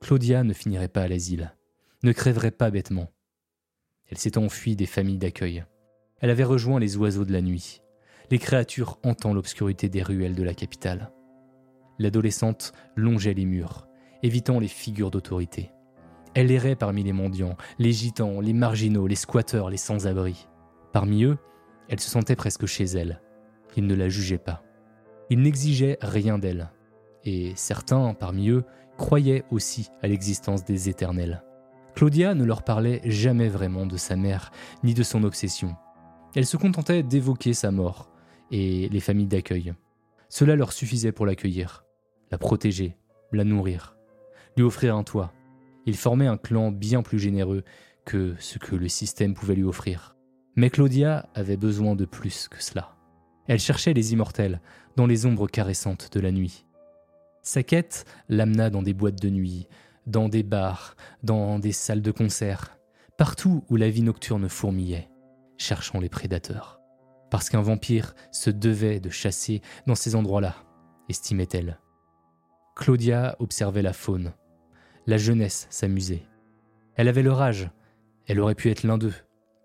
Claudia 0.00 0.42
ne 0.42 0.52
finirait 0.52 0.88
pas 0.88 1.02
à 1.02 1.08
l'asile, 1.08 1.54
ne 2.02 2.12
crèverait 2.12 2.50
pas 2.50 2.70
bêtement. 2.70 3.10
Elle 4.08 4.18
s'était 4.18 4.38
enfuie 4.38 4.76
des 4.76 4.86
familles 4.86 5.18
d'accueil. 5.18 5.64
Elle 6.20 6.30
avait 6.30 6.44
rejoint 6.44 6.78
les 6.78 6.96
oiseaux 6.96 7.24
de 7.24 7.32
la 7.32 7.40
nuit, 7.40 7.80
les 8.30 8.38
créatures 8.38 8.98
hantant 9.02 9.32
l'obscurité 9.32 9.88
des 9.88 10.02
ruelles 10.02 10.34
de 10.34 10.42
la 10.42 10.54
capitale. 10.54 11.12
L'adolescente 11.98 12.72
longeait 12.94 13.34
les 13.34 13.46
murs, 13.46 13.86
évitant 14.22 14.58
les 14.58 14.68
figures 14.68 15.10
d'autorité. 15.10 15.70
Elle 16.34 16.50
errait 16.50 16.76
parmi 16.76 17.02
les 17.02 17.12
mendiants, 17.12 17.56
les 17.78 17.92
gitans, 17.92 18.40
les 18.40 18.52
marginaux, 18.52 19.06
les 19.06 19.16
squatteurs, 19.16 19.70
les 19.70 19.76
sans-abri. 19.76 20.46
Parmi 20.92 21.24
eux, 21.24 21.38
elle 21.88 22.00
se 22.00 22.10
sentait 22.10 22.36
presque 22.36 22.66
chez 22.66 22.84
elle. 22.84 23.20
Ils 23.76 23.86
ne 23.86 23.94
la 23.94 24.08
jugeaient 24.08 24.38
pas. 24.38 24.62
Ils 25.28 25.40
n'exigeaient 25.40 25.98
rien 26.02 26.38
d'elle. 26.38 26.70
Et 27.24 27.52
certains, 27.56 28.14
parmi 28.14 28.50
eux, 28.50 28.64
croyaient 28.96 29.44
aussi 29.50 29.88
à 30.02 30.08
l'existence 30.08 30.64
des 30.64 30.88
éternels. 30.88 31.42
Claudia 31.94 32.34
ne 32.34 32.44
leur 32.44 32.62
parlait 32.62 33.00
jamais 33.04 33.48
vraiment 33.48 33.86
de 33.86 33.96
sa 33.96 34.16
mère, 34.16 34.52
ni 34.84 34.94
de 34.94 35.02
son 35.02 35.24
obsession. 35.24 35.76
Elle 36.36 36.46
se 36.46 36.56
contentait 36.56 37.02
d'évoquer 37.02 37.54
sa 37.54 37.72
mort 37.72 38.08
et 38.52 38.88
les 38.88 39.00
familles 39.00 39.26
d'accueil. 39.26 39.74
Cela 40.28 40.54
leur 40.54 40.72
suffisait 40.72 41.10
pour 41.10 41.26
l'accueillir, 41.26 41.84
la 42.30 42.38
protéger, 42.38 42.96
la 43.32 43.42
nourrir, 43.42 43.96
lui 44.56 44.62
offrir 44.62 44.94
un 44.94 45.02
toit. 45.02 45.32
Ils 45.86 45.96
formaient 45.96 46.28
un 46.28 46.36
clan 46.36 46.70
bien 46.70 47.02
plus 47.02 47.18
généreux 47.18 47.64
que 48.04 48.36
ce 48.38 48.58
que 48.58 48.76
le 48.76 48.88
système 48.88 49.34
pouvait 49.34 49.56
lui 49.56 49.64
offrir. 49.64 50.16
Mais 50.54 50.70
Claudia 50.70 51.28
avait 51.34 51.56
besoin 51.56 51.96
de 51.96 52.04
plus 52.04 52.48
que 52.48 52.62
cela. 52.62 52.96
Elle 53.48 53.58
cherchait 53.58 53.94
les 53.94 54.12
immortels 54.12 54.60
dans 54.94 55.06
les 55.06 55.26
ombres 55.26 55.48
caressantes 55.48 56.12
de 56.12 56.20
la 56.20 56.30
nuit. 56.30 56.64
Sa 57.42 57.64
quête 57.64 58.04
l'amena 58.28 58.70
dans 58.70 58.82
des 58.82 58.94
boîtes 58.94 59.20
de 59.20 59.30
nuit, 59.30 59.66
dans 60.06 60.28
des 60.28 60.44
bars, 60.44 60.94
dans 61.24 61.58
des 61.58 61.72
salles 61.72 62.02
de 62.02 62.12
concert, 62.12 62.78
partout 63.16 63.64
où 63.68 63.76
la 63.76 63.90
vie 63.90 64.02
nocturne 64.02 64.48
fourmillait, 64.48 65.09
cherchant 65.60 66.00
les 66.00 66.08
prédateurs. 66.08 66.80
Parce 67.30 67.48
qu'un 67.48 67.60
vampire 67.60 68.14
se 68.32 68.50
devait 68.50 68.98
de 68.98 69.10
chasser 69.10 69.60
dans 69.86 69.94
ces 69.94 70.16
endroits-là, 70.16 70.56
estimait-elle. 71.08 71.78
Claudia 72.74 73.36
observait 73.38 73.82
la 73.82 73.92
faune. 73.92 74.32
La 75.06 75.18
jeunesse 75.18 75.66
s'amusait. 75.70 76.26
Elle 76.94 77.08
avait 77.08 77.22
leur 77.22 77.40
âge. 77.40 77.70
Elle 78.26 78.40
aurait 78.40 78.54
pu 78.54 78.70
être 78.70 78.84
l'un 78.84 78.98
d'eux, 78.98 79.14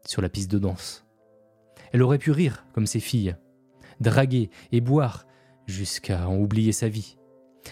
sur 0.06 0.22
la 0.22 0.30
piste 0.30 0.52
de 0.52 0.60
danse. 0.60 1.06
Elle 1.92 2.04
aurait 2.04 2.18
pu 2.18 2.32
rire 2.32 2.66
comme 2.74 2.88
ses 2.88 3.00
filles, 3.00 3.36
draguer 4.00 4.50
et 4.72 4.82
boire 4.82 5.26
jusqu'à 5.66 6.28
en 6.28 6.38
oublier 6.38 6.72
sa 6.72 6.90
vie, 6.90 7.18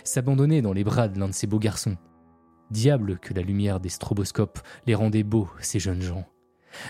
s'abandonner 0.03 0.61
dans 0.61 0.74
les 0.74 0.84
bras 0.84 1.07
de 1.07 1.19
l'un 1.19 1.28
de 1.28 1.34
ces 1.34 1.47
beaux 1.47 1.59
garçons. 1.59 1.97
Diable 2.71 3.19
que 3.19 3.34
la 3.34 3.41
lumière 3.41 3.80
des 3.80 3.89
stroboscopes 3.89 4.59
les 4.86 4.95
rendait 4.95 5.24
beaux, 5.24 5.49
ces 5.59 5.80
jeunes 5.80 6.01
gens. 6.01 6.26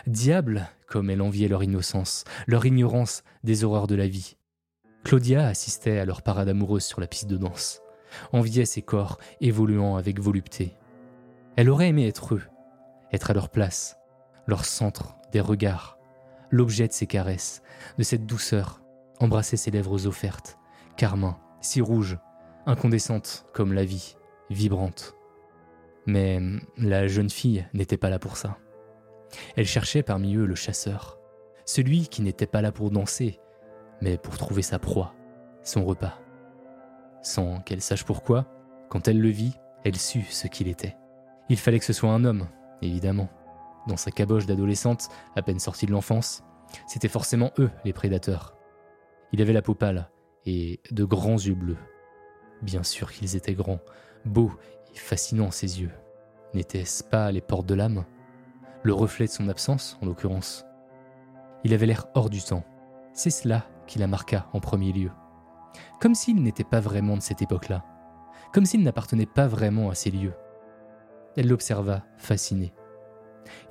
Diable 0.07 0.67
comme 0.88 1.09
elle 1.09 1.21
enviait 1.21 1.47
leur 1.47 1.63
innocence, 1.63 2.23
leur 2.45 2.65
ignorance 2.65 3.23
des 3.43 3.63
horreurs 3.63 3.88
de 3.88 3.95
la 3.95 4.07
vie. 4.07 4.38
Claudia 5.03 5.47
assistait 5.47 5.97
à 5.97 6.05
leur 6.05 6.21
parade 6.21 6.49
amoureuse 6.49 6.84
sur 6.84 7.01
la 7.01 7.07
piste 7.07 7.27
de 7.27 7.38
danse, 7.38 7.81
enviait 8.31 8.65
ces 8.65 8.81
corps 8.81 9.17
évoluant 9.41 9.95
avec 9.95 10.19
volupté. 10.19 10.77
Elle 11.55 11.69
aurait 11.69 11.89
aimé 11.89 12.07
être 12.07 12.36
eux, 12.36 12.43
être 13.11 13.31
à 13.31 13.34
leur 13.34 13.49
place, 13.49 13.97
leur 14.47 14.65
centre 14.65 15.15
des 15.31 15.41
regards, 15.41 15.97
l'objet 16.51 16.88
de 16.88 16.93
ses 16.93 17.07
caresses, 17.07 17.63
de 17.97 18.03
cette 18.03 18.25
douceur, 18.25 18.81
embrasser 19.19 19.57
ses 19.57 19.71
lèvres 19.71 20.07
offertes, 20.07 20.57
carmin, 20.95 21.39
si 21.59 21.81
rouges, 21.81 22.19
incandescentes 22.65 23.45
comme 23.53 23.73
la 23.73 23.84
vie, 23.84 24.15
vibrantes. 24.49 25.15
Mais 26.05 26.39
la 26.77 27.07
jeune 27.07 27.29
fille 27.29 27.65
n'était 27.73 27.97
pas 27.97 28.09
là 28.09 28.19
pour 28.19 28.38
ça. 28.38 28.57
Elle 29.55 29.65
cherchait 29.65 30.03
parmi 30.03 30.36
eux 30.36 30.45
le 30.45 30.55
chasseur, 30.55 31.19
celui 31.65 32.07
qui 32.07 32.21
n'était 32.21 32.47
pas 32.47 32.61
là 32.61 32.71
pour 32.71 32.91
danser, 32.91 33.39
mais 34.01 34.17
pour 34.17 34.38
trouver 34.38 34.61
sa 34.61 34.79
proie, 34.79 35.13
son 35.63 35.86
repas. 35.86 36.19
Sans 37.21 37.59
qu'elle 37.61 37.81
sache 37.81 38.03
pourquoi, 38.03 38.47
quand 38.89 39.07
elle 39.07 39.19
le 39.19 39.29
vit, 39.29 39.55
elle 39.86 39.97
sut 39.97 40.25
ce 40.29 40.47
qu'il 40.47 40.67
était. 40.67 40.95
Il 41.49 41.57
fallait 41.57 41.79
que 41.79 41.86
ce 41.86 41.93
soit 41.93 42.11
un 42.11 42.25
homme, 42.25 42.47
évidemment. 42.81 43.29
Dans 43.88 43.97
sa 43.97 44.11
caboche 44.11 44.45
d'adolescente, 44.45 45.09
à 45.36 45.41
peine 45.41 45.59
sortie 45.59 45.86
de 45.86 45.91
l'enfance, 45.91 46.43
c'était 46.88 47.07
forcément 47.07 47.51
eux 47.59 47.69
les 47.86 47.93
prédateurs. 47.93 48.55
Il 49.31 49.41
avait 49.41 49.53
la 49.53 49.61
peau 49.61 49.73
pâle 49.73 50.09
et 50.45 50.79
de 50.91 51.03
grands 51.03 51.38
yeux 51.38 51.55
bleus. 51.55 51.77
Bien 52.61 52.84
sûr 52.84 53.11
qu'ils 53.11 53.36
étaient 53.36 53.53
grands, 53.53 53.79
beaux 54.25 54.51
et 54.93 54.97
fascinants 54.97 55.51
ses 55.51 55.81
yeux. 55.81 55.91
N'étaient-ce 56.53 57.03
pas 57.03 57.31
les 57.31 57.41
portes 57.41 57.65
de 57.65 57.73
l'âme? 57.73 58.05
Le 58.86 58.93
reflet 58.93 59.27
de 59.27 59.31
son 59.31 59.47
absence, 59.47 59.97
en 60.01 60.05
l'occurrence. 60.05 60.65
Il 61.63 61.73
avait 61.73 61.86
l'air 61.86 62.07
hors 62.15 62.29
du 62.29 62.41
temps. 62.41 62.65
C'est 63.13 63.29
cela 63.29 63.65
qui 63.88 63.97
la 63.97 64.07
marqua 64.07 64.49
en 64.51 64.59
premier 64.59 64.91
lieu. 64.91 65.09
Comme 66.01 66.15
s'il 66.15 66.43
n'était 66.43 66.65
pas 66.65 66.81
vraiment 66.81 67.15
de 67.15 67.21
cette 67.21 67.41
époque-là. 67.41 67.86
Comme 68.51 68.65
s'il 68.65 68.84
n'appartenait 68.84 69.25
pas 69.25 69.47
vraiment 69.47 69.89
à 69.89 69.95
ces 69.95 70.11
lieux. 70.11 70.34
Elle 71.38 71.47
l'observa, 71.47 72.03
fascinée. 72.17 72.73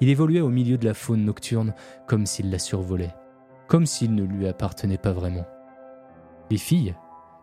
Il 0.01 0.09
évoluait 0.09 0.41
au 0.41 0.49
milieu 0.49 0.79
de 0.79 0.87
la 0.87 0.95
faune 0.95 1.27
nocturne 1.27 1.75
comme 2.07 2.25
s'il 2.25 2.51
la 2.51 2.59
survolait, 2.59 3.15
comme 3.69 3.85
s'il 3.85 4.15
ne 4.15 4.25
lui 4.25 4.49
appartenait 4.49 4.97
pas 4.97 5.13
vraiment. 5.13 5.47
Les 6.51 6.59
filles, 6.59 6.95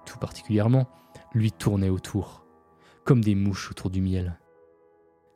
tout 0.06 0.18
particulièrement, 0.18 0.88
lui 1.34 1.52
tournaient 1.52 1.90
autour, 1.90 2.46
comme 3.04 3.24
des 3.24 3.36
mouches 3.36 3.70
autour 3.70 3.92
du 3.92 4.02
miel. 4.02 4.40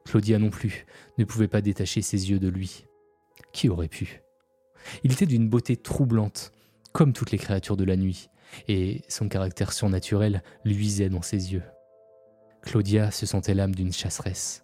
Claudia 0.06 0.40
non 0.40 0.50
plus 0.50 0.86
ne 1.18 1.26
pouvait 1.26 1.48
pas 1.48 1.62
détacher 1.62 2.02
ses 2.02 2.30
yeux 2.30 2.40
de 2.40 2.50
lui. 2.50 2.86
Qui 3.52 3.70
aurait 3.70 3.88
pu? 3.88 4.22
Il 5.04 5.12
était 5.12 5.26
d'une 5.26 5.50
beauté 5.50 5.78
troublante, 5.78 6.52
comme 6.92 7.14
toutes 7.14 7.32
les 7.32 7.38
créatures 7.38 7.78
de 7.78 7.84
la 7.84 7.96
nuit, 7.96 8.30
et 8.68 9.02
son 9.08 9.28
caractère 9.30 9.74
surnaturel 9.74 10.44
luisait 10.66 11.10
dans 11.10 11.22
ses 11.22 11.54
yeux. 11.54 11.64
Claudia 12.62 13.12
se 13.12 13.26
sentait 13.26 13.54
l'âme 13.54 13.76
d'une 13.76 13.94
chasseresse, 13.94 14.64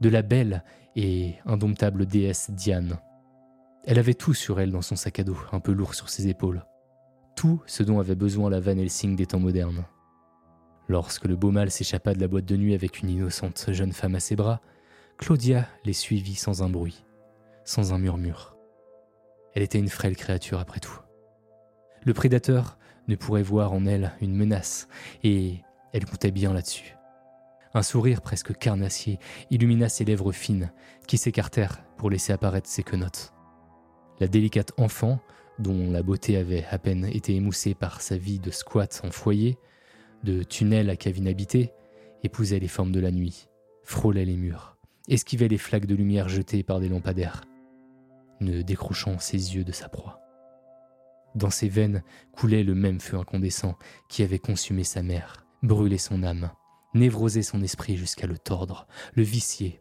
de 0.00 0.08
la 0.08 0.22
belle 0.22 0.64
et 0.96 1.34
indomptable 1.44 2.06
déesse 2.06 2.50
Diane. 2.50 2.98
Elle 3.84 3.98
avait 3.98 4.14
tout 4.14 4.34
sur 4.34 4.60
elle 4.60 4.72
dans 4.72 4.82
son 4.82 4.96
sac 4.96 5.20
à 5.20 5.24
dos, 5.24 5.38
un 5.52 5.60
peu 5.60 5.72
lourd 5.72 5.94
sur 5.94 6.08
ses 6.08 6.28
épaules. 6.28 6.64
Tout 7.36 7.62
ce 7.66 7.82
dont 7.82 7.98
avait 7.98 8.14
besoin 8.14 8.50
la 8.50 8.60
Van 8.60 8.76
Helsing 8.76 9.16
des 9.16 9.26
temps 9.26 9.40
modernes. 9.40 9.84
Lorsque 10.90 11.26
le 11.26 11.36
beau 11.36 11.52
mâle 11.52 11.70
s'échappa 11.70 12.14
de 12.14 12.20
la 12.20 12.26
boîte 12.26 12.46
de 12.46 12.56
nuit 12.56 12.74
avec 12.74 12.98
une 12.98 13.10
innocente 13.10 13.66
jeune 13.68 13.92
femme 13.92 14.16
à 14.16 14.18
ses 14.18 14.34
bras, 14.34 14.60
Claudia 15.18 15.68
les 15.84 15.92
suivit 15.92 16.34
sans 16.34 16.64
un 16.64 16.68
bruit, 16.68 17.04
sans 17.64 17.92
un 17.92 17.98
murmure. 17.98 18.56
Elle 19.54 19.62
était 19.62 19.78
une 19.78 19.88
frêle 19.88 20.16
créature 20.16 20.58
après 20.58 20.80
tout. 20.80 20.98
Le 22.04 22.12
prédateur 22.12 22.76
ne 23.06 23.14
pourrait 23.14 23.44
voir 23.44 23.72
en 23.72 23.86
elle 23.86 24.10
une 24.20 24.34
menace, 24.34 24.88
et 25.22 25.60
elle 25.92 26.06
comptait 26.06 26.32
bien 26.32 26.52
là-dessus. 26.52 26.96
Un 27.72 27.84
sourire 27.84 28.20
presque 28.20 28.58
carnassier 28.58 29.20
illumina 29.52 29.88
ses 29.88 30.04
lèvres 30.04 30.32
fines, 30.32 30.72
qui 31.06 31.18
s'écartèrent 31.18 31.84
pour 31.98 32.10
laisser 32.10 32.32
apparaître 32.32 32.68
ses 32.68 32.82
quenottes. 32.82 33.32
La 34.18 34.26
délicate 34.26 34.72
enfant, 34.76 35.20
dont 35.60 35.92
la 35.92 36.02
beauté 36.02 36.36
avait 36.36 36.66
à 36.68 36.78
peine 36.78 37.04
été 37.04 37.36
émoussée 37.36 37.76
par 37.76 38.00
sa 38.00 38.16
vie 38.16 38.40
de 38.40 38.50
squat 38.50 39.02
en 39.04 39.12
foyer, 39.12 39.56
de 40.24 40.42
tunnel 40.42 40.90
à 40.90 40.96
cabine 40.96 41.28
habitée, 41.28 41.72
épousait 42.22 42.58
les 42.58 42.68
formes 42.68 42.92
de 42.92 43.00
la 43.00 43.10
nuit, 43.10 43.48
frôlait 43.82 44.24
les 44.24 44.36
murs, 44.36 44.76
esquivait 45.08 45.48
les 45.48 45.58
flaques 45.58 45.86
de 45.86 45.94
lumière 45.94 46.28
jetées 46.28 46.62
par 46.62 46.80
des 46.80 46.88
lampadaires, 46.88 47.44
ne 48.40 48.62
décrochant 48.62 49.18
ses 49.18 49.56
yeux 49.56 49.64
de 49.64 49.72
sa 49.72 49.88
proie. 49.88 50.20
Dans 51.34 51.50
ses 51.50 51.68
veines 51.68 52.02
coulait 52.32 52.64
le 52.64 52.74
même 52.74 53.00
feu 53.00 53.16
incandescent 53.16 53.76
qui 54.08 54.22
avait 54.22 54.38
consumé 54.38 54.84
sa 54.84 55.02
mère, 55.02 55.46
brûlé 55.62 55.96
son 55.96 56.22
âme, 56.22 56.50
névrosé 56.94 57.42
son 57.42 57.62
esprit 57.62 57.96
jusqu'à 57.96 58.26
le 58.26 58.38
tordre, 58.38 58.86
le 59.14 59.22
vicier. 59.22 59.80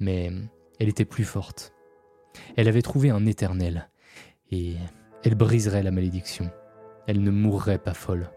Mais 0.00 0.32
elle 0.80 0.88
était 0.88 1.04
plus 1.04 1.24
forte. 1.24 1.72
Elle 2.56 2.68
avait 2.68 2.82
trouvé 2.82 3.10
un 3.10 3.26
éternel, 3.26 3.90
et 4.50 4.76
elle 5.22 5.34
briserait 5.34 5.82
la 5.82 5.90
malédiction. 5.90 6.50
Elle 7.06 7.22
ne 7.22 7.30
mourrait 7.30 7.78
pas 7.78 7.94
folle. 7.94 8.30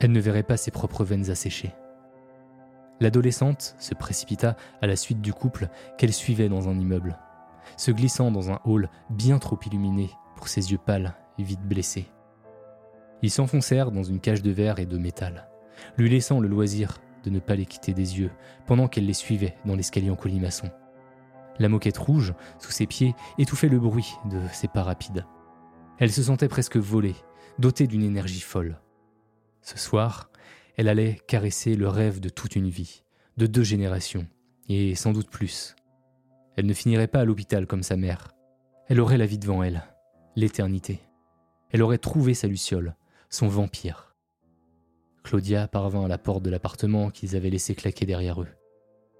Elle 0.00 0.12
ne 0.12 0.20
verrait 0.20 0.42
pas 0.42 0.56
ses 0.56 0.70
propres 0.70 1.04
veines 1.04 1.30
asséchées. 1.30 1.74
L'adolescente 3.00 3.76
se 3.78 3.94
précipita 3.94 4.56
à 4.82 4.86
la 4.86 4.96
suite 4.96 5.20
du 5.20 5.32
couple 5.32 5.68
qu'elle 5.96 6.12
suivait 6.12 6.48
dans 6.48 6.68
un 6.68 6.78
immeuble, 6.78 7.18
se 7.76 7.90
glissant 7.90 8.30
dans 8.30 8.50
un 8.50 8.60
hall 8.64 8.88
bien 9.10 9.38
trop 9.38 9.58
illuminé 9.64 10.10
pour 10.36 10.48
ses 10.48 10.72
yeux 10.72 10.78
pâles 10.78 11.14
et 11.38 11.42
vite 11.42 11.62
blessés. 11.62 12.06
Ils 13.22 13.30
s'enfoncèrent 13.30 13.90
dans 13.90 14.02
une 14.02 14.20
cage 14.20 14.42
de 14.42 14.50
verre 14.50 14.78
et 14.78 14.86
de 14.86 14.98
métal, 14.98 15.48
lui 15.96 16.08
laissant 16.08 16.40
le 16.40 16.48
loisir 16.48 16.98
de 17.24 17.30
ne 17.30 17.38
pas 17.38 17.54
les 17.54 17.66
quitter 17.66 17.92
des 17.92 18.18
yeux 18.18 18.30
pendant 18.66 18.88
qu'elle 18.88 19.06
les 19.06 19.14
suivait 19.14 19.56
dans 19.66 19.76
l'escalier 19.76 20.10
en 20.10 20.16
colimaçon. 20.16 20.70
La 21.58 21.68
moquette 21.68 21.98
rouge, 21.98 22.32
sous 22.58 22.70
ses 22.70 22.86
pieds, 22.86 23.14
étouffait 23.38 23.68
le 23.68 23.78
bruit 23.78 24.14
de 24.24 24.40
ses 24.52 24.68
pas 24.68 24.82
rapides. 24.82 25.26
Elle 25.98 26.12
se 26.12 26.22
sentait 26.22 26.48
presque 26.48 26.78
volée, 26.78 27.16
dotée 27.58 27.86
d'une 27.86 28.02
énergie 28.02 28.40
folle. 28.40 28.78
Ce 29.62 29.78
soir, 29.78 30.30
elle 30.76 30.88
allait 30.88 31.20
caresser 31.26 31.76
le 31.76 31.88
rêve 31.88 32.20
de 32.20 32.28
toute 32.28 32.56
une 32.56 32.68
vie, 32.68 33.02
de 33.36 33.46
deux 33.46 33.62
générations, 33.62 34.26
et 34.68 34.94
sans 34.94 35.12
doute 35.12 35.30
plus. 35.30 35.74
Elle 36.56 36.66
ne 36.66 36.74
finirait 36.74 37.06
pas 37.06 37.20
à 37.20 37.24
l'hôpital 37.24 37.66
comme 37.66 37.82
sa 37.82 37.96
mère. 37.96 38.28
Elle 38.88 39.00
aurait 39.00 39.18
la 39.18 39.26
vie 39.26 39.38
devant 39.38 39.62
elle, 39.62 39.82
l'éternité. 40.36 41.00
Elle 41.70 41.82
aurait 41.82 41.98
trouvé 41.98 42.34
sa 42.34 42.48
luciole, 42.48 42.96
son 43.28 43.48
vampire. 43.48 44.14
Claudia 45.22 45.68
parvint 45.68 46.04
à 46.04 46.08
la 46.08 46.18
porte 46.18 46.42
de 46.42 46.50
l'appartement 46.50 47.10
qu'ils 47.10 47.36
avaient 47.36 47.50
laissé 47.50 47.74
claquer 47.74 48.06
derrière 48.06 48.42
eux. 48.42 48.48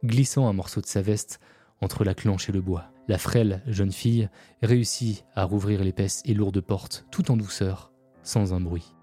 Glissant 0.04 0.48
un 0.48 0.52
morceau 0.52 0.80
de 0.80 0.86
sa 0.86 1.02
veste 1.02 1.40
entre 1.80 2.04
la 2.04 2.14
clenche 2.14 2.48
et 2.48 2.52
le 2.52 2.60
bois, 2.60 2.90
la 3.06 3.18
frêle 3.18 3.62
jeune 3.66 3.92
fille 3.92 4.28
réussit 4.62 5.24
à 5.34 5.44
rouvrir 5.44 5.84
l'épaisse 5.84 6.22
et 6.24 6.34
lourde 6.34 6.60
porte 6.60 7.06
tout 7.10 7.30
en 7.30 7.36
douceur, 7.36 7.92
sans 8.22 8.54
un 8.54 8.60
bruit, 8.60 8.94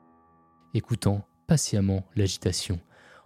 écoutant 0.77 1.25
patiemment 1.47 2.05
l'agitation 2.15 2.79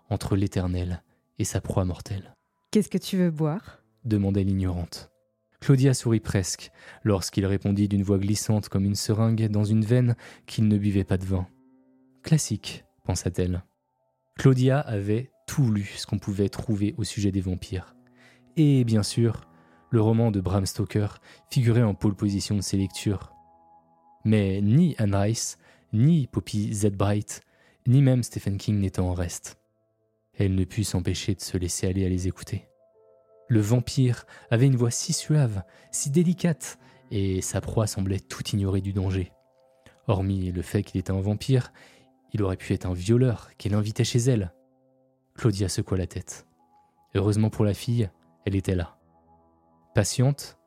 entre 0.09 0.35
l'éternel 0.35 1.03
et 1.39 1.43
sa 1.43 1.61
proie 1.61 1.85
mortelle. 1.85 2.33
Qu'est-ce 2.71 2.89
que 2.89 2.97
tu 2.97 3.17
veux 3.17 3.31
boire? 3.31 3.83
demandait 4.05 4.43
l'ignorante. 4.43 5.11
Claudia 5.59 5.93
sourit 5.93 6.19
presque 6.19 6.71
lorsqu'il 7.03 7.45
répondit 7.45 7.87
d'une 7.87 8.01
voix 8.01 8.17
glissante 8.17 8.67
comme 8.67 8.85
une 8.85 8.95
seringue 8.95 9.47
dans 9.47 9.63
une 9.63 9.85
veine 9.85 10.15
qu'il 10.47 10.67
ne 10.67 10.77
buvait 10.77 11.03
pas 11.03 11.17
de 11.17 11.25
vin. 11.25 11.47
Classique, 12.23 12.83
pensa-t-elle. 13.03 13.63
Claudia 14.39 14.79
avait 14.79 15.29
tout 15.45 15.69
lu 15.71 15.83
ce 15.97 16.07
qu'on 16.07 16.17
pouvait 16.17 16.49
trouver 16.49 16.95
au 16.97 17.03
sujet 17.03 17.31
des 17.31 17.41
vampires. 17.41 17.95
Et 18.57 18.83
bien 18.85 19.03
sûr, 19.03 19.47
le 19.91 20.01
roman 20.01 20.31
de 20.31 20.41
Bram 20.41 20.65
Stoker 20.65 21.19
figurait 21.49 21.83
en 21.83 21.93
pôle 21.93 22.15
position 22.15 22.55
de 22.55 22.61
ses 22.61 22.77
lectures. 22.77 23.33
Mais 24.23 24.61
ni 24.61 24.95
Anne 24.97 25.15
Rice, 25.15 25.57
ni 25.93 26.27
Poppy 26.27 26.73
Z. 26.73 26.89
Ni 27.87 28.01
même 28.01 28.23
Stephen 28.23 28.57
King 28.57 28.79
n'étaient 28.79 28.99
en 28.99 29.13
reste. 29.13 29.57
Elle 30.37 30.55
ne 30.55 30.63
put 30.63 30.83
s'empêcher 30.83 31.35
de 31.35 31.41
se 31.41 31.57
laisser 31.57 31.87
aller 31.87 32.05
à 32.05 32.09
les 32.09 32.27
écouter. 32.27 32.67
Le 33.47 33.59
vampire 33.59 34.25
avait 34.49 34.67
une 34.67 34.77
voix 34.77 34.91
si 34.91 35.13
suave, 35.13 35.63
si 35.91 36.09
délicate, 36.09 36.79
et 37.11 37.41
sa 37.41 37.59
proie 37.59 37.87
semblait 37.87 38.19
tout 38.19 38.47
ignorer 38.49 38.79
du 38.81 38.93
danger. 38.93 39.31
Hormis 40.07 40.51
le 40.51 40.61
fait 40.61 40.83
qu'il 40.83 40.99
était 40.99 41.11
un 41.11 41.19
vampire, 41.19 41.73
il 42.33 42.41
aurait 42.43 42.57
pu 42.57 42.73
être 42.73 42.85
un 42.85 42.93
violeur 42.93 43.49
qu'elle 43.57 43.73
invitait 43.73 44.05
chez 44.05 44.19
elle. 44.19 44.53
Claudia 45.35 45.67
secoua 45.67 45.97
la 45.97 46.07
tête. 46.07 46.47
Heureusement 47.13 47.49
pour 47.49 47.65
la 47.65 47.73
fille, 47.73 48.09
elle 48.45 48.55
était 48.55 48.75
là. 48.75 48.97
Patiente, 49.93 50.57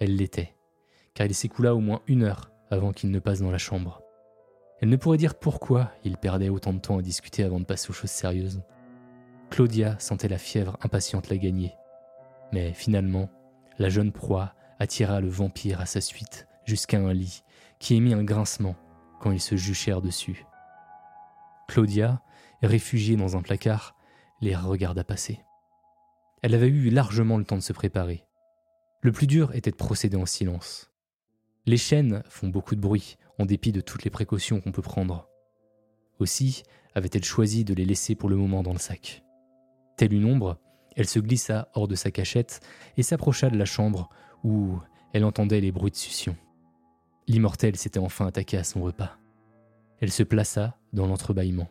elle 0.00 0.16
l'était, 0.16 0.56
car 1.14 1.26
il 1.26 1.34
s'écoula 1.34 1.76
au 1.76 1.80
moins 1.80 2.02
une 2.08 2.24
heure 2.24 2.50
avant 2.70 2.92
qu'il 2.92 3.12
ne 3.12 3.20
passe 3.20 3.40
dans 3.40 3.52
la 3.52 3.58
chambre. 3.58 4.01
Elle 4.82 4.88
ne 4.88 4.96
pourrait 4.96 5.16
dire 5.16 5.36
pourquoi 5.36 5.92
il 6.02 6.16
perdait 6.16 6.48
autant 6.48 6.72
de 6.72 6.80
temps 6.80 6.98
à 6.98 7.02
discuter 7.02 7.44
avant 7.44 7.60
de 7.60 7.64
passer 7.64 7.88
aux 7.90 7.94
choses 7.94 8.10
sérieuses. 8.10 8.62
Claudia 9.48 9.96
sentait 10.00 10.26
la 10.26 10.38
fièvre 10.38 10.76
impatiente 10.82 11.28
la 11.28 11.36
gagner. 11.36 11.76
Mais 12.52 12.72
finalement, 12.72 13.30
la 13.78 13.88
jeune 13.88 14.10
proie 14.10 14.54
attira 14.80 15.20
le 15.20 15.28
vampire 15.28 15.80
à 15.80 15.86
sa 15.86 16.00
suite 16.00 16.48
jusqu'à 16.64 16.98
un 16.98 17.12
lit 17.12 17.44
qui 17.78 17.94
émit 17.94 18.12
un 18.12 18.24
grincement 18.24 18.74
quand 19.20 19.30
ils 19.30 19.40
se 19.40 19.54
juchèrent 19.54 20.02
dessus. 20.02 20.44
Claudia, 21.68 22.20
réfugiée 22.60 23.14
dans 23.14 23.36
un 23.36 23.42
placard, 23.42 23.94
les 24.40 24.56
regarda 24.56 25.04
passer. 25.04 25.38
Elle 26.42 26.56
avait 26.56 26.66
eu 26.66 26.90
largement 26.90 27.38
le 27.38 27.44
temps 27.44 27.56
de 27.56 27.60
se 27.62 27.72
préparer. 27.72 28.26
Le 29.00 29.12
plus 29.12 29.28
dur 29.28 29.54
était 29.54 29.70
de 29.70 29.76
procéder 29.76 30.16
en 30.16 30.26
silence. 30.26 30.90
Les 31.66 31.76
chaînes 31.76 32.24
font 32.28 32.48
beaucoup 32.48 32.74
de 32.74 32.80
bruit, 32.80 33.16
en 33.38 33.46
dépit 33.46 33.72
de 33.72 33.80
toutes 33.80 34.04
les 34.04 34.10
précautions 34.10 34.60
qu'on 34.60 34.72
peut 34.72 34.82
prendre. 34.82 35.28
Aussi 36.18 36.62
avait-elle 36.94 37.24
choisi 37.24 37.64
de 37.64 37.74
les 37.74 37.84
laisser 37.84 38.14
pour 38.14 38.28
le 38.28 38.36
moment 38.36 38.62
dans 38.62 38.72
le 38.72 38.78
sac. 38.78 39.22
Telle 39.96 40.12
une 40.12 40.24
ombre, 40.24 40.58
elle 40.96 41.08
se 41.08 41.18
glissa 41.18 41.68
hors 41.74 41.88
de 41.88 41.94
sa 41.94 42.10
cachette 42.10 42.60
et 42.96 43.02
s'approcha 43.02 43.50
de 43.50 43.56
la 43.56 43.64
chambre 43.64 44.10
où 44.44 44.78
elle 45.12 45.24
entendait 45.24 45.60
les 45.60 45.72
bruits 45.72 45.90
de 45.90 45.96
succion. 45.96 46.36
L'immortel 47.28 47.76
s'était 47.76 47.98
enfin 47.98 48.26
attaqué 48.26 48.56
à 48.56 48.64
son 48.64 48.82
repas. 48.82 49.16
Elle 50.00 50.10
se 50.10 50.22
plaça 50.22 50.76
dans 50.92 51.06
l'entrebâillement. 51.06 51.68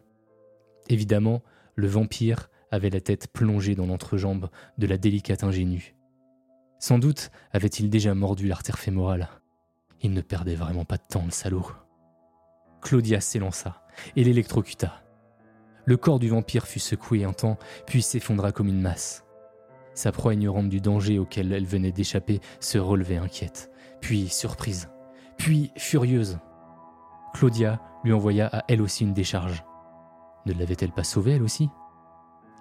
Évidemment, 0.89 1.41
le 1.75 1.87
vampire 1.87 2.49
avait 2.71 2.89
la 2.89 3.01
tête 3.01 3.27
plongée 3.27 3.75
dans 3.75 3.85
l'entrejambe 3.85 4.49
de 4.77 4.87
la 4.87 4.97
délicate 4.97 5.43
ingénue. 5.43 5.95
Sans 6.79 6.97
doute 6.97 7.29
avait-il 7.51 7.89
déjà 7.89 8.15
mordu 8.15 8.47
l'artère 8.47 8.79
fémorale. 8.79 9.29
Il 10.01 10.13
ne 10.13 10.21
perdait 10.21 10.55
vraiment 10.55 10.85
pas 10.85 10.97
de 10.97 11.03
temps, 11.07 11.25
le 11.25 11.31
salaud. 11.31 11.67
Claudia 12.81 13.21
s'élança 13.21 13.83
et 14.15 14.23
l'électrocuta. 14.23 15.01
Le 15.85 15.97
corps 15.97 16.19
du 16.19 16.29
vampire 16.29 16.67
fut 16.67 16.79
secoué 16.79 17.23
un 17.23 17.33
temps, 17.33 17.57
puis 17.85 18.01
s'effondra 18.01 18.51
comme 18.51 18.67
une 18.67 18.81
masse. 18.81 19.25
Sa 19.93 20.11
proie 20.11 20.33
ignorante 20.33 20.69
du 20.69 20.79
danger 20.79 21.19
auquel 21.19 21.51
elle 21.51 21.65
venait 21.65 21.91
d'échapper 21.91 22.39
se 22.59 22.77
relevait 22.77 23.17
inquiète, 23.17 23.71
puis 23.99 24.29
surprise, 24.29 24.89
puis 25.37 25.71
furieuse. 25.77 26.39
Claudia 27.33 27.81
lui 28.03 28.13
envoya 28.13 28.47
à 28.47 28.63
elle 28.67 28.81
aussi 28.81 29.03
une 29.03 29.13
décharge. 29.13 29.63
Ne 30.45 30.53
l'avait-elle 30.53 30.91
pas 30.91 31.03
sauvée 31.03 31.33
elle 31.33 31.43
aussi? 31.43 31.69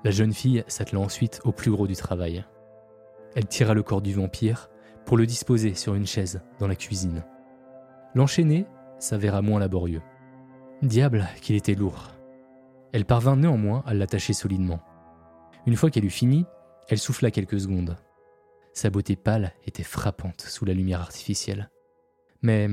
La 0.03 0.11
jeune 0.11 0.33
fille 0.33 0.65
s'attela 0.67 1.01
ensuite 1.01 1.41
au 1.45 1.53
plus 1.53 1.71
gros 1.71 1.87
du 1.87 1.95
travail. 1.97 2.45
Elle 3.37 3.47
tira 3.47 3.75
le 3.75 3.83
corps 3.83 4.03
du 4.03 4.15
vampire 4.15 4.70
pour 5.07 5.17
le 5.17 5.27
disposer 5.27 5.75
sur 5.75 5.95
une 5.95 6.07
chaise 6.07 6.41
dans 6.59 6.69
la 6.69 6.77
cuisine. 6.77 7.25
L'enchaîner 8.15 8.67
s'avéra 8.99 9.43
moins 9.43 9.61
laborieux. 9.61 10.03
Diable 10.83 11.29
qu'il 11.43 11.57
était 11.57 11.75
lourd. 11.75 12.13
Elle 12.93 13.05
parvint 13.05 13.37
néanmoins 13.37 13.83
à 13.87 13.95
l'attacher 13.95 14.33
solidement. 14.33 14.81
Une 15.67 15.77
fois 15.77 15.91
qu'elle 15.91 16.05
eut 16.05 16.11
fini, 16.11 16.45
elle 16.89 16.99
souffla 16.99 17.31
quelques 17.31 17.61
secondes. 17.61 17.97
Sa 18.73 18.91
beauté 18.91 19.17
pâle 19.17 19.53
était 19.67 19.83
frappante 19.83 20.41
sous 20.41 20.65
la 20.65 20.75
lumière 20.75 21.01
artificielle. 21.01 21.71
Mais 22.43 22.69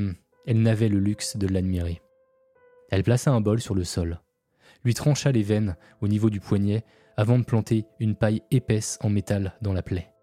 elle 0.45 0.61
n'avait 0.61 0.89
le 0.89 0.99
luxe 0.99 1.37
de 1.37 1.47
l'admirer. 1.47 2.01
Elle 2.89 3.03
plaça 3.03 3.31
un 3.31 3.41
bol 3.41 3.59
sur 3.59 3.75
le 3.75 3.83
sol, 3.83 4.21
lui 4.83 4.93
trancha 4.93 5.31
les 5.31 5.43
veines 5.43 5.75
au 6.01 6.07
niveau 6.07 6.29
du 6.29 6.39
poignet 6.39 6.85
avant 7.17 7.37
de 7.37 7.43
planter 7.43 7.85
une 7.99 8.15
paille 8.15 8.41
épaisse 8.51 8.97
en 9.01 9.09
métal 9.09 9.57
dans 9.61 9.73
la 9.73 9.83
plaie. 9.83 10.13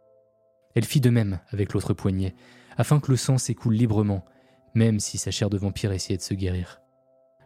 Elle 0.74 0.84
fit 0.84 1.00
de 1.00 1.10
même 1.10 1.40
avec 1.50 1.72
l'autre 1.72 1.94
poignet, 1.94 2.34
afin 2.76 3.00
que 3.00 3.10
le 3.10 3.16
sang 3.16 3.38
s'écoule 3.38 3.74
librement, 3.74 4.24
même 4.74 5.00
si 5.00 5.18
sa 5.18 5.30
chair 5.30 5.50
de 5.50 5.58
vampire 5.58 5.92
essayait 5.92 6.16
de 6.16 6.22
se 6.22 6.34
guérir. 6.34 6.80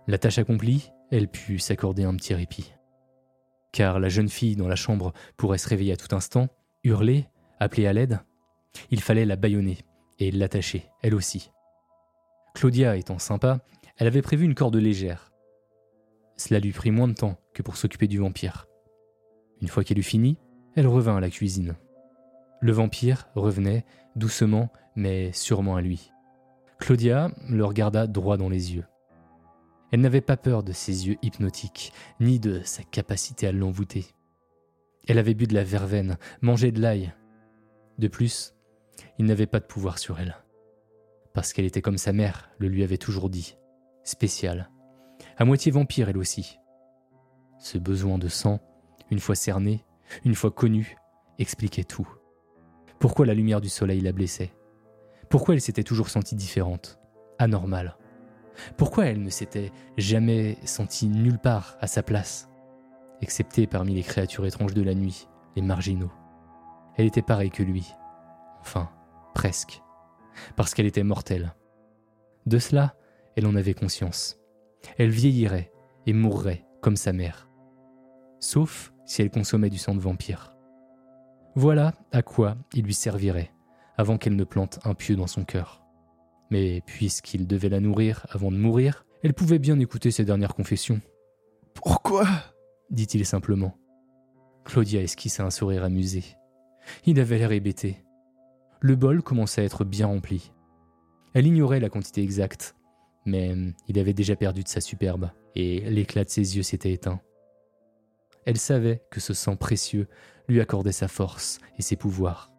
La 0.06 0.18
tâche 0.18 0.38
accomplie, 0.38 0.90
elle 1.10 1.28
put 1.28 1.58
s'accorder 1.58 2.04
un 2.04 2.14
petit 2.16 2.34
répit. 2.34 2.72
Car 3.72 4.00
la 4.00 4.08
jeune 4.08 4.30
fille 4.30 4.56
dans 4.56 4.68
la 4.68 4.76
chambre 4.76 5.12
pourrait 5.36 5.58
se 5.58 5.68
réveiller 5.68 5.92
à 5.92 5.96
tout 5.96 6.14
instant, 6.14 6.48
hurler, 6.84 7.26
appeler 7.60 7.86
à 7.86 7.92
l'aide. 7.92 8.20
Il 8.90 9.00
fallait 9.00 9.26
la 9.26 9.36
bâillonner 9.36 9.78
et 10.18 10.30
l'attacher, 10.30 10.86
elle 11.02 11.14
aussi. 11.14 11.50
Claudia 12.54 12.96
étant 12.96 13.18
sympa, 13.18 13.60
elle 13.98 14.06
avait 14.06 14.22
prévu 14.22 14.44
une 14.44 14.54
corde 14.54 14.76
légère. 14.76 15.30
Cela 16.36 16.60
lui 16.60 16.72
prit 16.72 16.90
moins 16.90 17.08
de 17.08 17.14
temps 17.14 17.38
que 17.52 17.62
pour 17.62 17.76
s'occuper 17.76 18.06
du 18.06 18.18
vampire. 18.18 18.66
Une 19.60 19.68
fois 19.68 19.84
qu'elle 19.84 19.98
eut 19.98 20.02
fini, 20.02 20.38
elle 20.76 20.86
revint 20.86 21.16
à 21.16 21.20
la 21.20 21.30
cuisine. 21.30 21.76
Le 22.60 22.72
vampire 22.72 23.28
revenait, 23.34 23.84
doucement, 24.16 24.70
mais 24.96 25.32
sûrement 25.32 25.76
à 25.76 25.80
lui. 25.80 26.12
Claudia 26.78 27.30
le 27.48 27.64
regarda 27.64 28.06
droit 28.06 28.36
dans 28.36 28.48
les 28.48 28.74
yeux. 28.74 28.84
Elle 29.90 30.00
n'avait 30.00 30.20
pas 30.20 30.36
peur 30.36 30.62
de 30.62 30.72
ses 30.72 31.08
yeux 31.08 31.16
hypnotiques, 31.22 31.92
ni 32.20 32.40
de 32.40 32.60
sa 32.62 32.82
capacité 32.82 33.46
à 33.46 33.52
l'envoûter. 33.52 34.06
Elle 35.06 35.18
avait 35.18 35.34
bu 35.34 35.46
de 35.46 35.54
la 35.54 35.64
verveine, 35.64 36.18
mangé 36.42 36.70
de 36.72 36.80
l'ail. 36.80 37.14
De 37.98 38.08
plus, 38.08 38.54
il 39.18 39.24
n'avait 39.24 39.46
pas 39.46 39.60
de 39.60 39.64
pouvoir 39.64 39.98
sur 39.98 40.20
elle. 40.20 40.36
Parce 41.32 41.52
qu'elle 41.52 41.64
était 41.64 41.82
comme 41.82 41.98
sa 41.98 42.12
mère 42.12 42.50
le 42.58 42.68
lui 42.68 42.82
avait 42.82 42.98
toujours 42.98 43.30
dit, 43.30 43.56
spéciale, 44.04 44.70
à 45.36 45.44
moitié 45.44 45.72
vampire 45.72 46.08
elle 46.08 46.18
aussi. 46.18 46.58
Ce 47.58 47.78
besoin 47.78 48.18
de 48.18 48.28
sang, 48.28 48.60
une 49.10 49.20
fois 49.20 49.34
cerné, 49.34 49.84
une 50.24 50.34
fois 50.34 50.50
connu, 50.50 50.96
expliquait 51.38 51.84
tout. 51.84 52.08
Pourquoi 52.98 53.26
la 53.26 53.34
lumière 53.34 53.60
du 53.60 53.68
soleil 53.68 54.00
la 54.00 54.12
blessait 54.12 54.52
Pourquoi 55.28 55.54
elle 55.54 55.60
s'était 55.60 55.84
toujours 55.84 56.08
sentie 56.08 56.34
différente, 56.34 56.98
anormale? 57.38 57.96
Pourquoi 58.76 59.06
elle 59.06 59.22
ne 59.22 59.30
s'était 59.30 59.70
jamais 59.96 60.58
sentie 60.64 61.08
nulle 61.08 61.38
part 61.38 61.76
à 61.80 61.86
sa 61.86 62.02
place, 62.02 62.48
excepté 63.22 63.68
parmi 63.68 63.94
les 63.94 64.02
créatures 64.02 64.46
étranges 64.46 64.74
de 64.74 64.82
la 64.82 64.94
nuit, 64.94 65.28
les 65.54 65.62
marginaux? 65.62 66.10
Elle 66.96 67.06
était 67.06 67.22
pareille 67.22 67.50
que 67.52 67.62
lui. 67.62 67.92
Enfin, 68.60 68.90
presque. 69.32 69.80
Parce 70.56 70.74
qu'elle 70.74 70.86
était 70.86 71.04
mortelle. 71.04 71.54
De 72.46 72.58
cela, 72.58 72.96
elle 73.36 73.46
en 73.46 73.54
avait 73.54 73.74
conscience. 73.74 74.40
Elle 74.98 75.10
vieillirait 75.10 75.70
et 76.06 76.12
mourrait 76.12 76.64
comme 76.82 76.96
sa 76.96 77.12
mère. 77.12 77.48
sauf 78.40 78.92
si 79.04 79.22
elle 79.22 79.30
consommait 79.30 79.70
du 79.70 79.78
sang 79.78 79.94
de 79.94 80.00
vampire. 80.00 80.54
Voilà 81.58 81.92
à 82.12 82.22
quoi 82.22 82.56
il 82.72 82.84
lui 82.84 82.94
servirait, 82.94 83.50
avant 83.96 84.16
qu'elle 84.16 84.36
ne 84.36 84.44
plante 84.44 84.78
un 84.84 84.94
pieu 84.94 85.16
dans 85.16 85.26
son 85.26 85.44
cœur. 85.44 85.82
Mais 86.52 86.84
puisqu'il 86.86 87.48
devait 87.48 87.68
la 87.68 87.80
nourrir 87.80 88.28
avant 88.30 88.52
de 88.52 88.56
mourir, 88.56 89.04
elle 89.24 89.34
pouvait 89.34 89.58
bien 89.58 89.76
écouter 89.80 90.12
ses 90.12 90.24
dernières 90.24 90.54
confessions, 90.54 91.00
Pourquoi? 91.74 92.28
dit-il 92.90 93.26
simplement. 93.26 93.76
Claudia 94.64 95.02
esquissa 95.02 95.44
un 95.44 95.50
sourire 95.50 95.82
amusé. 95.82 96.22
Il 97.06 97.18
avait 97.18 97.38
l'air 97.38 97.50
hébété. 97.50 98.04
Le 98.78 98.94
bol 98.94 99.20
commençait 99.20 99.62
à 99.62 99.64
être 99.64 99.84
bien 99.84 100.06
rempli. 100.06 100.52
Elle 101.34 101.48
ignorait 101.48 101.80
la 101.80 101.88
quantité 101.88 102.22
exacte, 102.22 102.76
mais 103.26 103.52
il 103.88 103.98
avait 103.98 104.14
déjà 104.14 104.36
perdu 104.36 104.62
de 104.62 104.68
sa 104.68 104.80
superbe, 104.80 105.32
et 105.56 105.80
l'éclat 105.90 106.22
de 106.22 106.30
ses 106.30 106.56
yeux 106.56 106.62
s'était 106.62 106.92
éteint. 106.92 107.20
Elle 108.44 108.58
savait 108.58 109.02
que 109.10 109.20
ce 109.20 109.34
sang 109.34 109.56
précieux 109.56 110.08
lui 110.48 110.60
accordait 110.60 110.92
sa 110.92 111.08
force 111.08 111.58
et 111.76 111.82
ses 111.82 111.96
pouvoirs. 111.96 112.52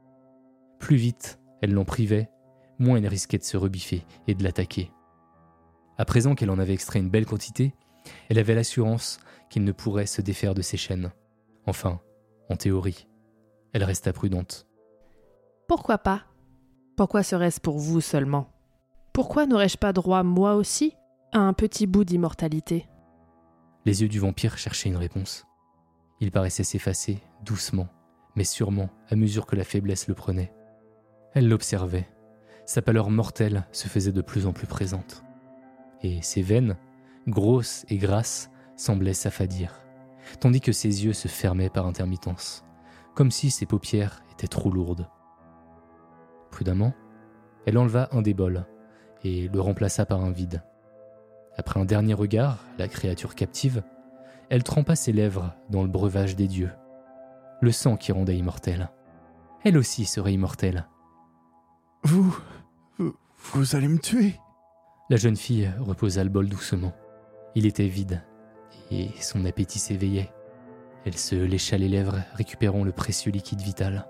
Plus 0.80 0.98
vite 0.98 1.40
elle 1.62 1.74
l'en 1.74 1.86
privait, 1.86 2.30
moins 2.78 2.98
elle 2.98 3.08
risquait 3.08 3.38
de 3.38 3.44
se 3.44 3.58
rebiffer 3.58 4.06
et 4.28 4.36
de 4.36 4.44
l'attaquer. 4.44 4.92
À 5.98 6.06
présent 6.06 6.36
qu'elle 6.36 6.52
en 6.52 6.60
avait 6.60 6.74
extrait 6.74 7.00
une 7.00 7.10
belle 7.10 7.26
quantité, 7.26 7.76
elle 8.30 8.40
avait 8.40 8.56
l'assurance 8.56 9.20
qu'il 9.50 9.64
ne 9.64 9.72
pourrait 9.72 10.06
se 10.06 10.22
défaire 10.22 10.54
de 10.54 10.62
ses 10.62 10.78
chaînes. 10.78 11.12
Enfin, 11.66 12.00
en 12.50 12.56
théorie. 12.56 13.08
Elle 13.74 13.84
resta 13.84 14.14
prudente. 14.14 14.68
Pourquoi 15.68 15.98
pas? 15.98 16.24
Pourquoi 16.96 17.24
serait-ce 17.24 17.60
pour 17.60 17.78
vous 17.78 18.02
seulement? 18.02 18.50
Pourquoi 19.14 19.46
n'aurais-je 19.46 19.78
pas 19.78 19.94
droit, 19.94 20.24
moi 20.24 20.56
aussi, 20.56 20.96
à 21.32 21.40
un 21.40 21.54
petit 21.54 21.88
bout 21.88 22.06
d'immortalité? 22.06 22.88
Les 23.86 24.02
yeux 24.02 24.08
du 24.08 24.20
vampire 24.20 24.58
cherchaient 24.58 24.90
une 24.90 24.98
réponse. 24.98 25.46
Il 26.20 26.32
paraissait 26.32 26.64
s'effacer, 26.64 27.20
doucement, 27.46 27.88
mais 28.36 28.44
sûrement, 28.44 28.90
à 29.10 29.16
mesure 29.16 29.46
que 29.46 29.56
la 29.56 29.64
faiblesse 29.64 30.08
le 30.08 30.14
prenait. 30.14 30.54
Elle 31.34 31.48
l'observait. 31.48 32.10
Sa 32.66 32.82
pâleur 32.82 33.10
mortelle 33.10 33.66
se 33.72 33.88
faisait 33.88 34.12
de 34.12 34.22
plus 34.22 34.46
en 34.46 34.54
plus 34.54 34.68
présente. 34.68 35.24
Et 36.02 36.22
ses 36.22 36.42
veines, 36.42 36.78
grosses 37.28 37.86
et 37.90 37.98
grasses, 37.98 38.50
semblaient 38.76 39.14
s'affadir, 39.14 39.82
tandis 40.40 40.62
que 40.62 40.72
ses 40.72 41.06
yeux 41.06 41.14
se 41.14 41.28
fermaient 41.28 41.70
par 41.70 41.88
intermittence, 41.88 42.64
comme 43.16 43.32
si 43.32 43.50
ses 43.50 43.66
paupières 43.66 44.24
étaient 44.32 44.48
trop 44.48 44.72
lourdes. 44.72 45.08
Prudemment, 46.52 46.94
elle 47.66 47.78
enleva 47.78 48.10
un 48.12 48.22
des 48.22 48.34
bols 48.34 48.66
et 49.24 49.48
le 49.48 49.60
remplaça 49.60 50.06
par 50.06 50.22
un 50.24 50.32
vide. 50.32 50.64
Après 51.58 51.80
un 51.80 51.86
dernier 51.86 52.14
regard, 52.14 52.66
la 52.78 52.88
créature 52.88 53.36
captive, 53.36 53.84
elle 54.50 54.64
trempa 54.64 54.96
ses 54.96 55.12
lèvres 55.12 55.54
dans 55.70 55.84
le 55.84 55.90
breuvage 55.90 56.36
des 56.36 56.48
dieux. 56.48 56.72
Le 57.62 57.72
sang 57.72 57.98
qui 57.98 58.12
rendait 58.12 58.38
immortelle. 58.38 58.90
Elle 59.64 59.78
aussi 59.78 60.06
serait 60.06 60.34
immortelle. 60.34 60.88
Vous, 62.04 62.38
vous. 62.98 63.16
Vous 63.54 63.76
allez 63.76 63.88
me 63.88 64.00
tuer 64.00 64.36
La 65.10 65.18
jeune 65.18 65.36
fille 65.36 65.72
reposa 65.80 66.24
le 66.24 66.30
bol 66.30 66.50
doucement. 66.50 66.94
Il 67.56 67.66
était 67.66 67.88
vide 67.88 68.24
et 68.92 69.10
son 69.22 69.46
appétit 69.46 69.80
s'éveillait. 69.80 70.32
Elle 71.06 71.18
se 71.18 71.36
lécha 71.36 71.78
les 71.78 71.88
lèvres, 71.88 72.20
récupérant 72.34 72.84
le 72.84 72.92
précieux 72.92 73.32
liquide 73.32 73.62
vital. 73.62 74.08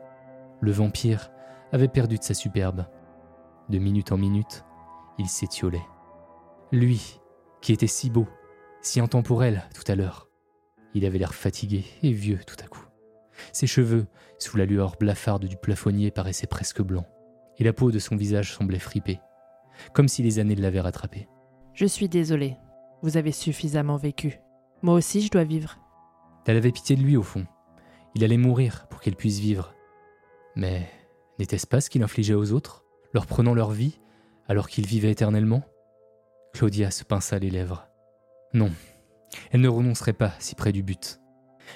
Le 0.61 0.71
vampire 0.71 1.31
avait 1.71 1.87
perdu 1.87 2.17
de 2.17 2.23
sa 2.23 2.33
superbe. 2.33 2.85
De 3.69 3.77
minute 3.77 4.11
en 4.11 4.17
minute, 4.17 4.65
il 5.17 5.27
s'étiolait. 5.27 5.85
Lui, 6.71 7.19
qui 7.61 7.73
était 7.73 7.87
si 7.87 8.09
beau, 8.09 8.27
si 8.81 8.99
intemporel 8.99 9.67
tout 9.73 9.89
à 9.91 9.95
l'heure, 9.95 10.28
il 10.93 11.05
avait 11.05 11.19
l'air 11.19 11.33
fatigué 11.33 11.85
et 12.03 12.11
vieux 12.11 12.39
tout 12.45 12.55
à 12.63 12.67
coup. 12.67 12.85
Ses 13.53 13.67
cheveux, 13.67 14.07
sous 14.37 14.57
la 14.57 14.65
lueur 14.65 14.95
blafarde 14.99 15.45
du 15.45 15.57
plafonnier, 15.57 16.11
paraissaient 16.11 16.47
presque 16.47 16.81
blancs, 16.81 17.07
et 17.57 17.63
la 17.63 17.73
peau 17.73 17.91
de 17.91 17.99
son 17.99 18.15
visage 18.15 18.53
semblait 18.53 18.79
fripée, 18.79 19.19
comme 19.93 20.07
si 20.07 20.23
les 20.23 20.39
années 20.39 20.55
l'avaient 20.55 20.81
rattrapé. 20.81 21.27
Je 21.73 21.85
suis 21.85 22.09
désolée. 22.09 22.57
Vous 23.01 23.15
avez 23.15 23.31
suffisamment 23.31 23.95
vécu. 23.95 24.39
Moi 24.81 24.95
aussi, 24.95 25.21
je 25.21 25.31
dois 25.31 25.45
vivre. 25.45 25.77
Elle 26.45 26.57
avait 26.57 26.71
pitié 26.71 26.95
de 26.95 27.01
lui 27.01 27.15
au 27.15 27.23
fond. 27.23 27.45
Il 28.15 28.23
allait 28.23 28.37
mourir 28.37 28.87
pour 28.89 29.01
qu'elle 29.01 29.15
puisse 29.15 29.39
vivre. 29.39 29.73
Mais 30.55 30.89
n'était-ce 31.37 31.67
pas 31.67 31.79
ce 31.79 31.89
qu'il 31.89 32.03
infligeait 32.03 32.33
aux 32.33 32.51
autres, 32.51 32.83
leur 33.13 33.27
prenant 33.27 33.53
leur 33.53 33.71
vie 33.71 33.99
alors 34.47 34.67
qu'il 34.67 34.87
vivait 34.87 35.11
éternellement? 35.11 35.63
Claudia 36.53 36.89
se 36.89 37.03
pinça 37.03 37.37
les 37.37 37.51
lèvres. 37.51 37.87
Non, 38.53 38.71
elle 39.51 39.61
ne 39.61 39.69
renoncerait 39.69 40.13
pas 40.13 40.33
si 40.39 40.55
près 40.55 40.71
du 40.71 40.83
but. 40.83 41.19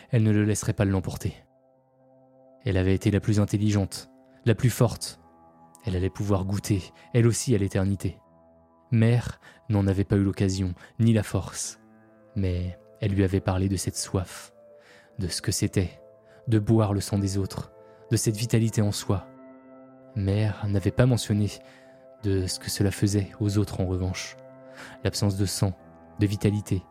Elle 0.09 0.23
ne 0.23 0.31
le 0.31 0.43
laisserait 0.43 0.73
pas 0.73 0.85
l'emporter. 0.85 1.35
Elle 2.65 2.77
avait 2.77 2.95
été 2.95 3.11
la 3.11 3.19
plus 3.19 3.39
intelligente, 3.39 4.09
la 4.45 4.55
plus 4.55 4.69
forte. 4.69 5.19
Elle 5.85 5.95
allait 5.95 6.09
pouvoir 6.09 6.45
goûter, 6.45 6.81
elle 7.13 7.27
aussi, 7.27 7.53
à 7.53 7.57
l'éternité. 7.57 8.17
Mère 8.91 9.39
n'en 9.69 9.87
avait 9.87 10.03
pas 10.03 10.15
eu 10.15 10.23
l'occasion, 10.23 10.73
ni 10.99 11.13
la 11.13 11.23
force. 11.23 11.79
Mais 12.35 12.79
elle 13.01 13.11
lui 13.11 13.23
avait 13.23 13.41
parlé 13.41 13.67
de 13.67 13.75
cette 13.75 13.97
soif, 13.97 14.53
de 15.19 15.27
ce 15.27 15.41
que 15.41 15.51
c'était, 15.51 15.99
de 16.47 16.59
boire 16.59 16.93
le 16.93 17.01
sang 17.01 17.19
des 17.19 17.37
autres, 17.37 17.71
de 18.11 18.17
cette 18.17 18.37
vitalité 18.37 18.81
en 18.81 18.91
soi. 18.91 19.27
Mère 20.15 20.65
n'avait 20.67 20.91
pas 20.91 21.05
mentionné 21.05 21.49
de 22.23 22.47
ce 22.47 22.59
que 22.59 22.69
cela 22.69 22.91
faisait 22.91 23.31
aux 23.39 23.57
autres 23.57 23.81
en 23.81 23.85
revanche. 23.85 24.37
L'absence 25.03 25.37
de 25.37 25.45
sang, 25.45 25.73
de 26.19 26.27
vitalité, 26.27 26.83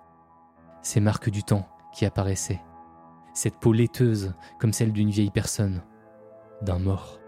ces 0.82 1.00
marques 1.00 1.30
du 1.30 1.42
temps 1.42 1.68
qui 1.92 2.04
apparaissaient, 2.04 2.60
cette 3.34 3.58
peau 3.58 3.72
laiteuse 3.72 4.34
comme 4.58 4.72
celle 4.72 4.92
d'une 4.92 5.10
vieille 5.10 5.30
personne, 5.30 5.82
d'un 6.60 6.78
mort. 6.78 7.18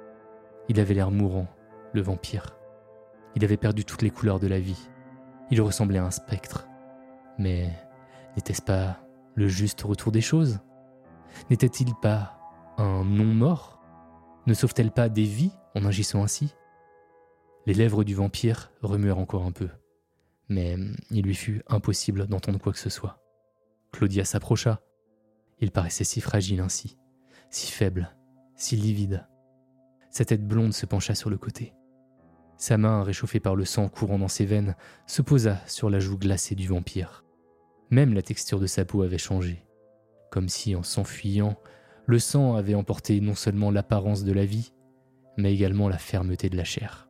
Il 0.68 0.80
avait 0.80 0.94
l'air 0.94 1.10
mourant, 1.10 1.48
le 1.92 2.02
vampire. 2.02 2.56
Il 3.34 3.44
avait 3.44 3.56
perdu 3.56 3.84
toutes 3.84 4.02
les 4.02 4.10
couleurs 4.10 4.40
de 4.40 4.46
la 4.46 4.60
vie. 4.60 4.88
Il 5.50 5.60
ressemblait 5.60 5.98
à 5.98 6.04
un 6.04 6.10
spectre. 6.10 6.66
Mais 7.38 7.70
n'était-ce 8.36 8.62
pas 8.62 8.98
le 9.34 9.48
juste 9.48 9.82
retour 9.82 10.12
des 10.12 10.20
choses? 10.20 10.60
N'était-il 11.50 11.94
pas 11.96 12.38
un 12.78 13.04
non-mort? 13.04 13.80
Ne 14.46 14.54
sauve-t-elle 14.54 14.92
pas 14.92 15.08
des 15.08 15.24
vies 15.24 15.52
en 15.74 15.84
agissant 15.84 16.22
ainsi? 16.22 16.54
Les 17.66 17.74
lèvres 17.74 18.04
du 18.04 18.14
vampire 18.14 18.70
remuèrent 18.82 19.18
encore 19.18 19.46
un 19.46 19.52
peu, 19.52 19.68
mais 20.48 20.76
il 21.10 21.24
lui 21.24 21.34
fut 21.34 21.62
impossible 21.66 22.26
d'entendre 22.26 22.58
quoi 22.58 22.72
que 22.72 22.78
ce 22.78 22.90
soit. 22.90 23.23
Claudia 23.94 24.24
s'approcha. 24.24 24.80
Il 25.60 25.70
paraissait 25.70 26.02
si 26.02 26.20
fragile 26.20 26.60
ainsi, 26.60 26.98
si 27.48 27.70
faible, 27.70 28.12
si 28.56 28.74
livide. 28.74 29.28
Sa 30.10 30.24
tête 30.24 30.44
blonde 30.44 30.74
se 30.74 30.84
pencha 30.84 31.14
sur 31.14 31.30
le 31.30 31.38
côté. 31.38 31.74
Sa 32.56 32.76
main, 32.76 33.04
réchauffée 33.04 33.38
par 33.38 33.54
le 33.54 33.64
sang 33.64 33.88
courant 33.88 34.18
dans 34.18 34.28
ses 34.28 34.46
veines, 34.46 34.74
se 35.06 35.22
posa 35.22 35.58
sur 35.68 35.90
la 35.90 36.00
joue 36.00 36.18
glacée 36.18 36.56
du 36.56 36.66
vampire. 36.66 37.24
Même 37.90 38.14
la 38.14 38.22
texture 38.22 38.58
de 38.58 38.66
sa 38.66 38.84
peau 38.84 39.02
avait 39.02 39.16
changé, 39.16 39.64
comme 40.32 40.48
si, 40.48 40.74
en 40.74 40.82
s'enfuyant, 40.82 41.56
le 42.06 42.18
sang 42.18 42.56
avait 42.56 42.74
emporté 42.74 43.20
non 43.20 43.36
seulement 43.36 43.70
l'apparence 43.70 44.24
de 44.24 44.32
la 44.32 44.44
vie, 44.44 44.72
mais 45.36 45.54
également 45.54 45.88
la 45.88 45.98
fermeté 45.98 46.50
de 46.50 46.56
la 46.56 46.64
chair. 46.64 47.08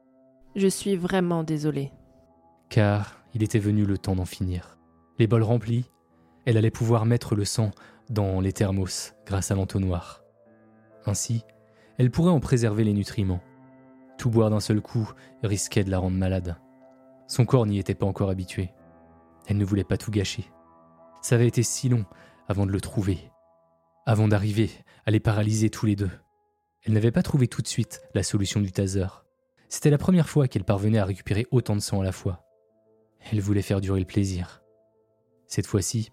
Je 0.55 0.69
suis 0.69 0.97
vraiment 0.97 1.45
désolée. 1.45 1.93
Car 2.69 3.25
il 3.33 3.43
était 3.43 3.59
venu 3.59 3.87
le 3.87 3.97
temps 3.97 4.17
d'en 4.17 4.27
finir. 4.27 4.79
Les 5.19 5.27
bols 5.27 5.43
remplis, 5.43 5.87
elle 6.47 6.57
allait 6.57 6.71
pouvoir 6.71 7.07
mettre 7.07 7.35
le 7.35 7.45
sang 7.45 7.71
dans 8.11 8.41
les 8.41 8.53
thermos 8.53 9.15
grâce 9.27 9.51
à 9.51 9.55
l'entonnoir. 9.55 10.23
Ainsi, 11.07 11.45
elle 11.99 12.11
pourrait 12.11 12.31
en 12.31 12.41
préserver 12.41 12.85
les 12.85 12.93
nutriments. 12.93 13.43
Tout 14.19 14.31
boire 14.31 14.51
d'un 14.51 14.61
seul 14.61 14.81
coup 14.81 15.11
risquait 15.43 15.85
de 15.85 15.91
la 15.91 15.99
rendre 15.99 16.17
malade. 16.17 16.57
Son 17.27 17.45
corps 17.45 17.67
n'y 17.67 17.79
était 17.79 17.95
pas 17.95 18.07
encore 18.07 18.31
habitué. 18.31 18.71
Elle 19.47 19.59
ne 19.59 19.65
voulait 19.65 19.85
pas 19.85 19.97
tout 19.97 20.11
gâcher. 20.11 20.45
Ça 21.23 21.35
avait 21.35 21.49
été 21.49 21.63
si 21.63 21.89
long 21.89 22.05
avant 22.49 22.67
de 22.67 22.73
le 22.73 22.81
trouver, 22.81 23.19
avant 24.07 24.29
d'arriver 24.29 24.71
à 25.07 25.11
les 25.11 25.21
paralyser 25.21 25.71
tous 25.71 25.87
les 25.87 25.97
deux. 25.97 26.11
Elle 26.83 26.93
n'avait 26.93 27.11
pas 27.11 27.23
trouvé 27.23 27.49
tout 27.49 27.63
de 27.63 27.69
suite 27.69 28.03
la 28.15 28.23
solution 28.23 28.61
du 28.61 28.73
taser. 28.73 29.07
C'était 29.69 29.91
la 29.91 29.99
première 29.99 30.29
fois 30.29 30.49
qu'elle 30.49 30.65
parvenait 30.65 30.99
à 30.99 31.05
récupérer 31.05 31.47
autant 31.51 31.75
de 31.75 31.81
sang 31.81 32.01
à 32.01 32.05
la 32.05 32.13
fois. 32.13 32.45
Elle 33.33 33.41
voulait 33.41 33.63
faire 33.63 33.81
durer 33.81 34.01
le 34.01 34.07
plaisir. 34.07 34.63
Cette 35.47 35.67
fois-ci, 35.67 36.11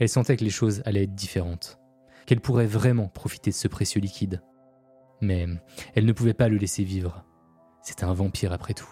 elle 0.00 0.08
sentait 0.08 0.36
que 0.36 0.44
les 0.44 0.50
choses 0.50 0.82
allaient 0.86 1.04
être 1.04 1.14
différentes, 1.14 1.78
qu'elle 2.26 2.40
pourrait 2.40 2.66
vraiment 2.66 3.08
profiter 3.08 3.50
de 3.50 3.54
ce 3.54 3.68
précieux 3.68 4.00
liquide. 4.00 4.42
Mais 5.20 5.46
elle 5.94 6.06
ne 6.06 6.12
pouvait 6.12 6.34
pas 6.34 6.48
le 6.48 6.56
laisser 6.56 6.82
vivre. 6.82 7.24
C'était 7.82 8.04
un 8.04 8.14
vampire 8.14 8.52
après 8.52 8.72
tout. 8.72 8.88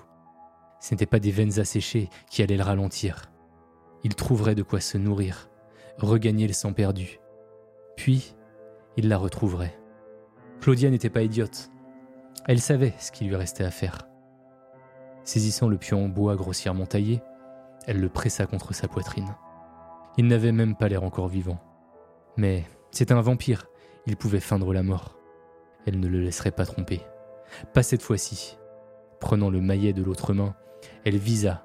Ce 0.81 0.93
n'étaient 0.93 1.07
pas 1.07 1.19
des 1.19 1.31
veines 1.31 1.59
asséchées 1.59 2.11
qui 2.31 2.43
allaient 2.43 2.59
le 2.59 2.63
ralentir. 2.63 3.33
Il 4.05 4.15
trouverait 4.15 4.55
de 4.55 4.63
quoi 4.63 4.81
se 4.81 4.99
nourrir, 4.99 5.49
regagner 5.97 6.47
le 6.47 6.53
sang 6.53 6.75
perdu. 6.75 7.19
Puis, 7.97 8.35
il 8.97 9.09
la 9.09 9.17
retrouverait. 9.17 9.79
Claudia 10.61 10.91
n'était 10.91 11.11
pas 11.11 11.23
idiote. 11.23 11.71
Elle 12.47 12.61
savait 12.61 12.95
ce 12.99 13.11
qu'il 13.13 13.29
lui 13.29 13.37
restait 13.37 13.65
à 13.65 13.71
faire. 13.71 14.07
Saisissant 15.25 15.69
le 15.69 15.79
pion 15.79 16.05
en 16.05 16.09
bois 16.09 16.37
grossièrement 16.37 16.87
taillé, 16.87 17.23
elle 17.87 18.01
le 18.01 18.09
pressa 18.09 18.47
contre 18.47 18.75
sa 18.75 18.89
poitrine. 18.89 19.35
Il 20.19 20.27
n'avait 20.27 20.53
même 20.53 20.75
pas 20.75 20.89
l'air 20.89 21.05
encore 21.05 21.29
vivant. 21.29 21.61
Mais 22.37 22.65
C'était 22.91 23.15
un 23.15 23.21
vampire, 23.21 23.67
il 24.07 24.17
pouvait 24.17 24.41
feindre 24.41 24.73
la 24.73 24.83
mort. 24.83 25.17
Elle 25.87 26.01
ne 26.01 26.09
le 26.09 26.21
laisserait 26.21 26.51
pas 26.51 26.67
tromper. 26.67 27.01
Pas 27.73 27.83
cette 27.83 28.03
fois-ci. 28.03 28.59
Prenant 29.21 29.49
le 29.49 29.61
maillet 29.61 29.93
de 29.93 30.03
l'autre 30.03 30.33
main, 30.35 30.55
elle 31.05 31.19
visa, 31.19 31.65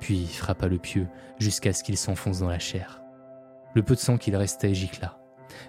puis 0.00 0.26
frappa 0.26 0.66
le 0.66 0.78
pieu 0.78 1.06
jusqu'à 1.38 1.72
ce 1.72 1.84
qu'il 1.84 1.96
s'enfonce 1.96 2.40
dans 2.40 2.48
la 2.48 2.58
chair. 2.58 3.02
Le 3.74 3.82
peu 3.82 3.94
de 3.94 4.00
sang 4.00 4.18
qu'il 4.18 4.34
restait 4.34 4.74
gicla, 4.74 5.18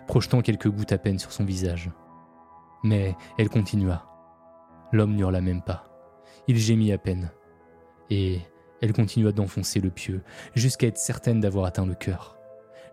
projetant 0.07 0.41
quelques 0.41 0.69
gouttes 0.69 0.91
à 0.91 0.97
peine 0.97 1.19
sur 1.19 1.31
son 1.31 1.45
visage. 1.45 1.91
Mais 2.83 3.15
elle 3.37 3.49
continua. 3.49 4.05
L'homme 4.91 5.15
n'hurla 5.15 5.41
même 5.41 5.61
pas. 5.61 5.85
Il 6.47 6.57
gémit 6.57 6.91
à 6.91 6.97
peine. 6.97 7.31
Et 8.09 8.41
elle 8.81 8.93
continua 8.93 9.31
d'enfoncer 9.31 9.79
le 9.79 9.89
pieu 9.89 10.21
jusqu'à 10.55 10.87
être 10.87 10.97
certaine 10.97 11.39
d'avoir 11.39 11.65
atteint 11.65 11.85
le 11.85 11.95
cœur, 11.95 12.37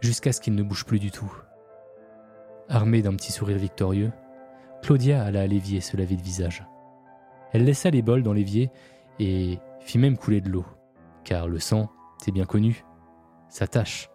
jusqu'à 0.00 0.32
ce 0.32 0.40
qu'il 0.40 0.54
ne 0.54 0.62
bouge 0.62 0.84
plus 0.84 0.98
du 0.98 1.10
tout. 1.10 1.32
Armée 2.68 3.02
d'un 3.02 3.14
petit 3.14 3.32
sourire 3.32 3.58
victorieux, 3.58 4.12
Claudia 4.82 5.22
alla 5.22 5.42
à 5.42 5.46
l'évier 5.46 5.80
se 5.80 5.96
laver 5.96 6.16
le 6.16 6.22
visage. 6.22 6.64
Elle 7.52 7.64
laissa 7.64 7.90
les 7.90 8.02
bols 8.02 8.22
dans 8.22 8.32
l'évier 8.32 8.70
et 9.18 9.58
fit 9.80 9.98
même 9.98 10.16
couler 10.16 10.40
de 10.40 10.48
l'eau, 10.48 10.64
car 11.24 11.48
le 11.48 11.58
sang, 11.58 11.90
c'est 12.18 12.32
bien 12.32 12.46
connu, 12.46 12.84
s'attache. 13.48 14.08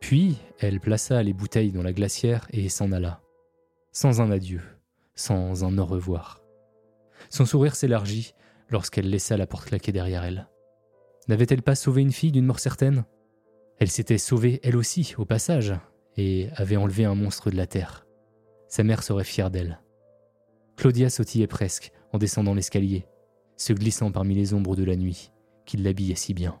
Puis 0.00 0.36
elle 0.58 0.80
plaça 0.80 1.22
les 1.22 1.32
bouteilles 1.32 1.72
dans 1.72 1.82
la 1.82 1.92
glacière 1.92 2.46
et 2.50 2.68
s'en 2.68 2.92
alla, 2.92 3.22
sans 3.92 4.20
un 4.20 4.30
adieu, 4.30 4.60
sans 5.14 5.64
un 5.64 5.78
au 5.78 5.86
revoir. 5.86 6.40
Son 7.30 7.46
sourire 7.46 7.76
s'élargit 7.76 8.34
lorsqu'elle 8.72 9.08
laissa 9.08 9.36
la 9.36 9.46
porte 9.46 9.66
claquer 9.66 9.92
derrière 9.92 10.24
elle. 10.24 10.48
N'avait-elle 11.28 11.62
pas 11.62 11.74
sauvé 11.74 12.02
une 12.02 12.12
fille 12.12 12.32
d'une 12.32 12.46
mort 12.46 12.58
certaine? 12.58 13.04
Elle 13.78 13.90
s'était 13.90 14.18
sauvée 14.18 14.60
elle 14.62 14.76
aussi, 14.76 15.14
au 15.18 15.24
passage, 15.24 15.74
et 16.16 16.48
avait 16.56 16.76
enlevé 16.76 17.04
un 17.04 17.14
monstre 17.14 17.50
de 17.50 17.56
la 17.56 17.66
terre. 17.66 18.06
Sa 18.68 18.82
mère 18.82 19.02
serait 19.02 19.24
fière 19.24 19.50
d'elle. 19.50 19.80
Claudia 20.76 21.10
sautillait 21.10 21.46
presque 21.46 21.92
en 22.12 22.18
descendant 22.18 22.54
l'escalier, 22.54 23.06
se 23.56 23.72
glissant 23.72 24.10
parmi 24.10 24.34
les 24.34 24.54
ombres 24.54 24.76
de 24.76 24.84
la 24.84 24.96
nuit 24.96 25.32
qui 25.64 25.76
l'habillaient 25.76 26.14
si 26.14 26.34
bien. 26.34 26.60